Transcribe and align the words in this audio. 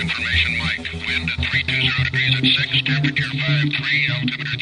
information, 0.00 0.58
Mike. 0.58 0.78
Wind 1.06 1.30
at 1.30 1.38
320 1.44 2.04
degrees 2.04 2.34
at 2.38 2.44
6, 2.44 2.82
temperature 2.86 3.28
53, 3.28 4.08
altimeter 4.14 4.56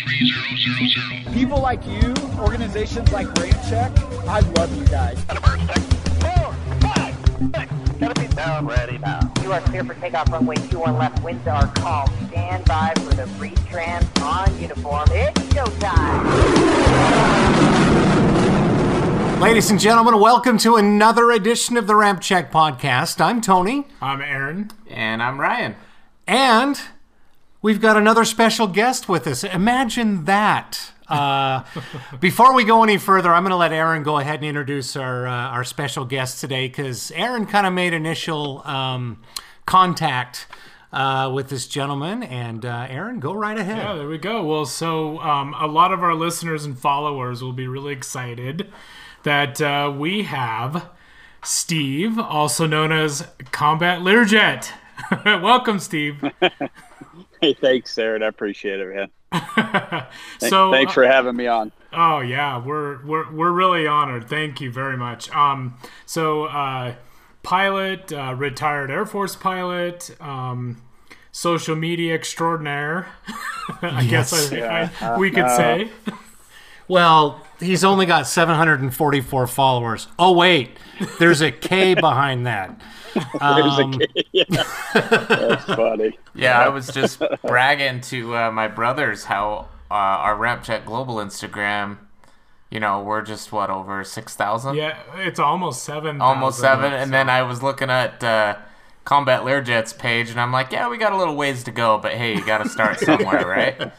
3000. 1.24 1.34
People 1.34 1.60
like 1.60 1.84
you, 1.86 2.14
organizations 2.40 3.12
like 3.12 3.26
Ramp 3.38 3.56
Check, 3.68 3.92
I 4.28 4.40
love 4.56 4.76
you 4.76 4.86
guys. 4.86 5.24
Down, 8.36 8.66
ready 8.66 8.98
now. 8.98 9.32
You 9.42 9.52
are 9.52 9.62
clear 9.62 9.82
for 9.82 9.94
takeoff 9.94 10.30
runway 10.30 10.56
21 10.56 10.98
left. 10.98 11.24
Winds 11.24 11.46
are 11.46 11.68
calm. 11.68 12.06
Stand 12.28 12.66
by 12.66 12.92
for 12.96 13.14
the 13.14 13.22
retrans 13.40 14.06
on 14.22 14.60
uniform. 14.60 15.08
It's 15.10 15.40
showtime. 15.54 16.26
Ladies 19.38 19.70
and 19.70 19.78
gentlemen, 19.78 20.18
welcome 20.20 20.58
to 20.58 20.76
another 20.76 21.30
edition 21.30 21.76
of 21.76 21.86
the 21.86 21.94
Ramp 21.94 22.20
Check 22.20 22.50
podcast. 22.50 23.20
I'm 23.20 23.40
Tony, 23.40 23.86
I'm 24.00 24.20
Aaron. 24.22 24.70
And 24.88 25.22
I'm 25.22 25.38
Ryan. 25.40 25.76
and 26.26 26.80
we've 27.62 27.80
got 27.80 27.96
another 27.96 28.24
special 28.24 28.66
guest 28.66 29.08
with 29.08 29.26
us. 29.26 29.44
Imagine 29.44 30.24
that. 30.24 30.92
Uh, 31.08 31.64
before 32.20 32.54
we 32.54 32.64
go 32.64 32.82
any 32.82 32.96
further, 32.96 33.32
I'm 33.32 33.42
going 33.42 33.50
to 33.50 33.56
let 33.56 33.72
Aaron 33.72 34.02
go 34.02 34.18
ahead 34.18 34.36
and 34.36 34.44
introduce 34.44 34.96
our 34.96 35.26
uh, 35.26 35.30
our 35.30 35.64
special 35.64 36.04
guest 36.04 36.40
today 36.40 36.66
because 36.66 37.10
Aaron 37.12 37.46
kind 37.46 37.66
of 37.66 37.72
made 37.72 37.92
initial 37.92 38.66
um, 38.66 39.22
contact 39.66 40.46
uh, 40.92 41.30
with 41.32 41.48
this 41.50 41.66
gentleman. 41.68 42.22
And 42.22 42.64
uh, 42.64 42.86
Aaron, 42.88 43.20
go 43.20 43.34
right 43.34 43.58
ahead. 43.58 43.78
Yeah, 43.78 43.94
there 43.94 44.08
we 44.08 44.18
go. 44.18 44.42
Well, 44.44 44.64
so 44.66 45.18
um, 45.20 45.54
a 45.54 45.66
lot 45.66 45.92
of 45.92 46.02
our 46.02 46.14
listeners 46.14 46.64
and 46.64 46.76
followers 46.78 47.42
will 47.42 47.52
be 47.52 47.66
really 47.68 47.92
excited 47.92 48.72
that 49.26 49.60
uh, 49.60 49.92
we 49.96 50.22
have 50.22 50.88
Steve, 51.42 52.18
also 52.18 52.66
known 52.66 52.92
as 52.92 53.26
Combat 53.52 54.00
Learjet. 54.00 54.70
Welcome, 55.24 55.78
Steve. 55.78 56.24
Hey, 57.42 57.52
thanks, 57.52 57.96
Aaron. 57.98 58.22
I 58.22 58.28
appreciate 58.28 58.80
it, 58.80 59.10
man. 59.30 60.06
so, 60.38 60.72
Thanks 60.72 60.94
for 60.94 61.04
having 61.04 61.36
me 61.36 61.46
on. 61.46 61.70
Oh 61.92 62.20
yeah, 62.20 62.56
we're 62.58 63.04
we're 63.04 63.30
we're 63.30 63.50
really 63.50 63.86
honored. 63.86 64.26
Thank 64.26 64.62
you 64.62 64.72
very 64.72 64.96
much. 64.96 65.30
Um, 65.36 65.76
so 66.06 66.44
uh, 66.46 66.94
pilot, 67.42 68.10
uh, 68.10 68.34
retired 68.34 68.90
Air 68.90 69.04
Force 69.04 69.36
pilot, 69.36 70.16
um, 70.18 70.80
social 71.30 71.76
media 71.76 72.14
extraordinaire. 72.14 73.06
I 73.82 74.04
guess 74.06 74.50
I, 74.50 74.56
Yeah. 74.56 74.90
I, 75.02 75.18
we 75.18 75.30
could 75.30 75.44
Uh, 75.44 75.56
say. 75.56 75.90
Well, 76.88 77.45
he's 77.60 77.84
only 77.84 78.06
got 78.06 78.26
744 78.26 79.46
followers. 79.46 80.08
Oh, 80.18 80.32
wait, 80.32 80.76
there's 81.18 81.40
a 81.40 81.50
K 81.52 81.94
behind 82.00 82.46
that. 82.46 82.80
There's 83.14 83.78
Um, 83.78 83.94
a 83.94 83.98
kid. 84.06 84.26
Yeah. 84.32 84.44
That's 84.94 85.64
funny. 85.64 86.18
Yeah, 86.34 86.60
I 86.60 86.68
was 86.68 86.88
just 86.88 87.22
bragging 87.42 88.00
to 88.02 88.36
uh, 88.36 88.50
my 88.50 88.68
brothers 88.68 89.24
how 89.24 89.68
uh, 89.90 89.94
our 89.94 90.36
Ramp 90.36 90.64
Global 90.84 91.16
Instagram, 91.16 91.98
you 92.70 92.80
know, 92.80 93.02
we're 93.02 93.22
just 93.22 93.52
what 93.52 93.70
over 93.70 94.04
six 94.04 94.34
thousand, 94.34 94.74
Yeah, 94.76 94.98
it's 95.16 95.38
almost 95.38 95.82
seven. 95.84 96.20
almost 96.20 96.60
thousand, 96.60 96.82
seven. 96.90 96.92
And 97.00 97.08
so- 97.08 97.12
then 97.12 97.30
I 97.30 97.42
was 97.42 97.62
looking 97.62 97.88
at 97.88 98.22
uh, 98.22 98.56
Combat 99.04 99.42
Learjet's 99.42 99.92
page, 99.92 100.28
and 100.30 100.40
I'm 100.40 100.52
like, 100.52 100.72
yeah, 100.72 100.88
we 100.88 100.98
got 100.98 101.12
a 101.12 101.16
little 101.16 101.36
ways 101.36 101.62
to 101.64 101.70
go, 101.70 101.96
but 101.98 102.12
hey, 102.12 102.34
you 102.34 102.44
got 102.44 102.62
to 102.64 102.68
start 102.68 102.98
somewhere, 103.00 103.46
right? 103.46 103.92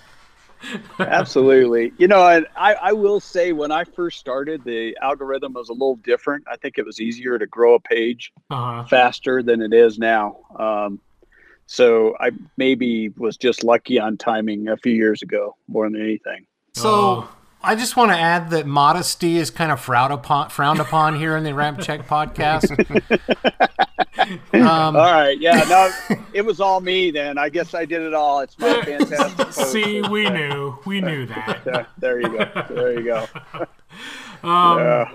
Absolutely. 0.99 1.93
You 1.97 2.07
know, 2.07 2.27
and 2.27 2.47
I, 2.55 2.73
I 2.75 2.93
will 2.93 3.19
say 3.19 3.51
when 3.51 3.71
I 3.71 3.83
first 3.83 4.19
started, 4.19 4.63
the 4.63 4.97
algorithm 5.01 5.53
was 5.53 5.69
a 5.69 5.73
little 5.73 5.95
different. 5.97 6.43
I 6.51 6.57
think 6.57 6.77
it 6.77 6.85
was 6.85 6.99
easier 6.99 7.37
to 7.37 7.45
grow 7.47 7.75
a 7.75 7.79
page 7.79 8.31
Uh-huh. 8.49 8.83
faster 8.85 9.43
than 9.43 9.61
it 9.61 9.73
is 9.73 9.97
now. 9.97 10.37
Um, 10.57 10.99
so 11.65 12.15
I 12.19 12.31
maybe 12.57 13.09
was 13.09 13.37
just 13.37 13.63
lucky 13.63 13.99
on 13.99 14.17
timing 14.17 14.67
a 14.69 14.77
few 14.77 14.93
years 14.93 15.21
ago 15.21 15.55
more 15.67 15.89
than 15.89 16.01
anything. 16.01 16.45
So 16.73 16.89
Oh. 16.89 17.29
I 17.67 17.75
just 17.75 17.97
want 17.97 18.11
to 18.11 18.17
add 18.17 18.49
that 18.51 18.65
modesty 18.65 19.37
is 19.37 19.49
kind 19.51 19.71
of 19.71 19.79
frowned 19.81 20.13
upon, 20.13 20.49
frowned 20.49 20.79
upon 20.79 21.15
here 21.17 21.35
in 21.35 21.43
the 21.43 21.53
Ramp 21.53 21.79
Check 21.81 22.07
podcast. 22.07 22.67
Um, 24.53 24.63
All 24.63 24.91
right. 24.93 25.39
Yeah. 25.39 25.63
No, 25.69 26.17
it 26.33 26.41
was 26.43 26.59
all 26.59 26.81
me 26.81 27.11
then. 27.11 27.37
I 27.37 27.47
guess 27.47 27.73
I 27.73 27.85
did 27.85 28.01
it 28.01 28.13
all. 28.13 28.41
It's 28.41 28.57
my 28.59 28.81
fantastic. 28.83 29.37
post. 29.37 29.71
See, 29.71 30.01
we 30.01 30.29
knew, 30.29 30.77
we 30.85 30.99
knew 30.99 31.25
that. 31.27 31.61
Yeah, 31.65 31.85
there 31.97 32.19
you 32.19 32.29
go. 32.37 32.65
There 32.69 32.99
you 32.99 33.03
go. 33.05 33.27
Um, 34.47 34.79
Yeah. 34.79 35.11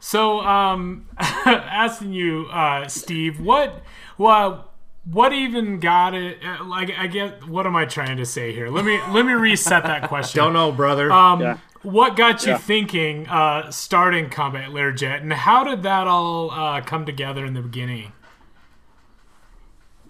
So, 0.00 0.40
um, 0.40 1.06
asking 1.20 2.12
you, 2.14 2.46
uh, 2.50 2.88
Steve, 2.88 3.38
what, 3.40 3.82
well, 4.18 4.72
what 5.04 5.32
even 5.32 5.78
got 5.78 6.14
it? 6.14 6.38
uh, 6.44 6.64
Like, 6.64 6.90
I 6.98 7.06
get, 7.06 7.46
what 7.46 7.66
am 7.66 7.76
I 7.76 7.84
trying 7.84 8.16
to 8.16 8.26
say 8.26 8.52
here? 8.52 8.68
Let 8.68 8.84
me 8.84 8.98
let 9.10 9.24
me 9.26 9.32
reset 9.34 9.84
that 9.84 10.08
question. 10.08 10.42
don't 10.42 10.52
know, 10.54 10.72
brother. 10.72 11.12
Um, 11.12 11.40
Yeah. 11.40 11.58
What 11.82 12.16
got 12.16 12.44
you 12.44 12.52
Yeah. 12.52 12.58
thinking 12.58 13.26
uh, 13.28 13.70
starting 13.70 14.30
Combat 14.30 14.70
Learjet, 14.70 15.20
and 15.20 15.32
how 15.32 15.64
did 15.64 15.82
that 15.84 16.06
all 16.06 16.50
uh, 16.50 16.80
come 16.82 17.06
together 17.06 17.44
in 17.44 17.54
the 17.54 17.62
beginning? 17.62 18.12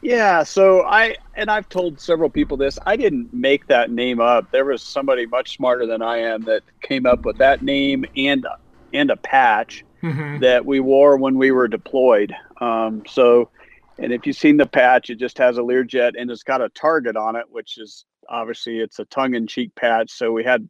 Yeah, 0.03 0.43
so 0.43 0.82
I 0.82 1.16
and 1.34 1.50
I've 1.50 1.69
told 1.69 2.00
several 2.00 2.28
people 2.31 2.56
this. 2.56 2.78
I 2.87 2.97
didn't 2.97 3.32
make 3.32 3.66
that 3.69 3.91
name 3.91 4.21
up. 4.21 4.50
There 4.53 4.65
was 4.65 4.82
somebody 4.82 5.27
much 5.27 5.56
smarter 5.56 5.87
than 5.87 6.03
I 6.03 6.19
am 6.19 6.43
that 6.43 6.62
came 6.82 7.06
up 7.06 7.25
with 7.25 7.38
that 7.38 7.62
name 7.62 8.04
and 8.16 8.47
and 8.93 9.10
a 9.10 9.16
patch 9.16 9.84
Mhm. 10.03 10.41
that 10.41 10.65
we 10.65 10.78
wore 10.81 11.16
when 11.16 11.37
we 11.37 11.50
were 11.50 11.66
deployed. 11.66 12.33
Um, 12.60 13.03
so, 13.09 13.48
and 13.98 14.12
if 14.12 14.27
you've 14.27 14.37
seen 14.37 14.59
the 14.59 14.66
patch, 14.66 15.10
it 15.10 15.16
just 15.16 15.38
has 15.38 15.59
a 15.59 15.62
Learjet 15.62 16.12
and 16.19 16.31
it's 16.31 16.43
got 16.43 16.60
a 16.60 16.69
target 16.69 17.16
on 17.16 17.34
it, 17.34 17.47
which 17.50 17.78
is 17.78 18.04
obviously 18.28 18.78
it's 18.78 18.98
a 18.98 19.04
tongue-in-cheek 19.06 19.75
patch. 19.75 20.10
So 20.10 20.31
we 20.33 20.44
had 20.44 20.69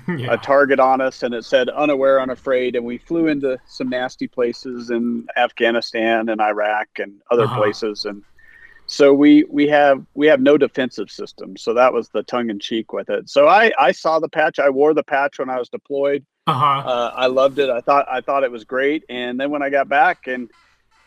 yeah. 0.18 0.32
a 0.32 0.38
target 0.38 0.80
on 0.80 1.00
us 1.00 1.22
and 1.22 1.34
it 1.34 1.44
said 1.44 1.68
unaware 1.70 2.20
unafraid 2.20 2.76
and 2.76 2.84
we 2.84 2.98
flew 2.98 3.26
into 3.28 3.58
some 3.66 3.88
nasty 3.88 4.26
places 4.28 4.90
in 4.90 5.26
afghanistan 5.36 6.28
and 6.28 6.40
iraq 6.40 6.88
and 6.98 7.20
other 7.30 7.44
Uh-huh. 7.44 7.56
places 7.60 8.04
and 8.04 8.22
so 8.86 9.12
we 9.14 9.44
we 9.50 9.66
have 9.68 10.04
we 10.14 10.26
have 10.26 10.40
no 10.40 10.58
defensive 10.58 11.10
system 11.10 11.56
so 11.56 11.72
that 11.74 11.92
was 11.92 12.08
the 12.10 12.22
tongue-in-cheek 12.24 12.92
with 12.92 13.08
it 13.10 13.28
so 13.28 13.48
i 13.48 13.70
i 13.78 13.92
saw 13.92 14.18
the 14.18 14.28
patch 14.28 14.58
i 14.58 14.68
wore 14.68 14.92
the 14.94 15.04
patch 15.04 15.38
when 15.38 15.48
i 15.50 15.58
was 15.58 15.68
deployed 15.68 16.24
Uh-huh. 16.46 16.88
uh, 16.88 17.12
i 17.16 17.26
loved 17.26 17.58
it 17.58 17.70
i 17.70 17.80
thought 17.80 18.06
i 18.10 18.20
thought 18.20 18.44
it 18.44 18.50
was 18.50 18.64
great 18.64 19.04
and 19.08 19.38
then 19.40 19.50
when 19.50 19.62
i 19.62 19.70
got 19.70 19.88
back 19.88 20.18
and 20.26 20.50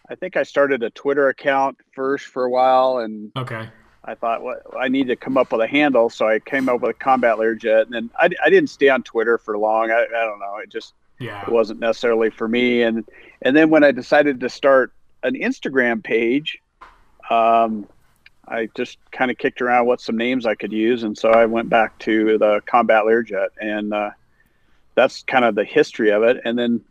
i 0.10 0.16
think 0.16 0.38
i 0.38 0.44
started 0.44 0.84
a 0.84 0.90
twitter 0.92 1.28
account 1.30 1.78
first 1.94 2.26
for 2.26 2.44
a 2.46 2.50
while 2.50 3.00
and 3.00 3.32
Okay. 3.38 3.68
I 4.06 4.16
thought, 4.16 4.44
what 4.44 4.64
I 4.80 4.88
need 4.88 5.08
to 5.08 5.16
come 5.16 5.38
up 5.38 5.52
with 5.52 5.62
a 5.62 5.68
handle, 5.68 6.10
so 6.10 6.28
I 6.28 6.40
came 6.40 6.70
up 6.70 6.82
with 6.82 7.00
Combat 7.00 7.38
Learjet, 7.38 7.84
and 7.84 7.94
then 7.94 8.10
I, 8.18 8.30
I 8.44 8.50
didn't 8.50 8.70
stay 8.70 8.90
on 8.90 9.04
Twitter 9.04 9.38
for 9.38 9.58
long. 9.58 9.92
I, 9.92 10.04
I 10.04 10.24
don't 10.26 10.40
know, 10.40 10.58
it 10.64 10.70
just 10.70 10.94
Yeah. 11.20 11.42
it 11.42 11.50
wasn't 11.52 11.80
necessarily 11.80 12.30
for 12.30 12.48
me. 12.48 12.84
And 12.84 13.04
and 13.42 13.56
then 13.56 13.70
when 13.70 13.84
I 13.84 13.92
decided 13.92 14.40
to 14.42 14.50
start 14.50 14.94
an 15.24 15.34
Instagram 15.34 16.04
page, 16.04 16.60
um, 17.30 17.88
I 18.48 18.70
just 18.76 19.00
kind 19.12 19.32
of 19.32 19.38
kicked 19.38 19.62
around 19.62 19.88
what 19.88 20.02
some 20.02 20.18
names 20.18 20.46
I 20.46 20.56
could 20.56 20.72
use, 20.72 21.04
and 21.04 21.18
so 21.18 21.32
I 21.32 21.46
went 21.48 21.70
back 21.70 21.98
to 22.00 22.38
the 22.38 22.62
Combat 22.68 23.04
Learjet, 23.06 23.50
and 23.60 23.94
uh, 23.94 24.12
that's 24.94 25.24
kind 25.24 25.44
of 25.46 25.56
the 25.56 25.66
history 25.66 26.12
of 26.12 26.22
it. 26.24 26.38
And 26.46 26.58
then 26.58 26.82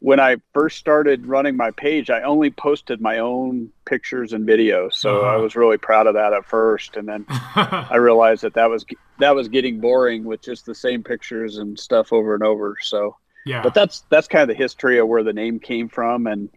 when 0.00 0.20
I 0.20 0.36
first 0.52 0.76
started 0.78 1.26
running 1.26 1.56
my 1.56 1.70
page, 1.70 2.10
I 2.10 2.22
only 2.22 2.50
posted 2.50 3.00
my 3.00 3.18
own 3.18 3.70
pictures 3.86 4.32
and 4.32 4.46
videos, 4.46 4.92
so 4.94 5.22
I 5.22 5.34
Uh-huh. 5.34 5.42
was 5.42 5.56
really 5.56 5.78
proud 5.78 6.06
of 6.06 6.14
that 6.14 6.32
at 6.34 6.44
first. 6.44 6.96
And 6.96 7.08
then 7.08 7.24
I 7.28 7.96
realized 7.96 8.42
that 8.42 8.54
that 8.54 8.68
was 8.70 8.84
that 9.18 9.34
was 9.34 9.48
getting 9.48 9.80
boring 9.80 10.24
with 10.24 10.42
just 10.42 10.66
the 10.66 10.74
same 10.74 11.02
pictures 11.02 11.56
and 11.58 11.78
stuff 11.78 12.12
over 12.12 12.34
and 12.34 12.42
over. 12.42 12.76
So, 12.80 13.16
yeah. 13.46 13.62
but 13.62 13.72
that's 13.74 14.04
that's 14.10 14.28
kind 14.28 14.42
of 14.42 14.48
the 14.48 14.62
history 14.62 14.98
of 14.98 15.08
where 15.08 15.22
the 15.22 15.32
name 15.32 15.58
came 15.60 15.88
from, 15.88 16.26
and 16.26 16.50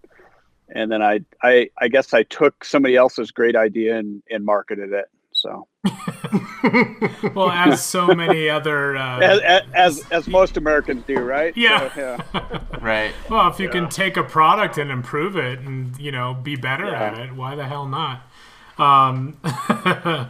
and 0.68 0.92
then 0.92 1.02
I 1.02 1.22
I 1.42 1.70
I 1.78 1.88
guess 1.88 2.14
I 2.14 2.24
took 2.24 2.66
somebody 2.66 2.96
else's 2.98 3.32
great 3.32 3.56
idea 3.56 3.98
and 3.98 4.22
and 4.30 4.44
marketed 4.46 4.92
it. 4.92 5.06
So 5.42 5.68
well, 7.34 7.50
as 7.50 7.84
so 7.84 8.08
many 8.08 8.50
other. 8.50 8.98
Uh, 8.98 9.20
as 9.20 9.40
as, 9.74 10.04
as 10.12 10.28
most 10.28 10.58
Americans 10.58 11.04
do, 11.08 11.20
right? 11.20 11.56
Yeah. 11.56 11.94
So, 11.94 12.00
yeah. 12.34 12.60
Right. 12.82 13.14
well, 13.30 13.50
if 13.50 13.60
you 13.60 13.68
can 13.70 13.90
take 13.90 14.16
a 14.18 14.24
product 14.24 14.78
and 14.78 14.90
improve 14.90 15.36
it, 15.36 15.60
and 15.60 15.98
you 15.98 16.12
know, 16.12 16.34
be 16.34 16.56
better 16.56 16.86
Yeah. 16.86 17.04
at 17.04 17.18
it, 17.20 17.34
why 17.36 17.56
the 17.56 17.66
hell 17.66 17.86
not? 17.88 18.22
Um, 18.78 19.38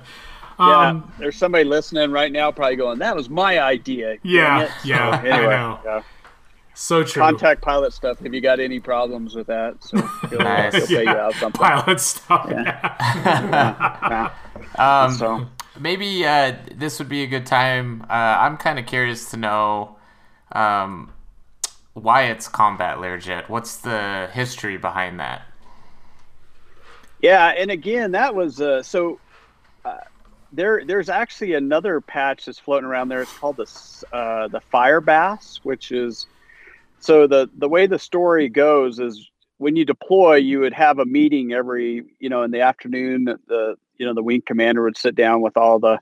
Yeah, 0.60 0.90
um, 0.90 1.14
there's 1.18 1.38
somebody 1.38 1.64
listening 1.64 2.12
right 2.12 2.30
now, 2.34 2.52
probably 2.52 2.76
going, 2.76 3.00
"That 3.00 3.16
was 3.16 3.30
my 3.30 3.62
idea." 3.62 4.16
Dang 4.18 4.20
Yeah. 4.24 4.68
So, 4.68 4.88
yeah, 4.90 5.10
I 5.10 5.18
anyway, 5.26 5.54
know. 5.56 5.80
yeah. 5.86 6.02
so 6.74 7.02
true. 7.02 7.22
contact 7.22 7.62
pilot 7.62 7.94
stuff. 7.94 8.18
If 8.26 8.34
you 8.34 8.42
got 8.42 8.60
any 8.60 8.82
problems 8.82 9.36
with 9.36 9.48
that, 9.48 9.82
so 9.82 10.02
he'll, 10.30 10.40
Nice. 10.40 10.74
he'll 10.76 10.88
pay 10.98 11.04
you 11.04 11.10
out 11.12 11.34
something. 11.36 11.62
Pilot 11.62 12.02
stuff. 12.02 12.46
Yeah. 12.52 14.32
Um, 14.78 15.14
So 15.14 15.48
maybe 15.80 16.26
uh, 16.26 16.56
this 16.76 17.00
would 17.00 17.10
be 17.10 17.24
a 17.24 17.28
good 17.28 17.46
time. 17.46 18.04
Uh, 18.04 18.14
I'm 18.14 18.58
kind 18.58 18.80
of 18.80 18.86
curious 18.86 19.32
to 19.32 19.38
know 19.38 19.96
um, 20.52 21.14
why 21.94 22.24
it's 22.24 22.48
Combat 22.48 22.98
Learjet. 22.98 23.50
What's 23.50 23.78
the 23.78 24.30
history 24.34 24.78
behind 24.78 25.20
that? 25.20 25.44
Yeah, 27.22 27.48
and 27.48 27.72
again, 27.72 28.12
that 28.12 28.36
was 28.36 28.62
uh, 28.62 28.84
so. 28.84 29.20
Uh, 29.84 29.98
there, 30.52 30.84
there's 30.84 31.10
actually 31.10 31.54
another 31.54 32.02
patch 32.02 32.46
that's 32.46 32.58
floating 32.58 32.86
around 32.90 33.10
there. 33.10 33.22
It's 33.22 33.38
called 33.38 33.58
the 33.58 33.68
uh, 34.12 34.48
the 34.48 34.60
fire 34.60 35.00
bass, 35.00 35.60
which 35.64 35.92
is 35.92 36.26
so 37.00 37.28
the 37.28 37.50
the 37.58 37.70
way 37.70 37.88
the 37.88 38.00
story 38.00 38.50
goes 38.50 39.00
is 39.00 39.30
when 39.58 39.76
you 39.76 39.86
deploy, 39.86 40.36
you 40.36 40.60
would 40.62 40.74
have 40.74 41.00
a 41.00 41.06
meeting 41.06 41.54
every 41.54 42.04
you 42.20 42.30
know 42.30 42.44
in 42.44 42.52
the 42.52 42.62
afternoon. 42.62 43.26
The 43.26 43.78
you 44.00 44.06
know 44.06 44.14
the 44.14 44.24
wing 44.24 44.42
commander 44.46 44.82
would 44.84 44.98
sit 44.98 45.14
down 45.14 45.42
with 45.42 45.56
all 45.56 45.78
the 45.78 46.00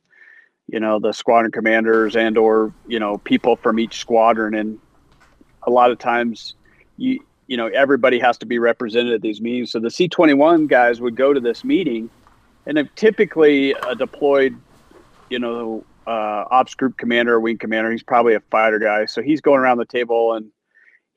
you 0.67 0.79
know 0.79 0.99
the 0.99 1.11
squadron 1.11 1.51
commanders 1.51 2.15
and 2.15 2.37
or 2.37 2.73
you 2.87 2.99
know 2.99 3.17
people 3.17 3.57
from 3.57 3.79
each 3.79 3.99
squadron, 3.99 4.53
and 4.53 4.79
a 5.63 5.71
lot 5.71 5.91
of 5.91 5.97
times 5.97 6.55
you 6.95 7.19
you 7.47 7.57
know 7.57 7.67
everybody 7.67 8.19
has 8.19 8.37
to 8.37 8.45
be 8.45 8.59
represented 8.59 9.13
at 9.13 9.21
these 9.21 9.41
meetings. 9.41 9.71
So 9.71 9.79
the 9.79 9.91
C 9.91 10.07
twenty 10.07 10.33
one 10.33 10.67
guys 10.67 11.01
would 11.01 11.15
go 11.15 11.33
to 11.33 11.39
this 11.39 11.63
meeting, 11.63 12.09
and 12.65 12.77
if 12.77 12.93
typically 12.95 13.71
a 13.87 13.95
deployed, 13.95 14.55
you 15.29 15.39
know, 15.39 15.83
uh, 16.05 16.45
ops 16.51 16.75
group 16.75 16.97
commander 16.97 17.33
or 17.35 17.39
wing 17.39 17.57
commander, 17.57 17.91
he's 17.91 18.03
probably 18.03 18.35
a 18.35 18.41
fighter 18.51 18.79
guy, 18.79 19.05
so 19.05 19.21
he's 19.21 19.41
going 19.41 19.59
around 19.59 19.79
the 19.79 19.85
table 19.85 20.33
and 20.33 20.51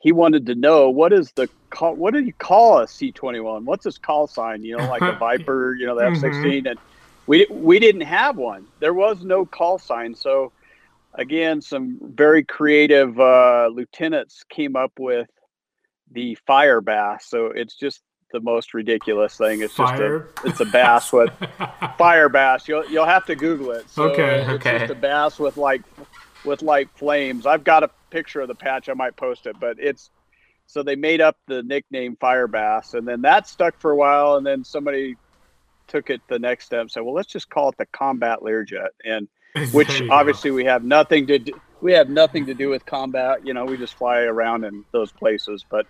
he 0.00 0.12
wanted 0.12 0.46
to 0.46 0.54
know 0.54 0.90
what 0.90 1.12
is 1.12 1.30
the 1.32 1.48
call, 1.70 1.94
what 1.94 2.12
do 2.14 2.20
you 2.20 2.32
call 2.32 2.78
a 2.80 2.88
C 2.88 3.12
twenty 3.12 3.40
one? 3.40 3.64
What's 3.64 3.84
his 3.84 3.98
call 3.98 4.26
sign? 4.26 4.64
You 4.64 4.76
know, 4.78 4.88
like 4.88 5.02
a 5.02 5.12
Viper, 5.18 5.74
you 5.74 5.86
know, 5.86 5.94
the 5.96 6.06
F 6.06 6.16
sixteen, 6.16 6.66
and 6.66 6.78
we 7.26 7.46
we 7.50 7.78
didn't 7.78 8.00
have 8.02 8.36
one. 8.36 8.66
There 8.80 8.94
was 8.94 9.22
no 9.22 9.44
call 9.46 9.78
sign, 9.78 10.14
so 10.14 10.52
again, 11.14 11.60
some 11.60 11.98
very 12.02 12.42
creative 12.44 13.18
uh, 13.20 13.68
lieutenants 13.72 14.44
came 14.48 14.74
up 14.74 14.92
with 14.98 15.28
the 16.12 16.34
fire 16.46 16.80
bass. 16.80 17.26
So 17.26 17.46
it's 17.46 17.76
just 17.76 18.00
the 18.32 18.40
most 18.40 18.74
ridiculous 18.74 19.36
thing. 19.36 19.60
It's 19.60 19.74
Fire? 19.74 20.28
just 20.32 20.44
a 20.44 20.48
it's 20.48 20.60
a 20.60 20.64
bass 20.64 21.12
with 21.12 21.30
fire 21.98 22.28
bass. 22.28 22.66
You'll 22.68 22.88
you'll 22.90 23.04
have 23.04 23.26
to 23.26 23.34
Google 23.36 23.72
it. 23.72 23.90
So 23.90 24.04
Okay, 24.04 24.40
it's 24.42 24.50
okay. 24.50 24.78
just 24.78 24.92
a 24.92 24.94
bass 24.94 25.38
with 25.38 25.56
like 25.56 25.82
with 26.44 26.62
like 26.62 26.96
flames. 26.96 27.46
I've 27.46 27.64
got 27.64 27.82
a 27.82 27.90
picture 28.10 28.40
of 28.40 28.48
the 28.48 28.54
patch. 28.54 28.88
I 28.88 28.94
might 28.94 29.16
post 29.16 29.46
it, 29.46 29.56
but 29.60 29.76
it's 29.78 30.10
so 30.66 30.82
they 30.84 30.96
made 30.96 31.20
up 31.20 31.36
the 31.48 31.62
nickname 31.62 32.16
fire 32.16 32.46
bass, 32.46 32.94
and 32.94 33.06
then 33.06 33.22
that 33.22 33.48
stuck 33.48 33.80
for 33.80 33.90
a 33.90 33.96
while, 33.96 34.36
and 34.36 34.46
then 34.46 34.64
somebody 34.64 35.16
took 35.88 36.10
it 36.10 36.20
the 36.28 36.38
next 36.38 36.66
step 36.66 36.82
and 36.82 36.90
said, 36.90 37.02
well, 37.02 37.14
let's 37.14 37.32
just 37.32 37.50
call 37.50 37.70
it 37.70 37.76
the 37.76 37.86
combat 37.86 38.38
Learjet, 38.40 38.90
and 39.04 39.26
which 39.72 40.00
you 40.00 40.06
go. 40.06 40.14
obviously 40.14 40.52
we 40.52 40.64
have 40.64 40.84
nothing 40.84 41.26
to 41.26 41.40
do, 41.40 41.60
we 41.80 41.92
have 41.92 42.08
nothing 42.08 42.46
to 42.46 42.54
do 42.54 42.68
with 42.68 42.86
combat. 42.86 43.44
You 43.44 43.52
know, 43.52 43.64
we 43.64 43.76
just 43.76 43.94
fly 43.94 44.20
around 44.20 44.64
in 44.64 44.84
those 44.92 45.10
places, 45.10 45.64
but 45.68 45.86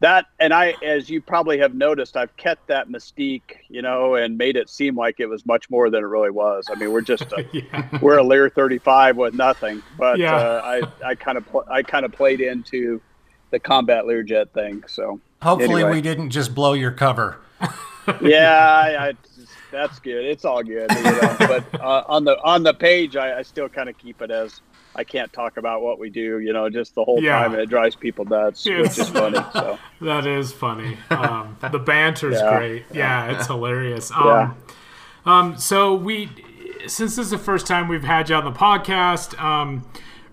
that 0.00 0.26
and 0.38 0.52
I, 0.52 0.74
as 0.82 1.08
you 1.08 1.20
probably 1.22 1.58
have 1.58 1.74
noticed, 1.74 2.16
I've 2.16 2.36
kept 2.36 2.66
that 2.68 2.88
mystique, 2.88 3.56
you 3.68 3.80
know, 3.80 4.14
and 4.16 4.36
made 4.36 4.56
it 4.56 4.68
seem 4.68 4.94
like 4.96 5.20
it 5.20 5.26
was 5.26 5.46
much 5.46 5.70
more 5.70 5.88
than 5.88 6.02
it 6.02 6.06
really 6.06 6.30
was. 6.30 6.66
I 6.70 6.74
mean, 6.74 6.92
we're 6.92 7.00
just 7.00 7.32
a, 7.32 7.46
yeah. 7.52 7.88
we're 8.02 8.18
a 8.18 8.22
Lear 8.22 8.50
35 8.50 9.16
with 9.16 9.34
nothing, 9.34 9.82
but 9.98 10.18
Yeah. 10.18 10.34
uh, 10.34 10.82
I 11.02 11.08
I 11.10 11.14
kind 11.14 11.38
of 11.38 11.46
pl- 11.46 11.64
I 11.70 11.82
kind 11.82 12.04
of 12.04 12.12
played 12.12 12.40
into 12.40 13.00
the 13.50 13.58
combat 13.58 14.04
Learjet 14.04 14.50
thing. 14.50 14.84
So 14.86 15.20
Hopefully, 15.42 15.82
Anyway. 15.82 15.92
we 15.92 16.00
didn't 16.02 16.30
just 16.30 16.54
blow 16.54 16.72
your 16.72 16.90
cover. 16.90 17.38
yeah, 18.22 18.82
I, 18.84 19.08
I, 19.08 19.12
that's 19.70 19.98
good. 19.98 20.24
It's 20.24 20.44
all 20.44 20.62
good. 20.62 20.90
You 20.90 21.02
know? 21.02 21.36
but 21.40 21.80
uh, 21.80 22.04
on 22.08 22.24
the 22.24 22.40
on 22.42 22.62
the 22.62 22.74
page, 22.74 23.16
I, 23.16 23.38
I 23.38 23.42
still 23.42 23.68
kind 23.68 23.88
of 23.88 23.96
keep 23.98 24.22
it 24.22 24.30
as 24.30 24.60
I 24.98 25.04
can't 25.04 25.32
talk 25.32 25.56
about 25.58 25.82
what 25.82 25.98
we 25.98 26.10
do. 26.10 26.38
You 26.38 26.52
know, 26.52 26.68
just 26.70 26.94
the 26.94 27.04
whole 27.04 27.22
Yeah. 27.22 27.38
time, 27.40 27.54
it 27.54 27.66
drives 27.68 27.94
people 27.94 28.24
nuts, 28.24 28.64
which 28.64 28.98
is 28.98 29.08
funny. 29.10 29.38
So 29.52 29.78
That 30.00 30.26
is 30.26 30.52
funny. 30.52 30.96
Um, 31.10 31.56
the 31.70 31.78
banter's 31.78 32.40
Yeah. 32.40 32.56
great. 32.56 32.84
Yeah, 32.92 33.32
it's 33.32 33.46
hilarious. 33.46 34.10
Um, 34.10 34.26
Yeah. 34.26 34.52
um, 35.26 35.56
so 35.58 35.94
we, 35.94 36.30
since 36.86 37.16
this 37.16 37.26
is 37.26 37.30
the 37.30 37.38
first 37.38 37.66
time 37.66 37.88
we've 37.88 38.04
had 38.04 38.28
you 38.30 38.34
on 38.36 38.44
the 38.44 38.52
podcast, 38.52 39.38
um, 39.42 39.84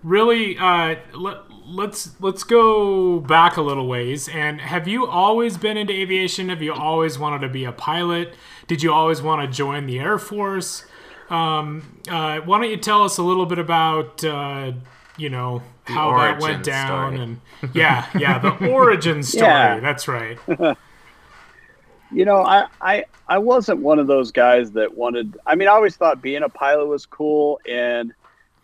really, 0.02 0.56
uh, 0.58 0.96
let, 1.14 1.38
let's 1.66 2.10
let's 2.20 2.42
go 2.44 3.20
back 3.20 3.56
a 3.56 3.62
little 3.62 3.86
ways. 3.88 4.28
And 4.28 4.60
have 4.60 4.86
you 4.88 5.06
always 5.06 5.56
been 5.56 5.76
into 5.76 5.92
aviation? 5.92 6.48
Have 6.50 6.62
you 6.62 6.72
always 6.74 7.18
wanted 7.18 7.40
to 7.40 7.48
be 7.48 7.64
a 7.64 7.72
pilot? 7.72 8.34
Did 8.66 8.82
you 8.82 8.92
always 8.92 9.20
want 9.22 9.40
to 9.50 9.54
join 9.54 9.86
the 9.86 9.98
Air 9.98 10.18
Force? 10.18 10.84
Um, 11.30 12.00
uh, 12.08 12.40
why 12.40 12.60
don't 12.60 12.70
you 12.70 12.76
tell 12.76 13.02
us 13.02 13.18
a 13.18 13.22
little 13.22 13.46
bit 13.46 13.58
about, 13.58 14.22
uh, 14.24 14.72
you 15.16 15.30
know, 15.30 15.62
how 15.84 16.16
that 16.18 16.40
went 16.40 16.64
down 16.64 17.14
story. 17.14 17.22
and 17.22 17.40
yeah, 17.74 18.08
yeah, 18.18 18.38
the 18.38 18.68
origin 18.70 19.22
story. 19.22 19.46
Yeah. 19.46 19.80
That's 19.80 20.08
right. 20.08 20.38
you 22.12 22.24
know, 22.24 22.42
I, 22.42 22.66
I 22.80 23.04
I 23.28 23.38
wasn't 23.38 23.80
one 23.80 23.98
of 23.98 24.06
those 24.06 24.32
guys 24.32 24.72
that 24.72 24.96
wanted. 24.96 25.36
I 25.46 25.54
mean, 25.54 25.68
I 25.68 25.72
always 25.72 25.96
thought 25.96 26.22
being 26.22 26.42
a 26.42 26.48
pilot 26.48 26.86
was 26.86 27.06
cool, 27.06 27.60
and 27.68 28.12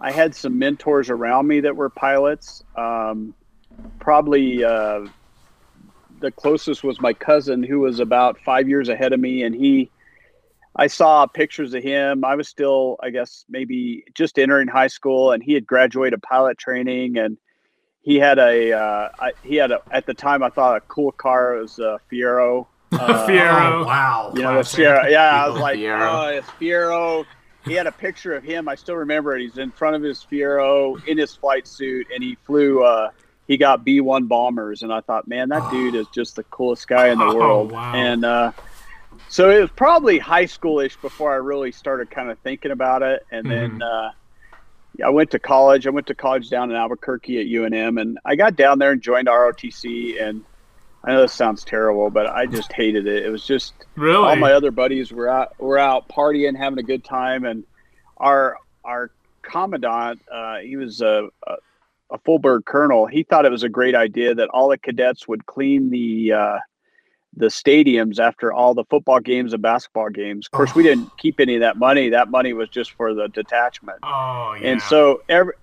I 0.00 0.12
had 0.12 0.34
some 0.34 0.58
mentors 0.58 1.10
around 1.10 1.46
me 1.46 1.60
that 1.60 1.76
were 1.76 1.90
pilots. 1.90 2.64
Um, 2.76 3.34
probably 3.98 4.64
uh, 4.64 5.06
the 6.20 6.30
closest 6.30 6.84
was 6.84 7.00
my 7.00 7.12
cousin, 7.12 7.62
who 7.62 7.80
was 7.80 8.00
about 8.00 8.38
five 8.40 8.68
years 8.68 8.88
ahead 8.88 9.12
of 9.12 9.20
me, 9.20 9.42
and 9.42 9.54
he. 9.54 9.90
I 10.76 10.86
saw 10.86 11.26
pictures 11.26 11.74
of 11.74 11.82
him. 11.82 12.24
I 12.24 12.36
was 12.36 12.48
still, 12.48 12.96
I 13.02 13.10
guess, 13.10 13.44
maybe 13.48 14.04
just 14.14 14.38
entering 14.38 14.68
high 14.68 14.86
school, 14.86 15.32
and 15.32 15.42
he 15.42 15.52
had 15.54 15.66
graduated 15.66 16.22
pilot 16.22 16.58
training, 16.58 17.18
and 17.18 17.36
he 18.02 18.16
had 18.16 18.38
a, 18.38 18.72
uh, 18.72 19.08
I, 19.18 19.32
he 19.42 19.56
had 19.56 19.72
a, 19.72 19.82
at 19.90 20.06
the 20.06 20.14
time 20.14 20.42
I 20.42 20.48
thought 20.48 20.76
a 20.76 20.80
cool 20.82 21.12
car 21.12 21.56
it 21.56 21.62
was 21.62 21.78
a 21.78 22.00
Fiero. 22.10 22.66
Uh, 22.92 23.24
Fiero. 23.24 23.82
Oh, 23.82 23.84
wow. 23.84 24.32
you 24.34 24.42
know, 24.42 24.54
the 24.54 24.60
Fiero. 24.62 25.08
Yeah, 25.08 25.44
I 25.44 25.48
was 25.48 25.60
like, 25.60 25.78
Fiero. 25.78 26.08
oh, 26.10 26.28
it's 26.30 26.48
Fiero. 26.60 27.24
He 27.64 27.74
had 27.74 27.86
a 27.86 27.92
picture 27.92 28.34
of 28.34 28.42
him. 28.42 28.68
I 28.68 28.74
still 28.74 28.96
remember 28.96 29.36
it. 29.36 29.42
He's 29.42 29.58
in 29.58 29.70
front 29.70 29.94
of 29.94 30.02
his 30.02 30.24
Fiero 30.28 30.96
in 31.06 31.16
his 31.16 31.32
flight 31.36 31.68
suit, 31.68 32.08
and 32.12 32.20
he 32.20 32.36
flew. 32.46 32.82
Uh, 32.82 33.10
he 33.46 33.56
got 33.56 33.84
B 33.84 34.00
one 34.00 34.26
bombers, 34.26 34.82
and 34.82 34.92
I 34.92 35.02
thought, 35.02 35.28
man, 35.28 35.50
that 35.50 35.70
dude 35.70 35.94
is 35.94 36.08
just 36.08 36.34
the 36.34 36.42
coolest 36.44 36.88
guy 36.88 37.10
in 37.10 37.18
the 37.18 37.26
Oh, 37.26 37.34
world. 37.36 37.70
wow. 37.72 37.94
And 37.94 38.24
uh, 38.24 38.50
so 39.28 39.50
it 39.50 39.60
was 39.60 39.70
probably 39.70 40.18
high 40.18 40.44
schoolish 40.46 41.00
before 41.00 41.32
I 41.32 41.36
really 41.36 41.72
started 41.72 42.10
kind 42.10 42.30
of 42.30 42.38
thinking 42.40 42.70
about 42.70 43.02
it. 43.02 43.24
And 43.30 43.50
then 43.50 43.82
uh, 43.82 44.10
I 45.04 45.10
went 45.10 45.30
to 45.32 45.38
college. 45.38 45.86
I 45.86 45.90
went 45.90 46.06
to 46.08 46.14
college 46.14 46.50
down 46.50 46.70
in 46.70 46.76
Albuquerque 46.76 47.40
at 47.40 47.46
UNM, 47.46 48.00
and 48.00 48.18
I 48.24 48.36
got 48.36 48.56
down 48.56 48.78
there 48.78 48.92
and 48.92 49.00
joined 49.00 49.28
ROTC. 49.28 50.20
And 50.20 50.44
I 51.04 51.12
know 51.12 51.22
this 51.22 51.32
sounds 51.32 51.64
terrible, 51.64 52.10
but 52.10 52.26
I 52.26 52.46
just 52.46 52.72
hated 52.72 53.06
it. 53.06 53.24
It 53.24 53.30
was 53.30 53.46
just 53.46 53.74
Really? 53.96 54.16
all 54.16 54.36
my 54.36 54.52
other 54.52 54.70
buddies 54.70 55.12
were 55.12 55.28
out 55.28 55.58
were 55.60 55.78
out 55.78 56.08
partying, 56.08 56.56
having 56.56 56.78
a 56.78 56.82
good 56.82 57.04
time, 57.04 57.44
and 57.44 57.64
our 58.16 58.56
our 58.84 59.10
commandant, 59.42 60.20
uh, 60.30 60.58
he 60.58 60.76
was 60.76 61.00
a, 61.00 61.28
a 61.46 61.54
a 62.12 62.18
full 62.18 62.38
bird 62.40 62.64
colonel. 62.64 63.06
He 63.06 63.22
thought 63.22 63.44
it 63.46 63.52
was 63.52 63.62
a 63.62 63.68
great 63.68 63.94
idea 63.94 64.34
that 64.34 64.48
all 64.48 64.68
the 64.68 64.76
cadets 64.78 65.28
would 65.28 65.46
clean 65.46 65.90
the 65.90 66.32
uh, 66.32 66.58
the 67.36 67.46
stadiums 67.46 68.18
after 68.18 68.52
all 68.52 68.74
the 68.74 68.84
football 68.84 69.20
games 69.20 69.52
and 69.52 69.62
basketball 69.62 70.08
games. 70.10 70.46
Of 70.46 70.50
course, 70.52 70.74
we 70.74 70.82
didn't 70.82 71.16
keep 71.16 71.40
any 71.40 71.54
of 71.54 71.60
that 71.60 71.76
money. 71.76 72.08
That 72.08 72.30
money 72.30 72.52
was 72.52 72.68
just 72.68 72.92
for 72.92 73.14
the 73.14 73.28
detachment. 73.28 73.98
oh, 74.02 74.56
yeah. 74.60 74.68
And 74.68 74.82
so 74.82 75.22
every, 75.28 75.54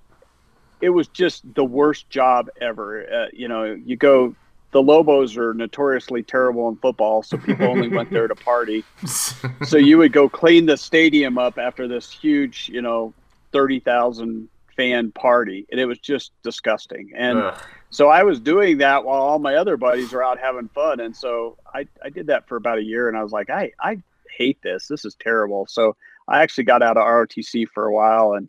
it 0.81 0.89
was 0.89 1.07
just 1.07 1.43
the 1.55 1.65
worst 1.65 2.09
job 2.09 2.49
ever. 2.61 3.05
Uh, 3.11 3.27
you 3.33 3.47
know, 3.47 3.63
you 3.63 3.97
go, 3.97 4.35
the 4.71 4.81
Lobos 4.81 5.37
are 5.37 5.53
notoriously 5.53 6.23
terrible 6.23 6.69
in 6.69 6.75
football, 6.77 7.23
so 7.23 7.37
people 7.37 7.67
only 7.67 7.87
went 7.95 8.11
there 8.11 8.27
to 8.27 8.35
party. 8.35 8.83
So 9.65 9.77
you 9.77 9.97
would 9.97 10.13
go 10.13 10.29
clean 10.29 10.65
the 10.67 10.77
stadium 10.77 11.37
up 11.37 11.57
after 11.57 11.87
this 11.87 12.11
huge, 12.11 12.69
you 12.71 12.81
know, 12.81 13.13
30,000 13.51 14.47
fan 14.77 15.11
party. 15.11 15.65
And 15.71 15.79
it 15.79 15.85
was 15.85 15.99
just 15.99 16.31
disgusting. 16.43 17.11
And 17.15 17.39
Ugh. 17.39 17.53
so 17.89 18.07
I 18.09 18.23
was 18.23 18.39
doing 18.39 18.77
that 18.77 19.03
while 19.03 19.21
all 19.21 19.39
my 19.39 19.55
other 19.55 19.75
buddies 19.75 20.13
were 20.13 20.23
out 20.23 20.39
having 20.39 20.69
fun. 20.69 20.99
And 21.01 21.15
so 21.15 21.57
I, 21.73 21.87
I 22.03 22.09
did 22.09 22.27
that 22.27 22.47
for 22.47 22.55
about 22.55 22.77
a 22.77 22.83
year 22.83 23.09
and 23.09 23.17
I 23.17 23.23
was 23.23 23.31
like, 23.33 23.49
I, 23.49 23.71
I 23.81 23.97
hate 24.37 24.61
this. 24.61 24.87
This 24.87 25.03
is 25.03 25.15
terrible. 25.19 25.65
So 25.67 25.95
I 26.27 26.41
actually 26.43 26.65
got 26.65 26.81
out 26.83 26.97
of 26.97 27.03
ROTC 27.05 27.67
for 27.73 27.85
a 27.87 27.93
while 27.93 28.33
and 28.33 28.47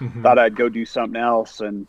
Mhm. 0.00 0.22
thought 0.22 0.38
I'd 0.38 0.56
go 0.56 0.68
do 0.68 0.84
something 0.84 1.20
else. 1.20 1.60
And, 1.60 1.86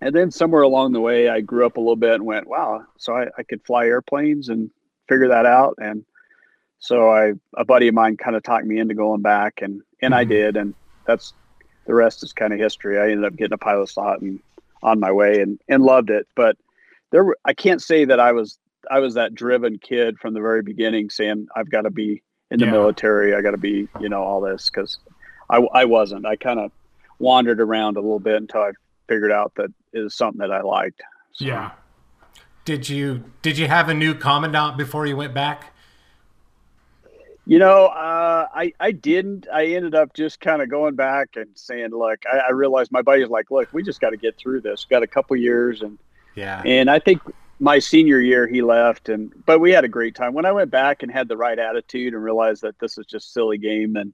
and 0.00 0.14
then 0.14 0.30
somewhere 0.30 0.62
along 0.62 0.92
the 0.92 1.00
way, 1.00 1.28
I 1.28 1.40
grew 1.40 1.66
up 1.66 1.76
a 1.76 1.80
little 1.80 1.96
bit 1.96 2.14
and 2.14 2.24
went, 2.26 2.46
wow, 2.46 2.84
so 2.98 3.16
I, 3.16 3.28
I 3.36 3.42
could 3.42 3.64
fly 3.64 3.86
airplanes 3.86 4.48
and 4.48 4.70
figure 5.08 5.28
that 5.28 5.46
out. 5.46 5.74
And 5.80 6.04
so 6.78 7.08
I, 7.10 7.32
a 7.56 7.64
buddy 7.64 7.88
of 7.88 7.94
mine 7.94 8.16
kind 8.18 8.36
of 8.36 8.42
talked 8.42 8.66
me 8.66 8.78
into 8.78 8.94
going 8.94 9.22
back 9.22 9.60
and, 9.62 9.80
and 10.02 10.14
I 10.14 10.24
Mhm. 10.24 10.28
did. 10.28 10.56
And 10.58 10.74
that's, 11.06 11.32
the 11.86 11.94
rest 11.94 12.22
is 12.22 12.32
kind 12.32 12.52
of 12.52 12.58
history. 12.58 12.98
I 12.98 13.10
ended 13.10 13.24
up 13.24 13.36
getting 13.36 13.52
a 13.54 13.58
pilot 13.58 13.88
slot 13.88 14.20
and 14.20 14.40
on 14.82 15.00
my 15.00 15.10
way 15.10 15.40
and, 15.40 15.58
and 15.68 15.82
loved 15.82 16.10
it. 16.10 16.26
But 16.34 16.56
there 17.10 17.24
were, 17.24 17.38
I 17.44 17.54
can't 17.54 17.82
say 17.82 18.04
that 18.04 18.20
I 18.20 18.32
was, 18.32 18.58
I 18.90 18.98
was 19.00 19.14
that 19.14 19.34
driven 19.34 19.78
kid 19.78 20.18
from 20.18 20.34
the 20.34 20.40
very 20.40 20.62
beginning 20.62 21.10
saying 21.10 21.48
I've 21.56 21.70
got 21.70 21.82
to 21.82 21.90
be 21.90 22.22
in 22.50 22.60
the 22.60 22.66
Yeah. 22.66 22.72
military. 22.72 23.34
I 23.34 23.40
got 23.40 23.52
to 23.52 23.56
be, 23.56 23.88
you 24.00 24.08
know, 24.08 24.22
all 24.22 24.40
this. 24.40 24.68
Cause 24.70 24.98
I, 25.50 25.58
I 25.58 25.84
wasn't, 25.84 26.26
I 26.26 26.36
kind 26.36 26.60
of 26.60 26.70
wandered 27.18 27.60
around 27.60 27.96
a 27.96 28.00
little 28.00 28.20
bit 28.20 28.36
until 28.36 28.62
I 28.62 28.72
figured 29.08 29.32
out 29.32 29.52
that 29.56 29.70
it 29.92 30.00
was 30.00 30.14
something 30.14 30.40
that 30.40 30.52
I 30.52 30.60
liked. 30.62 31.00
So, 31.32 31.44
yeah. 31.44 31.70
Did 32.64 32.88
you 32.88 33.24
did 33.42 33.58
you 33.58 33.68
have 33.68 33.88
a 33.88 33.94
new 33.94 34.12
commandant 34.12 34.76
before 34.76 35.06
you 35.06 35.16
went 35.16 35.32
back? 35.32 35.72
You 37.48 37.60
know, 37.60 37.86
uh, 37.86 38.48
I 38.52 38.72
I 38.80 38.90
didn't. 38.90 39.46
I 39.52 39.66
ended 39.66 39.94
up 39.94 40.14
just 40.14 40.40
kind 40.40 40.60
of 40.62 40.68
going 40.68 40.96
back 40.96 41.36
and 41.36 41.46
saying, 41.54 41.90
"Look, 41.90 42.24
I, 42.30 42.38
I 42.38 42.50
realized 42.50 42.90
my 42.90 43.02
buddy's 43.02 43.28
like, 43.28 43.50
look, 43.52 43.68
we 43.72 43.84
just 43.84 44.00
got 44.00 44.10
to 44.10 44.16
get 44.16 44.36
through 44.36 44.62
this. 44.62 44.84
Got 44.84 45.04
a 45.04 45.06
couple 45.06 45.36
years, 45.36 45.82
and 45.82 45.96
Yeah. 46.34 46.60
and 46.66 46.90
I 46.90 46.98
think 46.98 47.22
my 47.60 47.78
senior 47.78 48.18
year 48.20 48.48
he 48.48 48.62
left, 48.62 49.08
and 49.08 49.32
but 49.46 49.60
we 49.60 49.70
had 49.70 49.84
a 49.84 49.88
great 49.88 50.16
time. 50.16 50.34
When 50.34 50.44
I 50.44 50.50
went 50.50 50.72
back 50.72 51.04
and 51.04 51.12
had 51.12 51.28
the 51.28 51.36
right 51.36 51.58
attitude 51.58 52.14
and 52.14 52.22
realized 52.24 52.62
that 52.62 52.78
this 52.80 52.98
is 52.98 53.06
just 53.06 53.32
silly 53.32 53.58
game, 53.58 53.94
and 53.94 54.12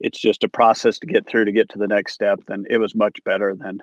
it's 0.00 0.20
just 0.20 0.44
a 0.44 0.48
process 0.48 0.98
to 0.98 1.06
get 1.06 1.26
through 1.26 1.46
to 1.46 1.52
get 1.52 1.70
to 1.70 1.78
the 1.78 1.88
next 1.88 2.12
step. 2.12 2.40
Then 2.48 2.66
it 2.68 2.76
was 2.76 2.94
much 2.94 3.16
better 3.24 3.54
than 3.54 3.82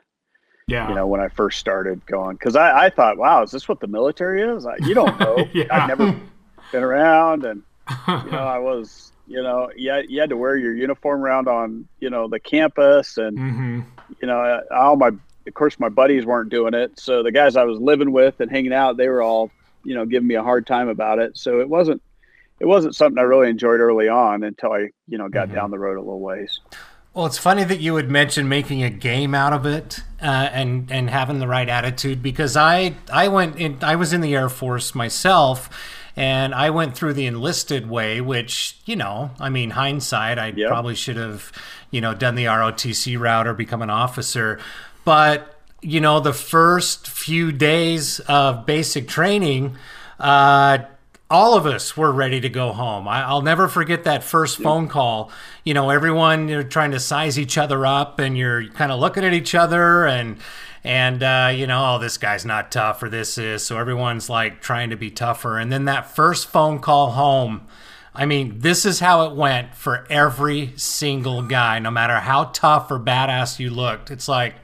Yeah. 0.67 0.87
you 0.89 0.93
know 0.93 1.07
when 1.07 1.21
I 1.21 1.27
first 1.29 1.57
started 1.59 2.05
going 2.05 2.35
because 2.35 2.55
I, 2.55 2.85
I 2.85 2.89
thought, 2.91 3.17
wow, 3.17 3.41
is 3.41 3.49
this 3.49 3.67
what 3.67 3.79
the 3.79 3.87
military 3.87 4.43
is? 4.43 4.67
I, 4.67 4.75
you 4.81 4.93
don't 4.93 5.19
know. 5.25 5.49
Yeah. 5.55 5.65
I've 5.71 5.87
never 5.87 6.11
been 6.71 6.83
around, 6.83 7.45
and 7.45 7.63
you 7.89 8.31
know 8.31 8.47
I 8.47 8.59
was. 8.59 9.11
You 9.27 9.41
know, 9.41 9.71
you 9.75 9.89
had, 9.89 10.05
you 10.07 10.21
had 10.21 10.29
to 10.29 10.37
wear 10.37 10.55
your 10.55 10.75
uniform 10.75 11.19
around 11.23 11.47
on, 11.47 11.87
you 11.99 12.11
know, 12.11 12.27
the 12.27 12.39
campus, 12.39 13.17
and 13.17 13.35
hmm 13.35 13.81
you 14.21 14.27
know, 14.27 14.61
all 14.71 14.95
my, 14.95 15.07
of 15.07 15.53
course, 15.53 15.79
my 15.79 15.89
buddies 15.89 16.25
weren't 16.25 16.49
doing 16.49 16.73
it. 16.73 16.99
So 16.99 17.23
the 17.23 17.31
guys 17.31 17.55
I 17.55 17.63
was 17.63 17.79
living 17.79 18.11
with 18.11 18.39
and 18.39 18.51
hanging 18.51 18.73
out, 18.73 18.97
they 18.97 19.09
were 19.09 19.21
all, 19.21 19.51
you 19.83 19.95
know, 19.95 20.05
giving 20.05 20.27
me 20.27 20.35
a 20.35 20.43
hard 20.43 20.67
time 20.67 20.89
about 20.89 21.19
it. 21.19 21.37
So 21.37 21.59
it 21.59 21.69
wasn't, 21.69 22.01
it 22.59 22.65
wasn't 22.65 22.95
something 22.95 23.17
I 23.17 23.23
really 23.23 23.49
enjoyed 23.49 23.79
early 23.79 24.07
on 24.07 24.43
until 24.43 24.73
I, 24.73 24.89
you 25.07 25.17
know, 25.17 25.27
got 25.27 25.51
down 25.51 25.71
the 25.71 25.79
road 25.79 25.97
a 25.97 26.01
little 26.01 26.19
ways. 26.19 26.59
Well, 27.13 27.25
it's 27.25 27.37
funny 27.37 27.63
that 27.63 27.79
you 27.79 27.93
would 27.93 28.11
mention 28.11 28.49
making 28.49 28.83
a 28.83 28.89
game 28.89 29.33
out 29.33 29.53
of 29.53 29.65
it 29.65 30.01
uh, 30.21 30.25
and 30.25 30.91
and 30.91 31.09
having 31.09 31.39
the 31.39 31.47
right 31.47 31.67
attitude 31.67 32.21
because 32.21 32.57
I 32.57 32.95
I 33.11 33.29
went 33.29 33.57
in 33.57 33.77
I 33.81 33.95
was 33.95 34.11
in 34.11 34.19
the 34.19 34.35
Air 34.35 34.49
Force 34.49 34.93
myself 34.93 35.69
and 36.15 36.53
I 36.55 36.69
went 36.69 36.95
through 36.95 37.13
the 37.13 37.25
enlisted 37.25 37.89
way, 37.89 38.22
which 38.22 38.77
you 38.86 38.95
know 38.95 39.31
I 39.39 39.50
mean 39.50 39.72
hindsight 39.72 40.39
I 40.39 40.48
Yep. 40.55 40.67
probably 40.69 40.95
should 40.95 41.17
have 41.17 41.51
you 41.91 42.01
know 42.01 42.13
done 42.13 42.36
the 42.36 42.45
ROTC 42.45 43.19
route 43.19 43.48
or 43.48 43.53
become 43.53 43.81
an 43.81 43.89
officer, 43.89 44.60
but 45.03 45.60
you 45.81 46.00
know 46.01 46.19
the 46.19 46.34
first 46.34 47.07
few 47.07 47.51
days 47.51 48.19
of 48.22 48.65
basic 48.65 49.07
training. 49.07 49.75
Uh, 50.19 50.79
all 51.29 51.57
of 51.57 51.65
us 51.65 51.98
were 51.98 52.12
ready 52.12 52.39
to 52.39 52.50
go 52.50 52.72
home. 52.72 53.07
I, 53.07 53.24
I'll 53.24 53.41
never 53.41 53.67
forget 53.67 54.03
that 54.03 54.24
first 54.24 54.57
phone 54.60 54.88
call. 54.88 55.31
You 55.63 55.74
know, 55.74 55.89
everyone 55.89 56.48
you're 56.48 56.62
trying 56.63 56.91
to 56.91 57.00
size 57.00 57.39
each 57.39 57.57
other 57.57 57.84
up, 57.86 58.19
and 58.19 58.38
you're 58.38 58.67
kind 58.69 58.91
of 58.91 59.00
looking 59.00 59.24
at 59.25 59.34
each 59.34 59.55
other, 59.55 60.05
and 60.05 60.38
and 60.85 61.21
uh, 61.23 61.51
you 61.53 61.67
know, 61.67 61.95
oh, 61.95 61.99
this 61.99 62.17
guy's 62.17 62.45
not 62.45 62.71
tough, 62.71 63.01
or 63.03 63.09
this 63.09 63.37
is. 63.37 63.65
So 63.65 63.77
everyone's 63.77 64.29
like 64.29 64.61
trying 64.61 64.91
to 64.91 64.95
be 64.95 65.09
tougher, 65.11 65.57
and 65.57 65.71
then 65.71 65.85
that 65.85 66.15
first 66.15 66.47
phone 66.47 66.79
call 66.79 67.11
home. 67.11 67.67
I 68.17 68.25
mean, 68.25 68.59
this 68.59 68.85
is 68.85 69.01
how 69.01 69.25
it 69.29 69.35
went 69.35 69.75
for 69.75 70.05
every 70.09 70.71
single 70.77 71.41
guy, 71.41 71.79
no 71.79 71.91
matter 71.91 72.15
how 72.19 72.45
tough 72.45 72.89
or 72.89 72.97
badass 72.97 73.59
you 73.59 73.69
looked. 73.69 74.09
It's 74.09 74.29
like, 74.29 74.55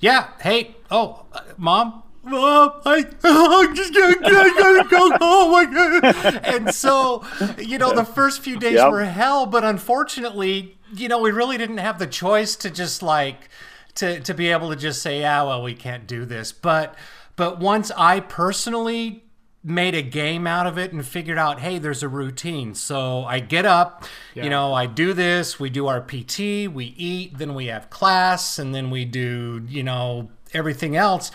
yeah, 0.00 0.28
hey, 0.42 0.76
oh, 0.90 1.24
mom, 1.56 2.02
Mom, 2.24 2.72
I, 2.86 3.04
I'm 3.24 3.74
just 3.74 3.94
gonna, 3.94 4.16
I 4.22 4.84
gotta 4.84 4.88
go 4.88 5.16
home. 5.18 6.40
And 6.44 6.74
so, 6.74 7.24
you 7.58 7.78
know, 7.78 7.94
the 7.94 8.04
first 8.04 8.40
few 8.42 8.58
days 8.58 8.74
Yep. 8.74 8.90
were 8.90 9.04
hell, 9.04 9.46
but 9.46 9.62
unfortunately, 9.64 10.76
you 10.94 11.08
know, 11.08 11.18
we 11.20 11.30
really 11.30 11.56
didn't 11.58 11.78
have 11.78 11.98
the 11.98 12.06
choice 12.06 12.56
to 12.56 12.70
just 12.70 13.02
like 13.02 13.48
to 13.96 14.20
to 14.20 14.34
be 14.34 14.48
able 14.50 14.70
to 14.70 14.76
just 14.76 15.02
say, 15.02 15.20
yeah, 15.20 15.42
well, 15.42 15.62
we 15.62 15.74
can't 15.74 16.06
do 16.06 16.24
this. 16.24 16.52
But 16.52 16.94
but 17.36 17.58
once 17.60 17.90
I 17.96 18.20
personally 18.20 19.22
made 19.66 19.94
a 19.94 20.02
game 20.02 20.46
out 20.46 20.66
of 20.66 20.76
it 20.76 20.92
and 20.92 21.06
figured 21.06 21.38
out, 21.38 21.58
hey, 21.60 21.78
there's 21.78 22.02
a 22.02 22.08
routine. 22.08 22.74
So 22.74 23.24
I 23.24 23.40
get 23.40 23.64
up, 23.64 24.04
Yeah. 24.34 24.44
you 24.44 24.50
know, 24.50 24.74
I 24.74 24.84
do 24.84 25.14
this, 25.14 25.58
we 25.58 25.70
do 25.70 25.86
our 25.86 26.02
PT, 26.02 26.68
we 26.68 26.94
eat, 26.98 27.38
then 27.38 27.54
we 27.54 27.66
have 27.66 27.88
class, 27.88 28.58
and 28.58 28.74
then 28.74 28.90
we 28.90 29.06
do, 29.06 29.64
you 29.66 29.82
know, 29.82 30.28
everything 30.52 30.96
else. 30.96 31.30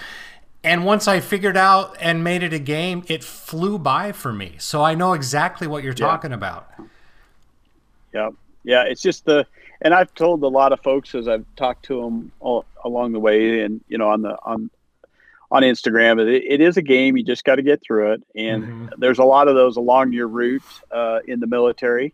And 0.63 0.85
once 0.85 1.07
I 1.07 1.21
figured 1.21 1.57
out 1.57 1.97
and 1.99 2.23
made 2.23 2.43
it 2.43 2.53
a 2.53 2.59
game, 2.59 3.03
it 3.07 3.23
flew 3.23 3.79
by 3.79 4.11
for 4.11 4.31
me. 4.31 4.57
So 4.59 4.83
I 4.83 4.93
know 4.93 5.13
exactly 5.13 5.65
what 5.65 5.83
you're 5.83 5.93
talking 5.95 6.31
about. 6.31 6.69
Yeah. 8.13 8.29
Yeah. 8.63 8.83
It's 8.83 9.01
just 9.01 9.25
the, 9.25 9.47
and 9.81 9.93
I've 9.93 10.13
told 10.13 10.43
a 10.43 10.47
lot 10.47 10.71
of 10.73 10.79
folks 10.81 11.15
as 11.15 11.27
I've 11.27 11.45
talked 11.55 11.85
to 11.85 12.01
them 12.01 12.31
all 12.39 12.65
along 12.83 13.13
the 13.13 13.19
way 13.19 13.61
and, 13.61 13.81
you 13.87 13.97
know, 13.97 14.09
on 14.09 14.21
the, 14.21 14.37
on, 14.43 14.69
on 15.51 15.63
Instagram, 15.63 16.19
it, 16.21 16.43
it 16.43 16.61
is 16.61 16.77
a 16.77 16.81
game. 16.81 17.17
You 17.17 17.23
just 17.23 17.43
got 17.43 17.55
to 17.55 17.61
get 17.63 17.81
through 17.81 18.13
it. 18.13 18.23
And 18.35 18.69
there's 18.97 19.19
a 19.19 19.23
lot 19.23 19.47
of 19.47 19.55
those 19.55 19.77
along 19.77 20.13
your 20.13 20.27
route 20.27 20.63
uh, 20.91 21.19
in 21.27 21.39
the 21.39 21.47
military 21.47 22.13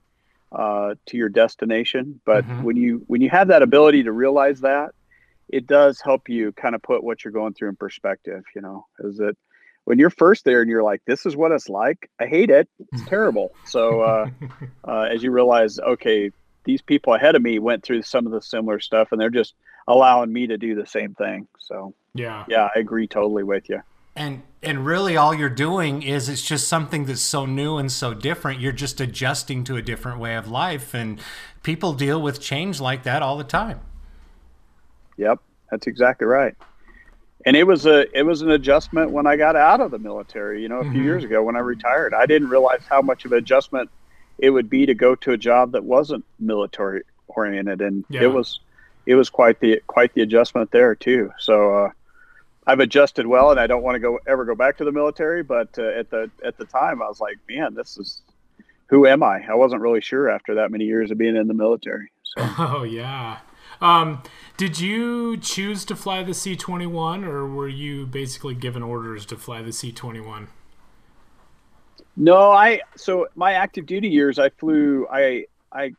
uh, 0.51 0.95
to 1.07 1.17
your 1.17 1.29
destination. 1.29 2.21
But 2.25 2.45
Mhm. 2.45 2.63
when 2.63 2.77
you, 2.77 3.03
when 3.07 3.21
you 3.21 3.29
have 3.29 3.49
that 3.49 3.61
ability 3.61 4.03
to 4.03 4.11
realize 4.11 4.61
that, 4.61 4.91
it 5.49 5.67
does 5.67 5.99
help 6.01 6.27
you 6.29 6.51
kind 6.53 6.75
of 6.75 6.81
put 6.81 7.03
what 7.03 7.23
you're 7.23 7.31
going 7.33 7.53
through 7.53 7.69
in 7.69 7.75
perspective, 7.75 8.43
you 8.55 8.61
know, 8.61 8.85
is 8.99 9.17
that 9.17 9.35
when 9.83 9.99
you're 9.99 10.09
first 10.09 10.43
there 10.45 10.61
and 10.61 10.69
you're 10.69 10.81
like, 10.81 11.01
this 11.05 11.25
is 11.25 11.35
what 11.35 11.51
it's 11.51 11.69
like. 11.69 12.09
I 12.19 12.25
hate 12.25 12.49
it. 12.49 12.67
It's 12.79 13.03
terrible. 13.07 13.51
So, 13.65 14.01
uh, 14.01 14.27
uh, 14.87 15.01
as 15.01 15.21
you 15.23 15.31
realize, 15.31 15.77
okay, 15.79 16.31
these 16.65 16.81
people 16.81 17.13
ahead 17.13 17.35
of 17.35 17.41
me 17.41 17.59
went 17.59 17.83
through 17.83 18.01
some 18.01 18.25
of 18.25 18.31
the 18.31 18.41
similar 18.41 18.79
stuff 18.79 19.11
and 19.11 19.21
they're 19.21 19.29
just 19.29 19.53
allowing 19.87 20.33
me 20.33 20.47
to 20.47 20.57
do 20.57 20.75
the 20.75 20.85
same 20.85 21.13
thing. 21.13 21.47
So, 21.59 21.93
Yeah. 22.13 22.45
yeah, 22.47 22.69
I 22.75 22.79
agree 22.79 23.07
totally 23.07 23.43
with 23.43 23.69
you. 23.69 23.81
And 24.17 24.43
and 24.63 24.85
really 24.85 25.17
all 25.17 25.33
you're 25.33 25.49
doing 25.49 26.01
is 26.01 26.29
it's 26.29 26.41
just 26.41 26.67
something 26.67 27.05
that's 27.05 27.21
so 27.21 27.45
new 27.45 27.77
and 27.77 27.91
so 27.91 28.13
different. 28.13 28.61
You're 28.61 28.71
just 28.71 29.01
adjusting 29.01 29.63
to 29.65 29.75
a 29.75 29.81
different 29.81 30.19
way 30.19 30.35
of 30.35 30.47
life 30.47 30.93
and 30.93 31.19
people 31.63 31.93
deal 31.93 32.21
with 32.21 32.39
change 32.39 32.79
like 32.79 33.03
that 33.03 33.21
all 33.21 33.37
the 33.37 33.43
time. 33.43 33.81
Yep, 35.17 35.39
that's 35.69 35.87
exactly 35.87 36.25
right. 36.25 36.55
And 37.45 37.55
it 37.55 37.65
was 37.65 37.85
a 37.85 38.17
it 38.17 38.23
was 38.23 38.41
an 38.41 38.51
adjustment 38.51 39.11
when 39.11 39.27
I 39.27 39.35
got 39.35 39.55
out 39.55 39.81
of 39.81 39.91
the 39.91 39.99
military, 39.99 40.61
you 40.61 40.69
know, 40.69 40.77
a 40.77 40.83
few 40.83 40.91
mm-hmm. 40.91 41.03
years 41.03 41.23
ago 41.23 41.43
when 41.43 41.55
I 41.55 41.59
retired. 41.59 42.13
I 42.13 42.25
didn't 42.25 42.49
realize 42.49 42.81
how 42.89 43.01
much 43.01 43.25
of 43.25 43.33
an 43.33 43.37
adjustment 43.37 43.89
it 44.37 44.49
would 44.49 44.69
be 44.69 44.85
to 44.85 44.93
go 44.93 45.15
to 45.15 45.31
a 45.31 45.37
job 45.37 45.71
that 45.71 45.83
wasn't 45.83 46.23
military 46.39 47.03
oriented 47.27 47.81
and 47.81 48.03
Yeah. 48.09 48.23
it 48.23 48.27
was 48.27 48.59
it 49.05 49.15
was 49.15 49.29
quite 49.29 49.59
the 49.59 49.81
quite 49.87 50.13
the 50.13 50.21
adjustment 50.21 50.71
there 50.71 50.95
too. 50.95 51.31
So 51.39 51.85
uh 51.85 51.89
I've 52.67 52.79
adjusted 52.79 53.27
well 53.27 53.51
and 53.51 53.59
I 53.59 53.67
don't 53.67 53.83
want 53.83 53.95
to 53.95 53.99
go 53.99 54.19
ever 54.27 54.43
go 54.45 54.55
back 54.55 54.77
to 54.77 54.83
the 54.85 54.91
military, 54.91 55.43
but 55.43 55.69
uh, 55.77 55.83
at 55.99 56.09
the 56.09 56.29
at 56.43 56.57
the 56.57 56.65
time 56.65 57.01
I 57.01 57.07
was 57.07 57.19
like, 57.19 57.37
man, 57.49 57.75
this 57.75 57.97
is 57.97 58.21
who 58.87 59.05
am 59.07 59.23
I? 59.23 59.43
I 59.49 59.55
wasn't 59.55 59.81
really 59.81 60.01
sure 60.01 60.29
after 60.29 60.55
that 60.55 60.71
many 60.71 60.85
years 60.85 61.11
of 61.11 61.17
being 61.17 61.35
in 61.35 61.47
the 61.47 61.53
military. 61.53 62.11
So 62.23 62.41
Oh 62.59 62.83
yeah. 62.83 63.39
Um, 63.81 64.23
did 64.57 64.79
you 64.79 65.35
choose 65.37 65.83
to 65.85 65.95
fly 65.97 66.23
the 66.23 66.33
C 66.33 66.55
twenty 66.55 66.87
one, 66.87 67.23
or 67.25 67.45
were 67.47 67.67
you 67.67 68.05
basically 68.05 68.55
given 68.55 68.81
orders 68.81 69.25
to 69.27 69.35
fly 69.37 69.61
the 69.61 69.73
C 69.73 69.91
twenty 69.91 70.21
one? 70.21 70.47
No, 72.17 72.51
I 72.51 72.81
so 72.95 73.27
my 73.35 73.53
active 73.53 73.85
duty 73.85 74.07
years 74.09 74.39
I 74.39 74.49
flew 74.49 75.07
I 75.11 75.45
I 75.71 75.91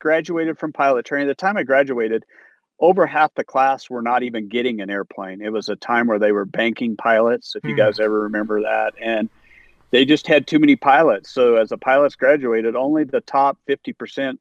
graduated 0.00 0.58
from 0.58 0.72
pilot 0.72 1.06
training. 1.06 1.28
The 1.28 1.34
time 1.34 1.56
I 1.56 1.62
graduated, 1.62 2.24
over 2.80 3.06
half 3.06 3.34
the 3.34 3.44
class 3.44 3.88
were 3.88 4.02
not 4.02 4.22
even 4.22 4.48
getting 4.48 4.80
an 4.80 4.90
airplane. 4.90 5.40
It 5.42 5.52
was 5.52 5.68
a 5.68 5.76
time 5.76 6.06
where 6.08 6.18
they 6.18 6.32
were 6.32 6.44
banking 6.44 6.96
pilots, 6.96 7.54
if 7.56 7.66
you 7.66 7.74
Hmm. 7.74 7.76
guys 7.76 8.00
ever 8.00 8.22
remember 8.22 8.62
that. 8.62 8.94
And 9.00 9.30
they 9.92 10.04
just 10.04 10.26
had 10.26 10.46
too 10.46 10.58
many 10.58 10.76
pilots. 10.76 11.32
So 11.32 11.56
as 11.56 11.70
the 11.70 11.78
pilots 11.78 12.16
graduated, 12.16 12.76
only 12.76 13.04
the 13.04 13.20
top 13.22 13.58
50% 13.68 14.38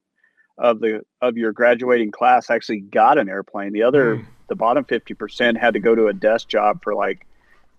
of 0.57 0.79
the 0.79 1.01
of 1.21 1.38
your 1.38 1.51
graduating 1.53 2.12
class 2.12 2.50
actually 2.50 2.81
got 2.81 3.17
an 3.17 3.29
airplane. 3.29 3.74
The 3.74 3.83
other 3.83 4.17
Hmm. 4.17 4.24
the 4.50 4.55
bottom 4.55 4.85
50% 4.85 5.57
had 5.57 5.74
to 5.75 5.79
go 5.79 5.95
to 5.95 6.07
a 6.07 6.13
desk 6.13 6.47
job 6.47 6.79
for 6.83 6.95
like 6.95 7.25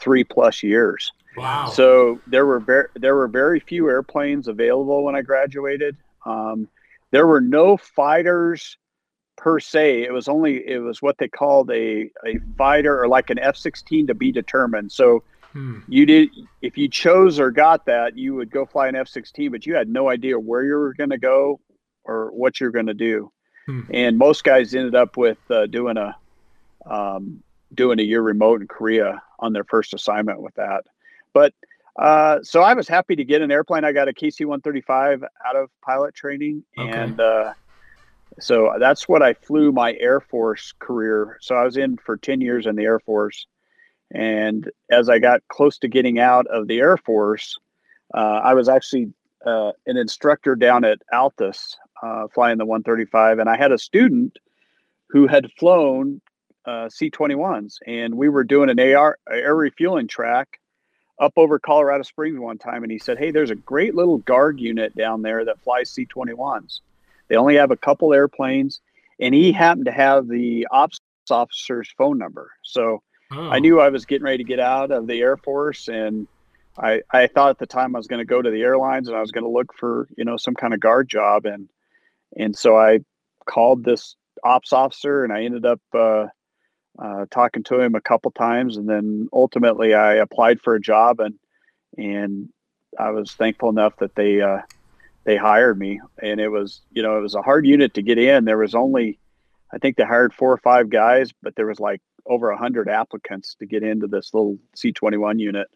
3 0.01 0.25
plus 0.25 0.63
years. 0.63 1.13
Wow. 1.37 1.67
So 1.67 2.21
there 2.27 2.47
were 2.47 2.61
very 2.61 2.89
there 2.95 3.15
were 3.15 3.29
very 3.29 3.61
few 3.61 3.89
airplanes 3.89 4.49
available 4.49 5.05
when 5.05 5.15
I 5.15 5.23
graduated. 5.23 5.97
Um, 6.25 6.69
there 7.11 7.27
were 7.27 7.41
no 7.41 7.77
fighters 7.77 8.79
per 9.37 9.61
se. 9.61 10.03
It 10.03 10.13
was 10.13 10.29
only 10.29 10.67
it 10.67 10.79
was 10.79 11.03
what 11.03 11.19
they 11.19 11.29
called 11.29 11.71
a 11.71 12.11
a 12.27 12.39
fighter 12.57 13.01
or 13.01 13.09
like 13.09 13.31
an 13.31 13.39
F 13.39 13.57
sixteen 13.57 14.07
to 14.07 14.15
be 14.15 14.33
determined. 14.33 14.93
So 14.93 15.23
Hmm. 15.57 15.79
you 15.89 16.05
did 16.05 16.29
if 16.61 16.77
you 16.77 16.87
chose 16.87 17.41
or 17.41 17.51
got 17.51 17.87
that, 17.87 18.19
you 18.19 18.35
would 18.35 18.51
go 18.51 18.67
fly 18.67 18.89
an 18.89 18.95
F 18.97 19.09
sixteen, 19.09 19.51
but 19.51 19.65
you 19.65 19.75
had 19.75 19.89
no 19.89 20.11
idea 20.11 20.39
where 20.39 20.63
you 20.63 20.75
were 20.75 20.93
going 20.93 21.11
to 21.11 21.19
go 21.19 21.61
or 22.05 22.31
what 22.33 22.61
you're 22.61 22.71
going 22.71 22.87
to 22.89 22.95
do. 22.95 23.33
Hmm. 23.65 23.81
And 23.91 24.19
most 24.19 24.45
guys 24.45 24.75
ended 24.75 24.95
up 24.95 25.17
with 25.17 25.39
uh, 25.51 25.67
doing 25.67 25.97
a 25.97 26.15
um, 26.85 27.43
doing 27.73 27.99
a 28.01 28.03
year 28.03 28.21
remote 28.21 28.61
in 28.61 28.69
Korea 28.69 29.23
on 29.39 29.55
their 29.55 29.65
first 29.65 29.95
assignment 29.95 30.43
with 30.43 30.55
that. 30.57 30.85
But 31.37 31.53
uh, 32.03 32.39
so 32.43 32.63
I 32.63 32.73
was 32.73 32.89
happy 32.89 33.15
to 33.15 33.23
get 33.23 33.43
an 33.43 33.51
airplane. 33.51 33.85
I 33.85 33.93
got 33.93 34.09
a 34.09 34.13
KC 34.15 34.47
135 34.47 35.23
out 35.47 35.57
of 35.57 35.69
pilot 35.85 36.15
training, 36.15 36.65
Okay. 36.79 36.91
and 36.91 37.21
uh, 37.21 37.53
so 38.41 38.73
that's 38.79 39.07
what 39.07 39.23
I 39.23 39.35
flew 39.35 39.71
my 39.71 39.93
Air 40.01 40.21
Force 40.21 40.73
career. 40.79 41.37
So 41.43 41.55
I 41.55 41.65
was 41.65 41.77
in 41.77 41.99
for 41.99 42.17
10 42.17 42.41
years 42.41 42.65
in 42.65 42.75
the 42.75 42.85
Air 42.85 43.01
Force, 43.01 43.47
and 44.15 44.71
as 44.91 45.11
I 45.11 45.19
got 45.19 45.43
close 45.49 45.77
to 45.81 45.89
getting 45.89 46.19
out 46.19 46.47
of 46.47 46.69
the 46.69 46.79
Air 46.79 46.97
Force, 46.97 47.59
uh, 48.15 48.41
I 48.43 48.55
was 48.55 48.71
actually 48.71 49.13
uh, 49.45 49.73
an 49.87 49.99
instructor 49.99 50.57
down 50.57 50.85
at 50.85 51.01
Altus 51.13 51.75
uh, 52.03 52.29
flying 52.35 52.57
the 52.57 52.65
135, 52.65 53.41
and 53.41 53.51
I 53.51 53.59
had 53.59 53.73
a 53.73 53.79
student 53.79 54.39
who 55.11 55.27
had 55.27 55.51
flown 55.59 56.23
uh, 56.65 56.89
C21s, 56.89 57.75
and 57.87 58.15
we 58.15 58.31
were 58.31 58.43
doing 58.43 58.71
an 58.71 58.81
AR 58.81 59.19
air 59.31 59.55
refueling 59.55 60.09
track 60.09 60.61
up 61.19 61.33
over 61.37 61.59
Colorado 61.59 62.03
Springs 62.03 62.39
one 62.39 62.59
time, 62.59 62.83
and 62.83 62.93
he 62.93 62.99
said, 62.99 63.19
"Hey, 63.19 63.31
there's 63.31 63.51
a 63.51 63.55
great 63.57 63.95
little 63.95 64.19
guard 64.19 64.61
unit 64.61 64.95
down 64.97 65.23
there 65.23 65.45
that 65.45 65.61
flies 65.61 65.91
C21s. 65.91 66.81
They 67.29 67.37
only 67.37 67.57
have 67.57 67.71
a 67.71 67.77
couple 67.77 68.13
airplanes, 68.13 68.81
and 69.19 69.35
he 69.35 69.53
happened 69.53 69.87
to 69.87 69.93
have 69.93 70.29
the 70.29 70.67
ops 70.71 71.01
officer's 71.31 71.91
phone 71.97 72.19
number. 72.19 72.53
So 72.63 73.03
Oh. 73.33 73.51
I 73.51 73.59
knew 73.59 73.81
I 73.81 73.89
was 73.89 74.05
getting 74.07 74.25
ready 74.25 74.39
to 74.39 74.45
get 74.45 74.61
out 74.61 74.93
of 74.93 75.09
the 75.09 75.21
Air 75.21 75.37
Force, 75.37 75.89
and 75.89 76.29
I 76.79 77.03
I 77.11 77.27
thought 77.27 77.51
at 77.51 77.59
the 77.59 77.67
time 77.67 77.97
I 77.97 77.99
was 77.99 78.07
going 78.07 78.21
to 78.21 78.25
go 78.25 78.41
to 78.41 78.51
the 78.51 78.63
airlines 78.63 79.09
and 79.09 79.17
I 79.17 79.21
was 79.21 79.33
going 79.33 79.45
to 79.45 79.51
look 79.51 79.75
for 79.75 80.07
you 80.17 80.25
know 80.25 80.37
some 80.37 80.55
kind 80.55 80.73
of 80.75 80.81
guard 80.81 81.09
job, 81.09 81.45
and 81.47 81.69
and 82.37 82.57
so 82.57 82.77
I 82.79 83.01
called 83.47 83.85
this 83.85 84.15
ops 84.45 84.73
officer, 84.73 85.25
and 85.25 85.33
I 85.33 85.43
ended 85.45 85.65
up. 85.67 85.81
Uh, 85.93 86.27
uh, 86.99 87.27
talking 87.31 87.63
to 87.65 87.81
him 87.81 87.95
a 87.95 88.01
couple 88.01 88.31
times, 88.31 88.77
and 88.77 88.89
then 88.89 89.29
ultimately 89.33 89.95
I 89.95 90.15
applied 90.15 90.61
for 90.61 90.75
a 90.75 90.81
job, 90.81 91.21
and 91.21 91.35
and 91.97 92.49
I 92.99 93.11
was 93.11 93.33
thankful 93.33 93.69
enough 93.69 93.97
that 93.99 94.15
they 94.15 94.41
uh, 94.41 94.61
they 95.25 95.37
hired 95.37 95.79
me, 95.79 96.01
and 96.23 96.41
it 96.41 96.49
was 96.49 96.81
you 96.93 97.03
know 97.03 97.19
it 97.19 97.23
was 97.23 97.35
a 97.35 97.43
hard 97.43 97.67
unit 97.67 97.95
to 97.95 98.03
get 98.03 98.19
in. 98.19 98.45
There 98.45 98.59
was 98.59 98.75
only 98.75 99.19
I 99.73 99.79
think 99.79 99.97
they 99.97 100.05
hired 100.05 100.33
four 100.33 100.53
or 100.53 100.59
five 100.59 100.89
guys, 100.89 101.33
but 101.43 101.57
there 101.57 101.67
was 101.67 101.81
like 101.81 102.01
over 102.25 102.51
a 102.51 102.59
hundred 102.59 102.89
applicants 102.89 103.55
to 103.57 103.67
get 103.67 103.83
into 103.83 104.07
this 104.07 104.33
little 104.33 104.59
C 104.75 104.93
twenty 104.93 105.17
one 105.17 105.39
unit, 105.39 105.69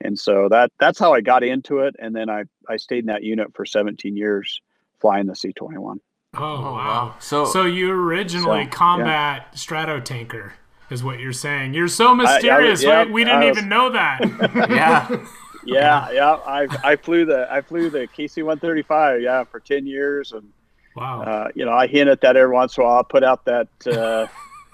and 0.00 0.18
so 0.18 0.48
that 0.48 0.72
that's 0.78 0.98
how 0.98 1.12
I 1.12 1.20
got 1.20 1.42
into 1.42 1.80
it, 1.80 1.96
and 1.98 2.14
then 2.14 2.30
I 2.30 2.44
I 2.68 2.76
stayed 2.76 3.00
in 3.00 3.06
that 3.06 3.22
unit 3.22 3.54
for 3.54 3.66
seventeen 3.66 4.16
years 4.16 4.60
flying 5.00 5.26
the 5.26 5.36
C 5.36 5.52
twenty 5.52 5.78
one. 5.78 6.00
Oh, 6.36 6.62
wow. 6.62 6.72
wow. 6.74 7.14
So- 7.20 7.44
so 7.44 7.64
you 7.64 7.90
originally 7.90 8.64
So, 8.64 8.70
combat 8.70 9.52
Stratotanker 9.54 10.52
is 10.90 11.02
what 11.02 11.18
you're 11.20 11.32
saying. 11.32 11.74
You're 11.74 11.88
so 11.88 12.14
mysterious. 12.14 12.82
yeah, 12.82 13.04
we, 13.04 13.12
we 13.12 13.24
didn't 13.24 13.40
was- 13.48 13.56
even 13.58 13.68
know 13.68 13.90
that. 13.90 14.20
Yeah. 14.70 15.24
Yeah, 15.66 16.10
yeah, 16.10 16.32
I 16.46 16.66
I 16.84 16.96
flew 16.96 17.24
the 17.24 17.50
I 17.50 17.62
flew 17.62 17.88
the 17.88 18.06
KC 18.06 18.44
one 18.44 18.58
thirty 18.58 18.82
five 18.82 19.22
yeah 19.22 19.44
for 19.44 19.60
ten 19.60 19.86
years 19.86 20.32
and. 20.32 20.52
wow. 20.94 21.22
uh, 21.22 21.48
you 21.54 21.64
know, 21.64 21.72
I 21.72 21.86
hint 21.86 22.10
at 22.10 22.20
that 22.20 22.36
every 22.36 22.52
once 22.52 22.76
in 22.76 22.82
a 22.82 22.86
while. 22.86 22.96
I'll 22.96 23.04
put 23.04 23.24
out 23.24 23.46
that 23.46 23.68
uh, 23.86 24.26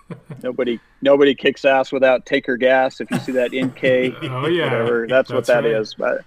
nobody 0.43 0.81
nobody 1.01 1.33
kicks 1.37 1.65
ass 1.65 1.93
without 1.93 2.27
tanker 2.27 2.57
gas. 2.57 3.01
If 3.01 3.09
you 3.13 3.19
see 3.21 3.31
that 3.33 3.53
NK, 3.53 3.85
oh 4.33 4.49
yeah. 4.49 4.65
whatever, 4.65 5.07
that's, 5.07 5.31
what 5.31 5.47
That's 5.47 5.63
that 5.63 5.65
is. 5.65 5.97
right. 5.97 6.19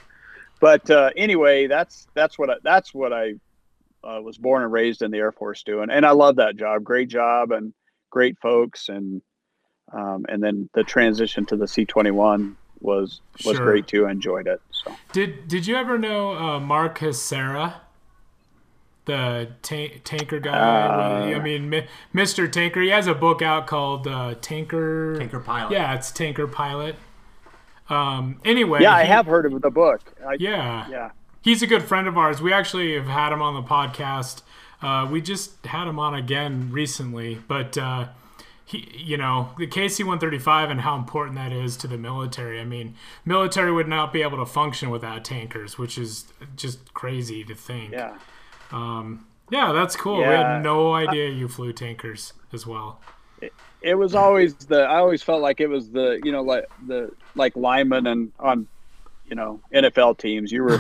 But 0.61 0.87
but 0.87 0.89
uh, 0.95 1.09
anyway, 1.17 1.67
that's 1.67 2.07
that's 2.13 2.39
what 2.39 2.49
I, 2.49 2.53
that's 2.63 2.93
what 2.93 3.11
I 3.11 3.33
uh, 4.03 4.22
was 4.22 4.38
born 4.38 4.63
and 4.63 4.72
raised 4.72 5.01
in 5.01 5.12
the 5.12 5.17
Air 5.17 5.31
Force 5.31 5.63
doing, 5.63 5.89
and 5.89 6.05
I 6.05 6.12
love 6.12 6.36
that 6.38 6.55
job. 6.55 6.83
Great 6.83 7.07
job 7.10 7.51
and 7.51 7.74
great 8.10 8.38
folks, 8.39 8.89
and 8.89 9.22
um, 9.91 10.25
and 10.29 10.41
then 10.43 10.69
the 10.74 10.83
transition 10.83 11.45
to 11.48 11.55
the 11.55 11.67
C 11.67 11.86
twenty 11.86 12.12
one 12.12 12.57
was 12.81 13.22
was 13.45 13.57
Sure. 13.57 13.65
great 13.65 13.88
too. 13.88 14.05
I 14.07 14.12
enjoyed 14.12 14.48
it. 14.48 14.62
So 14.72 14.93
Did 15.13 15.48
Did 15.48 15.67
you 15.67 15.75
ever 15.75 15.98
know 15.98 16.33
uh, 16.36 16.60
Mark 16.60 17.00
Hasara, 17.00 17.75
the 19.05 19.50
ta- 19.62 20.00
tanker 20.03 20.39
guy? 20.39 20.51
Uh, 20.51 21.36
I 21.36 21.39
mean, 21.39 21.69
Mi- 21.69 21.88
Mr. 22.13 22.51
Tanker. 22.51 22.81
He 22.81 22.89
has 22.89 23.07
a 23.07 23.13
book 23.15 23.41
out 23.41 23.67
called 23.67 24.07
uh, 24.07 24.36
Tanker. 24.41 25.17
Tanker 25.17 25.39
Pilot. 25.39 25.72
Yeah, 25.74 25.93
it's 25.95 26.12
Tanker 26.12 26.48
Pilot. 26.48 26.95
Um. 27.89 28.39
Anyway. 28.45 28.81
yeah, 28.81 28.93
I 28.95 29.03
he- 29.03 29.10
have 29.10 29.25
heard 29.25 29.45
of 29.45 29.62
the 29.62 29.69
book. 29.69 30.01
I, 30.25 30.36
Yeah. 30.39 30.88
yeah. 30.89 31.12
He's 31.43 31.62
a 31.62 31.67
good 31.67 31.83
friend 31.83 32.07
of 32.07 32.17
ours. 32.17 32.41
We 32.41 32.53
actually 32.53 32.95
have 32.95 33.07
had 33.07 33.33
him 33.33 33.41
on 33.41 33.53
the 33.53 33.62
podcast. 33.62 34.41
Uh, 34.81 35.07
we 35.09 35.21
just 35.21 35.65
had 35.65 35.87
him 35.87 36.00
on 36.00 36.15
again 36.15 36.70
recently, 36.72 37.39
but 37.48 37.77
uh, 37.77 38.07
he, 38.65 38.89
you 38.96 39.18
know, 39.18 39.50
the 39.57 39.68
KC-135 39.68 40.72
and 40.72 40.81
how 40.81 40.96
important 40.96 41.35
that 41.35 41.51
is 41.51 41.77
to 41.77 41.87
the 41.87 41.98
military. 41.98 42.59
I 42.59 42.65
mean, 42.65 42.96
military 43.25 43.72
would 43.72 43.87
not 43.87 44.11
be 44.13 44.22
able 44.22 44.37
to 44.37 44.46
function 44.46 44.89
without 44.89 45.24
tankers, 45.25 45.77
which 45.77 45.98
is 45.98 46.31
just 46.55 46.94
crazy 46.94 47.44
to 47.44 47.53
think. 47.53 47.91
Yeah. 47.91 48.18
Yeah, 49.51 49.72
that's 49.72 49.96
cool. 49.96 50.18
We 50.18 50.24
had 50.24 50.63
no 50.63 50.94
idea 50.94 51.29
you 51.29 51.48
flew 51.48 51.74
tankers 51.74 52.33
as 52.51 52.65
well. 52.65 53.00
it 53.81 53.96
was 53.96 54.15
always 54.15 54.55
the 54.55 54.81
I 54.83 54.98
always 54.98 55.22
felt 55.22 55.41
like 55.41 55.59
it 55.59 55.68
was 55.68 55.91
the 55.91 56.20
you 56.24 56.31
know 56.31 56.41
like 56.41 56.65
the 56.87 57.11
like 57.35 57.55
lineman 57.55 58.07
and 58.07 58.31
on 58.39 58.68
you 59.25 59.36
know 59.36 59.59
NFL 59.74 60.18
teams 60.18 60.51
you 60.51 60.64
were 60.64 60.77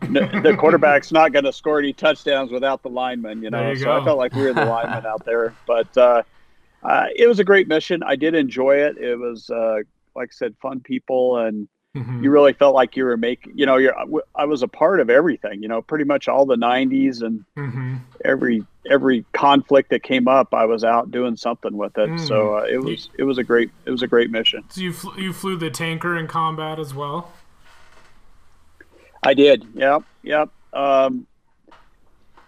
the, 0.00 0.40
the 0.42 0.56
quarterback's 0.58 1.12
not 1.12 1.32
going 1.32 1.44
to 1.44 1.52
score 1.52 1.78
any 1.78 1.92
touchdowns 1.92 2.50
without 2.50 2.82
the 2.82 2.88
lineman 2.88 3.42
you 3.42 3.50
know 3.50 3.70
you 3.70 3.76
so 3.76 3.84
go. 3.84 4.00
I 4.00 4.04
felt 4.04 4.18
like 4.18 4.34
we 4.34 4.42
were 4.42 4.52
the 4.54 4.64
linemen 4.64 5.06
out 5.06 5.24
there 5.24 5.54
but 5.66 5.96
uh, 5.96 6.22
uh, 6.82 7.06
it 7.14 7.26
was 7.26 7.38
a 7.38 7.44
great 7.44 7.68
mission 7.68 8.02
I 8.02 8.16
did 8.16 8.34
enjoy 8.34 8.76
it 8.76 8.96
it 8.98 9.16
was 9.16 9.50
uh, 9.50 9.78
like 10.14 10.28
I 10.30 10.32
said 10.32 10.54
fun 10.60 10.80
people 10.80 11.38
and 11.38 11.68
Mhm. 11.96 12.22
you 12.22 12.30
really 12.30 12.52
felt 12.52 12.74
like 12.74 12.94
you 12.94 13.04
were 13.06 13.16
making 13.16 13.52
you 13.56 13.64
know 13.64 13.78
you're 13.78 13.94
I 14.34 14.44
was 14.44 14.62
a 14.62 14.68
part 14.68 15.00
of 15.00 15.08
everything 15.08 15.62
you 15.62 15.68
know 15.68 15.80
pretty 15.80 16.04
much 16.04 16.28
all 16.28 16.44
the 16.44 16.54
90s 16.56 17.22
and 17.22 17.42
Mhm. 17.56 18.00
every 18.22 18.62
every 18.90 19.24
conflict 19.32 19.88
that 19.90 20.02
came 20.02 20.28
up, 20.28 20.52
I 20.52 20.66
was 20.66 20.84
out 20.84 21.10
doing 21.10 21.36
something 21.36 21.74
with 21.76 21.96
it. 21.98 22.10
Mm. 22.10 22.20
So 22.28 22.58
uh, 22.58 22.66
it 22.70 22.84
was 22.84 23.08
it 23.18 23.24
was 23.24 23.38
a 23.38 23.42
great 23.42 23.70
it 23.86 23.90
was 23.90 24.02
a 24.02 24.06
great 24.06 24.30
mission. 24.30 24.62
So 24.68 24.82
you 24.82 24.92
fl- 24.92 25.18
you 25.18 25.32
flew 25.32 25.56
the 25.56 25.70
tanker 25.70 26.14
in 26.18 26.26
combat 26.26 26.78
as 26.78 26.92
well. 26.94 27.32
I 29.26 29.34
did. 29.34 29.66
Yep. 29.74 30.02
Yep. 30.22 30.48
Um, 30.72 31.26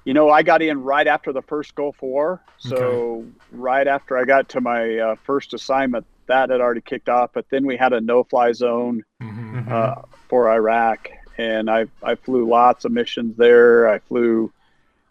you 0.05 0.15
know, 0.15 0.31
I 0.31 0.43
got 0.43 0.63
in 0.63 0.83
right 0.83 1.07
after 1.07 1.33
the 1.33 1.43
first 1.43 1.75
Gulf 1.75 2.01
War. 2.01 2.41
So 2.59 3.27
right 3.53 3.87
after 3.87 4.17
I 4.17 4.25
got 4.25 4.49
to 4.51 4.61
my 4.61 4.97
uh, 4.99 5.17
first 5.25 5.53
assignment, 5.55 6.07
that 6.27 6.51
had 6.51 6.61
already 6.61 6.81
kicked 6.81 7.09
off. 7.09 7.31
But 7.33 7.47
then 7.51 7.67
we 7.67 7.77
had 7.77 7.93
a 7.93 8.01
no-fly 8.01 8.53
zone 8.53 9.05
Mhm. 9.23 9.71
uh, 9.71 10.03
for 10.29 10.51
Iraq, 10.51 11.09
and 11.37 11.71
I 11.71 11.87
I 12.03 12.15
flew 12.15 12.47
lots 12.49 12.85
of 12.85 12.93
missions 12.93 13.37
there. 13.37 13.89
I 13.89 13.99
flew. 13.99 14.53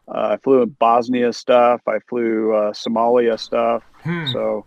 Uh, 0.07 0.29
I 0.33 0.37
flew 0.37 0.61
in 0.61 0.69
Bosnia 0.69 1.33
stuff. 1.33 1.81
I 1.87 1.99
flew 2.07 2.53
uh, 2.55 2.71
Somalia 2.71 3.37
stuff. 3.39 3.83
Hmm. 4.03 4.25
So 4.27 4.65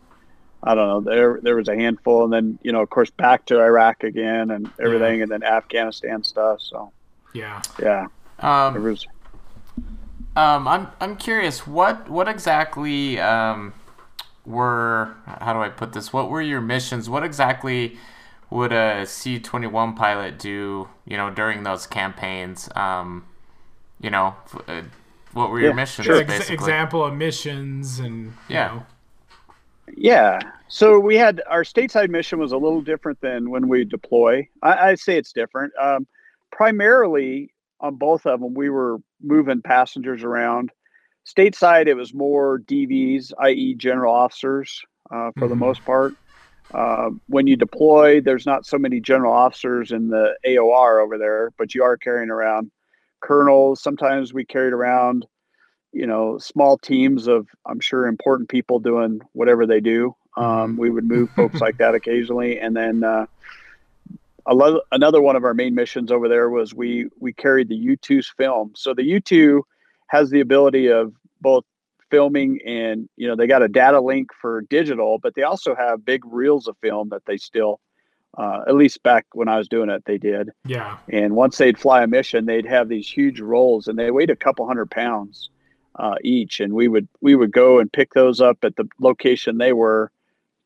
I 0.62 0.74
don't 0.74 0.88
know. 0.88 1.00
There 1.12 1.40
there 1.42 1.56
was 1.56 1.68
a 1.68 1.76
handful, 1.76 2.24
and 2.24 2.32
then 2.32 2.58
you 2.62 2.72
know, 2.72 2.82
of 2.82 2.90
course, 2.90 3.10
back 3.10 3.46
to 3.46 3.60
Iraq 3.60 4.04
again 4.04 4.50
and 4.50 4.72
everything, 4.80 5.22
and 5.22 5.30
then 5.30 5.42
Afghanistan 5.42 6.22
stuff. 6.24 6.60
So 6.62 6.92
Yeah. 7.32 7.62
yeah, 7.78 8.06
there 8.72 8.82
Um, 8.82 8.82
was. 8.82 9.06
um, 10.36 10.68
I'm 10.68 10.88
I'm 11.00 11.16
curious. 11.16 11.66
What 11.66 12.08
what 12.08 12.28
exactly 12.28 13.18
um, 13.20 13.74
were 14.46 15.16
how 15.26 15.52
do 15.52 15.60
I 15.60 15.68
put 15.68 15.92
this? 15.92 16.12
What 16.12 16.30
were 16.30 16.42
your 16.42 16.60
missions? 16.60 17.10
What 17.10 17.24
exactly 17.24 17.98
would 18.50 18.72
a 18.72 19.06
C 19.06 19.40
twenty 19.40 19.66
one 19.66 19.94
pilot 19.94 20.38
do? 20.38 20.88
You 21.06 21.16
know, 21.16 21.30
during 21.30 21.64
those 21.64 21.86
campaigns. 21.86 22.68
Um, 22.76 23.26
you 24.00 24.10
know, 24.10 24.36
uh, 24.68 24.82
what 25.32 25.50
were 25.50 25.60
your 25.60 25.70
Yeah, 25.70 25.72
missions? 25.72 26.06
sure. 26.06 26.20
Ex- 26.20 26.50
example 26.50 27.04
of 27.04 27.14
missions 27.14 27.98
and 27.98 28.38
you 28.48 28.58
Yeah. 28.58 28.64
know. 28.64 28.86
Yeah. 29.96 30.40
So 30.68 30.98
we 30.98 31.16
had 31.16 31.42
our 31.48 31.62
stateside 31.64 32.10
mission 32.10 32.38
was 32.38 32.52
a 32.52 32.56
little 32.56 32.80
different 32.80 33.20
than 33.20 33.50
when 33.50 33.68
we 33.68 33.84
deploy. 33.84 34.48
I, 34.62 34.90
I 34.90 34.94
say 34.94 35.16
it's 35.16 35.32
different. 35.32 35.72
Um, 35.80 36.06
primarily 36.52 37.52
on 37.80 37.96
both 37.96 38.26
of 38.26 38.40
them, 38.40 38.54
we 38.54 38.68
were 38.70 38.98
moving 39.22 39.62
passengers 39.62 40.22
around. 40.22 40.70
Stateside, 41.26 41.86
it 41.86 41.94
was 41.94 42.14
more 42.14 42.60
DVs, 42.60 43.32
i.e., 43.40 43.74
general 43.74 44.14
officers, 44.14 44.80
uh, 45.10 45.30
for 45.38 45.48
the 45.48 45.54
Mhm. 45.54 45.58
most 45.58 45.84
part. 45.84 46.14
Uh, 46.72 47.10
when 47.26 47.46
you 47.46 47.56
deploy, 47.56 48.20
there's 48.20 48.46
not 48.46 48.64
so 48.64 48.78
many 48.78 49.00
general 49.00 49.32
officers 49.32 49.90
in 49.92 50.08
the 50.08 50.36
AOR 50.44 51.00
over 51.00 51.18
there, 51.18 51.50
but 51.58 51.74
you 51.74 51.82
are 51.82 51.96
carrying 51.96 52.30
around 52.30 52.70
colonels. 53.20 53.82
Sometimes 53.82 54.32
we 54.32 54.44
carried 54.44 54.72
around 54.72 55.26
you 55.92 56.06
know 56.06 56.38
small 56.38 56.78
teams 56.78 57.26
of 57.26 57.48
i'm 57.66 57.80
sure 57.80 58.06
important 58.06 58.48
people 58.48 58.78
doing 58.78 59.20
whatever 59.32 59.66
they 59.66 59.80
do 59.80 60.14
um, 60.36 60.76
we 60.76 60.90
would 60.90 61.04
move 61.04 61.30
folks 61.30 61.60
like 61.60 61.76
that 61.78 61.94
occasionally. 61.94 62.58
And 62.58 62.76
then 62.76 63.04
uh, 63.04 63.26
a 64.46 64.54
lo- 64.54 64.82
another 64.92 65.20
one 65.20 65.36
of 65.36 65.44
our 65.44 65.54
main 65.54 65.74
missions 65.74 66.10
over 66.10 66.28
there 66.28 66.48
was 66.50 66.74
we 66.74 67.08
we 67.18 67.32
carried 67.32 67.68
the 67.68 67.76
U-2's 67.76 68.28
film. 68.36 68.72
So 68.74 68.94
the 68.94 69.02
u2 69.02 69.62
has 70.08 70.30
the 70.30 70.40
ability 70.40 70.88
of 70.88 71.14
both 71.40 71.64
filming 72.10 72.58
and 72.66 73.08
you 73.16 73.28
know 73.28 73.36
they 73.36 73.46
got 73.46 73.62
a 73.62 73.68
data 73.68 74.00
link 74.00 74.30
for 74.34 74.62
digital 74.62 75.20
but 75.20 75.32
they 75.36 75.44
also 75.44 75.76
have 75.76 76.04
big 76.04 76.20
reels 76.26 76.66
of 76.66 76.76
film 76.78 77.08
that 77.08 77.24
they 77.24 77.36
still 77.36 77.78
uh, 78.36 78.62
at 78.66 78.74
least 78.74 79.00
back 79.04 79.24
when 79.32 79.46
i 79.46 79.56
was 79.56 79.68
doing 79.68 79.88
it 79.88 80.04
they 80.06 80.18
did. 80.18 80.50
Yeah. 80.64 80.98
and 81.08 81.36
once 81.36 81.56
they'd 81.56 81.78
fly 81.78 82.02
a 82.02 82.08
mission, 82.08 82.46
they'd 82.46 82.66
have 82.66 82.88
these 82.88 83.08
huge 83.08 83.38
rolls, 83.40 83.86
and 83.86 83.96
they 83.96 84.10
weighed 84.10 84.30
a 84.30 84.34
couple 84.34 84.66
hundred 84.66 84.90
pounds 84.90 85.50
uh, 85.96 86.16
each. 86.22 86.60
And 86.60 86.72
we 86.72 86.88
would 86.88 87.08
we 87.20 87.34
would 87.34 87.52
go 87.52 87.78
and 87.78 87.92
pick 87.92 88.12
those 88.14 88.40
up 88.40 88.58
at 88.64 88.76
the 88.76 88.88
location 89.00 89.58
they 89.58 89.72
were, 89.72 90.10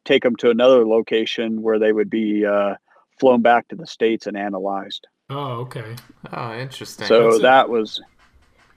take 0.04 0.22
them 0.22 0.36
to 0.36 0.50
another 0.50 0.86
location 0.86 1.62
where 1.62 1.78
they 1.78 1.92
would 1.92 2.10
be 2.10 2.44
uh, 2.46 2.74
flown 3.18 3.42
back 3.42 3.68
to 3.68 3.76
the 3.76 3.86
states 3.86 4.26
and 4.26 4.36
analyzed. 4.36 5.06
Oh, 5.30 5.60
okay. 5.62 5.96
Oh, 6.32 6.54
interesting. 6.54 7.06
So 7.06 7.24
That's 7.24 7.38
a- 7.38 7.42
that 7.42 7.68
was 7.68 8.00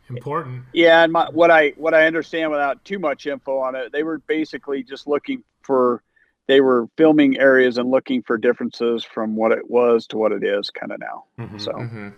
Important. 0.09 0.63
Yeah, 0.73 1.03
and 1.03 1.11
my, 1.11 1.29
what 1.31 1.51
I 1.51 1.69
what 1.75 1.93
I 1.93 2.07
understand 2.07 2.51
without 2.51 2.83
too 2.85 2.99
much 2.99 3.25
info 3.25 3.57
on 3.57 3.75
it, 3.75 3.91
they 3.91 4.03
were 4.03 4.19
basically 4.19 4.83
just 4.83 5.07
looking 5.07 5.43
for 5.63 6.01
they 6.47 6.61
were 6.61 6.87
filming 6.95 7.37
areas 7.39 7.77
and 7.77 7.91
looking 7.91 8.23
for 8.23 8.37
differences 8.37 9.03
from 9.03 9.35
what 9.35 9.51
it 9.51 9.69
was 9.69 10.07
to 10.07 10.17
what 10.17 10.31
it 10.31 10.43
is 10.43 10.69
kind 10.69 10.93
of 10.93 10.99
now. 10.99 11.25
Mhm. 11.37 11.61
So, 11.61 11.71
hmm 11.73 12.09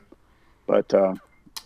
but 0.68 0.94
uh, 0.94 1.16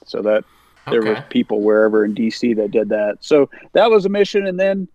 so 0.06 0.22
that 0.22 0.46
there 0.90 1.02
was 1.02 1.18
Okay. 1.20 1.28
people 1.30 1.62
wherever 1.62 2.04
in 2.06 2.14
DC 2.14 2.56
that 2.58 2.72
did 2.72 2.90
that. 2.90 3.18
So 3.22 3.50
that 3.74 3.90
was 3.90 4.06
a 4.06 4.10
mission, 4.10 4.46
and 4.48 4.60
then 4.60 4.88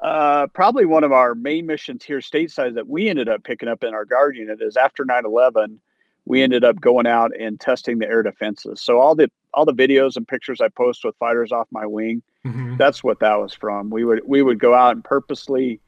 uh, 0.00 0.46
probably 0.48 0.84
one 0.86 1.02
of 1.04 1.12
our 1.12 1.34
main 1.34 1.66
missions 1.66 2.04
here 2.04 2.20
stateside 2.20 2.74
that 2.74 2.86
we 2.88 3.08
ended 3.08 3.28
up 3.28 3.42
picking 3.42 3.68
up 3.68 3.82
in 3.82 3.94
our 3.94 4.04
guard 4.04 4.36
unit 4.36 4.62
is 4.62 4.76
after 4.76 5.04
9/11, 5.04 5.78
we 6.24 6.42
ended 6.42 6.62
up 6.62 6.80
going 6.80 7.06
out 7.06 7.32
and 7.38 7.58
testing 7.58 7.98
the 7.98 8.06
air 8.06 8.22
defenses. 8.22 8.80
So 8.80 8.98
all 9.00 9.14
the 9.14 9.30
all 9.54 9.64
the 9.64 9.74
videos 9.74 10.16
and 10.16 10.28
pictures 10.28 10.60
I 10.60 10.68
post 10.68 11.04
with 11.04 11.16
fighters 11.16 11.50
off 11.52 11.66
my 11.72 11.84
wing, 11.86 12.22
Mhm. 12.46 12.78
that's 12.78 13.02
what 13.02 13.18
that 13.20 13.34
was 13.40 13.54
from. 13.54 13.90
We 13.90 14.04
would 14.04 14.20
we 14.24 14.42
would 14.42 14.60
go 14.60 14.72
out 14.74 14.94
and 14.94 15.02
purposely 15.04 15.80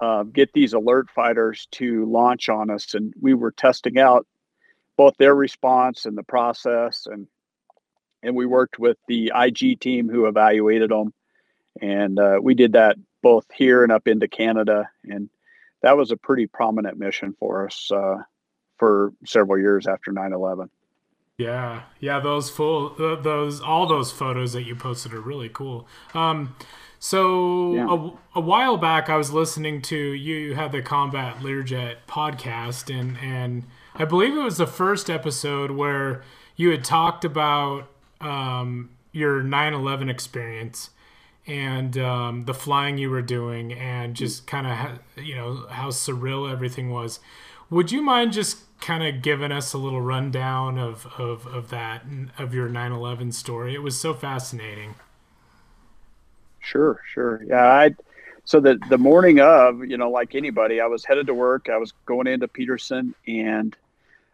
uh, 0.00 0.22
get 0.22 0.52
these 0.52 0.74
alert 0.74 1.10
fighters 1.10 1.66
to 1.72 2.04
launch 2.04 2.48
on 2.48 2.70
us, 2.70 2.94
and 2.94 3.12
we 3.20 3.34
were 3.34 3.50
testing 3.50 3.98
out 3.98 4.24
both 4.96 5.16
their 5.16 5.34
response 5.34 6.06
and 6.06 6.16
the 6.16 6.22
process, 6.22 7.06
and 7.10 7.26
and 8.22 8.34
we 8.34 8.46
worked 8.46 8.78
with 8.78 8.96
the 9.08 9.32
IG 9.34 9.80
team 9.80 10.08
who 10.08 10.26
evaluated 10.26 10.90
them, 10.90 11.12
and 11.80 12.18
uh, 12.18 12.38
we 12.42 12.54
did 12.54 12.72
that 12.72 12.96
both 13.22 13.46
here 13.54 13.82
and 13.82 13.92
up 13.92 14.06
into 14.08 14.28
Canada, 14.28 14.88
and 15.04 15.28
that 15.82 15.96
was 15.96 16.10
a 16.10 16.16
pretty 16.16 16.46
prominent 16.46 16.98
mission 16.98 17.34
for 17.38 17.66
us 17.66 17.90
uh, 17.92 18.16
for 18.78 19.12
several 19.24 19.58
years 19.58 19.86
after 19.86 20.12
9/11. 20.12 20.68
Yeah, 21.36 21.82
yeah. 22.00 22.18
Those 22.18 22.50
full, 22.50 22.90
those 23.22 23.60
all 23.60 23.86
those 23.86 24.10
photos 24.10 24.52
that 24.54 24.64
you 24.64 24.74
posted 24.74 25.14
are 25.14 25.20
really 25.20 25.48
cool. 25.48 25.86
Um, 26.12 26.56
so 26.98 27.74
Yeah. 27.74 27.86
a, 28.34 28.38
a 28.38 28.40
while 28.40 28.76
back, 28.76 29.08
I 29.08 29.16
was 29.16 29.32
listening 29.32 29.80
to 29.82 29.96
you. 29.96 30.34
You 30.36 30.54
had 30.56 30.72
the 30.72 30.82
Combat 30.82 31.36
Learjet 31.36 31.98
podcast, 32.08 32.92
and 32.92 33.16
and 33.22 33.64
I 33.94 34.04
believe 34.04 34.34
it 34.36 34.42
was 34.42 34.56
the 34.58 34.66
first 34.66 35.08
episode 35.08 35.70
where 35.70 36.22
you 36.56 36.70
had 36.70 36.82
talked 36.82 37.24
about 37.24 37.88
um, 38.20 38.90
your 39.12 39.42
9/11 39.42 40.10
experience 40.10 40.90
and 41.46 41.96
um, 41.96 42.44
the 42.44 42.54
flying 42.54 42.98
you 42.98 43.10
were 43.10 43.22
doing, 43.22 43.72
and 43.72 44.14
just 44.14 44.46
kind 44.46 44.66
of 44.66 44.72
ha- 44.76 44.98
you 45.16 45.34
know 45.34 45.66
how 45.70 45.88
surreal 45.88 46.50
everything 46.50 46.90
was. 46.90 47.20
Would 47.70 47.92
you 47.92 48.02
mind 48.02 48.32
just 48.32 48.58
kind 48.80 49.02
of 49.04 49.22
giving 49.22 49.52
us 49.52 49.72
a 49.72 49.78
little 49.78 50.00
rundown 50.00 50.78
of, 50.78 51.06
of, 51.18 51.46
of 51.46 51.70
that 51.70 52.04
of 52.38 52.54
your 52.54 52.68
9/11 52.68 53.32
story? 53.34 53.74
It 53.74 53.82
was 53.82 53.98
so 53.98 54.14
fascinating. 54.14 54.94
Sure, 56.60 57.00
sure. 57.12 57.42
Yeah, 57.46 57.64
I 57.64 57.94
so 58.44 58.60
the 58.60 58.78
the 58.88 58.98
morning 58.98 59.40
of, 59.40 59.84
you 59.84 59.96
know, 59.96 60.10
like 60.10 60.34
anybody, 60.34 60.80
I 60.80 60.86
was 60.86 61.04
headed 61.04 61.26
to 61.28 61.34
work. 61.34 61.68
I 61.70 61.76
was 61.78 61.92
going 62.06 62.26
into 62.26 62.48
Peterson 62.48 63.14
and 63.26 63.76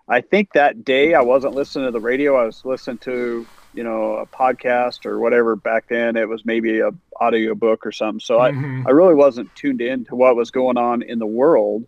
I 0.09 0.21
think 0.21 0.53
that 0.53 0.85
day 0.85 1.15
I 1.15 1.23
wasn't 1.23 1.55
listening 1.55 1.87
to 1.87 1.91
the 1.91 2.01
radio. 2.01 2.37
I 2.37 2.45
was 2.45 2.65
listening 2.65 2.99
to, 2.99 3.47
you 3.75 3.85
know, 3.85 4.15
a 4.17 4.27
podcast 4.27 5.07
or 5.07 5.19
whatever 5.19 5.57
back 5.57 5.87
then. 5.89 6.17
It 6.17 6.29
was 6.29 6.45
maybe 6.45 6.81
a 6.81 6.91
audio 7.21 7.55
book 7.55 7.87
or 7.87 7.93
something. 7.93 8.21
So 8.21 8.39
Mhm. 8.39 8.85
I, 8.87 8.89
I 8.89 8.93
really 8.93 9.15
wasn't 9.15 9.55
tuned 9.55 9.81
in 9.81 10.05
to 10.07 10.17
what 10.17 10.37
was 10.37 10.51
going 10.51 10.77
on 10.79 11.03
in 11.03 11.19
the 11.19 11.27
world. 11.27 11.85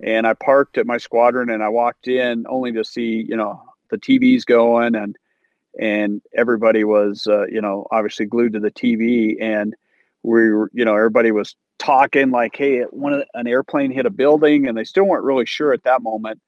And 0.00 0.26
I 0.26 0.34
parked 0.34 0.78
at 0.78 0.86
my 0.86 0.98
squadron 0.98 1.50
and 1.50 1.62
I 1.62 1.68
walked 1.70 2.06
in 2.08 2.46
only 2.48 2.72
to 2.72 2.84
see, 2.84 3.24
you 3.28 3.36
know, 3.36 3.62
the 3.90 3.98
TVs 3.98 4.44
going 4.46 4.94
and 4.94 5.16
and 5.78 6.22
everybody 6.34 6.84
was 6.84 7.26
uh, 7.26 7.46
you 7.46 7.60
know 7.60 7.86
obviously 7.90 8.26
glued 8.26 8.54
to 8.54 8.60
the 8.60 8.70
TV 8.70 9.36
and 9.40 9.74
we 10.22 10.50
were 10.50 10.70
you 10.72 10.84
know 10.84 10.94
everybody 10.96 11.30
was 11.30 11.54
talking 11.78 12.30
like 12.30 12.56
hey 12.56 12.82
one 12.90 13.22
an 13.34 13.46
airplane 13.46 13.90
hit 13.90 14.04
a 14.06 14.10
building 14.10 14.66
and 14.66 14.76
they 14.76 14.84
still 14.84 15.04
weren't 15.04 15.24
really 15.24 15.46
sure 15.46 15.72
at 15.72 15.84
that 15.84 16.02
moment 16.02 16.40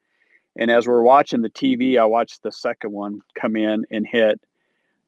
and 0.57 0.71
as 0.71 0.87
we're 0.89 1.03
watching 1.03 1.43
the 1.43 1.51
TV 1.51 1.99
I 1.99 2.05
watched 2.07 2.43
the 2.43 2.51
second 2.53 2.93
one 2.93 3.21
come 3.35 3.57
in 3.57 3.85
and 3.91 4.07
hit 4.07 4.41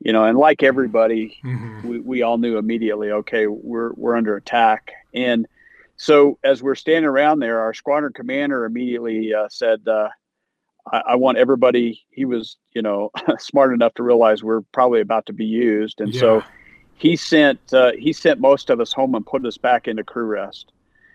you 0.05 0.12
know 0.12 0.25
and 0.25 0.37
like 0.38 0.62
everybody 0.62 1.38
Mhm. 1.45 1.85
we, 1.85 2.01
we 2.01 2.23
all 2.23 2.38
knew 2.38 2.59
immediately 2.59 3.11
okay 3.11 3.47
we're 3.47 3.93
we're 3.95 4.17
under 4.17 4.37
attack 4.37 4.93
and 5.15 5.47
so 5.97 6.38
as 6.43 6.62
we're 6.62 6.75
standing 6.75 7.09
around 7.09 7.38
there 7.41 7.61
our 7.61 7.75
squadron 7.75 8.12
commander 8.12 8.65
immediately 8.65 9.33
uh, 9.35 9.49
said 9.49 9.87
uh, 9.87 10.09
I, 10.91 11.03
I 11.11 11.15
want 11.17 11.38
everybody 11.38 12.03
he 12.11 12.25
was 12.25 12.57
you 12.73 12.83
know 12.83 13.11
smart 13.38 13.73
enough 13.75 13.95
to 13.95 14.03
realize 14.03 14.43
we're 14.43 14.62
probably 14.73 15.01
about 15.01 15.27
to 15.27 15.33
be 15.33 15.45
used 15.47 16.01
and 16.01 16.12
so 16.21 16.43
he 16.97 17.17
sent 17.17 17.61
uh, 17.73 17.93
he 17.99 18.12
sent 18.12 18.41
most 18.41 18.71
of 18.71 18.81
us 18.81 18.93
home 18.93 19.15
and 19.15 19.27
put 19.27 19.45
us 19.47 19.59
back 19.59 19.88
into 19.88 20.05
crew 20.05 20.27
rest 20.27 20.73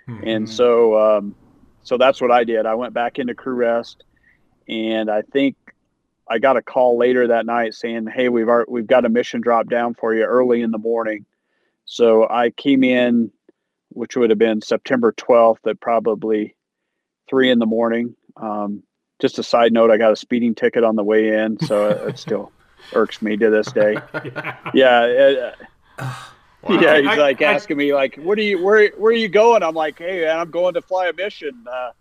Mhm. 0.07 0.23
and 0.23 0.49
so 0.49 0.97
um, 0.97 1.35
so 1.83 1.97
that's 1.97 2.19
what 2.21 2.31
I 2.31 2.43
did. 2.43 2.65
I 2.65 2.75
went 2.75 2.93
back 2.93 3.17
into 3.19 3.33
crew 3.33 3.55
rest, 3.55 4.03
and 4.67 5.09
I 5.09 5.21
think 5.21 5.55
I 6.29 6.39
got 6.39 6.57
a 6.57 6.61
call 6.61 6.97
later 6.97 7.27
that 7.27 7.45
night 7.45 7.73
saying, 7.73 8.07
"Hey, 8.07 8.29
we've 8.29 8.49
ar- 8.49 8.65
we've 8.67 8.87
got 8.87 9.05
a 9.05 9.09
mission 9.09 9.41
drop 9.41 9.67
down 9.69 9.93
for 9.93 10.13
you 10.13 10.23
early 10.23 10.61
in 10.61 10.71
the 10.71 10.77
morning." 10.77 11.25
So 11.85 12.27
I 12.29 12.49
came 12.49 12.83
in, 12.83 13.31
which 13.89 14.15
would 14.17 14.29
have 14.29 14.39
been 14.39 14.61
September 14.61 15.11
twelfth, 15.13 15.65
at 15.67 15.79
probably 15.79 16.55
three 17.29 17.49
in 17.49 17.59
the 17.59 17.65
morning. 17.65 18.15
Um, 18.35 18.83
just 19.19 19.39
a 19.39 19.43
side 19.43 19.73
note, 19.73 19.89
I 19.89 19.97
got 19.97 20.11
a 20.11 20.15
speeding 20.15 20.53
ticket 20.53 20.83
on 20.83 20.95
the 20.95 21.03
way 21.03 21.29
in, 21.39 21.59
so 21.59 21.89
it 21.89 22.17
still 22.25 22.51
irks 22.93 23.21
me 23.21 23.35
to 23.37 23.49
this 23.49 23.71
day. 23.71 23.97
yeah. 24.23 24.55
Yeah, 24.73 25.05
it, 25.05 25.55
yeah, 26.69 26.97
he's 26.99 27.07
I- 27.07 27.15
like 27.15 27.41
I- 27.41 27.53
asking 27.53 27.77
me 27.77 27.93
like, 27.93 28.15
"What 28.17 28.37
are 28.37 28.41
you? 28.43 28.63
Where 28.63 28.89
where 28.97 29.11
are 29.11 29.15
you 29.15 29.29
going?" 29.29 29.63
I'm 29.63 29.75
like, 29.75 29.97
"Hey, 29.99 30.21
man, 30.25 30.39
I'm 30.39 30.51
going 30.51 30.73
to 30.75 30.81
fly 30.81 31.07
a 31.07 31.13
mission." 31.13 31.65
Uh, 31.71 31.91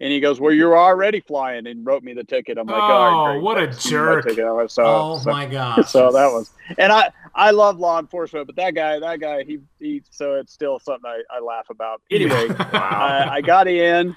and 0.00 0.12
he 0.12 0.20
goes, 0.20 0.40
"Well, 0.40 0.52
you're 0.52 0.76
already 0.76 1.20
flying," 1.20 1.66
and 1.66 1.84
wrote 1.86 2.02
me 2.02 2.12
the 2.12 2.24
ticket. 2.24 2.58
I'm 2.58 2.66
like, 2.66 2.76
"Oh, 2.82 3.40
what 3.40 3.58
a 3.58 3.66
jerk. 3.66 4.26
ticket. 4.26 4.44
I 4.44 4.52
was 4.52 4.72
So, 4.72 4.84
oh 4.84 5.18
so, 5.18 5.30
my 5.30 5.46
gosh. 5.46 5.88
so 5.90 6.12
that 6.12 6.26
was, 6.26 6.50
and 6.78 6.92
I 6.92 7.10
I 7.34 7.50
love 7.50 7.78
law 7.78 7.98
enforcement, 7.98 8.46
but 8.46 8.56
that 8.56 8.74
guy, 8.74 8.98
that 8.98 9.20
guy, 9.20 9.44
he 9.44 9.60
he. 9.78 10.02
So 10.10 10.34
it's 10.34 10.52
still 10.52 10.78
something 10.78 11.10
I, 11.10 11.22
I 11.34 11.40
laugh 11.40 11.70
about. 11.70 12.02
Anyway, 12.10 12.48
I, 12.58 13.28
I 13.32 13.40
got 13.40 13.68
in, 13.68 14.16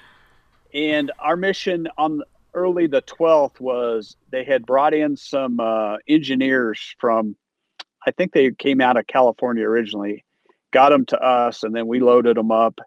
and 0.74 1.12
our 1.18 1.36
mission 1.36 1.88
on 1.96 2.22
early 2.54 2.86
the 2.86 3.02
12th 3.02 3.60
was 3.60 4.16
they 4.30 4.44
had 4.44 4.66
brought 4.66 4.94
in 4.94 5.16
some 5.16 5.60
uh, 5.60 5.96
engineers 6.08 6.94
from, 6.98 7.36
I 8.06 8.10
think 8.10 8.32
they 8.32 8.50
came 8.50 8.80
out 8.80 8.96
of 8.96 9.06
California 9.06 9.64
originally, 9.64 10.24
got 10.72 10.90
them 10.90 11.06
to 11.06 11.18
us, 11.20 11.62
and 11.62 11.74
then 11.74 11.86
we 11.86 12.00
loaded 12.00 12.36
them 12.36 12.50
up, 12.50 12.80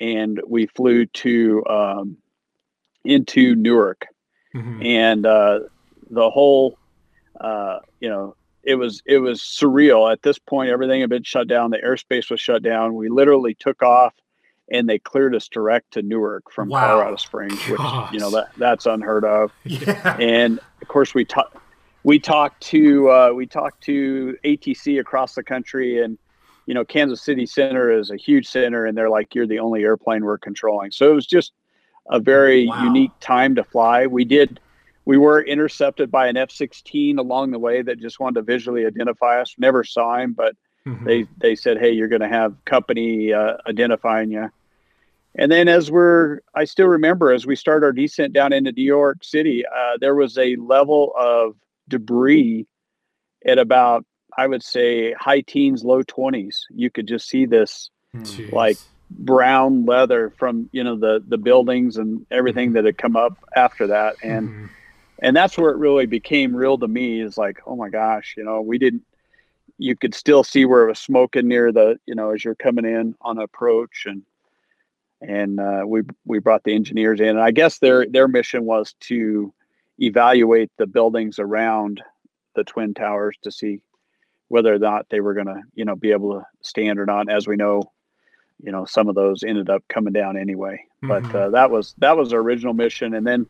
and 0.00 0.40
we 0.46 0.66
flew 0.66 1.06
to 1.06 1.64
um, 1.68 2.16
into 3.04 3.54
Newark, 3.54 4.06
Mhm. 4.54 4.84
and 4.84 5.26
uh, 5.26 5.60
the 6.10 6.30
whole, 6.30 6.78
uh, 7.40 7.78
you 8.00 8.08
know. 8.08 8.36
It 8.64 8.76
was 8.76 9.02
it 9.06 9.18
was 9.18 9.40
surreal. 9.40 10.12
At 10.12 10.22
this 10.22 10.38
point, 10.38 10.70
everything 10.70 11.00
had 11.00 11.10
been 11.10 11.24
shut 11.24 11.48
down. 11.48 11.72
The 11.72 11.78
airspace 11.78 12.30
was 12.30 12.40
shut 12.40 12.62
down. 12.62 12.94
We 12.94 13.08
literally 13.08 13.54
took 13.54 13.82
off 13.82 14.14
and 14.70 14.88
they 14.88 15.00
cleared 15.00 15.34
us 15.34 15.48
direct 15.48 15.90
to 15.94 16.02
Newark 16.02 16.48
from 16.48 16.68
Wow. 16.68 16.86
Colorado 16.86 17.16
Springs, 17.16 17.58
which 17.68 17.80
you 18.12 18.20
know 18.20 18.30
that 18.30 18.50
that's 18.58 18.86
unheard 18.86 19.24
of. 19.24 19.50
Yeah. 19.64 20.16
And 20.20 20.60
of 20.80 20.86
course, 20.86 21.12
we 21.12 21.24
talked 21.24 21.56
we 22.04 22.20
talked 22.20 22.62
to 22.68 23.10
uh, 23.10 23.32
we 23.34 23.46
talked 23.48 23.82
to 23.82 24.36
ATC 24.44 25.00
across 25.00 25.34
the 25.34 25.42
country, 25.42 26.00
and 26.00 26.16
you 26.66 26.74
know 26.74 26.84
Kansas 26.84 27.20
City 27.20 27.46
Center 27.46 27.90
is 27.90 28.12
a 28.12 28.16
huge 28.16 28.46
center, 28.46 28.86
and 28.86 28.96
they're 28.96 29.10
like, 29.10 29.34
"You're 29.34 29.48
the 29.48 29.58
only 29.58 29.82
airplane 29.82 30.24
we're 30.24 30.38
controlling." 30.38 30.92
So 30.92 31.10
it 31.10 31.14
was 31.16 31.26
just 31.26 31.50
a 32.10 32.20
very 32.20 32.66
Wow. 32.66 32.84
unique 32.84 33.12
time 33.20 33.54
to 33.56 33.64
fly. 33.64 34.06
We 34.06 34.24
did. 34.24 34.60
We 35.04 35.18
were 35.18 35.42
intercepted 35.42 36.10
by 36.10 36.28
an 36.28 36.36
F-16 36.36 37.18
along 37.18 37.50
the 37.50 37.58
way 37.58 37.82
that 37.82 37.98
just 37.98 38.20
wanted 38.20 38.36
to 38.40 38.42
visually 38.42 38.86
identify 38.86 39.40
us. 39.40 39.54
Never 39.58 39.82
saw 39.84 40.18
him, 40.18 40.32
but 40.32 40.54
Mhm. 40.86 41.04
they 41.04 41.26
they 41.38 41.54
said, 41.56 41.78
"Hey, 41.78 41.92
you're 41.92 42.08
going 42.08 42.22
to 42.22 42.28
have 42.28 42.56
company 42.64 43.32
uh, 43.32 43.56
identifying 43.66 44.30
you." 44.30 44.50
And 45.34 45.50
then, 45.50 45.66
as 45.66 45.90
we're, 45.90 46.40
I 46.54 46.64
still 46.64 46.88
remember 46.88 47.32
as 47.32 47.46
we 47.46 47.56
start 47.56 47.82
our 47.84 47.92
descent 47.92 48.32
down 48.34 48.52
into 48.52 48.70
New 48.72 48.82
York 48.84 49.24
City, 49.24 49.64
uh, 49.66 49.96
there 49.98 50.14
was 50.14 50.36
a 50.36 50.56
level 50.56 51.14
of 51.18 51.56
debris 51.88 52.66
at 53.46 53.58
about, 53.58 54.04
I 54.36 54.46
would 54.46 54.62
say, 54.62 55.12
high 55.14 55.40
teens, 55.40 55.84
low 55.84 56.02
twenties. 56.02 56.66
You 56.70 56.90
could 56.90 57.08
just 57.08 57.28
see 57.28 57.46
this 57.46 57.90
Jeez. 58.14 58.52
like 58.52 58.78
brown 59.18 59.84
leather 59.86 60.30
from 60.38 60.68
you 60.72 60.82
know 60.84 60.96
the 60.96 61.22
the 61.28 61.38
buildings 61.38 61.96
and 61.96 62.26
everything 62.30 62.72
that 62.72 62.84
had 62.84 62.98
come 62.98 63.16
up 63.16 63.38
after 63.54 63.88
that, 63.88 64.16
and 64.22 64.48
Mhm. 64.48 64.68
and 65.20 65.36
that's 65.36 65.56
where 65.58 65.70
it 65.70 65.78
really 65.78 66.06
became 66.06 66.54
real 66.54 66.78
to 66.78 66.88
me 66.88 67.20
is 67.20 67.36
like 67.38 67.60
oh 67.66 67.76
my 67.76 67.88
gosh 67.88 68.34
you 68.36 68.44
know 68.44 68.60
we 68.60 68.78
didn't 68.78 69.02
you 69.78 69.96
could 69.96 70.14
still 70.14 70.44
see 70.44 70.64
where 70.64 70.84
it 70.84 70.88
was 70.88 70.98
smoking 70.98 71.48
near 71.48 71.72
the 71.72 71.98
you 72.06 72.14
know 72.14 72.30
as 72.30 72.44
you're 72.44 72.54
coming 72.54 72.84
in 72.84 73.14
on 73.20 73.38
approach 73.38 74.04
and 74.06 74.22
and 75.20 75.60
uh, 75.60 75.82
we 75.86 76.02
we 76.24 76.38
brought 76.38 76.64
the 76.64 76.74
engineers 76.74 77.20
in 77.20 77.28
and 77.28 77.40
i 77.40 77.50
guess 77.50 77.78
their 77.78 78.06
their 78.06 78.28
mission 78.28 78.64
was 78.64 78.94
to 79.00 79.52
evaluate 79.98 80.70
the 80.78 80.86
buildings 80.86 81.38
around 81.38 82.02
the 82.54 82.64
twin 82.64 82.94
towers 82.94 83.36
to 83.42 83.50
see 83.50 83.80
whether 84.48 84.74
or 84.74 84.78
not 84.78 85.06
they 85.08 85.20
were 85.20 85.32
going 85.32 85.46
to, 85.46 85.62
you 85.74 85.84
know, 85.86 85.96
be 85.96 86.12
able 86.12 86.32
to 86.32 86.46
stand 86.62 86.98
or 86.98 87.06
not. 87.06 87.30
As 87.30 87.46
we 87.48 87.56
know, 87.56 87.82
you 88.62 88.72
know, 88.72 88.84
some 88.84 89.08
of 89.08 89.14
those 89.14 89.42
ended 89.42 89.68
up 89.68 89.82
coming 89.88 90.12
down 90.12 90.36
anyway. 90.36 90.84
But 91.02 91.24
Mhm. 91.24 91.34
uh, 91.34 91.50
that 91.50 91.70
was 91.70 91.94
that 91.98 92.16
was 92.16 92.32
our 92.32 92.40
original 92.40 92.74
mission, 92.74 93.14
and 93.14 93.26
then 93.26 93.46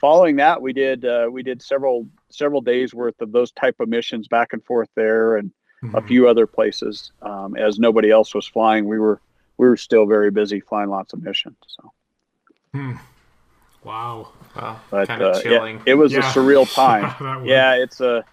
following 0.00 0.36
that, 0.36 0.62
we 0.62 0.72
did 0.72 1.04
uh, 1.04 1.28
we 1.30 1.42
did 1.42 1.60
several 1.62 2.08
several 2.30 2.60
days 2.60 2.94
worth 2.94 3.20
of 3.20 3.32
those 3.32 3.52
type 3.52 3.80
of 3.80 3.88
missions 3.88 4.28
back 4.28 4.52
and 4.52 4.64
forth 4.64 4.88
there, 4.94 5.36
and 5.36 5.50
a 5.94 6.00
Mhm. 6.00 6.06
few 6.06 6.28
other 6.28 6.46
places. 6.46 7.10
Um, 7.22 7.56
as 7.56 7.78
nobody 7.78 8.10
else 8.10 8.34
was 8.34 8.46
flying, 8.46 8.86
we 8.86 8.98
were 8.98 9.20
we 9.58 9.68
were 9.68 9.76
still 9.76 10.06
very 10.06 10.30
busy 10.30 10.60
flying 10.60 10.90
lots 10.90 11.12
of 11.12 11.22
missions. 11.22 11.56
So, 11.66 11.92
Wow. 13.84 14.28
Wow, 14.54 14.80
but 14.90 15.08
kind 15.08 15.22
of 15.22 15.44
uh, 15.44 15.48
yeah, 15.48 15.78
it 15.86 15.94
was 15.94 16.14
a 16.14 16.20
surreal 16.20 16.72
time. 16.74 17.46
Yeah, 17.46 17.74
it's 17.74 18.00
a 18.00 18.24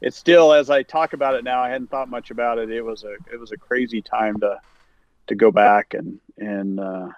it's 0.00 0.16
still 0.16 0.52
as 0.52 0.70
I 0.70 0.82
talk 0.82 1.12
about 1.12 1.34
it 1.34 1.44
now. 1.44 1.60
I 1.62 1.68
hadn't 1.68 1.90
thought 1.90 2.08
much 2.08 2.30
about 2.30 2.58
it. 2.58 2.70
It 2.70 2.82
was 2.82 3.04
a 3.04 3.14
it 3.32 3.38
was 3.38 3.52
a 3.52 3.58
crazy 3.58 4.00
time 4.00 4.40
to 4.40 4.58
to 5.28 5.34
go 5.34 5.50
back 5.50 5.94
and 5.94 6.18
and 6.38 6.80
uh, 6.80 7.08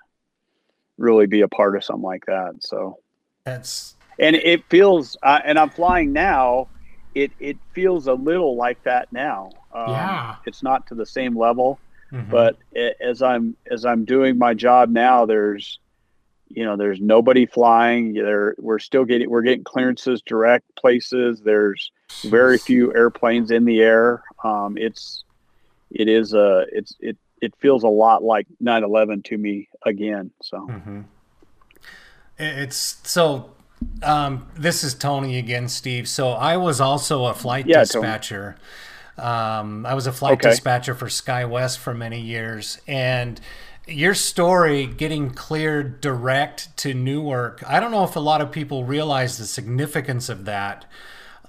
really 0.98 1.26
be 1.26 1.40
a 1.42 1.48
part 1.48 1.76
of 1.76 1.84
something 1.84 2.02
like 2.02 2.26
that. 2.26 2.54
So 2.60 2.98
That's 3.44 3.96
and 4.18 4.36
it 4.36 4.64
feels 4.68 5.16
uh, 5.22 5.40
and 5.44 5.58
i'm 5.58 5.70
flying 5.70 6.12
now 6.12 6.68
it 7.14 7.30
it 7.38 7.56
feels 7.72 8.06
a 8.06 8.14
little 8.14 8.56
like 8.56 8.82
that 8.84 9.12
now 9.12 9.50
um, 9.74 9.90
Yeah. 9.90 10.36
it's 10.46 10.62
not 10.62 10.86
to 10.88 10.94
the 10.94 11.04
same 11.06 11.36
level 11.36 11.78
mhm. 12.10 12.30
but 12.30 12.56
a- 12.74 12.94
as 13.02 13.20
i'm 13.22 13.56
as 13.70 13.84
i'm 13.84 14.04
doing 14.04 14.38
my 14.38 14.54
job 14.54 14.88
now 14.90 15.26
there's 15.26 15.78
you 16.48 16.64
know 16.64 16.76
there's 16.76 17.00
nobody 17.00 17.44
flying 17.44 18.14
there 18.14 18.54
we're 18.58 18.78
still 18.78 19.04
getting 19.04 19.28
we're 19.28 19.42
getting 19.42 19.64
clearances 19.64 20.22
direct 20.22 20.64
places 20.76 21.42
there's 21.42 21.90
very 22.24 22.56
few 22.56 22.94
airplanes 22.94 23.50
in 23.50 23.64
the 23.66 23.80
air 23.80 24.22
um, 24.44 24.78
it's 24.78 25.24
it 25.90 26.08
is 26.08 26.32
a 26.32 26.64
it's 26.72 26.96
it 27.00 27.16
it 27.42 27.54
feels 27.60 27.82
a 27.82 27.88
lot 27.88 28.22
like 28.22 28.46
9-11 28.62 29.22
to 29.24 29.36
me 29.38 29.68
again 29.84 30.30
so 30.42 30.58
Mhm. 30.68 31.04
It's 32.38 32.98
so. 33.04 33.50
Um, 34.02 34.46
this 34.54 34.84
is 34.84 34.94
Tony 34.94 35.38
again, 35.38 35.68
Steve. 35.68 36.08
So 36.08 36.30
I 36.30 36.56
was 36.56 36.80
also 36.80 37.24
a 37.26 37.34
flight 37.34 37.66
Yeah, 37.66 37.80
dispatcher. 37.80 38.56
Um, 39.18 39.86
I 39.86 39.94
was 39.94 40.06
a 40.06 40.12
flight 40.12 40.34
Okay. 40.34 40.50
dispatcher 40.50 40.94
for 40.94 41.06
SkyWest 41.06 41.78
for 41.78 41.94
many 41.94 42.20
years, 42.20 42.78
and 42.86 43.40
your 43.86 44.12
story 44.14 44.86
getting 44.86 45.30
cleared 45.30 46.00
direct 46.02 46.76
to 46.78 46.92
Newark. 46.92 47.62
I 47.66 47.80
don't 47.80 47.90
know 47.90 48.04
if 48.04 48.16
a 48.16 48.20
lot 48.20 48.40
of 48.42 48.50
people 48.52 48.84
realize 48.84 49.38
the 49.38 49.46
significance 49.46 50.28
of 50.28 50.44
that. 50.44 50.84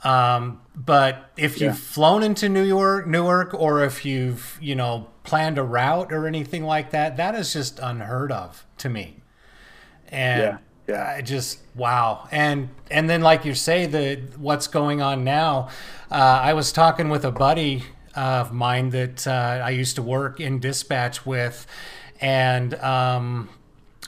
Um, 0.04 0.62
but 0.76 1.32
if 1.36 1.60
you've 1.60 1.80
flown 1.80 2.23
into 2.23 2.47
New 2.47 2.63
York, 2.63 3.08
Newark, 3.08 3.54
or 3.54 3.84
if 3.84 4.06
you've 4.06 4.58
you 4.62 4.76
know 4.76 5.08
planned 5.27 5.57
a 5.57 5.63
route 5.63 6.11
or 6.11 6.25
anything 6.25 6.63
like 6.63 6.89
that, 6.91 7.17
that 7.17 7.35
is 7.35 7.53
just 7.53 7.77
unheard 7.79 8.31
of 8.31 8.65
to 8.79 8.89
me. 8.89 9.17
And 10.07 10.41
Yeah, 10.87 10.95
yeah. 10.95 11.15
I 11.17 11.21
just 11.21 11.59
wow. 11.75 12.27
And 12.31 12.69
and 12.89 13.07
then 13.09 13.21
like 13.21 13.45
you 13.45 13.53
say, 13.53 13.85
the 13.85 14.21
what's 14.37 14.67
going 14.67 15.01
on 15.01 15.23
now. 15.23 15.69
Uh, 16.09 16.15
I 16.15 16.53
was 16.53 16.71
talking 16.71 17.09
with 17.09 17.25
a 17.25 17.31
buddy 17.31 17.83
of 18.15 18.51
mine 18.53 18.89
that 18.91 19.27
uh, 19.27 19.61
I 19.63 19.69
used 19.71 19.95
to 19.97 20.01
work 20.01 20.39
in 20.39 20.59
dispatch 20.59 21.25
with, 21.25 21.67
and 22.21 22.73
um, 22.75 23.49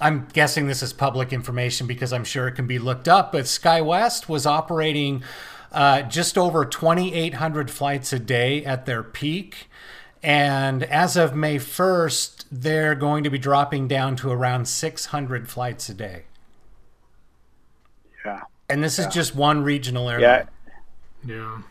I'm 0.02 0.28
guessing 0.32 0.68
this 0.68 0.82
is 0.82 0.94
public 0.94 1.34
information 1.34 1.86
because 1.86 2.14
I'm 2.14 2.24
sure 2.24 2.48
it 2.48 2.54
can 2.54 2.66
be 2.66 2.80
looked 2.80 3.10
up. 3.10 3.34
But 3.34 3.44
SkyWest 3.44 4.30
was 4.30 4.46
operating 4.46 5.22
uh, 5.74 6.04
just 6.04 6.38
over 6.38 6.64
2,800 6.66 7.70
flights 7.70 8.14
a 8.14 8.20
day 8.20 8.64
at 8.64 8.86
their 8.86 9.04
peak. 9.04 9.69
And 10.22 10.84
as 10.84 11.16
of 11.16 11.36
May 11.36 11.58
1st, 11.58 12.46
they're 12.52 12.96
going 12.96 13.24
to 13.24 13.30
be 13.30 13.38
dropping 13.38 13.88
down 13.88 14.16
to 14.18 14.30
around 14.32 14.68
600 14.68 15.48
flights 15.50 15.88
a 15.90 15.94
day. 15.94 16.24
yeah 18.26 18.42
And 18.70 18.84
this 18.84 19.00
is 19.00 19.08
just 19.08 19.34
one 19.36 19.64
regional 19.64 20.10
airline. 20.10 20.48
yeah 21.26 21.36
Yeah. 21.36 21.62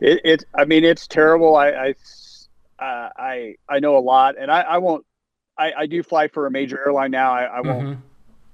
It, 0.00 0.20
it 0.24 0.44
I 0.54 0.64
mean, 0.64 0.82
it's 0.84 1.06
terrible. 1.06 1.56
I, 1.56 1.68
I, 1.70 1.94
uh, 2.78 3.10
I, 3.16 3.54
I 3.68 3.78
know 3.80 3.96
a 3.96 4.00
lot, 4.00 4.36
and 4.38 4.50
I, 4.50 4.62
I 4.62 4.78
won't. 4.78 5.04
I, 5.56 5.72
I 5.78 5.86
do 5.86 6.02
fly 6.02 6.26
for 6.28 6.46
a 6.46 6.50
major 6.50 6.80
airline 6.84 7.12
now. 7.12 7.32
I, 7.32 7.44
I 7.44 7.60
won't 7.60 7.86
Mhm. 7.86 7.98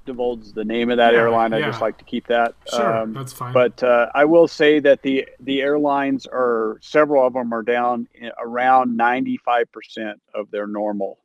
Divulge 0.07 0.53
the 0.53 0.65
name 0.65 0.91
of 0.91 0.97
that 0.97 1.13
Yeah, 1.13 1.21
airline. 1.21 1.53
I 1.53 1.59
yeah. 1.59 1.67
just 1.67 1.81
like 1.81 1.99
to 1.99 2.05
keep 2.05 2.27
that. 2.29 2.55
Sure. 2.71 2.97
Um, 2.99 3.13
that's 3.13 3.33
fine. 3.33 3.53
but 3.53 3.83
uh, 3.83 4.11
I 4.15 4.25
will 4.25 4.49
say 4.49 4.81
that 4.81 5.03
the 5.03 5.29
the 5.41 5.61
airlines 5.63 6.27
are 6.27 6.79
several 6.83 7.27
of 7.27 7.33
them 7.35 7.53
are 7.53 7.63
down 7.63 8.09
around 8.39 8.97
ninety 8.97 9.37
five 9.39 9.71
percent 9.73 10.21
of 10.35 10.51
their 10.51 10.67
normal 10.67 11.19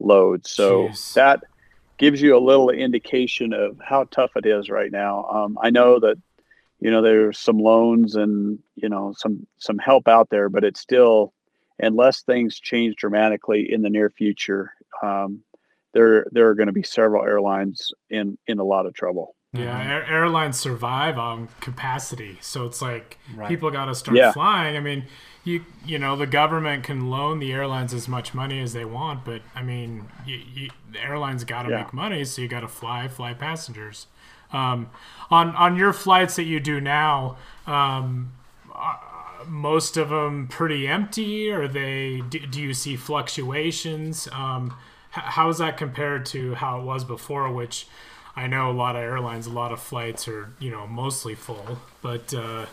load. 0.00 0.46
So 0.46 0.88
Jeez. 0.88 1.14
that 1.14 1.42
gives 1.98 2.22
you 2.22 2.36
a 2.36 2.38
little 2.38 2.70
indication 2.70 3.52
of 3.52 3.78
how 3.84 4.04
tough 4.04 4.30
it 4.36 4.46
is 4.46 4.70
right 4.70 4.92
now. 4.92 5.24
Um, 5.24 5.58
I 5.60 5.70
know 5.70 5.98
that 6.00 6.16
you 6.80 6.90
know 6.90 7.02
there's 7.02 7.38
some 7.38 7.58
loans 7.58 8.14
and 8.16 8.58
you 8.76 8.88
know 8.88 9.12
some 9.16 9.46
some 9.58 9.78
help 9.78 10.08
out 10.08 10.30
there, 10.30 10.48
but 10.48 10.64
it's 10.64 10.80
still 10.80 11.32
unless 11.80 12.22
things 12.22 12.58
change 12.58 12.96
dramatically 12.96 13.72
in 13.72 13.82
the 13.82 13.90
near 13.90 14.10
future. 14.10 14.72
Um, 15.02 15.42
there, 15.98 16.26
there 16.32 16.48
are 16.48 16.54
going 16.54 16.68
to 16.68 16.72
be 16.72 16.82
several 16.82 17.24
airlines 17.24 17.90
in 18.10 18.38
in 18.46 18.58
a 18.58 18.64
lot 18.64 18.86
of 18.86 18.94
trouble. 18.94 19.34
Yeah, 19.52 19.82
air, 19.82 20.04
airlines 20.06 20.58
survive 20.58 21.18
on 21.18 21.48
capacity, 21.60 22.36
so 22.40 22.66
it's 22.66 22.80
like 22.82 23.18
Right. 23.34 23.48
people 23.48 23.70
got 23.70 23.86
to 23.86 23.94
start 23.94 24.16
Yeah. 24.16 24.30
flying. 24.32 24.76
I 24.76 24.80
mean, 24.80 25.04
you 25.44 25.64
you 25.86 25.98
know 25.98 26.14
the 26.16 26.26
government 26.26 26.84
can 26.84 27.08
loan 27.10 27.38
the 27.40 27.52
airlines 27.52 27.92
as 27.94 28.06
much 28.08 28.34
money 28.34 28.60
as 28.60 28.72
they 28.74 28.84
want, 28.84 29.24
but 29.24 29.40
I 29.56 29.62
mean, 29.62 30.04
you, 30.26 30.36
you, 30.54 30.70
the 30.92 31.00
airlines 31.02 31.44
got 31.44 31.62
to 31.62 31.70
Yeah. 31.70 31.78
make 31.78 31.92
money, 31.92 32.24
so 32.24 32.42
you 32.42 32.48
got 32.48 32.60
to 32.60 32.68
fly, 32.68 33.08
fly 33.08 33.32
passengers. 33.34 34.06
Um, 34.52 34.90
on 35.30 35.56
on 35.56 35.76
your 35.76 35.92
flights 35.92 36.36
that 36.36 36.44
you 36.44 36.60
do 36.60 36.80
now, 36.80 37.36
um, 37.66 38.32
most 39.46 39.96
of 39.96 40.08
them 40.10 40.46
pretty 40.48 40.86
empty, 40.86 41.50
or 41.50 41.66
they 41.68 42.22
do, 42.28 42.38
do 42.40 42.60
you 42.60 42.74
see 42.74 42.96
fluctuations? 42.96 44.28
Um, 44.32 44.74
h- 44.74 44.74
how 45.10 45.48
is 45.48 45.58
that 45.58 45.76
compared 45.76 46.26
to 46.26 46.54
how 46.54 46.80
it 46.80 46.84
was 46.84 47.04
before, 47.04 47.50
which 47.52 47.86
I 48.36 48.46
know 48.46 48.70
a 48.70 48.72
lot 48.72 48.94
of 48.96 49.02
airlines, 49.02 49.46
a 49.46 49.50
lot 49.50 49.72
of 49.72 49.80
flights 49.80 50.28
are, 50.28 50.52
you 50.58 50.70
know, 50.70 50.86
mostly 50.86 51.34
full. 51.34 51.78
But 52.02 52.32
uh, 52.34 52.66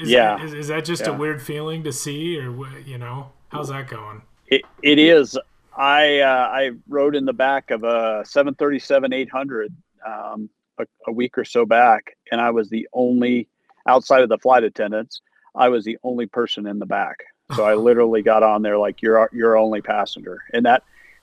is, 0.00 0.10
Yeah. 0.10 0.42
is, 0.42 0.52
is 0.52 0.68
that 0.68 0.84
just 0.84 1.06
a 1.06 1.12
weird 1.12 1.40
feeling 1.42 1.82
to 1.84 1.92
see, 1.92 2.38
or 2.38 2.50
you 2.86 2.98
know, 2.98 3.30
how's 3.48 3.68
that 3.68 3.88
going? 3.88 4.22
It, 4.48 4.62
it 4.82 4.98
is. 4.98 5.38
I 5.76 6.18
uh, 6.20 6.48
I 6.52 6.70
rode 6.88 7.16
in 7.16 7.24
the 7.24 7.32
back 7.32 7.70
of 7.70 7.84
a 7.84 8.22
737 8.26 9.12
800 9.12 9.74
um, 10.06 10.50
a, 10.78 10.84
a 11.06 11.12
week 11.12 11.38
or 11.38 11.44
so 11.46 11.64
back, 11.64 12.16
and 12.30 12.40
I 12.40 12.50
was 12.50 12.68
the 12.68 12.86
only 12.92 13.48
outside 13.86 14.22
of 14.22 14.28
the 14.28 14.36
flight 14.38 14.64
attendants. 14.64 15.22
I 15.54 15.68
was 15.70 15.84
the 15.84 15.96
only 16.02 16.26
person 16.26 16.66
in 16.66 16.78
the 16.78 16.84
back. 16.86 17.16
So 17.56 17.64
I 17.64 17.74
literally 17.88 18.20
got 18.20 18.42
on 18.42 18.60
there 18.60 18.76
like 18.76 19.00
you're 19.00 19.18
our- 19.18 19.30
you're 19.32 19.56
only 19.56 19.80
passenger, 19.80 20.42
and 20.52 20.66
that 20.66 20.82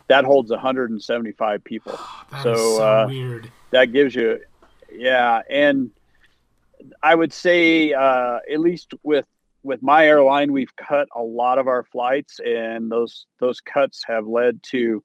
that 0.10 0.26
holds 0.26 0.52
175 0.52 1.64
people. 1.64 1.94
That 2.32 2.44
So, 2.44 2.54
so 2.56 2.84
uh, 2.84 3.06
weird. 3.08 3.50
that 3.72 3.86
gives 3.92 4.14
you 4.14 4.40
yeah 4.92 5.42
and 5.50 5.90
i 7.04 7.14
would 7.16 7.34
say 7.34 7.94
uh, 7.94 8.38
at 8.52 8.60
least 8.60 8.94
with 9.04 9.26
with 9.64 9.82
my 9.84 10.06
airline 10.08 10.52
we've 10.52 10.76
cut 10.78 11.08
a 11.16 11.22
lot 11.22 11.58
of 11.60 11.68
our 11.68 11.84
flights 11.84 12.40
and 12.46 12.92
those 12.92 13.26
those 13.40 13.60
cuts 13.62 14.04
have 14.08 14.26
led 14.28 14.62
to 14.64 15.04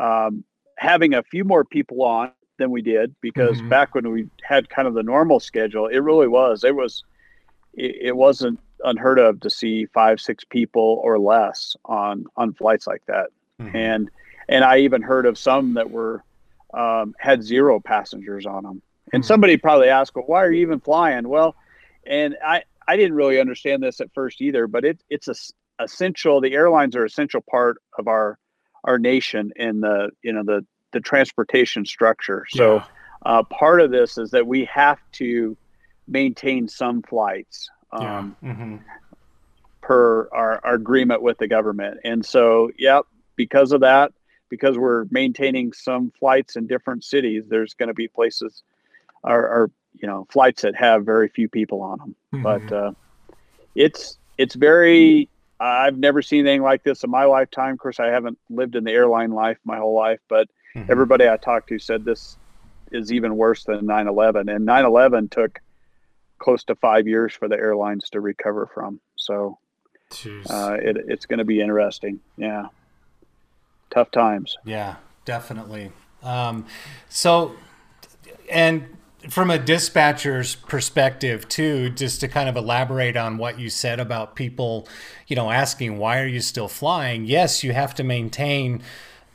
um, 0.00 0.44
having 0.78 1.14
a 1.14 1.22
few 1.22 1.42
more 1.44 1.64
people 1.64 2.02
on 2.02 2.30
than 2.58 2.70
we 2.70 2.82
did 2.82 3.14
because 3.20 3.60
Mhm. 3.62 3.68
back 3.70 3.94
when 3.94 4.10
we 4.10 4.26
had 4.42 4.68
kind 4.68 4.86
of 4.88 4.94
the 4.94 5.02
normal 5.02 5.40
schedule 5.40 5.86
it 5.86 5.98
really 5.98 6.28
was 6.28 6.64
it 6.64 6.74
was 6.76 7.02
it, 7.74 7.96
it 8.08 8.16
wasn't 8.16 8.58
unheard 8.84 9.18
of 9.18 9.40
to 9.40 9.50
see 9.50 9.86
five 9.86 10.20
six 10.20 10.44
people 10.44 11.00
or 11.02 11.18
less 11.18 11.74
on 11.86 12.24
on 12.36 12.52
flights 12.54 12.86
like 12.86 13.02
that 13.06 13.30
Mhm. 13.60 13.74
and 13.74 14.10
and 14.48 14.64
i 14.64 14.78
even 14.78 15.02
heard 15.02 15.26
of 15.26 15.38
some 15.38 15.74
that 15.74 15.90
were 15.90 16.24
um, 16.74 17.14
had 17.18 17.42
zero 17.42 17.80
passengers 17.80 18.46
on 18.46 18.62
them. 18.62 18.82
And 19.12 19.24
Hmm. 19.24 19.26
somebody 19.26 19.56
probably 19.56 19.88
asked, 19.88 20.14
"Well, 20.14 20.24
why 20.26 20.44
are 20.44 20.52
you 20.52 20.60
even 20.62 20.80
flying?" 20.80 21.28
Well, 21.28 21.56
and 22.06 22.36
I 22.44 22.62
I 22.86 22.96
didn't 22.96 23.14
really 23.14 23.40
understand 23.40 23.82
this 23.82 24.00
at 24.00 24.12
first 24.14 24.40
either, 24.40 24.66
but 24.66 24.84
it 24.84 25.00
it's 25.08 25.28
a 25.28 25.34
essential. 25.82 26.40
The 26.40 26.52
airlines 26.54 26.94
are 26.96 27.04
essential 27.04 27.40
part 27.50 27.78
of 27.98 28.06
our 28.06 28.38
our 28.84 28.98
nation 28.98 29.52
in 29.56 29.80
the 29.80 30.10
you 30.22 30.32
know 30.32 30.42
the 30.44 30.66
the 30.92 31.00
transportation 31.00 31.86
structure. 31.86 32.44
So 32.50 32.74
Yeah. 32.74 32.84
uh, 33.24 33.42
part 33.44 33.80
of 33.80 33.90
this 33.90 34.18
is 34.18 34.30
that 34.32 34.46
we 34.46 34.66
have 34.66 34.98
to 35.14 35.56
maintain 36.06 36.68
some 36.68 37.02
flights. 37.02 37.70
Yeah. 37.98 38.18
Um, 38.18 38.36
Mhm. 38.42 38.80
per 39.82 40.28
our, 40.32 40.60
our 40.64 40.74
agreement 40.74 41.22
with 41.22 41.38
the 41.38 41.48
government. 41.48 42.00
And 42.04 42.24
so, 42.24 42.70
yep, 42.78 43.04
because 43.36 43.72
of 43.72 43.80
that, 43.80 44.12
because 44.48 44.78
we're 44.78 45.06
maintaining 45.10 45.72
some 45.72 46.10
flights 46.18 46.56
in 46.56 46.66
different 46.66 47.04
cities, 47.04 47.44
there's 47.48 47.74
going 47.74 47.88
to 47.88 47.94
be 47.94 48.08
places, 48.08 48.62
or, 49.22 49.48
our 49.48 49.70
you 49.94 50.06
know 50.06 50.26
flights 50.30 50.62
that 50.62 50.74
have 50.76 51.04
very 51.04 51.28
few 51.28 51.48
people 51.48 51.82
on 51.82 51.98
them. 51.98 52.14
Mhm. 52.34 52.42
But 52.42 52.72
uh, 52.72 52.92
it's 53.74 54.18
it's 54.36 54.54
very. 54.54 55.28
I've 55.60 55.98
never 55.98 56.22
seen 56.22 56.46
anything 56.46 56.62
like 56.62 56.84
this 56.84 57.02
in 57.02 57.10
my 57.10 57.24
lifetime. 57.24 57.72
Of 57.72 57.80
course, 57.80 57.98
I 57.98 58.06
haven't 58.06 58.38
lived 58.48 58.76
in 58.76 58.84
the 58.84 58.92
airline 58.92 59.32
life 59.32 59.58
my 59.64 59.78
whole 59.78 59.94
life, 59.94 60.20
but 60.28 60.48
Mhm. 60.76 60.88
everybody 60.88 61.28
I 61.28 61.36
talked 61.36 61.68
to 61.70 61.78
said 61.80 62.04
this 62.04 62.38
is 62.92 63.12
even 63.12 63.36
worse 63.36 63.64
than 63.64 63.84
9/11, 63.84 64.48
and 64.48 64.64
9/11 64.64 65.28
took 65.28 65.58
close 66.38 66.62
to 66.64 66.76
five 66.76 67.08
years 67.08 67.34
for 67.34 67.48
the 67.48 67.56
airlines 67.56 68.08
to 68.10 68.20
recover 68.20 68.66
from. 68.72 69.00
So 69.16 69.58
uh, 70.48 70.76
it, 70.80 70.96
it's 71.08 71.26
going 71.26 71.40
to 71.40 71.44
be 71.44 71.60
interesting. 71.60 72.20
Yeah, 72.36 72.66
tough 73.90 74.10
times. 74.10 74.56
Yeah, 74.64 74.96
definitely. 75.24 75.92
Um, 76.22 76.66
so, 77.08 77.54
and 78.50 78.96
from 79.28 79.50
a 79.50 79.58
dispatcher's 79.58 80.54
perspective 80.54 81.48
too, 81.48 81.90
just 81.90 82.20
to 82.20 82.28
kind 82.28 82.48
of 82.48 82.56
elaborate 82.56 83.16
on 83.16 83.36
what 83.36 83.58
you 83.58 83.68
said 83.68 84.00
about 84.00 84.36
people, 84.36 84.88
you 85.26 85.36
know, 85.36 85.50
asking 85.50 85.98
why 85.98 86.20
are 86.20 86.26
you 86.26 86.40
still 86.40 86.68
flying? 86.68 87.24
Yes, 87.24 87.64
you 87.64 87.72
have 87.72 87.94
to 87.96 88.04
maintain 88.04 88.82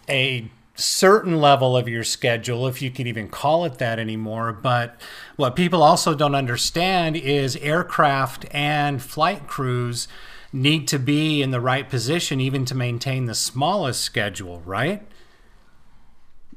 a 0.09 0.49
certain 0.75 1.39
level 1.39 1.77
of 1.77 1.87
your 1.87 2.03
schedule, 2.03 2.67
if 2.67 2.81
you 2.81 2.89
could 2.89 3.05
even 3.05 3.29
call 3.29 3.65
it 3.65 3.77
that 3.77 3.99
anymore. 3.99 4.51
But 4.51 4.99
what 5.35 5.55
people 5.55 5.83
also 5.83 6.15
don't 6.15 6.35
understand 6.35 7.15
is 7.15 7.55
aircraft 7.57 8.45
and 8.51 9.01
flight 9.01 9.47
crews 9.47 10.07
need 10.53 10.87
to 10.89 10.99
be 10.99 11.41
in 11.41 11.51
the 11.51 11.59
right 11.59 11.89
position 11.89 12.39
even 12.39 12.63
to 12.65 12.75
maintain 12.75 13.25
the 13.25 13.35
smallest 13.35 14.01
schedule, 14.01 14.61
right? 14.65 15.05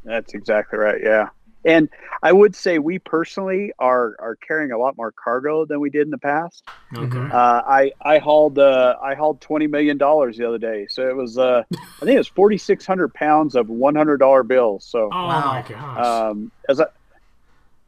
That's 0.04 0.34
exactly 0.34 0.78
right. 0.78 1.00
Yeah. 1.02 1.30
And 1.64 1.88
I 2.22 2.32
would 2.32 2.54
say 2.54 2.78
we 2.78 3.00
personally 3.00 3.72
are 3.80 4.14
are 4.20 4.36
carrying 4.36 4.70
a 4.70 4.78
lot 4.78 4.96
more 4.96 5.10
cargo 5.10 5.64
than 5.64 5.80
we 5.80 5.90
did 5.90 6.02
in 6.02 6.10
the 6.10 6.18
past. 6.18 6.62
okay. 6.96 7.18
Uh, 7.18 7.62
I 7.66 7.90
I 8.00 8.18
hauled 8.18 8.60
uh, 8.60 8.96
I 9.02 9.14
hauled 9.14 9.40
twenty 9.40 9.66
million 9.66 9.98
dollars 9.98 10.36
the 10.36 10.46
other 10.46 10.58
day, 10.58 10.86
so 10.88 11.08
it 11.08 11.16
was 11.16 11.38
uh, 11.38 11.64
I 11.72 12.00
think 12.00 12.14
it 12.14 12.18
was 12.18 12.28
forty 12.28 12.56
six 12.56 12.86
hundred 12.86 13.14
pounds 13.14 13.56
of 13.56 13.68
one 13.68 13.96
hundred 13.96 14.18
dollar 14.18 14.44
bills. 14.44 14.84
So 14.84 15.10
oh 15.12 15.26
wow. 15.26 15.52
my 15.52 15.64
gosh. 15.68 16.06
um, 16.06 16.52
as 16.68 16.80
I 16.80 16.86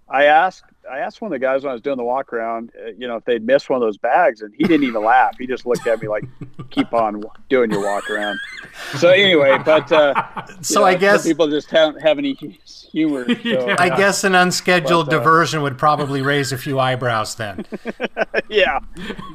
I 0.08 0.24
asked 0.24 0.64
I 0.90 0.98
asked 0.98 1.20
one 1.20 1.30
of 1.32 1.32
the 1.32 1.44
guys 1.44 1.62
when 1.62 1.70
I 1.70 1.72
was 1.72 1.82
doing 1.82 1.96
the 1.96 2.04
walk 2.04 2.32
around, 2.32 2.70
uh, 2.80 2.90
you 2.96 3.06
know, 3.06 3.16
if 3.16 3.24
they'd 3.24 3.44
missed 3.44 3.68
one 3.70 3.76
of 3.76 3.86
those 3.86 3.98
bags, 3.98 4.42
and 4.42 4.54
he 4.56 4.64
didn't 4.64 4.84
even 4.86 5.04
laugh. 5.04 5.36
He 5.38 5.46
just 5.46 5.66
looked 5.66 5.86
at 5.86 6.00
me 6.00 6.08
like, 6.08 6.24
"Keep 6.70 6.92
on 6.92 7.22
doing 7.48 7.70
your 7.70 7.82
walk 7.84 8.08
around." 8.10 8.38
So 8.98 9.08
anyway, 9.10 9.58
but 9.64 9.90
uh, 9.92 10.46
So 10.62 10.80
you 10.80 10.86
I 10.86 10.94
guess 10.96 11.24
people 11.26 11.48
just 11.48 11.68
don't 11.70 12.00
have 12.00 12.18
any 12.18 12.34
humor. 12.34 13.26
So, 13.34 13.34
Yeah. 13.44 13.76
I 13.78 13.90
guess 13.96 14.24
an 14.24 14.34
unscheduled 14.34 15.06
But, 15.06 15.14
uh, 15.14 15.18
diversion 15.18 15.60
would 15.62 15.76
probably 15.76 16.22
raise 16.22 16.52
a 16.52 16.58
few 16.58 16.78
eyebrows 16.80 17.34
then. 17.34 17.66
yeah, 18.48 18.78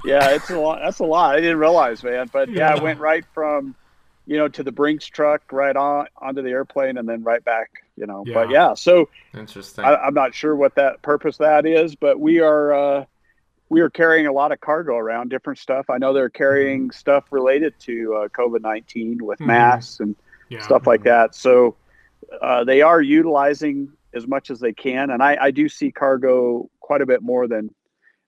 yeah, 0.06 0.32
it's 0.32 0.50
a 0.50 0.58
lot. 0.60 0.80
That's 0.84 1.00
a 1.00 1.04
lot. 1.06 1.36
I 1.36 1.39
didn't 1.42 1.58
realize, 1.60 2.04
man. 2.04 2.30
But 2.34 2.50
yeah, 2.50 2.74
I 2.74 2.82
went 2.82 3.00
right 3.00 3.24
from, 3.34 3.76
you 4.26 4.38
know, 4.38 4.48
to 4.48 4.63
the 4.63 4.72
Brinks 4.72 5.06
truck, 5.06 5.44
right 5.52 5.76
on 5.76 6.08
onto 6.18 6.42
the 6.42 6.50
airplane, 6.50 6.98
and 6.98 7.08
then 7.08 7.24
right 7.24 7.44
back. 7.44 7.83
You 7.95 8.08
know, 8.08 8.23
but 8.34 8.49
Yeah. 8.49 8.69
yeah. 8.69 8.73
So 8.73 9.10
Interesting. 9.34 9.86
I, 9.86 9.95
I'm 9.95 10.13
not 10.13 10.34
sure 10.34 10.56
what 10.56 10.75
that 10.75 11.01
purpose 11.01 11.38
that 11.38 11.65
is, 11.65 11.95
but 11.95 12.19
we 12.19 12.39
are 12.39 12.73
uh, 12.73 13.06
we 13.69 13.82
are 13.82 13.89
carrying 13.89 14.27
a 14.27 14.32
lot 14.32 14.51
of 14.51 14.60
cargo 14.62 14.95
around, 14.97 15.29
different 15.29 15.60
stuff. 15.60 15.89
I 15.89 15.97
know 15.97 16.13
they're 16.13 16.29
carrying 16.29 16.91
stuff 16.91 17.25
related 17.32 17.73
to 17.82 18.15
uh, 18.15 18.27
COVID 18.29 18.62
nineteen 18.62 19.23
with 19.23 19.39
Mhm. 19.39 19.47
masks 19.47 19.99
and 19.99 20.15
yeah. 20.49 20.62
stuff 20.62 20.88
like 20.88 21.03
that. 21.03 21.36
So 21.36 21.75
uh, 22.41 22.63
they 22.63 22.82
are 22.82 23.01
utilizing 23.01 23.91
as 24.13 24.27
much 24.27 24.49
as 24.51 24.60
they 24.60 24.73
can, 24.73 25.10
and 25.10 25.21
I, 25.23 25.38
I 25.39 25.51
do 25.51 25.67
see 25.69 25.91
cargo 25.91 26.69
quite 26.79 27.01
a 27.01 27.06
bit 27.06 27.21
more 27.21 27.47
than, 27.47 27.73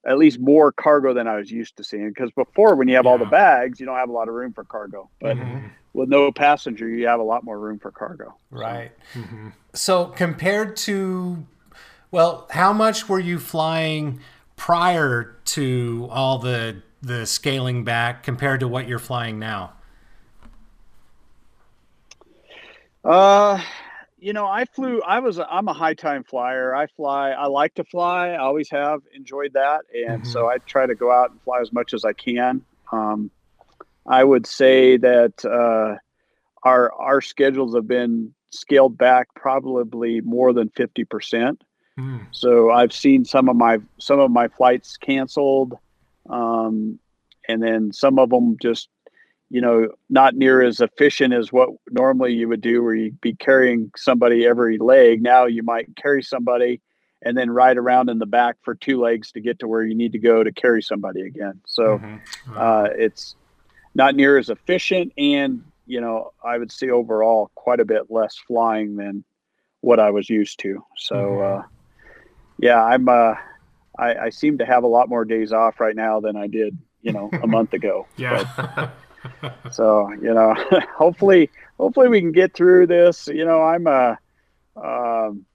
at 0.06 0.18
least 0.18 0.40
more 0.40 0.72
cargo 0.72 1.14
than 1.14 1.28
I 1.28 1.38
was 1.38 1.52
used 1.52 1.78
to 1.78 1.84
seeing. 1.84 2.10
Because 2.10 2.32
before, 2.32 2.76
when 2.76 2.88
you 2.88 2.96
have 2.96 3.06
all 3.06 3.18
the 3.18 3.26
bags, 3.26 3.80
you 3.80 3.86
don't 3.86 3.98
have 3.98 4.10
a 4.10 4.14
lot 4.14 4.28
of 4.28 4.36
room 4.36 4.54
for 4.54 4.64
cargo. 4.64 5.10
But 5.20 5.38
Mhm. 5.38 5.72
with 5.94 6.10
no 6.10 6.32
passenger, 6.32 6.88
you 6.88 7.08
have 7.08 7.20
a 7.20 7.24
lot 7.24 7.44
more 7.44 7.60
room 7.60 7.80
for 7.80 7.92
cargo. 7.92 8.36
Right. 8.52 8.92
Mhm. 9.14 9.54
So 9.74 10.06
compared 10.08 10.76
to, 10.78 11.46
well, 12.12 12.48
how 12.52 12.72
much 12.72 13.10
were 13.10 13.20
you 13.20 13.40
flying 13.40 14.20
prior 14.56 15.36
to 15.46 16.08
all 16.12 16.40
the 16.40 16.82
the 17.02 17.26
scaling 17.28 17.84
back 17.84 18.24
compared 18.24 18.60
to 18.60 18.68
what 18.68 18.88
you're 18.88 18.98
flying 18.98 19.38
now? 19.38 19.74
Uh, 23.04 23.62
you 24.26 24.34
know, 24.34 24.48
I 24.48 24.66
flew. 24.66 25.04
I 25.04 25.20
was. 25.20 25.40
I'm 25.40 25.68
a 25.68 25.74
high 25.74 25.94
time 25.94 26.24
flyer. 26.24 26.76
I 26.76 26.88
fly. 26.88 27.30
I 27.30 27.46
like 27.46 27.76
to 27.76 27.84
fly. 27.84 28.30
I 28.30 28.38
always 28.38 28.72
have 28.72 29.02
enjoyed 29.14 29.54
that, 29.54 29.82
and 29.94 30.26
so 30.26 30.50
I 30.50 30.58
try 30.58 30.88
to 30.88 30.96
go 30.96 31.12
out 31.12 31.30
and 31.30 31.40
fly 31.44 31.62
as 31.62 31.72
much 31.72 31.94
as 31.94 32.04
I 32.04 32.14
can. 32.14 32.64
Um, 32.92 33.30
I 34.08 34.24
would 34.24 34.48
say 34.48 34.98
that 34.98 35.46
uh, 35.46 35.98
our 36.64 36.92
our 36.94 37.22
schedules 37.22 37.76
have 37.76 37.88
been 37.88 38.34
scaled 38.50 38.98
back 38.98 39.28
probably 39.36 40.22
more 40.22 40.54
than 40.54 40.70
fifty 40.70 41.04
percent. 41.04 41.64
Mm. 42.00 42.26
So 42.32 42.72
I've 42.72 42.94
seen 42.94 43.26
some 43.26 43.48
of 43.48 43.56
my 43.56 43.78
some 44.00 44.20
of 44.20 44.32
my 44.32 44.48
flights 44.48 44.98
canceled, 44.98 45.76
um, 46.32 46.98
and 47.48 47.62
then 47.62 47.94
some 47.94 48.18
of 48.18 48.32
them 48.32 48.58
just, 48.60 48.90
you 49.50 49.62
know, 49.62 49.88
not 50.10 50.36
near 50.36 50.62
as 50.62 50.80
efficient 50.82 51.34
as 51.34 51.52
what 51.52 51.70
normally 51.92 52.34
you 52.34 52.48
would 52.48 52.62
do, 52.62 52.84
where 52.84 52.96
you'd 52.96 53.22
be 53.22 53.36
carrying 53.36 53.92
somebody 53.96 54.46
every 54.46 54.78
leg. 54.78 55.22
Now 55.22 55.46
you 55.46 55.64
might 55.64 55.96
carry 55.96 56.24
somebody 56.24 56.82
and 57.22 57.38
then 57.38 57.50
ride 57.50 57.78
around 57.78 58.10
in 58.10 58.20
the 58.20 58.26
back 58.26 58.58
for 58.64 58.76
two 58.76 59.00
legs 59.00 59.32
to 59.32 59.42
get 59.42 59.60
to 59.60 59.68
where 59.68 59.84
you 59.84 59.96
need 59.96 60.12
to 60.12 60.20
go 60.20 60.44
to 60.44 60.52
carry 60.52 60.82
somebody 60.82 61.22
again. 61.22 61.62
So 61.66 62.00
Mhm. 62.00 62.20
uh, 62.56 62.90
it's 62.98 63.36
not 63.94 64.16
near 64.16 64.38
as 64.38 64.50
efficient, 64.50 65.14
and 65.18 65.64
you 65.88 66.02
know, 66.02 66.32
I 66.44 66.58
would 66.58 66.72
say 66.72 66.90
overall 66.90 67.52
quite 67.56 67.80
a 67.80 67.86
bit 67.86 68.10
less 68.10 68.36
flying 68.48 68.96
than 68.96 69.24
what 69.82 70.00
I 70.00 70.10
was 70.10 70.30
used 70.30 70.60
to. 70.62 70.84
So, 70.98 71.16
Mhm. 71.16 71.60
uh, 71.60 71.64
yeah, 72.58 72.84
I'm. 72.84 73.08
Uh, 73.08 73.36
I, 73.98 74.16
I 74.26 74.30
seem 74.30 74.58
to 74.58 74.66
have 74.66 74.84
a 74.84 74.88
lot 74.88 75.08
more 75.08 75.24
days 75.24 75.54
off 75.54 75.80
right 75.80 75.96
now 75.96 76.20
than 76.20 76.36
I 76.36 76.48
did, 76.48 76.78
you 77.02 77.14
know, 77.14 77.30
a 77.42 77.48
month 77.48 77.74
ago. 77.74 78.08
Yeah. 78.18 78.44
So, 79.72 80.12
you 80.12 80.34
know, 80.34 80.56
hopefully, 80.96 81.50
hopefully 81.78 82.10
we 82.10 82.22
can 82.22 82.32
get 82.32 82.54
through 82.54 82.88
this. 82.88 83.28
You 83.28 83.46
know, 83.46 83.62
I'm 83.62 83.88
a, 83.88 84.18
um, 84.76 85.46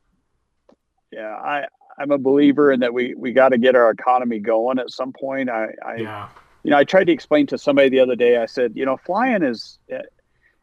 yeah, 1.13 1.35
I 1.35 1.67
I'm 1.99 2.11
a 2.11 2.19
believer 2.19 2.73
in 2.73 2.81
that 2.81 2.95
we 2.95 3.15
we 3.15 3.33
got 3.33 3.51
to 3.51 3.59
get 3.59 3.77
our 3.77 3.91
economy 3.91 4.39
going 4.39 4.79
at 4.79 4.91
some 4.91 5.13
point. 5.13 5.51
I, 5.51 5.69
I 5.85 5.97
yeah. 5.97 6.29
you 6.63 6.71
know, 6.71 6.79
I 6.79 6.85
tried 6.85 7.05
to 7.05 7.13
explain 7.13 7.47
to 7.49 7.59
somebody 7.59 7.91
the 7.91 8.01
other 8.01 8.17
day. 8.17 8.39
I 8.39 8.47
said, 8.47 8.73
you 8.75 8.87
know, 8.87 8.97
flying 8.97 9.43
is 9.43 9.79
eh, 9.91 10.01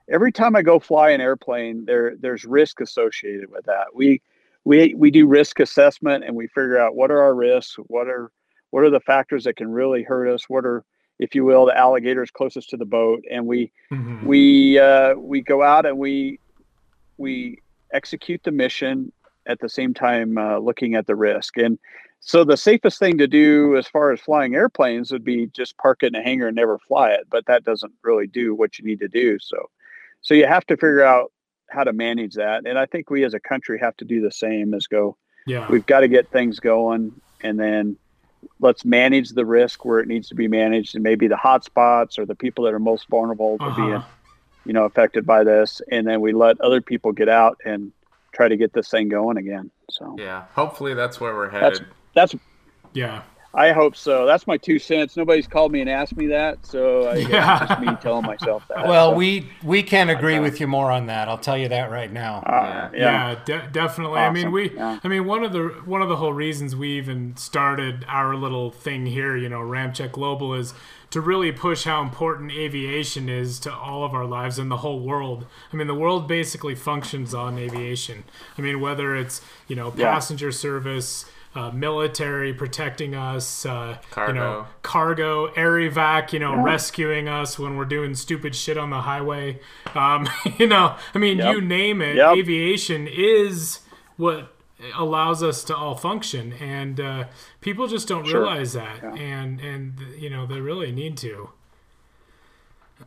every 0.10 0.32
time 0.32 0.56
I 0.56 0.62
go 0.62 0.80
fly 0.80 1.12
an 1.12 1.22
airplane, 1.22 1.86
there 1.86 2.16
there's 2.16 2.44
risk 2.44 2.82
associated 2.82 3.52
with 3.52 3.66
that. 3.66 3.88
We 3.94 4.22
we 4.64 4.94
we 4.96 5.12
do 5.12 5.28
risk 5.28 5.60
assessment 5.60 6.24
and 6.24 6.36
we 6.36 6.48
figure 6.48 6.80
out 6.80 6.96
what 6.96 7.12
are 7.12 7.22
our 7.22 7.36
risks, 7.36 7.76
what 7.88 8.08
are 8.08 8.32
what 8.72 8.84
are 8.84 8.90
the 8.90 9.00
factors 9.00 9.44
that 9.44 9.58
can 9.58 9.72
really 9.72 10.04
hurt 10.04 10.28
us, 10.28 10.50
what 10.50 10.66
are 10.66 10.84
if 11.20 11.34
you 11.36 11.44
will, 11.46 11.66
the 11.66 11.78
alligators 11.78 12.32
closest 12.32 12.70
to 12.70 12.78
the 12.78 12.86
boat, 12.86 13.24
and 13.30 13.46
we 13.46 13.72
Mhm. 13.92 14.24
we 14.24 14.80
uh, 14.80 15.16
we 15.16 15.42
go 15.42 15.62
out 15.62 15.86
and 15.86 15.98
we 15.98 16.40
we 17.18 17.58
execute 17.94 18.42
the 18.44 18.52
mission 18.52 19.12
at 19.48 19.60
the 19.60 19.70
same 19.70 19.94
time 19.94 20.38
uh, 20.38 20.58
looking 20.58 20.96
at 20.96 21.08
the 21.08 21.16
risk 21.16 21.58
and 21.58 21.80
so 22.20 22.44
the 22.44 22.58
safest 22.58 23.00
thing 23.00 23.18
to 23.18 23.28
do 23.28 23.78
as 23.78 23.88
far 23.88 24.12
as 24.12 24.20
flying 24.20 24.56
airplanes 24.56 25.12
would 25.12 25.24
be 25.24 25.48
just 25.48 25.78
park 25.78 26.04
it 26.04 26.08
in 26.08 26.16
a 26.16 26.22
hangar 26.22 26.48
and 26.48 26.56
never 26.56 26.78
fly 26.80 27.12
it 27.12 27.26
but 27.30 27.46
that 27.46 27.64
doesn't 27.64 27.94
really 28.04 28.28
do 28.28 28.54
what 28.54 28.78
you 28.78 28.84
need 28.86 29.00
to 29.00 29.08
do 29.08 29.40
so 29.40 29.58
so 30.22 30.34
you 30.34 30.46
have 30.46 30.66
to 30.66 30.76
figure 30.76 31.02
out 31.04 31.32
how 31.70 31.84
to 31.84 31.94
manage 31.94 32.34
that 32.34 32.68
and 32.68 32.78
i 32.78 32.86
think 32.86 33.10
we 33.10 33.24
as 33.24 33.34
a 33.34 33.40
country 33.40 33.80
have 33.80 33.96
to 33.96 34.04
do 34.06 34.20
the 34.22 34.32
same 34.32 34.74
as 34.74 34.86
go 34.86 35.16
Yeah. 35.46 35.66
we've 35.70 35.86
got 35.86 36.02
to 36.02 36.10
get 36.10 36.30
things 36.32 36.60
going 36.60 37.14
and 37.42 37.58
then 37.58 37.98
let's 38.60 38.84
manage 38.86 39.30
the 39.32 39.46
risk 39.46 39.86
where 39.86 40.00
it 40.00 40.08
needs 40.08 40.30
to 40.30 40.36
be 40.36 40.48
managed 40.48 40.96
and 40.96 41.04
maybe 41.04 41.28
the 41.28 41.38
hot 41.38 41.64
spots 41.64 42.18
or 42.20 42.26
the 42.26 42.36
people 42.36 42.64
that 42.66 42.74
are 42.74 42.80
most 42.80 43.08
vulnerable 43.10 43.58
to 43.58 43.74
being 43.76 43.94
Uh-huh. 43.94 44.08
you 44.66 44.74
know 44.74 44.86
affected 44.86 45.26
by 45.26 45.44
this 45.44 45.82
and 45.92 46.06
then 46.08 46.22
we 46.22 46.34
let 46.34 46.60
other 46.62 46.82
people 46.82 47.12
get 47.12 47.30
out 47.30 47.58
and 47.66 47.92
try 48.34 48.48
to 48.48 48.58
get 48.58 48.74
this 48.74 48.90
thing 48.90 49.10
going 49.10 49.38
again 49.38 49.72
so 49.90 50.16
yeah. 50.20 50.44
Hopefully 50.54 50.94
that's 50.94 51.20
where 51.20 51.34
we're 51.34 51.50
that's 51.50 51.80
headed. 51.80 51.94
that's 52.14 52.36
Yeah. 52.94 53.22
I 53.54 53.72
hope 53.72 53.96
so 53.96 54.26
that's 54.26 54.46
my 54.46 54.58
two 54.58 54.78
cents 54.78 55.18
nobody's 55.18 55.48
called 55.48 55.72
me 55.72 55.82
and 55.82 55.90
asked 55.90 56.16
me 56.16 56.28
that 56.28 56.66
so 56.66 57.10
I 57.10 57.22
guess 57.22 57.30
Yeah. 57.30 57.62
it's 57.64 57.70
just 57.70 57.82
me 57.82 57.96
telling 58.02 58.26
myself 58.26 58.68
that 58.68 58.88
Well, 58.88 59.12
So, 59.12 59.16
we 59.16 59.50
we 59.64 59.82
can't 59.84 60.10
agree 60.10 60.40
with 60.40 60.60
you 60.60 60.68
more 60.68 60.92
on 60.92 61.08
that. 61.08 61.28
I'll 61.28 61.38
tell 61.38 61.58
you 61.58 61.68
that 61.70 61.90
right 61.90 62.12
now. 62.12 62.40
uh, 62.46 62.90
Yeah, 62.94 63.00
yeah 63.34 63.36
de- 63.46 63.68
definitely. 63.72 64.20
I 64.20 64.30
mean, 64.32 64.52
we. 64.52 64.72
Yeah. 64.76 65.00
I 65.04 65.08
mean, 65.08 65.26
one 65.26 65.44
of 65.44 65.54
the 65.54 65.70
one 65.86 66.02
of 66.02 66.10
the 66.10 66.18
whole 66.18 66.34
reasons 66.34 66.76
we 66.76 66.98
even 66.98 67.36
started 67.38 68.06
our 68.08 68.36
little 68.36 68.70
thing 68.72 69.06
here, 69.08 69.36
you 69.36 69.50
know, 69.50 69.62
Ramp 69.62 69.94
Check 69.96 70.12
Global, 70.12 70.54
is 70.54 70.74
to 71.10 71.22
really 71.22 71.54
push 71.54 71.86
how 71.86 72.02
important 72.02 72.52
aviation 72.52 73.30
is 73.30 73.60
to 73.62 73.74
all 73.74 74.04
of 74.04 74.14
our 74.14 74.26
lives 74.26 74.60
and 74.60 74.70
the 74.70 74.78
whole 74.78 75.00
world. 75.00 75.46
I 75.72 75.78
mean, 75.78 75.88
the 75.88 75.96
world 75.96 76.28
basically 76.28 76.76
functions 76.76 77.34
on 77.34 77.58
aviation. 77.58 78.26
I 78.58 78.62
mean, 78.62 78.82
whether 78.82 79.16
it's 79.16 79.42
you 79.68 79.76
know 79.76 79.94
Yeah. 79.96 80.12
passenger 80.14 80.52
service. 80.52 81.26
Uh, 81.58 81.72
military 81.72 82.54
protecting 82.54 83.16
us, 83.16 83.66
uh, 83.66 83.98
Cargo. 84.12 84.32
you 84.34 84.40
know, 84.40 84.68
cargo, 84.84 85.46
air 85.54 85.72
evac, 85.74 86.32
you 86.34 86.40
know, 86.40 86.56
rescuing 86.56 87.28
us 87.28 87.58
when 87.58 87.76
we're 87.78 87.86
doing 87.86 88.14
stupid 88.16 88.56
shit 88.56 88.78
on 88.78 88.90
the 88.92 89.02
highway. 89.02 89.60
Um, 89.96 90.28
you 90.60 90.68
know, 90.68 90.96
I 91.14 91.18
mean, 91.18 91.40
Yep. 91.40 91.54
you 91.56 91.62
name 91.62 92.02
it. 92.02 92.16
Yep. 92.16 92.38
Aviation 92.38 93.08
is 93.08 93.80
what 94.18 94.54
allows 94.96 95.42
us 95.42 95.64
to 95.64 95.76
all 95.76 95.96
function, 95.96 96.54
and 96.54 97.00
uh, 97.00 97.24
people 97.62 97.88
just 97.88 98.08
don't 98.08 98.26
Sure. 98.28 98.42
realize 98.42 98.74
that, 98.74 99.04
and 99.04 99.60
and 99.60 100.00
you 100.18 100.30
know 100.30 100.46
they 100.46 100.62
really 100.62 100.92
need 100.92 101.18
to. 101.18 101.50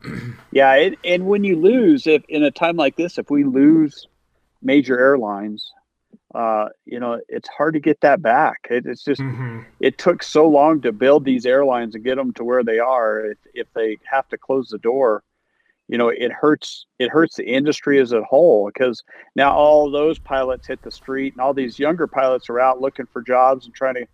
Yeah, 0.53 0.75
it, 0.75 0.99
and 1.05 1.27
when 1.27 1.45
you 1.45 1.57
lose, 1.57 2.07
if 2.07 2.25
in 2.29 2.43
a 2.43 2.51
time 2.51 2.77
like 2.77 2.97
this, 2.97 3.19
if 3.19 3.31
we 3.31 3.45
lose 3.45 4.07
major 4.63 4.99
airlines, 4.99 5.73
uh, 6.35 6.69
you 6.87 7.01
know, 7.01 7.21
it's 7.29 7.49
hard 7.49 7.75
to 7.75 7.81
get 7.81 8.01
that 8.03 8.23
back. 8.23 8.69
It, 8.71 8.87
it's 8.87 9.05
just 9.05 9.25
hmm 9.25 9.61
it 9.81 9.99
took 9.99 10.23
so 10.23 10.47
long 10.49 10.83
to 10.83 10.93
build 10.93 11.25
these 11.25 11.47
airlines 11.47 11.95
and 11.95 12.05
get 12.05 12.17
them 12.17 12.33
to 12.35 12.45
where 12.45 12.65
they 12.65 12.79
are. 12.79 13.27
If, 13.27 13.39
if 13.55 13.69
they 13.75 13.99
have 14.05 14.29
to 14.29 14.39
close 14.39 14.69
the 14.69 14.79
door, 14.79 15.23
you 15.89 15.99
know, 15.99 16.09
it 16.09 16.33
hurts. 16.33 16.87
It 16.99 17.11
hurts 17.11 17.37
the 17.37 17.47
industry 17.47 18.01
as 18.01 18.13
a 18.13 18.23
whole 18.23 18.71
because 18.73 19.03
now 19.37 19.53
all 19.53 19.91
those 19.91 20.19
pilots 20.21 20.69
hit 20.69 20.83
the 20.83 20.91
street, 20.93 21.35
and 21.35 21.43
all 21.43 21.55
these 21.55 21.79
younger 21.79 22.07
pilots 22.07 22.49
are 22.51 22.61
out 22.61 22.81
looking 22.81 23.07
for 23.13 23.23
jobs 23.23 23.67
and 23.67 23.75
trying 23.75 23.95
to 23.95 24.07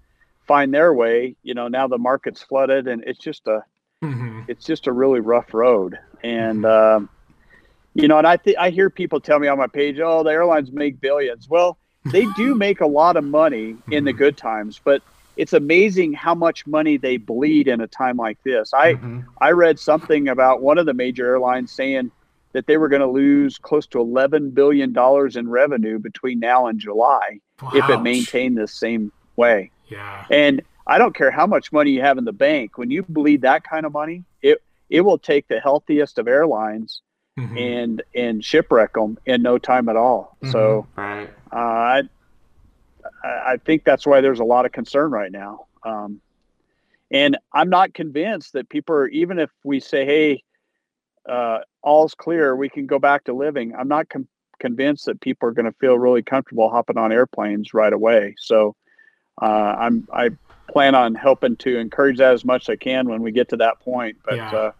find 0.47 0.73
their 0.73 0.95
way. 0.95 1.37
You 1.43 1.55
know, 1.55 1.69
now 1.69 1.89
the 1.89 1.99
market's 1.99 2.43
flooded, 2.43 2.89
and 2.89 3.05
it's 3.07 3.19
just 3.21 3.47
a 3.47 3.61
hmm 4.03 4.49
it's 4.49 4.65
just 4.65 4.87
a 4.87 4.93
really 4.93 5.21
rough 5.21 5.53
road. 5.55 5.97
And 6.23 6.65
um, 6.65 7.11
you 7.95 8.09
know, 8.09 8.19
and 8.19 8.27
I 8.27 8.37
think 8.37 8.59
I 8.59 8.71
hear 8.71 8.91
people 8.91 9.21
tell 9.21 9.39
me 9.39 9.49
on 9.49 9.59
my 9.59 9.67
page, 9.69 9.99
"Oh, 10.01 10.23
the 10.23 10.31
airlines 10.31 10.73
make 10.73 11.01
billions. 11.01 11.49
Well, 11.49 11.79
they 12.13 12.27
do 12.37 12.55
make 12.67 12.81
a 12.81 12.87
lot 12.87 13.17
of 13.17 13.25
money 13.25 13.77
in 13.91 14.05
the 14.05 14.13
good 14.13 14.37
times, 14.37 14.81
but 14.85 15.03
it's 15.37 15.53
amazing 15.53 16.15
how 16.15 16.35
much 16.35 16.67
money 16.67 16.97
they 16.97 17.19
bleed 17.19 17.69
in 17.69 17.81
a 17.81 17.87
time 17.87 18.17
like 18.17 18.39
this. 18.43 18.73
I 18.73 18.95
Mhm. 18.95 19.25
I 19.41 19.51
read 19.51 19.79
something 19.79 20.29
about 20.29 20.63
one 20.63 20.79
of 20.79 20.87
the 20.87 20.95
major 20.95 21.27
airlines 21.27 21.71
saying 21.73 22.11
that 22.53 22.67
they 22.67 22.79
were 22.79 22.89
going 22.89 23.03
to 23.03 23.07
lose 23.07 23.59
close 23.59 23.87
to 23.89 24.01
11 24.01 24.51
billion 24.51 24.93
dollars 24.95 25.37
in 25.37 25.49
revenue 25.51 25.99
between 25.99 26.41
now 26.41 26.67
and 26.69 26.79
July 26.79 27.41
if 27.75 27.89
it 27.91 28.01
maintained 28.03 28.57
the 28.57 28.67
same 28.67 29.13
way. 29.37 29.71
Yeah. 29.89 30.25
And 30.31 30.63
I 30.87 30.97
don't 30.99 31.15
care 31.15 31.31
how 31.31 31.47
much 31.47 31.71
money 31.73 31.91
you 31.91 32.01
have 32.01 32.17
in 32.17 32.25
the 32.25 32.33
bank. 32.33 32.79
When 32.79 32.91
you 32.91 33.03
bleed 33.03 33.43
that 33.43 33.65
kind 33.65 33.85
of 33.85 33.93
money, 33.93 34.25
it 34.41 34.63
it 34.89 35.03
will 35.03 35.19
take 35.19 35.49
the 35.49 35.61
healthiest 35.61 36.19
of 36.19 36.29
airlines 36.29 37.03
Mhm. 37.39 37.57
and 37.59 38.03
and 38.15 38.45
shipwreck 38.45 38.95
them 38.95 39.19
in 39.27 39.43
no 39.43 39.59
time 39.59 39.89
at 39.89 39.97
all. 39.97 40.37
So 40.45 40.87
Right. 40.97 41.29
uh, 41.53 41.57
I 41.57 42.03
I 43.25 43.29
I 43.53 43.57
think 43.65 43.85
that's 43.85 44.07
why 44.07 44.21
there's 44.21 44.41
a 44.41 44.45
lot 44.45 44.67
of 44.67 44.73
concern 44.73 45.11
right 45.11 45.31
now. 45.31 45.67
Um, 45.85 46.21
and 47.11 47.37
I'm 47.53 47.71
not 47.71 47.95
convinced 47.95 48.55
that 48.55 48.69
people 48.69 48.95
are 48.97 49.09
even 49.09 49.39
if 49.39 49.51
we 49.65 49.81
say, 49.81 50.05
hey, 50.05 50.43
uh, 51.29 51.59
all's 51.83 52.15
clear, 52.15 52.57
we 52.57 52.69
can 52.69 52.87
go 52.87 52.99
back 52.99 53.25
to 53.25 53.33
living. 53.33 53.75
I'm 53.77 53.89
not 53.89 54.09
com- 54.09 54.29
convinced 54.59 55.07
that 55.07 55.21
people 55.21 55.49
are 55.49 55.53
going 55.53 55.67
to 55.67 55.79
feel 55.79 55.99
really 55.99 56.23
comfortable 56.23 56.71
hopping 56.71 56.99
on 56.99 57.13
airplanes 57.13 57.75
right 57.75 57.93
away. 57.93 58.35
So 58.39 58.75
uh, 59.41 59.45
I'm 59.79 60.07
I 60.13 60.31
plan 60.71 60.95
on 60.95 61.15
helping 61.15 61.57
to 61.59 61.79
encourage 61.79 62.19
that 62.19 62.33
as 62.33 62.45
much 62.45 62.69
as 62.69 62.73
I 62.73 62.77
can 62.77 63.09
when 63.09 63.23
we 63.23 63.31
get 63.31 63.51
to 63.51 63.57
that 63.59 63.81
point. 63.81 64.17
But 64.25 64.37
Yeah. 64.37 64.51
uh, 64.53 64.73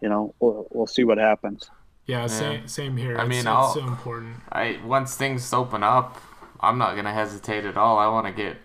you 0.00 0.08
know, 0.08 0.34
we'll 0.40 0.66
we'll 0.70 0.86
see 0.86 1.04
what 1.04 1.18
happens. 1.18 1.68
Yeah, 2.10 2.26
same, 2.26 2.66
same 2.66 2.96
here. 2.96 3.16
I 3.16 3.20
it's, 3.22 3.28
mean, 3.28 3.38
it's 3.40 3.46
I'll- 3.46 3.72
so 3.74 3.86
important. 3.86 4.36
I 4.50 4.78
once 4.84 5.14
things 5.16 5.52
open 5.52 5.82
up, 5.82 6.20
I'm 6.60 6.76
not 6.76 6.96
gonna 6.96 7.12
hesitate 7.14 7.64
at 7.64 7.76
all. 7.76 7.98
I 7.98 8.08
want 8.08 8.26
to 8.26 8.32
get 8.32 8.56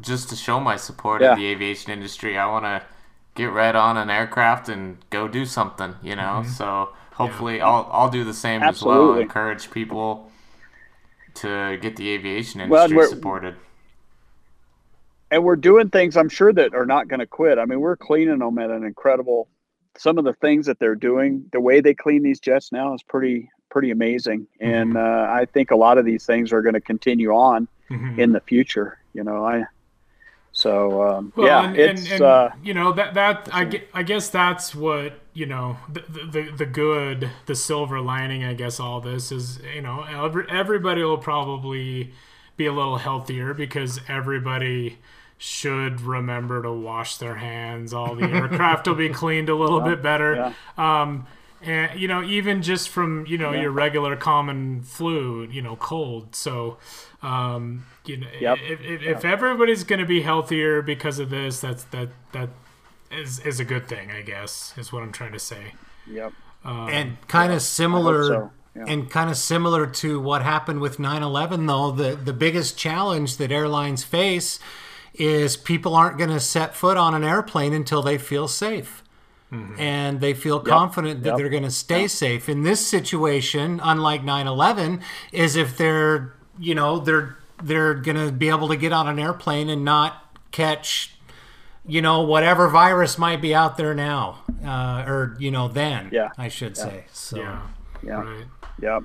just 0.00 0.28
to 0.30 0.36
show 0.36 0.58
my 0.60 0.76
support 0.76 1.22
Yeah. 1.22 1.32
of 1.32 1.38
the 1.38 1.46
aviation 1.46 1.92
industry. 1.92 2.36
I 2.36 2.46
want 2.46 2.64
to 2.64 2.82
get 3.36 3.52
right 3.52 3.74
on 3.74 3.96
an 3.96 4.10
aircraft 4.10 4.68
and 4.68 4.98
go 5.10 5.28
do 5.28 5.46
something. 5.46 5.94
You 6.02 6.16
know, 6.16 6.42
Mm-hmm. 6.42 6.50
so 6.50 6.90
hopefully 7.14 7.60
I'll 7.60 7.88
I'll 7.92 8.10
do 8.10 8.24
the 8.24 8.34
same 8.34 8.62
as 8.62 8.82
well. 8.82 9.14
Encourage 9.14 9.70
people 9.70 10.30
to 11.34 11.78
get 11.80 11.94
the 11.96 12.08
aviation 12.10 12.60
industry 12.60 12.96
we're- 12.96 13.08
supported. 13.08 13.54
and 15.30 15.44
we're 15.44 15.56
doing 15.56 15.88
things 15.90 16.16
I'm 16.16 16.28
sure 16.28 16.52
that 16.52 16.74
are 16.74 16.86
not 16.86 17.06
going 17.06 17.20
to 17.20 17.26
quit. 17.26 17.58
I 17.58 17.64
mean, 17.66 17.80
we're 17.80 17.96
cleaning 17.96 18.38
them 18.40 18.58
at 18.58 18.70
an 18.70 18.82
incredible. 18.82 19.46
Some 19.98 20.16
of 20.18 20.24
the 20.24 20.32
things 20.34 20.66
that 20.66 20.78
they're 20.78 20.94
doing, 20.94 21.44
the 21.52 21.60
way 21.60 21.80
they 21.80 21.94
clean 21.94 22.22
these 22.22 22.40
jets 22.40 22.72
now 22.72 22.94
is 22.94 23.02
pretty 23.02 23.50
pretty 23.70 23.90
amazing, 23.90 24.46
and 24.60 24.96
uh, 24.96 25.26
I 25.28 25.44
think 25.44 25.70
a 25.70 25.76
lot 25.76 25.98
of 25.98 26.04
these 26.06 26.24
things 26.24 26.52
are 26.52 26.62
going 26.62 26.74
to 26.74 26.80
continue 26.80 27.32
on 27.32 27.68
Mhm. 27.90 28.18
in 28.18 28.32
the 28.32 28.40
future. 28.40 28.98
You 29.12 29.24
know, 29.24 29.44
I. 29.44 29.64
So 30.52 31.02
um, 31.08 31.32
Well, 31.36 31.46
yeah, 31.46 31.68
and, 31.68 31.76
it's 31.76 32.02
and, 32.04 32.12
and, 32.14 32.22
uh, 32.22 32.48
you 32.62 32.74
know 32.74 32.92
that 32.92 33.14
that 33.14 33.48
I, 33.52 33.82
I 33.92 34.02
guess 34.02 34.28
that's 34.28 34.74
what 34.74 35.20
you 35.34 35.46
know 35.46 35.76
the, 35.88 36.02
the 36.30 36.50
the 36.50 36.66
good 36.66 37.30
the 37.46 37.54
silver 37.54 38.00
lining 38.00 38.42
I 38.44 38.54
guess 38.54 38.80
all 38.80 39.00
this 39.00 39.30
is 39.30 39.60
you 39.74 39.82
know 39.82 40.02
every, 40.02 40.46
everybody 40.48 41.02
will 41.02 41.18
probably 41.18 42.12
be 42.56 42.66
a 42.66 42.72
little 42.72 42.98
healthier 42.98 43.54
because 43.54 44.00
everybody 44.08 44.98
should 45.38 46.00
remember 46.00 46.62
to 46.62 46.72
wash 46.72 47.16
their 47.18 47.36
hands. 47.36 47.94
All 47.94 48.14
the 48.16 48.26
aircraft 48.26 48.86
will 48.86 48.94
be 48.96 49.08
cleaned 49.22 49.48
a 49.48 49.54
little 49.54 49.80
bit 49.80 50.02
better. 50.02 50.54
um 50.76 51.26
and 51.62 51.98
you 51.98 52.06
know 52.06 52.22
even 52.22 52.62
just 52.62 52.88
from 52.88 53.26
you 53.26 53.36
know 53.38 53.52
your 53.52 53.70
regular 53.72 54.14
common 54.16 54.82
flu 54.82 55.42
you 55.50 55.62
know 55.62 55.76
cold. 55.76 56.34
So 56.34 56.78
um 57.22 57.86
you 58.04 58.16
know 58.18 58.28
Yep. 58.40 58.58
if, 58.62 58.80
if, 58.80 59.02
if 59.02 59.24
everybody's 59.24 59.82
going 59.84 59.98
to 59.98 60.06
be 60.06 60.22
healthier 60.22 60.82
because 60.82 61.18
of 61.18 61.30
this 61.30 61.60
that's 61.60 61.84
that 61.84 62.08
that 62.32 62.48
is 63.10 63.40
is 63.40 63.58
a 63.58 63.64
good 63.64 63.88
thing 63.88 64.10
i 64.10 64.20
guess 64.22 64.72
is 64.76 64.92
what 64.92 65.02
i'm 65.02 65.12
trying 65.12 65.32
to 65.32 65.38
say. 65.38 65.72
Yep. 66.06 66.32
and 66.64 67.16
kind 67.28 67.52
of 67.52 67.60
similar 67.62 68.24
so, 68.24 68.50
yeah. 68.76 68.84
and 68.86 69.10
kind 69.10 69.28
of 69.30 69.36
similar 69.36 69.86
to 69.86 70.20
what 70.20 70.42
happened 70.42 70.80
with 70.80 70.98
9-11 70.98 71.66
though 71.66 71.90
the, 71.90 72.14
the 72.16 72.32
biggest 72.32 72.78
challenge 72.78 73.36
that 73.38 73.50
airlines 73.50 74.04
face 74.04 74.60
is 75.18 75.56
people 75.56 75.94
aren't 75.94 76.16
going 76.18 76.30
to 76.30 76.40
set 76.40 76.74
foot 76.76 76.96
on 76.96 77.14
an 77.14 77.24
airplane 77.24 77.72
until 77.74 78.02
they 78.02 78.18
feel 78.18 78.48
safe. 78.48 79.02
And 79.78 80.20
they 80.20 80.34
feel 80.34 80.60
confident 80.60 81.22
that 81.22 81.30
Yep. 81.30 81.36
they're 81.38 81.48
going 81.48 81.62
to 81.62 81.70
stay 81.70 82.06
safe. 82.06 82.50
In 82.50 82.64
this 82.64 82.86
situation 82.86 83.80
unlike 83.82 84.22
9-11 84.22 85.00
is 85.32 85.56
if 85.56 85.76
they're 85.78 86.34
you 86.58 86.74
know 86.74 86.98
they're 86.98 87.36
they're 87.62 87.94
going 87.94 88.16
to 88.18 88.30
be 88.30 88.50
able 88.50 88.68
to 88.68 88.76
get 88.76 88.92
on 88.92 89.08
an 89.08 89.18
airplane 89.18 89.70
and 89.70 89.84
not 89.86 90.22
catch 90.50 91.14
you 91.86 92.02
know 92.02 92.20
whatever 92.20 92.68
virus 92.68 93.16
might 93.16 93.40
be 93.40 93.54
out 93.54 93.78
there 93.78 93.94
now 93.94 94.40
uh, 94.62 95.04
or 95.06 95.34
you 95.40 95.50
know 95.50 95.66
then 95.66 96.10
Yeah. 96.12 96.28
i 96.36 96.48
should 96.48 96.76
say. 96.76 97.04
So 97.12 97.38
yeah. 97.38 97.62
Yeah. 98.02 98.12
right. 98.22 98.44
Yep. 98.82 99.02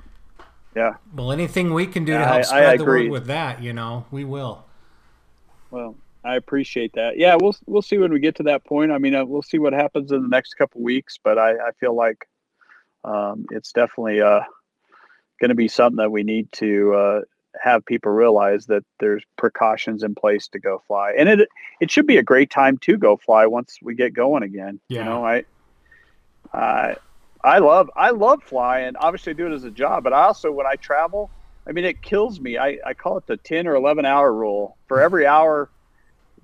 Yeah. 0.76 0.94
well 1.14 1.32
anything 1.32 1.72
we 1.72 1.86
can 1.86 2.04
do 2.04 2.12
to 2.12 2.18
help 2.18 2.30
I- 2.34 2.38
I 2.40 2.42
spread 2.42 2.80
the 2.80 2.84
word 2.84 3.08
with 3.10 3.26
that 3.28 3.62
you 3.62 3.72
know 3.72 4.04
we 4.10 4.24
will. 4.24 4.66
Well, 5.70 5.96
I 6.24 6.36
appreciate 6.36 6.94
that. 6.94 7.18
Yeah, 7.18 7.36
we'll 7.38 7.54
we'll 7.66 7.82
see 7.82 7.98
when 7.98 8.12
we 8.12 8.18
get 8.18 8.36
to 8.36 8.44
that 8.44 8.64
point. 8.64 8.92
I 8.92 8.98
mean, 8.98 9.14
uh, 9.14 9.24
we'll 9.24 9.42
see 9.42 9.58
what 9.58 9.72
happens 9.72 10.10
in 10.10 10.22
the 10.22 10.28
next 10.28 10.54
couple 10.54 10.80
weeks, 10.80 11.18
but 11.22 11.38
I, 11.38 11.52
I 11.52 11.72
feel 11.78 11.94
like 11.94 12.26
um, 13.04 13.44
it's 13.50 13.72
definitely 13.72 14.22
uh, 14.22 14.40
going 15.40 15.50
to 15.50 15.54
be 15.54 15.68
something 15.68 15.98
that 15.98 16.10
we 16.10 16.22
need 16.22 16.50
to 16.52 16.94
uh, 16.94 17.20
have 17.62 17.84
people 17.84 18.10
realize 18.10 18.66
that 18.66 18.84
there's 19.00 19.22
precautions 19.36 20.02
in 20.02 20.14
place 20.14 20.48
to 20.48 20.58
go 20.58 20.82
fly, 20.86 21.12
and 21.12 21.28
it 21.28 21.48
it 21.80 21.90
should 21.90 22.06
be 22.06 22.16
a 22.16 22.22
great 22.22 22.50
time 22.50 22.78
to 22.78 22.96
go 22.96 23.18
fly 23.18 23.46
once 23.46 23.78
we 23.82 23.94
get 23.94 24.14
going 24.14 24.42
again. 24.42 24.80
Yeah. 24.88 25.00
You 25.00 25.04
know, 25.04 25.24
I 25.26 25.44
I 26.54 26.96
I 27.42 27.58
love 27.58 27.90
I 27.94 28.10
love 28.10 28.42
flying. 28.42 28.96
Obviously, 28.96 29.30
I 29.30 29.34
do 29.34 29.46
it 29.46 29.52
as 29.52 29.64
a 29.64 29.70
job, 29.70 30.04
but 30.04 30.14
I 30.14 30.22
also 30.22 30.50
when 30.50 30.66
I 30.66 30.76
travel, 30.76 31.30
I 31.66 31.72
mean, 31.72 31.84
it 31.84 32.00
kills 32.00 32.40
me. 32.40 32.56
I, 32.56 32.78
I 32.84 32.94
call 32.94 33.18
it 33.18 33.26
the 33.26 33.36
10 33.36 33.66
or 33.66 33.74
11 33.74 34.06
hour 34.06 34.32
rule. 34.32 34.78
For 34.88 35.00
every 35.00 35.26
hour 35.26 35.68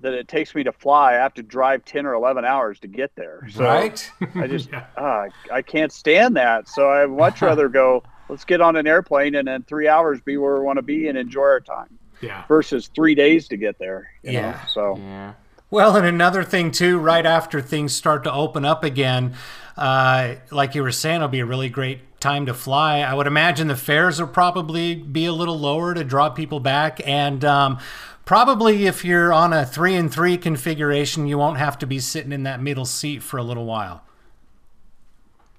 that 0.01 0.13
it 0.13 0.27
takes 0.27 0.53
me 0.55 0.63
to 0.63 0.71
fly, 0.71 1.11
I 1.11 1.15
have 1.15 1.33
to 1.35 1.43
drive 1.43 1.85
10 1.85 2.05
or 2.05 2.13
11 2.13 2.43
hours 2.45 2.79
to 2.81 2.87
get 2.87 3.15
there. 3.15 3.47
So 3.51 3.63
right 3.63 4.11
I 4.35 4.47
just, 4.47 4.69
Yeah. 4.73 4.85
ah, 4.97 5.25
I 5.51 5.61
can't 5.61 5.91
stand 5.91 6.35
that. 6.37 6.67
So 6.67 6.89
I'd 6.89 7.09
much 7.09 7.41
rather 7.41 7.69
go, 7.69 8.03
let's 8.29 8.45
get 8.45 8.61
on 8.61 8.75
an 8.75 8.87
airplane 8.87 9.35
and 9.35 9.47
then 9.47 9.63
three 9.63 9.87
hours 9.87 10.21
be 10.21 10.37
where 10.37 10.55
we 10.59 10.65
want 10.65 10.77
to 10.77 10.83
be 10.83 11.07
and 11.07 11.17
enjoy 11.17 11.41
our 11.43 11.59
time 11.59 11.97
yeah 12.21 12.43
versus 12.47 12.89
three 12.93 13.15
days 13.15 13.47
to 13.47 13.57
get 13.57 13.79
there. 13.79 14.11
You 14.23 14.31
Yeah. 14.33 14.51
Know? 14.51 14.57
So, 14.71 14.97
Yeah. 14.97 15.33
Well, 15.71 15.95
and 15.95 16.05
another 16.05 16.43
thing 16.43 16.71
too, 16.71 16.99
right 16.99 17.25
after 17.25 17.61
things 17.61 17.95
start 17.95 18.25
to 18.25 18.33
open 18.33 18.65
up 18.65 18.83
again, 18.83 19.35
uh, 19.77 20.35
like 20.51 20.75
you 20.75 20.83
were 20.83 20.91
saying, 20.91 21.17
it'll 21.17 21.29
be 21.29 21.39
a 21.39 21.45
really 21.45 21.69
great 21.69 22.19
time 22.19 22.45
to 22.45 22.53
fly. 22.53 22.99
I 22.99 23.13
would 23.13 23.25
imagine 23.25 23.69
the 23.69 23.77
fares 23.77 24.19
will 24.19 24.27
probably 24.27 24.95
be 24.95 25.25
a 25.25 25.31
little 25.33 25.57
lower 25.57 25.93
to 25.93 26.03
draw 26.03 26.29
people 26.29 26.59
back, 26.59 26.99
and 27.07 27.43
um, 27.45 27.79
probably 28.25 28.85
if 28.87 29.03
you're 29.03 29.33
on 29.33 29.53
a 29.53 29.65
three 29.65 29.95
and 29.95 30.11
three 30.11 30.37
configuration, 30.37 31.27
you 31.27 31.37
won't 31.37 31.57
have 31.57 31.77
to 31.79 31.87
be 31.87 31.99
sitting 31.99 32.31
in 32.31 32.43
that 32.43 32.61
middle 32.61 32.85
seat 32.85 33.21
for 33.23 33.37
a 33.37 33.43
little 33.43 33.65
while. 33.65 34.03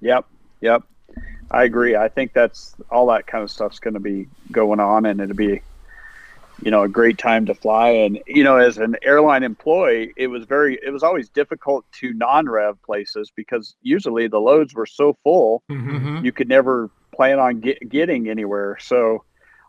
Yep, 0.01 0.27
yep. 0.61 0.83
I 1.51 1.65
agree. 1.65 1.97
I 1.97 2.09
think 2.09 2.33
that's 2.33 2.75
all 2.91 3.07
that 3.09 3.27
kind 3.27 3.45
of 3.45 3.51
stuff's 3.51 3.79
going 3.79 3.95
to 3.95 4.01
be 4.01 4.27
going 4.51 4.81
on, 4.81 5.05
and 5.07 5.21
it'll 5.21 5.37
be 5.37 5.61
you 6.63 6.71
know 6.71 6.83
a 6.83 6.89
great 6.89 7.19
time 7.19 7.45
to 7.47 7.55
fly. 7.55 7.91
And 7.91 8.19
you 8.27 8.43
know, 8.43 8.57
as 8.57 8.79
an 8.79 8.97
airline 9.03 9.43
employee, 9.43 10.13
it 10.17 10.29
was 10.29 10.45
very 10.45 10.79
it 10.83 10.91
was 10.91 11.03
always 11.03 11.29
difficult 11.29 11.85
to 12.01 12.15
non-rev 12.15 12.81
places 12.83 13.31
because 13.37 13.77
usually 13.83 14.29
the 14.29 14.41
loads 14.41 14.75
were 14.75 14.87
so 14.87 15.17
full 15.23 15.63
Mhm. 15.71 16.25
you 16.25 16.33
could 16.33 16.49
never 16.49 16.91
plan 17.15 17.39
on 17.39 17.61
get, 17.61 17.87
getting 17.89 18.29
anywhere. 18.31 18.79
So 18.81 19.23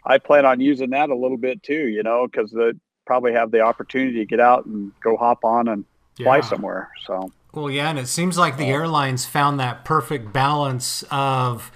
I 0.06 0.18
plan 0.18 0.46
on 0.46 0.60
using 0.60 0.92
that 0.92 1.10
a 1.10 1.16
little 1.16 1.38
bit 1.38 1.64
too, 1.64 1.88
you 1.88 2.04
know, 2.04 2.28
because 2.28 2.52
the 2.52 2.80
probably 3.06 3.34
have 3.34 3.52
the 3.52 3.62
opportunity 3.62 4.20
to 4.20 4.26
get 4.26 4.40
out 4.40 4.66
and 4.66 4.92
go 5.02 5.18
hop 5.18 5.44
on 5.44 5.68
and 5.68 5.86
fly 6.18 6.42
somewhere. 6.42 6.90
So 7.06 7.32
Well, 7.54 7.70
yeah, 7.70 7.90
and 7.90 8.00
it 8.00 8.08
seems 8.08 8.38
like 8.38 8.58
the 8.58 8.66
airlines 8.68 9.26
found 9.26 9.60
that 9.60 9.86
perfect 9.86 10.34
balance 10.34 11.04
of, 11.12 11.72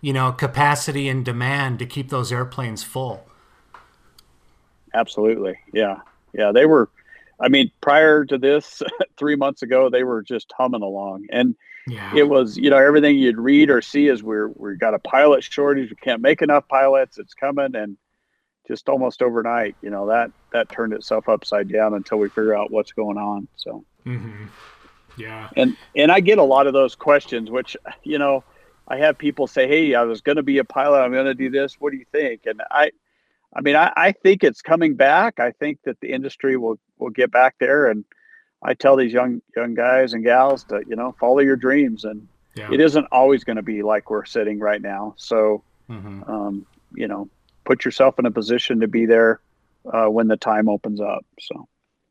you 0.00 0.12
know, 0.12 0.32
capacity 0.32 1.08
and 1.08 1.24
demand 1.24 1.78
to 1.80 1.86
keep 1.86 2.10
those 2.10 2.32
airplanes 2.32 2.82
full. 2.82 3.26
absolutely, 4.94 5.58
yeah, 5.72 5.98
yeah, 6.32 6.52
they 6.52 6.66
were. 6.66 6.88
I 7.40 7.48
mean, 7.48 7.70
prior 7.80 8.24
to 8.26 8.38
this, 8.38 8.82
three 9.16 9.36
months 9.36 9.62
ago, 9.62 9.90
they 9.90 10.04
were 10.04 10.22
just 10.22 10.52
humming 10.56 10.82
along, 10.82 11.26
and 11.30 11.56
Yeah. 11.86 12.14
it 12.14 12.28
was 12.28 12.56
you 12.56 12.70
know 12.70 12.76
everything 12.76 13.18
you'd 13.18 13.38
read 13.38 13.68
or 13.68 13.82
see 13.82 14.06
is 14.06 14.22
we're 14.22 14.48
we 14.48 14.76
got 14.76 14.94
a 14.94 14.98
pilot 14.98 15.42
shortage, 15.42 15.90
we 15.90 15.96
can't 15.96 16.22
make 16.22 16.42
enough 16.42 16.68
pilots, 16.68 17.18
it's 17.18 17.34
coming, 17.34 17.74
and 17.74 17.96
just 18.68 18.88
almost 18.88 19.22
overnight, 19.22 19.74
you 19.82 19.90
know 19.90 20.06
that 20.06 20.30
that 20.52 20.68
turned 20.68 20.92
itself 20.92 21.28
upside 21.28 21.68
down 21.68 21.94
until 21.94 22.18
we 22.18 22.28
figure 22.28 22.54
out 22.54 22.70
what's 22.70 22.92
going 22.92 23.18
on. 23.18 23.48
So. 23.56 23.84
mm-hmm. 24.06 24.46
Yeah. 25.16 25.50
and 25.56 25.76
and 25.94 26.10
I 26.10 26.20
get 26.20 26.38
a 26.38 26.42
lot 26.42 26.66
of 26.66 26.72
those 26.72 26.94
questions, 26.94 27.50
which 27.50 27.76
you 28.02 28.18
know, 28.18 28.44
I 28.88 28.96
have 28.98 29.18
people 29.18 29.46
say, 29.46 29.68
"Hey, 29.68 29.94
I 29.94 30.02
was 30.02 30.20
going 30.20 30.36
to 30.36 30.42
be 30.42 30.58
a 30.58 30.64
pilot. 30.64 31.00
I'm 31.00 31.12
going 31.12 31.26
to 31.26 31.34
do 31.34 31.50
this. 31.50 31.74
What 31.80 31.92
do 31.92 31.98
you 31.98 32.06
think?" 32.12 32.42
And 32.46 32.62
I, 32.70 32.92
I 33.54 33.60
mean, 33.60 33.76
I, 33.76 33.92
I 33.96 34.12
think 34.12 34.42
it's 34.44 34.62
coming 34.62 34.94
back. 34.94 35.38
I 35.38 35.50
think 35.52 35.80
that 35.84 36.00
the 36.00 36.12
industry 36.12 36.56
will 36.56 36.78
will 36.98 37.10
get 37.10 37.30
back 37.30 37.56
there, 37.58 37.88
and 37.88 38.04
I 38.64 38.74
tell 38.74 38.96
these 38.96 39.12
young 39.12 39.40
young 39.56 39.74
guys 39.74 40.12
and 40.12 40.24
gals 40.24 40.64
to 40.64 40.82
you 40.86 40.96
know 40.96 41.14
follow 41.18 41.40
your 41.40 41.56
dreams, 41.56 42.04
and 42.04 42.28
Yeah. 42.54 42.72
it 42.72 42.80
isn't 42.80 43.06
always 43.12 43.44
going 43.44 43.56
to 43.56 43.62
be 43.62 43.82
like 43.82 44.10
we're 44.10 44.24
sitting 44.24 44.58
right 44.58 44.80
now. 44.80 45.14
So, 45.16 45.64
Mhm. 45.90 46.28
um, 46.28 46.66
you 46.94 47.08
know, 47.08 47.28
put 47.64 47.84
yourself 47.84 48.18
in 48.18 48.26
a 48.26 48.30
position 48.30 48.80
to 48.80 48.88
be 48.88 49.06
there 49.06 49.40
uh, 49.92 50.06
when 50.06 50.28
the 50.28 50.36
time 50.36 50.68
opens 50.68 51.00
up. 51.00 51.24
So. 51.40 51.68